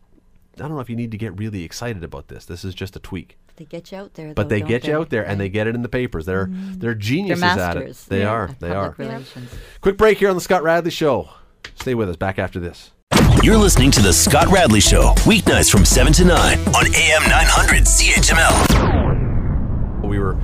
I 0.57 0.63
don't 0.63 0.71
know 0.75 0.81
if 0.81 0.89
you 0.89 0.97
need 0.97 1.11
to 1.11 1.19
get 1.19 1.37
really 1.39 1.65
excited 1.65 2.03
about 2.03 2.29
this. 2.29 2.47
This 2.47 2.65
is 2.65 2.75
just 2.75 2.97
a 2.97 3.01
tweak. 3.01 3.37
They 3.57 3.65
get 3.65 3.91
you 3.91 3.99
out 3.99 4.15
there. 4.15 4.35
But 4.35 4.49
though, 4.49 4.57
they 4.57 4.61
get 4.61 4.87
you 4.87 4.97
out 4.97 5.11
there 5.11 5.27
and 5.27 5.41
they 5.41 5.49
get 5.49 5.67
it 5.67 5.75
in 5.75 5.83
the 5.83 5.89
papers. 5.89 6.27
They're 6.27 6.47
they're 6.47 6.77
They're 6.77 6.95
geniuses 6.95 7.43
at 7.43 7.77
it. 7.77 7.97
They 8.09 8.21
yeah, 8.21 8.29
are. 8.29 8.51
They 8.61 8.71
are. 8.71 8.95
relations. 8.99 9.51
Quick 9.81 9.97
break 9.97 10.19
here 10.19 10.29
on 10.29 10.35
the 10.35 10.41
Scott 10.41 10.63
Radley 10.63 10.91
show. 10.91 11.31
Stay 11.75 11.95
with 11.95 12.09
us. 12.09 12.17
Back 12.17 12.39
after 12.39 12.61
this. 12.61 12.93
You're 13.43 13.59
listening 13.59 13.91
to 13.93 14.01
The 14.01 14.13
Scott 14.13 14.49
Radley 14.49 14.81
Show, 14.81 15.13
weeknights 15.25 15.71
from 15.71 15.85
7 15.85 16.13
to 16.15 16.25
9 16.25 16.59
on 16.59 16.95
AM 16.95 17.23
900 17.29 17.85
CHML. 17.85 20.09
we 20.09 20.19
were 20.19 20.37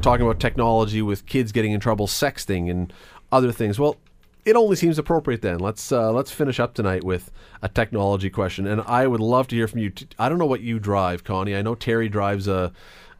talking 0.00 0.24
about 0.24 0.40
technology 0.40 1.02
with 1.02 1.26
kids 1.26 1.52
getting 1.52 1.72
in 1.72 1.80
trouble 1.80 2.06
sexting 2.06 2.70
and 2.70 2.92
other 3.30 3.52
things. 3.52 3.78
Well 3.78 3.98
it 4.44 4.56
only 4.56 4.76
seems 4.76 4.98
appropriate 4.98 5.42
then. 5.42 5.58
Let's 5.58 5.92
uh, 5.92 6.12
let's 6.12 6.30
finish 6.30 6.58
up 6.58 6.74
tonight 6.74 7.04
with 7.04 7.30
a 7.62 7.68
technology 7.68 8.30
question. 8.30 8.66
And 8.66 8.80
i 8.82 9.06
would 9.06 9.20
love 9.20 9.48
to 9.48 9.56
hear 9.56 9.68
from 9.68 9.80
you. 9.80 9.90
T- 9.90 10.08
i 10.18 10.28
don't 10.28 10.38
know 10.38 10.46
what 10.46 10.62
you 10.62 10.78
drive 10.78 11.24
connie. 11.24 11.54
I 11.54 11.62
know 11.62 11.74
teri 11.74 12.10
drives 12.10 12.48
a 12.48 12.72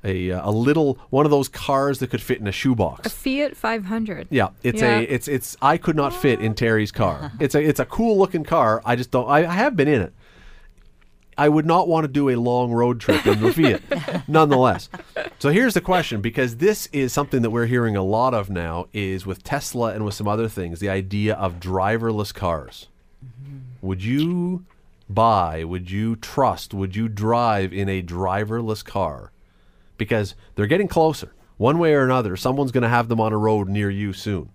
a, 0.04 0.30
uh, 0.32 0.48
a 0.48 0.52
little 0.52 0.98
one 1.10 1.24
of 1.26 1.30
those 1.30 1.48
cars 1.48 1.98
that 1.98 2.08
could 2.10 2.22
fit 2.22 2.40
in 2.40 2.46
a 2.46 2.52
shoebox 2.52 3.06
A 3.06 3.10
Fiat 3.10 3.56
500. 3.56 4.28
yeah, 4.30 4.48
it's 4.62 4.80
Yeah. 4.80 4.98
a 4.98 5.02
it's 5.02 5.28
it's 5.28 5.56
I 5.60 5.76
could 5.76 5.96
not 5.96 6.14
fit 6.14 6.40
in 6.40 6.54
Teri's 6.54 6.92
car. 6.92 7.32
It's 7.40 7.54
a 7.54 7.60
it's 7.62 7.80
a 7.80 7.84
cool 7.84 8.16
looking 8.18 8.44
car. 8.44 8.80
I 8.84 8.96
just 8.96 9.10
don't. 9.10 9.28
I, 9.28 9.38
I 9.46 9.52
have 9.52 9.76
been 9.76 9.88
in 9.88 10.00
it. 10.02 10.12
I 11.38 11.48
would 11.48 11.64
not 11.64 11.88
want 11.88 12.04
to 12.04 12.08
do 12.08 12.28
a 12.28 12.36
long 12.36 12.70
road 12.70 13.00
trip 13.00 13.26
in 13.26 13.40
the 13.40 13.50
Fiat, 13.90 14.28
nonetheless. 14.28 14.90
So 15.38 15.48
here's 15.50 15.72
the 15.72 15.80
question, 15.80 16.20
because 16.20 16.56
this 16.56 16.86
is 16.92 17.14
something 17.14 17.40
that 17.40 17.48
we're 17.50 17.64
hearing 17.66 17.96
a 17.96 18.02
lot 18.02 18.34
of 18.34 18.50
now, 18.50 18.88
is 18.92 19.24
with 19.24 19.42
Tesla 19.42 19.94
and 19.94 20.04
with 20.04 20.12
some 20.12 20.28
other 20.28 20.48
things, 20.48 20.80
the 20.80 20.90
idea 20.90 21.34
of 21.36 21.58
driverless 21.58 22.34
cars. 22.34 22.88
Would 23.80 24.02
you 24.04 24.64
buy? 25.08 25.64
Would 25.64 25.90
you 25.90 26.16
trust? 26.16 26.74
Would 26.74 26.94
you 26.94 27.08
drive 27.08 27.72
in 27.72 27.88
a 27.88 28.02
driverless 28.02 28.84
car? 28.84 29.32
Because 30.00 30.34
they're 30.54 30.66
getting 30.66 30.88
closer. 30.88 31.34
One 31.58 31.78
way 31.78 31.92
or 31.92 32.02
another, 32.04 32.34
someone's 32.36 32.72
going 32.72 32.82
to 32.84 32.88
have 32.88 33.08
them 33.08 33.20
on 33.20 33.34
a 33.34 33.36
road 33.36 33.68
near 33.68 33.90
you 33.90 34.14
soon. 34.14 34.50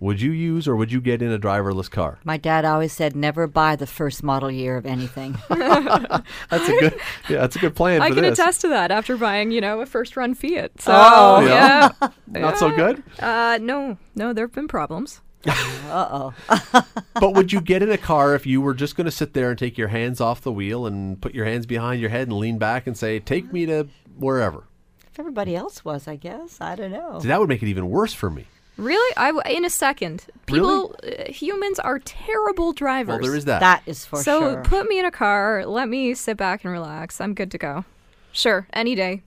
Would 0.00 0.20
you 0.22 0.32
use 0.32 0.66
or 0.66 0.74
would 0.74 0.90
you 0.90 1.00
get 1.02 1.20
in 1.22 1.30
a 1.30 1.38
driverless 1.38 1.90
car? 1.90 2.18
My 2.24 2.36
dad 2.38 2.64
always 2.64 2.92
said, 2.92 3.14
"Never 3.14 3.46
buy 3.46 3.76
the 3.76 3.86
first 3.86 4.22
model 4.22 4.50
year 4.50 4.76
of 4.76 4.86
anything." 4.86 5.36
That's 5.48 6.24
a 6.68 6.80
good, 6.80 6.94
yeah, 7.28 7.38
that's 7.40 7.56
a 7.56 7.58
good 7.58 7.76
plan 7.76 8.00
I 8.02 8.08
for 8.08 8.14
can 8.14 8.24
this. 8.24 8.38
attest 8.38 8.62
to 8.62 8.68
that 8.68 8.90
after 8.90 9.16
buying, 9.16 9.50
you 9.50 9.60
know, 9.60 9.80
a 9.80 9.86
first 9.86 10.16
run 10.16 10.34
Fiat. 10.34 10.80
So, 10.80 10.92
Oh. 10.94 11.40
yeah. 11.46 11.90
Not 12.26 12.58
so 12.58 12.70
good. 12.74 13.02
Uh, 13.20 13.58
no, 13.60 13.96
no, 14.14 14.32
there 14.32 14.46
have 14.46 14.52
been 14.54 14.68
problems. 14.68 15.20
Uh 15.46 16.32
oh. 16.40 16.84
But 17.20 17.34
would 17.34 17.52
you 17.52 17.60
get 17.60 17.82
in 17.82 17.90
a 17.90 17.98
car 17.98 18.34
if 18.34 18.46
you 18.46 18.62
were 18.62 18.72
just 18.74 18.96
going 18.96 19.04
to 19.04 19.10
sit 19.10 19.34
there 19.34 19.50
and 19.50 19.58
take 19.58 19.76
your 19.76 19.88
hands 19.88 20.18
off 20.20 20.40
the 20.40 20.50
wheel 20.52 20.86
and 20.86 21.20
put 21.20 21.34
your 21.34 21.44
hands 21.44 21.66
behind 21.66 22.00
your 22.00 22.08
head 22.10 22.28
and 22.28 22.38
lean 22.38 22.56
back 22.58 22.86
and 22.86 22.96
say, 22.96 23.20
"Take 23.20 23.52
me 23.52 23.66
to 23.66 23.86
wherever"? 24.16 24.64
If 25.10 25.18
everybody 25.18 25.54
else 25.54 25.84
was, 25.84 26.08
I 26.08 26.16
guess. 26.16 26.60
I 26.60 26.74
don't 26.74 26.90
know. 26.92 27.20
See, 27.20 27.28
that 27.28 27.38
would 27.38 27.48
make 27.48 27.62
it 27.62 27.68
even 27.68 27.88
worse 27.88 28.12
for 28.12 28.30
me. 28.30 28.46
Really? 28.76 29.14
I 29.16 29.30
w- 29.32 29.56
in 29.56 29.64
a 29.64 29.70
second. 29.70 30.26
People, 30.46 30.96
uh, 31.04 31.30
humans 31.30 31.78
are 31.78 32.00
terrible 32.00 32.72
drivers. 32.72 33.08
Well, 33.20 33.20
there 33.20 33.36
is 33.36 33.44
that. 33.44 33.60
That 33.60 33.82
is 33.86 34.04
for 34.04 34.20
so 34.20 34.40
sure. 34.40 34.64
So 34.64 34.68
put 34.68 34.88
me 34.88 34.98
in 34.98 35.06
a 35.06 35.12
car, 35.12 35.64
let 35.64 35.88
me 35.88 36.14
sit 36.14 36.36
back 36.36 36.64
and 36.64 36.72
relax. 36.72 37.20
I'm 37.20 37.34
good 37.34 37.52
to 37.52 37.58
go. 37.58 37.84
Sure, 38.32 38.66
any 38.72 38.96
day. 38.96 39.22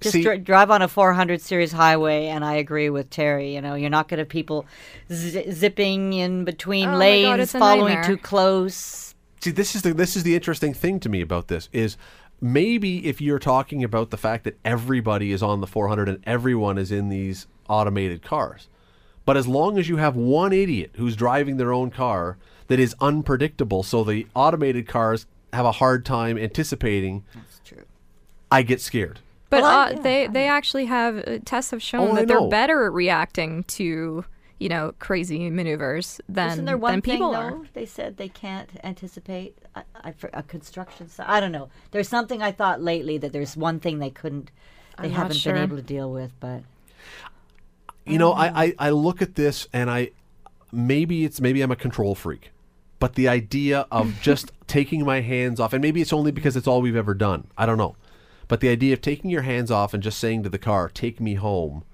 Just 0.00 0.14
See- 0.14 0.22
dri- 0.22 0.38
drive 0.38 0.70
on 0.70 0.80
a 0.80 0.88
400 0.88 1.42
series 1.42 1.70
highway, 1.72 2.28
and 2.28 2.44
I 2.44 2.54
agree 2.54 2.88
with 2.88 3.10
Teri. 3.10 3.52
You 3.52 3.60
know, 3.60 3.74
you're 3.74 3.90
not 3.90 4.08
going 4.08 4.18
to 4.18 4.24
people 4.24 4.64
zi- 5.12 5.50
zipping 5.52 6.14
in 6.14 6.44
between 6.44 6.88
Oh 6.88 6.92
my 6.92 6.94
God, 6.94 6.98
lanes, 7.00 7.40
it's 7.42 7.52
following 7.52 8.02
too 8.02 8.16
close. 8.16 9.14
See, 9.40 9.50
this 9.50 9.74
is 9.74 9.82
the 9.82 9.92
this 9.92 10.16
is 10.16 10.22
the 10.22 10.34
interesting 10.34 10.72
thing 10.72 10.98
to 11.00 11.08
me 11.08 11.20
about 11.20 11.48
this 11.48 11.68
is 11.72 11.96
maybe 12.42 13.06
if 13.06 13.20
you're 13.20 13.38
talking 13.38 13.84
about 13.84 14.10
the 14.10 14.16
fact 14.16 14.44
that 14.44 14.58
everybody 14.64 15.32
is 15.32 15.42
on 15.42 15.60
the 15.60 15.66
400 15.66 16.08
and 16.08 16.18
everyone 16.24 16.76
is 16.76 16.90
in 16.90 17.08
these 17.08 17.46
automated 17.68 18.22
cars. 18.22 18.68
But 19.24 19.36
as 19.36 19.46
long 19.46 19.78
as 19.78 19.88
you 19.88 19.96
have 19.98 20.16
one 20.16 20.52
idiot 20.52 20.90
who's 20.96 21.14
driving 21.14 21.56
their 21.56 21.72
own 21.72 21.90
car 21.90 22.36
that 22.66 22.80
is 22.80 22.96
unpredictable, 23.00 23.84
so 23.84 24.02
the 24.02 24.26
automated 24.34 24.88
cars 24.88 25.26
have 25.52 25.64
a 25.64 25.72
hard 25.72 26.04
time 26.04 26.36
anticipating, 26.36 27.24
That's 27.32 27.60
true. 27.64 27.84
I 28.50 28.62
get 28.62 28.80
scared. 28.80 29.20
But 29.48 29.62
Well, 29.62 29.70
uh, 29.70 29.90
yeah, 29.90 30.00
they 30.00 30.26
they 30.26 30.48
actually 30.48 30.86
have 30.86 31.18
uh, 31.18 31.38
tests 31.44 31.70
have 31.70 31.82
shown 31.82 32.10
Oh, 32.10 32.14
that 32.16 32.26
they're 32.26 32.48
better 32.48 32.86
at 32.86 32.92
reacting 32.92 33.64
to 33.64 34.24
you 34.62 34.68
know 34.68 34.94
crazy 35.00 35.50
maneuvers 35.50 36.20
than 36.28 36.52
Isn't 36.52 36.64
there 36.66 36.76
one 36.78 36.92
than 36.94 37.02
thing 37.02 37.14
people 37.14 37.32
though? 37.32 37.38
are. 37.38 37.60
They 37.72 37.84
said 37.84 38.16
they 38.16 38.28
can't 38.28 38.70
anticipate 38.84 39.58
I, 39.74 39.82
I, 40.04 40.12
for 40.12 40.30
a 40.32 40.42
construction 40.44 41.08
site. 41.08 41.28
I 41.28 41.40
don't 41.40 41.50
know. 41.50 41.68
There's 41.90 42.08
something 42.08 42.42
I 42.42 42.52
thought 42.52 42.80
lately 42.80 43.18
that 43.18 43.32
there's 43.32 43.56
one 43.56 43.80
thing 43.80 43.98
they 43.98 44.10
couldn't, 44.10 44.52
they 45.00 45.08
I'm 45.08 45.14
haven't 45.14 45.36
sure. 45.36 45.54
been 45.54 45.62
able 45.62 45.76
to 45.76 45.82
deal 45.82 46.12
with. 46.12 46.30
But 46.38 46.62
You 48.06 48.18
know, 48.18 48.32
I, 48.32 48.48
um. 48.48 48.56
I, 48.56 48.74
I 48.78 48.90
look 48.90 49.20
at 49.20 49.34
this 49.34 49.66
and 49.72 49.90
I 49.90 50.10
maybe 50.70 51.24
it's 51.24 51.40
maybe 51.40 51.60
I'm 51.60 51.72
a 51.72 51.76
control 51.76 52.14
freak. 52.14 52.52
But 53.00 53.16
the 53.16 53.26
idea 53.26 53.86
of 53.90 54.20
just 54.22 54.52
taking 54.68 55.04
my 55.04 55.22
hands 55.22 55.58
off, 55.58 55.72
and 55.72 55.82
maybe 55.82 56.00
it's 56.00 56.12
only 56.12 56.30
because 56.30 56.56
it's 56.56 56.68
all 56.68 56.80
we've 56.80 56.94
ever 56.94 57.14
done. 57.14 57.48
I 57.58 57.66
don't 57.66 57.78
know. 57.78 57.96
But 58.46 58.60
the 58.60 58.68
idea 58.68 58.92
of 58.92 59.00
taking 59.00 59.28
your 59.28 59.42
hands 59.42 59.72
off 59.72 59.92
and 59.92 60.02
just 60.02 60.20
saying 60.20 60.44
to 60.44 60.48
the 60.48 60.58
car, 60.58 60.88
take 60.88 61.20
me 61.20 61.34
home, 61.34 61.84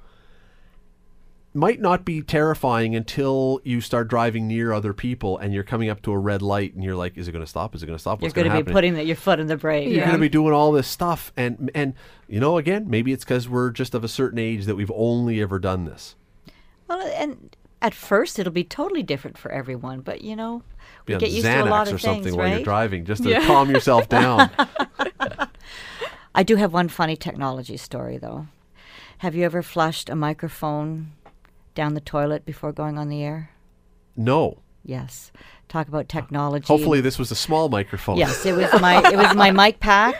might 1.59 1.80
not 1.80 2.04
be 2.04 2.22
terrifying 2.22 2.94
until 2.94 3.61
you 3.64 3.80
start 3.80 4.09
driving 4.09 4.46
near 4.46 4.72
other 4.72 4.92
people 4.94 5.36
and 5.38 5.52
you're 5.52 5.64
coming 5.64 5.88
up 5.90 6.00
to 6.02 6.12
a 6.12 6.18
red 6.18 6.40
light 6.42 6.74
and 6.74 6.82
you're 6.84 6.96
like, 6.96 7.16
is 7.18 7.28
it 7.28 7.32
going 7.32 7.44
to 7.44 7.48
stop? 7.50 7.74
Is 7.74 7.82
it 7.82 7.86
going 7.86 7.96
to 7.96 8.00
stop? 8.00 8.22
you're 8.22 8.30
going 8.30 8.46
to 8.46 8.50
be 8.52 8.56
happen? 8.59 8.72
putting 8.72 8.94
the, 8.94 9.04
your 9.04 9.16
foot 9.16 9.40
in 9.40 9.46
the 9.48 9.56
brake. 9.56 9.88
you're 9.88 9.96
Yeah. 9.98 10.04
going 10.06 10.16
to 10.16 10.20
be 10.20 10.28
doing 10.28 10.52
all 10.54 10.72
this 10.72 10.86
stuff 10.88 11.32
and 11.36 11.70
and 11.74 11.94
you 12.28 12.40
know 12.40 12.56
again 12.59 12.88
maybe 12.88 13.12
it's 13.12 13.24
because 13.24 13.48
we're 13.48 13.70
just 13.70 13.94
of 13.94 14.04
a 14.04 14.09
certain 14.09 14.38
age 14.38 14.64
that 14.66 14.76
we've 14.76 14.92
only 14.94 15.40
ever 15.40 15.59
done 15.59 15.84
this 15.84 16.14
Well, 16.86 17.00
and 17.16 17.54
at 17.82 17.94
first 17.94 18.38
it'll 18.38 18.52
be 18.52 18.64
totally 18.64 19.02
different 19.02 19.38
for 19.38 19.50
everyone, 19.52 20.00
but 20.00 20.22
you 20.22 20.34
know, 20.36 20.62
we 21.06 21.14
be 21.14 21.20
get 21.20 21.30
used 21.30 21.46
Xanax 21.46 21.62
to 21.62 21.68
a 21.68 21.70
lot 21.70 21.88
or 21.88 21.94
of 21.94 22.00
something 22.00 22.24
things, 22.24 22.36
while 22.36 22.48
you're 22.48 22.64
driving 22.64 23.04
just 23.04 23.22
to 23.22 23.30
Yeah. 23.30 23.46
calm 23.46 23.70
yourself 23.70 24.09
down 24.18 24.50
I 26.34 26.42
do 26.42 26.56
have 26.56 26.72
one 26.72 26.88
funny 26.88 27.16
technology 27.16 27.76
story 27.76 28.18
though. 28.18 28.46
Have 29.18 29.34
you 29.34 29.44
ever 29.44 29.62
flushed 29.62 30.09
a 30.09 30.14
microphone 30.14 31.12
down 31.79 31.95
the 31.95 32.01
toilet 32.01 32.45
before 32.45 32.72
going 32.72 32.99
on 32.99 33.09
the 33.09 33.22
air? 33.22 33.51
no 34.16 34.59
Yes. 34.85 35.33
Talk 35.68 35.87
about 35.87 36.09
technology. 36.09 36.66
hopefully 36.66 37.01
this 37.01 37.18
was 37.18 37.31
a 37.31 37.35
small 37.35 37.68
microphone 37.68 38.16
Yes, 38.16 38.47
it 38.47 38.57
was 38.57 38.70
my 38.81 38.97
it 39.12 39.16
was 39.16 39.35
my 39.37 39.51
mic 39.51 39.81
pack, 39.81 40.14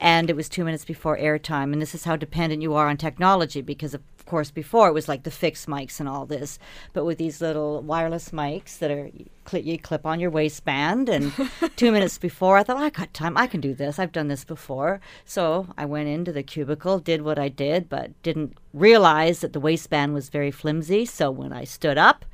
and 0.00 0.28
it 0.28 0.36
was 0.36 0.48
two 0.48 0.64
minutes 0.64 0.84
before 0.84 1.16
airtime. 1.16 1.72
And 1.72 1.80
this 1.80 1.94
is 1.94 2.04
how 2.04 2.16
dependent 2.16 2.60
you 2.62 2.74
are 2.74 2.88
on 2.88 2.96
technology, 2.96 3.62
because 3.62 3.94
of 3.94 4.02
course 4.28 4.50
before 4.50 4.88
it 4.88 4.92
was 4.92 5.08
like 5.08 5.24
the 5.24 5.30
fixed 5.30 5.66
mics 5.66 5.98
and 5.98 6.08
all 6.08 6.26
this, 6.26 6.58
but 6.92 7.04
with 7.04 7.18
these 7.18 7.40
little 7.40 7.80
wireless 7.82 8.30
mics 8.30 8.78
that 8.78 8.90
are 8.90 9.10
cl- 9.46 9.64
you 9.64 9.78
clip 9.78 10.06
on 10.06 10.20
your 10.20 10.30
waistband. 10.30 11.08
And 11.08 11.32
two 11.76 11.90
minutes 11.90 12.18
before, 12.18 12.56
I 12.56 12.62
thought 12.62 12.76
I 12.76 12.90
got 12.90 13.12
time, 13.12 13.36
I 13.36 13.46
can 13.46 13.60
do 13.60 13.74
this. 13.74 13.98
I've 13.98 14.12
done 14.12 14.28
this 14.28 14.44
before. 14.44 15.00
So 15.24 15.68
I 15.76 15.84
went 15.84 16.08
into 16.08 16.32
the 16.32 16.42
cubicle, 16.42 16.98
did 16.98 17.22
what 17.22 17.38
I 17.38 17.48
did, 17.48 17.88
but 17.88 18.20
didn't 18.22 18.56
realize 18.72 19.40
that 19.40 19.52
the 19.52 19.60
waistband 19.60 20.14
was 20.14 20.28
very 20.28 20.50
flimsy. 20.50 21.04
So 21.04 21.30
when 21.30 21.52
I 21.52 21.64
stood 21.64 21.98
up, 21.98 22.24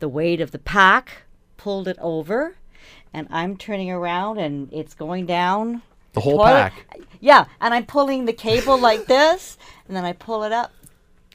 the 0.00 0.08
weight 0.08 0.40
of 0.40 0.50
the 0.50 0.58
pack 0.58 1.22
pulled 1.56 1.88
it 1.88 1.96
over 2.00 2.56
and 3.12 3.26
I'm 3.30 3.56
turning 3.56 3.90
around 3.90 4.38
and 4.38 4.70
it's 4.72 4.94
going 4.94 5.26
down. 5.26 5.82
The 6.12 6.20
whole 6.20 6.38
toilet. 6.38 6.72
pack. 6.72 7.00
Yeah, 7.20 7.46
and 7.60 7.74
I'm 7.74 7.86
pulling 7.86 8.24
the 8.24 8.32
cable 8.32 8.78
like 8.78 9.06
this, 9.06 9.58
and 9.86 9.96
then 9.96 10.04
I 10.04 10.12
pull 10.12 10.44
it 10.44 10.52
up, 10.52 10.72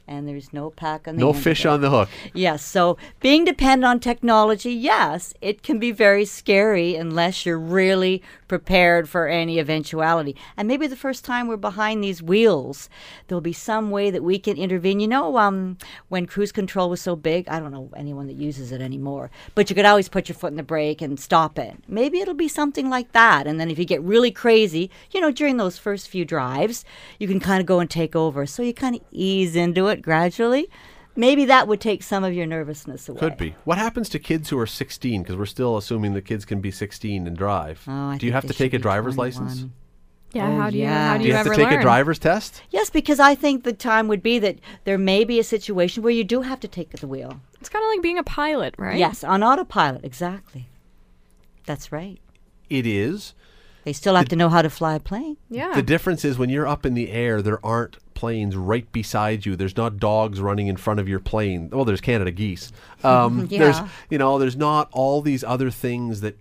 and 0.06 0.26
there's 0.26 0.52
no 0.52 0.70
pack 0.70 1.06
on 1.06 1.16
the 1.16 1.20
no 1.20 1.32
fish 1.32 1.64
on 1.64 1.80
the 1.80 1.90
hook 1.90 2.08
Yes, 2.34 2.64
so 2.64 2.96
being 3.20 3.44
dependent 3.44 3.84
on 3.84 4.00
technology, 4.00 4.72
yes, 4.72 5.34
it 5.40 5.62
can 5.62 5.78
be 5.78 5.92
very 5.92 6.24
scary 6.24 6.94
unless 6.94 7.44
you're 7.44 7.58
really 7.58 8.22
prepared 8.48 9.08
for 9.08 9.28
any 9.28 9.58
eventuality. 9.58 10.36
And 10.56 10.68
maybe 10.68 10.86
the 10.86 10.96
first 10.96 11.24
time 11.24 11.48
we're 11.48 11.56
behind 11.56 12.02
these 12.02 12.22
wheels, 12.22 12.88
there'll 13.26 13.40
be 13.40 13.52
some 13.52 13.90
way 13.90 14.10
that 14.10 14.22
we 14.22 14.38
can 14.38 14.56
intervene. 14.56 15.00
You 15.00 15.08
know, 15.08 15.38
um, 15.38 15.78
when 16.08 16.26
cruise 16.26 16.52
control 16.52 16.90
was 16.90 17.00
so 17.00 17.16
big, 17.16 17.48
I 17.48 17.58
don't 17.58 17.72
know 17.72 17.90
anyone 17.96 18.26
that 18.26 18.36
uses 18.36 18.72
it 18.72 18.80
anymore, 18.80 19.30
but 19.54 19.70
you 19.70 19.76
could 19.76 19.86
always 19.86 20.08
put 20.08 20.28
your 20.28 20.36
foot 20.36 20.52
in 20.52 20.56
the 20.56 20.62
brake 20.62 21.00
and 21.00 21.18
stop 21.18 21.58
it. 21.58 21.76
Maybe 21.88 22.20
it'll 22.20 22.34
be 22.34 22.48
something 22.48 22.90
like 22.90 23.12
that. 23.12 23.46
And 23.46 23.58
then 23.58 23.70
if 23.70 23.78
you 23.78 23.84
get 23.84 24.02
really 24.02 24.30
crazy, 24.30 24.90
you 25.10 25.20
know, 25.20 25.30
during 25.30 25.56
those 25.56 25.78
first 25.78 26.08
few 26.08 26.24
drives, 26.24 26.84
you 27.18 27.28
can 27.28 27.40
kind 27.40 27.60
of 27.60 27.66
go 27.66 27.80
and 27.80 27.88
take 27.88 28.14
over. 28.14 28.46
So 28.46 28.62
you 28.62 28.74
kind 28.74 28.96
of 28.96 29.02
ease 29.10 29.56
into 29.56 29.88
it 29.88 29.91
gradually. 30.00 30.70
Maybe 31.14 31.44
that 31.44 31.68
would 31.68 31.80
take 31.82 32.02
some 32.02 32.24
of 32.24 32.32
your 32.32 32.46
nervousness 32.46 33.06
away. 33.10 33.18
could 33.20 33.36
be 33.36 33.54
what 33.64 33.76
happens 33.76 34.08
to 34.08 34.18
kids 34.18 34.48
who 34.48 34.58
are 34.58 34.66
16 34.66 35.22
because 35.22 35.36
we're 35.36 35.44
still 35.44 35.76
assuming 35.76 36.14
that 36.14 36.22
kids 36.24 36.46
can 36.46 36.62
be 36.62 36.70
16 36.70 37.26
and 37.26 37.36
drive 37.36 37.84
Oh, 37.86 37.92
I 37.92 38.16
do 38.16 38.24
you 38.24 38.32
have 38.32 38.46
to 38.46 38.54
take 38.54 38.72
a 38.72 38.78
driver's 38.78 39.16
21. 39.16 39.46
license 39.48 39.70
Yeah, 40.32 40.48
Oh, 40.48 40.56
how 40.56 40.70
do 40.70 40.78
you 40.78 40.84
yeah. 40.84 41.08
how 41.08 41.12
do 41.18 41.18
do 41.18 41.24
you, 41.24 41.28
you 41.32 41.36
have 41.36 41.46
ever 41.46 41.54
to 41.54 41.60
take 41.60 41.70
learn? 41.70 41.80
a 41.80 41.82
driver's 41.82 42.18
test 42.18 42.62
Yes, 42.70 42.88
because 42.88 43.20
I 43.20 43.34
think 43.34 43.64
the 43.64 43.74
time 43.74 44.08
would 44.08 44.22
be 44.22 44.38
that 44.38 44.56
there 44.84 44.96
may 44.96 45.24
be 45.24 45.38
a 45.38 45.44
situation 45.44 46.02
where 46.02 46.14
you 46.14 46.24
do 46.24 46.40
have 46.40 46.60
to 46.60 46.68
take 46.68 46.88
the 46.92 47.06
wheel. 47.06 47.40
It's 47.60 47.68
kind 47.68 47.84
of 47.84 47.90
like 47.90 48.00
being 48.00 48.16
a 48.16 48.22
pilot, 48.24 48.74
right? 48.78 48.98
Yes, 48.98 49.22
on 49.22 49.42
autopilot, 49.42 50.04
exactly. 50.06 50.66
That's 51.66 51.92
right. 51.92 52.18
it 52.70 52.86
is 52.86 53.34
They 53.84 53.92
still 53.92 54.14
have 54.16 54.28
to 54.30 54.36
know 54.36 54.48
how 54.48 54.62
to 54.62 54.70
fly 54.70 54.94
a 54.94 55.00
plane. 55.00 55.36
Yeah. 55.50 55.74
The 55.74 55.82
difference 55.82 56.24
is 56.24 56.38
when 56.38 56.48
you're 56.48 56.66
up 56.66 56.86
in 56.86 56.94
the 56.94 57.10
air, 57.10 57.42
there 57.42 57.64
aren't 57.64 57.98
planes 58.22 58.54
right 58.54 58.86
beside 58.92 59.44
you. 59.44 59.56
There's 59.56 59.76
not 59.76 59.96
dogs 59.96 60.40
running 60.40 60.68
in 60.68 60.76
front 60.76 61.00
of 61.00 61.08
your 61.08 61.18
plane. 61.18 61.68
Well, 61.70 61.84
there's 61.84 62.00
Canada 62.00 62.30
geese. 62.30 62.70
Um, 63.02 63.46
There's, 63.50 63.80
you 64.10 64.16
know, 64.16 64.38
there's 64.38 64.54
not 64.54 64.88
all 64.92 65.22
these 65.22 65.42
other 65.42 65.70
things 65.72 66.20
that. 66.20 66.38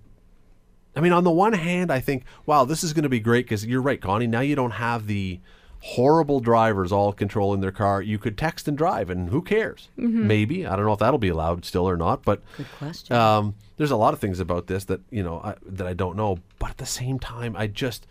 I 0.95 0.99
mean, 0.99 1.11
on 1.11 1.23
the 1.23 1.31
one 1.31 1.53
hand, 1.53 1.91
I 1.91 1.99
think, 1.99 2.23
wow, 2.45 2.65
this 2.65 2.83
is 2.83 2.93
going 2.93 3.01
to 3.01 3.09
be 3.09 3.19
great 3.19 3.45
because 3.45 3.65
you're 3.65 3.81
right, 3.81 3.99
Connie. 3.99 4.27
Now 4.27 4.41
you 4.41 4.55
don't 4.55 4.71
have 4.89 5.07
the 5.07 5.39
horrible 5.79 6.39
drivers 6.39 6.91
all 6.91 7.13
controlling 7.13 7.61
their 7.61 7.71
car. 7.71 7.99
You 7.99 8.19
could 8.19 8.37
text 8.37 8.67
and 8.67 8.77
drive, 8.77 9.09
and 9.09 9.29
who 9.29 9.41
cares? 9.41 9.89
Maybe 9.97 10.67
I 10.67 10.75
don't 10.75 10.85
know 10.85 10.93
if 10.93 10.99
that'll 10.99 11.17
be 11.17 11.29
allowed 11.29 11.65
still 11.65 11.89
or 11.89 11.97
not, 11.97 12.23
but 12.23 12.43
Good 12.57 12.67
question. 12.77 13.15
um, 13.15 13.55
there's 13.77 13.89
a 13.89 13.95
lot 13.97 14.13
of 14.13 14.19
things 14.19 14.39
about 14.39 14.67
this 14.67 14.85
that 14.85 15.01
you 15.09 15.23
know 15.23 15.39
I, 15.43 15.55
that 15.65 15.87
I 15.87 15.93
don't 15.95 16.15
know, 16.15 16.37
but 16.59 16.69
at 16.69 16.77
the 16.77 16.85
same 16.85 17.17
time, 17.17 17.55
I 17.55 17.65
just 17.65 18.05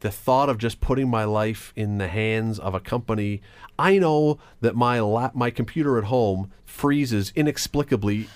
the 0.00 0.10
thought 0.10 0.48
of 0.48 0.58
just 0.58 0.80
putting 0.80 1.08
my 1.08 1.24
life 1.24 1.72
in 1.76 1.98
the 1.98 2.08
hands 2.08 2.58
of 2.58 2.74
a 2.74 2.80
company. 2.80 3.40
I 3.78 3.98
know 3.98 4.38
that 4.60 4.74
my 4.74 5.00
lap, 5.00 5.34
my 5.34 5.50
computer 5.50 5.98
at 5.98 6.04
home 6.04 6.50
freezes 6.64 7.32
inexplicably 7.36 8.28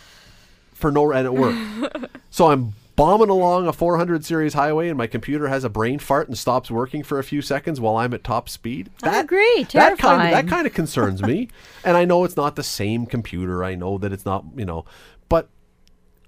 for 0.73 0.91
no 0.91 1.11
and 1.13 1.27
at 1.27 1.35
work, 1.35 2.11
so 2.31 2.51
I'm 2.51 2.75
bombing 2.97 3.29
along 3.29 3.67
a 3.67 3.73
400 3.73 4.25
series 4.25 4.55
highway 4.55 4.89
and 4.89 4.97
my 4.97 5.07
computer 5.07 5.49
has 5.49 5.65
a 5.65 5.69
brain 5.69 5.99
fart 5.99 6.29
and 6.29 6.39
stops 6.39 6.71
working 6.71 7.03
for 7.03 7.19
a 7.19 7.25
few 7.25 7.43
seconds 7.43 7.81
while 7.81 7.97
I'm 7.97 8.15
at 8.15 8.23
top 8.23 8.49
speed. 8.49 8.91
I 9.03 9.21
agree. 9.21 9.67
That 9.73 9.99
kind 9.99 10.23
of, 10.23 10.31
that 10.31 10.49
kind 10.49 10.67
of 10.67 10.75
concerns 10.75 11.23
me. 11.23 11.49
and 11.85 11.97
I 11.97 12.05
know 12.05 12.25
it's 12.25 12.37
not 12.37 12.57
the 12.57 12.63
same 12.63 13.07
computer. 13.07 13.65
I 13.65 13.75
know 13.75 13.99
that 13.99 14.13
it's 14.13 14.25
not, 14.25 14.45
you 14.57 14.65
know, 14.65 14.85
but 15.29 15.49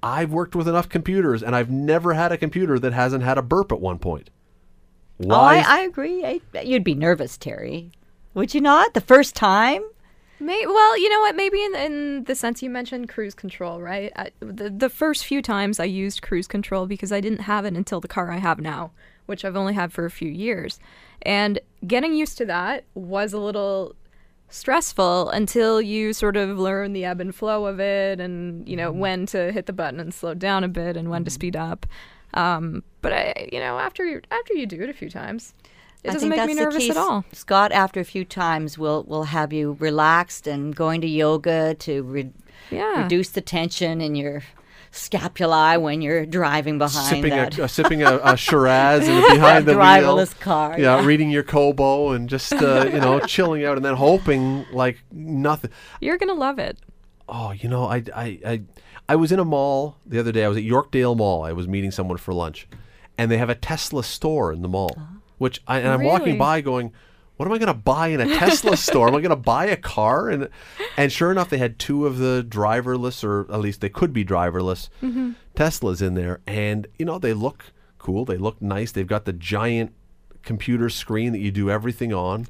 I've 0.02 0.32
worked 0.32 0.56
with 0.56 0.66
enough 0.66 0.88
computers 0.88 1.42
and 1.42 1.54
I've 1.54 1.70
never 1.70 2.14
had 2.14 2.32
a 2.32 2.36
computer 2.36 2.78
that 2.78 2.92
hasn't 2.92 3.22
had 3.22 3.38
a 3.38 3.42
burp 3.42 3.70
at 3.70 3.80
one 3.80 3.98
point. 3.98 4.30
Oh, 5.24 5.34
I, 5.34 5.64
I 5.66 5.80
agree. 5.80 6.24
I, 6.24 6.40
you'd 6.60 6.84
be 6.84 6.94
nervous, 6.94 7.38
Teri. 7.38 7.90
Would 8.34 8.54
you 8.54 8.60
not? 8.60 8.94
The 8.94 9.00
first 9.00 9.34
time? 9.34 9.82
May, 10.38 10.66
well, 10.66 10.98
you 10.98 11.08
know 11.08 11.20
what? 11.20 11.34
Maybe 11.34 11.62
in, 11.62 11.74
in 11.74 12.24
the 12.24 12.34
sense 12.34 12.62
you 12.62 12.68
mentioned 12.68 13.08
cruise 13.08 13.34
control, 13.34 13.80
right? 13.80 14.12
I, 14.16 14.30
the, 14.40 14.68
the 14.68 14.90
first 14.90 15.24
few 15.24 15.40
times 15.40 15.80
I 15.80 15.84
used 15.84 16.20
cruise 16.20 16.46
control 16.46 16.86
because 16.86 17.10
I 17.10 17.22
didn't 17.22 17.40
have 17.40 17.64
it 17.64 17.74
until 17.74 18.00
the 18.00 18.08
car 18.08 18.30
I 18.30 18.36
have 18.36 18.60
now, 18.60 18.92
which 19.24 19.44
I've 19.44 19.56
only 19.56 19.72
had 19.72 19.92
for 19.92 20.04
a 20.04 20.10
few 20.10 20.28
years. 20.28 20.78
And 21.22 21.58
getting 21.86 22.12
used 22.12 22.36
to 22.38 22.44
that 22.46 22.84
was 22.94 23.32
a 23.32 23.38
little 23.38 23.96
stressful 24.48 25.30
until 25.30 25.80
you 25.80 26.12
sort 26.12 26.36
of 26.36 26.58
learn 26.58 26.92
the 26.92 27.04
ebb 27.04 27.20
and 27.20 27.34
flow 27.34 27.64
of 27.64 27.80
it 27.80 28.20
and, 28.20 28.68
you 28.68 28.76
know, 28.76 28.90
mm-hmm. 28.90 29.00
when 29.00 29.26
to 29.26 29.50
hit 29.52 29.64
the 29.64 29.72
button 29.72 29.98
and 29.98 30.12
slow 30.12 30.34
down 30.34 30.62
a 30.64 30.68
bit 30.68 30.98
and 30.98 31.08
when 31.08 31.24
to 31.24 31.30
mm-hmm. 31.30 31.34
speed 31.34 31.56
up. 31.56 31.86
Um, 32.36 32.82
but 33.02 33.12
I, 33.12 33.48
you 33.52 33.58
know, 33.60 33.78
after 33.78 34.04
you 34.04 34.20
after 34.30 34.54
you 34.54 34.66
do 34.66 34.80
it 34.82 34.88
a 34.90 34.92
few 34.92 35.08
times, 35.10 35.54
it 36.04 36.10
I 36.10 36.12
doesn't 36.12 36.28
make 36.28 36.44
me 36.46 36.54
nervous 36.54 36.90
at 36.90 36.96
all. 36.96 37.24
Scott, 37.32 37.72
after 37.72 37.98
a 38.00 38.04
few 38.04 38.24
times, 38.24 38.78
will 38.78 39.04
will 39.04 39.24
have 39.24 39.52
you 39.52 39.76
relaxed 39.80 40.46
and 40.46 40.74
going 40.76 41.00
to 41.00 41.06
yoga 41.08 41.74
to 41.80 42.02
re- 42.02 42.32
Yeah. 42.70 43.02
reduce 43.02 43.30
the 43.30 43.40
tension 43.40 44.00
in 44.00 44.14
your 44.16 44.42
scapulae 44.92 45.80
when 45.80 46.00
you're 46.00 46.24
driving 46.26 46.78
behind 46.78 47.06
sipping 47.16 47.30
that 47.30 47.58
a, 47.58 47.64
uh, 47.64 47.66
sipping 47.66 48.02
a, 48.02 48.18
a 48.22 48.36
Shiraz 48.36 49.06
and 49.06 49.22
behind 49.34 49.66
the 49.66 49.72
wheel. 49.76 49.80
driverless 49.84 50.38
car. 50.40 50.78
Yeah, 50.78 51.04
reading 51.04 51.30
your 51.30 51.42
Kobo 51.42 52.10
and 52.12 52.28
just 52.28 52.52
uh, 52.52 52.88
you 52.92 53.00
know 53.00 53.20
chilling 53.20 53.64
out 53.64 53.76
and 53.76 53.84
then 53.84 53.94
hoping 53.94 54.64
like 54.72 54.98
nothing. 55.12 55.70
You're 56.00 56.18
gonna 56.18 56.34
love 56.34 56.58
it. 56.58 56.78
Oh, 57.28 57.50
you 57.50 57.68
know, 57.68 57.86
I, 57.86 58.04
I, 58.14 58.38
I, 58.46 58.62
I 59.08 59.16
was 59.16 59.32
in 59.32 59.38
a 59.38 59.44
mall 59.44 59.98
the 60.04 60.18
other 60.18 60.32
day. 60.32 60.44
I 60.44 60.48
was 60.48 60.56
at 60.56 60.64
Yorkdale 60.64 61.16
Mall. 61.16 61.44
I 61.44 61.52
was 61.52 61.68
meeting 61.68 61.90
someone 61.90 62.18
for 62.18 62.34
lunch, 62.34 62.66
and 63.16 63.30
they 63.30 63.38
have 63.38 63.50
a 63.50 63.54
Tesla 63.54 64.02
store 64.02 64.52
in 64.52 64.62
the 64.62 64.68
mall. 64.68 64.90
Ah. 64.98 65.08
which 65.38 65.62
I, 65.66 65.78
and 65.78 65.88
I'm 65.88 66.02
walking 66.02 66.38
by 66.38 66.60
going, 66.60 66.92
what 67.36 67.46
am 67.46 67.52
I 67.52 67.58
going 67.58 67.66
to 67.68 67.74
buy 67.74 68.08
in 68.08 68.20
a 68.20 68.38
Tesla 68.38 68.76
store? 68.76 69.08
Am 69.08 69.14
I 69.14 69.20
going 69.20 69.30
to 69.30 69.36
buy 69.36 69.66
a 69.66 69.76
car? 69.76 70.30
And 70.30 70.48
and 70.96 71.12
sure 71.12 71.30
enough, 71.30 71.50
they 71.50 71.58
had 71.58 71.78
two 71.78 72.06
of 72.06 72.18
the 72.18 72.44
driverless, 72.48 73.22
or 73.22 73.52
at 73.52 73.60
least 73.60 73.80
they 73.80 73.88
could 73.88 74.12
be 74.12 74.24
driverless 74.24 74.88
mm-hmm. 75.02 75.32
Teslas 75.54 76.00
in 76.00 76.14
there, 76.14 76.40
and 76.46 76.86
you 76.98 77.04
know 77.04 77.18
they 77.18 77.34
look 77.34 77.72
cool. 77.98 78.24
They 78.24 78.38
look 78.38 78.60
nice. 78.62 78.92
They've 78.92 79.06
got 79.06 79.24
the 79.26 79.32
giant 79.32 79.92
computer 80.42 80.88
screen 80.88 81.32
that 81.32 81.40
you 81.40 81.50
do 81.50 81.70
everything 81.70 82.12
on. 82.12 82.46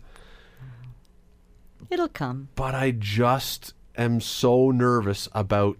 It'll 1.91 2.09
come. 2.09 2.49
But 2.55 2.75
I 2.75 2.93
just 2.93 3.75
am 3.97 4.21
so 4.21 4.71
nervous 4.71 5.29
about 5.33 5.79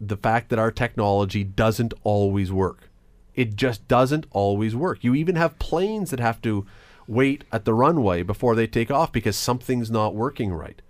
the 0.00 0.16
fact 0.16 0.48
that 0.48 0.58
our 0.58 0.70
technology 0.70 1.44
doesn't 1.44 1.92
always 2.02 2.50
work. 2.50 2.88
It 3.34 3.54
just 3.56 3.86
doesn't 3.86 4.26
always 4.30 4.74
work. 4.74 5.04
You 5.04 5.14
even 5.14 5.36
have 5.36 5.58
planes 5.58 6.10
that 6.10 6.20
have 6.20 6.40
to 6.42 6.66
wait 7.06 7.44
at 7.52 7.64
the 7.64 7.74
runway 7.74 8.22
before 8.22 8.54
they 8.54 8.66
take 8.66 8.90
off 8.90 9.12
because 9.12 9.36
something's 9.36 9.90
not 9.90 10.14
working 10.14 10.52
right. 10.52 10.80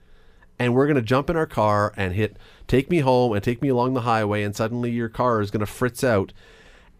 And 0.58 0.74
we're 0.74 0.86
going 0.86 0.96
to 0.96 1.02
jump 1.02 1.30
in 1.30 1.36
our 1.36 1.46
car 1.46 1.92
and 1.96 2.14
hit 2.14 2.36
take 2.66 2.90
me 2.90 2.98
home 2.98 3.32
and 3.32 3.42
take 3.42 3.62
me 3.62 3.68
along 3.68 3.94
the 3.94 4.02
highway 4.02 4.42
and 4.42 4.54
suddenly 4.54 4.90
your 4.90 5.08
car 5.08 5.40
is 5.40 5.50
going 5.50 5.60
to 5.60 5.66
fritz 5.66 6.04
out 6.04 6.32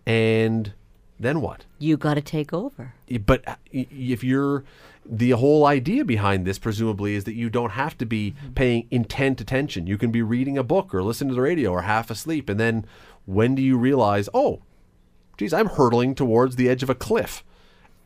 and 0.07 0.73
then 1.21 1.43
what? 1.43 1.67
You 1.79 1.99
got 1.99 2.15
to 2.15 2.23
take 2.23 2.53
over. 2.55 2.95
but 3.27 3.47
uh, 3.47 3.57
if 3.71 4.25
you're 4.25 4.65
the 5.05 5.31
whole 5.31 5.67
idea 5.67 6.05
behind 6.05 6.47
this 6.47 6.59
presumably 6.59 7.15
is 7.15 7.25
that 7.25 7.35
you 7.35 7.51
don't 7.51 7.71
have 7.71 7.97
to 7.99 8.07
be 8.07 8.33
mm-hmm. 8.33 8.53
paying 8.53 8.87
intent 8.91 9.41
attention. 9.41 9.87
You 9.87 9.99
can 9.99 10.11
be 10.11 10.23
reading 10.23 10.59
a 10.59 10.63
book 10.63 10.95
or 10.95 11.03
listening 11.03 11.31
to 11.31 11.35
the 11.35 11.41
radio 11.41 11.71
or 11.71 11.83
half 11.83 12.11
asleep 12.11 12.49
and 12.49 12.61
then 12.61 12.85
when 13.27 13.55
do 13.55 13.63
you 13.63 13.77
realize 13.77 14.29
oh 14.35 14.61
geez 15.37 15.53
i'm 15.53 15.69
hurtling 15.69 16.15
towards 16.15 16.57
the 16.57 16.69
edge 16.69 16.83
of 16.83 16.91
a 16.91 16.95
cliff 16.95 17.45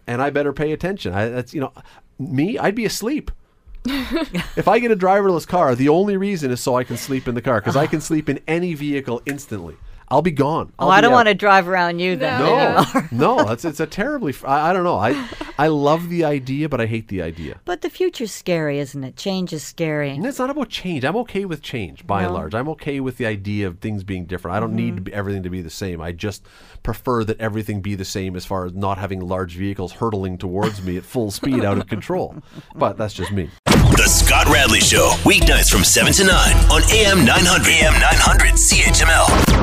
and 0.07 0.21
i 0.21 0.31
better 0.31 0.53
pay 0.53 0.73
attention. 0.73 1.15
I, 1.15 1.29
that's 1.29 1.55
you 1.55 1.61
know 1.61 1.73
me 2.19 2.59
i'd 2.59 2.75
be 2.75 2.85
asleep. 2.85 3.31
If 4.57 4.69
i 4.69 4.79
get 4.79 4.91
a 4.91 4.97
driverless 4.97 5.47
car 5.47 5.75
the 5.75 5.89
only 5.89 6.17
reason 6.17 6.51
is 6.51 6.61
so 6.61 6.77
i 6.77 6.85
can 6.85 6.97
sleep 6.97 7.29
in 7.29 7.35
the 7.35 7.43
car 7.43 7.61
because 7.61 7.77
i 7.77 7.87
can 7.87 8.01
sleep 8.11 8.29
in 8.29 8.41
any 8.47 8.75
vehicle 8.75 9.21
instantly 9.27 9.77
i'll 10.09 10.23
be 10.23 10.31
gone 10.31 10.73
Oh, 10.79 10.87
I'll 10.87 10.91
I 10.91 10.99
be 10.99 11.03
don't 11.03 11.13
want 11.13 11.29
to 11.29 11.35
drive 11.35 11.69
around 11.69 12.01
you 12.01 12.17
then. 12.17 12.41
No. 12.41 12.85
No, 13.13 13.37
no, 13.37 13.51
it's 13.51 13.65
it's 13.65 13.81
a 13.81 13.87
terribly. 13.87 14.35
I 14.45 14.73
don't 14.73 14.85
know. 14.85 14.97
I 14.97 15.29
I 15.59 15.69
love 15.69 16.09
the 16.09 16.25
idea, 16.25 16.69
but 16.69 16.81
I 16.81 16.87
hate 16.87 17.09
the 17.09 17.23
idea. 17.23 17.61
But 17.65 17.83
the 17.83 17.91
future's 17.91 18.33
scary, 18.33 18.79
isn't 18.81 19.05
it? 19.05 19.17
Change 19.17 19.53
is 19.53 19.63
scary. 19.63 20.11
And 20.11 20.27
it's 20.27 20.39
not 20.39 20.51
about 20.51 20.69
change. 20.69 21.05
I'm 21.05 21.17
okay 21.17 21.45
with 21.45 21.63
change 21.63 22.07
by 22.07 22.25
and 22.25 22.35
large. 22.35 22.55
I'm 22.55 22.69
okay 22.71 23.01
with 23.01 23.19
the 23.19 23.27
idea 23.27 23.67
of 23.69 23.79
things 23.79 24.03
being 24.03 24.27
different. 24.27 24.57
I 24.57 24.61
don't 24.61 24.75
need 24.75 24.95
mm-hmm. 24.95 24.97
to 24.97 25.03
be, 25.03 25.15
everything 25.15 25.43
to 25.45 25.51
be 25.51 25.63
the 25.63 25.71
same. 25.71 26.01
I 26.01 26.13
just 26.13 26.45
prefer 26.83 27.25
that 27.25 27.41
everything 27.41 27.81
be 27.81 27.95
the 27.95 28.05
same 28.05 28.37
as 28.37 28.45
far 28.45 28.67
as 28.67 28.73
not 28.73 28.99
having 28.99 29.21
large 29.21 29.57
vehicles 29.57 29.93
hurtling 29.93 30.39
towards 30.39 30.83
me 30.83 30.97
at 30.97 31.05
full 31.05 31.31
speed 31.31 31.65
out 31.65 31.79
of 31.79 31.87
control. 31.87 32.37
But 32.75 32.97
that's 32.97 33.15
just 33.15 33.31
me. 33.31 33.51
The 33.65 34.09
Scott 34.09 34.47
Radley 34.47 34.81
Show, 34.81 35.13
weeknights 35.23 35.71
from 35.71 35.85
7 35.85 36.13
to 36.15 36.25
9 36.25 36.57
on 36.71 36.83
AM 36.91 37.25
900. 37.25 37.69
AM 37.69 38.01
900 38.01 38.55
CHML. 38.55 39.54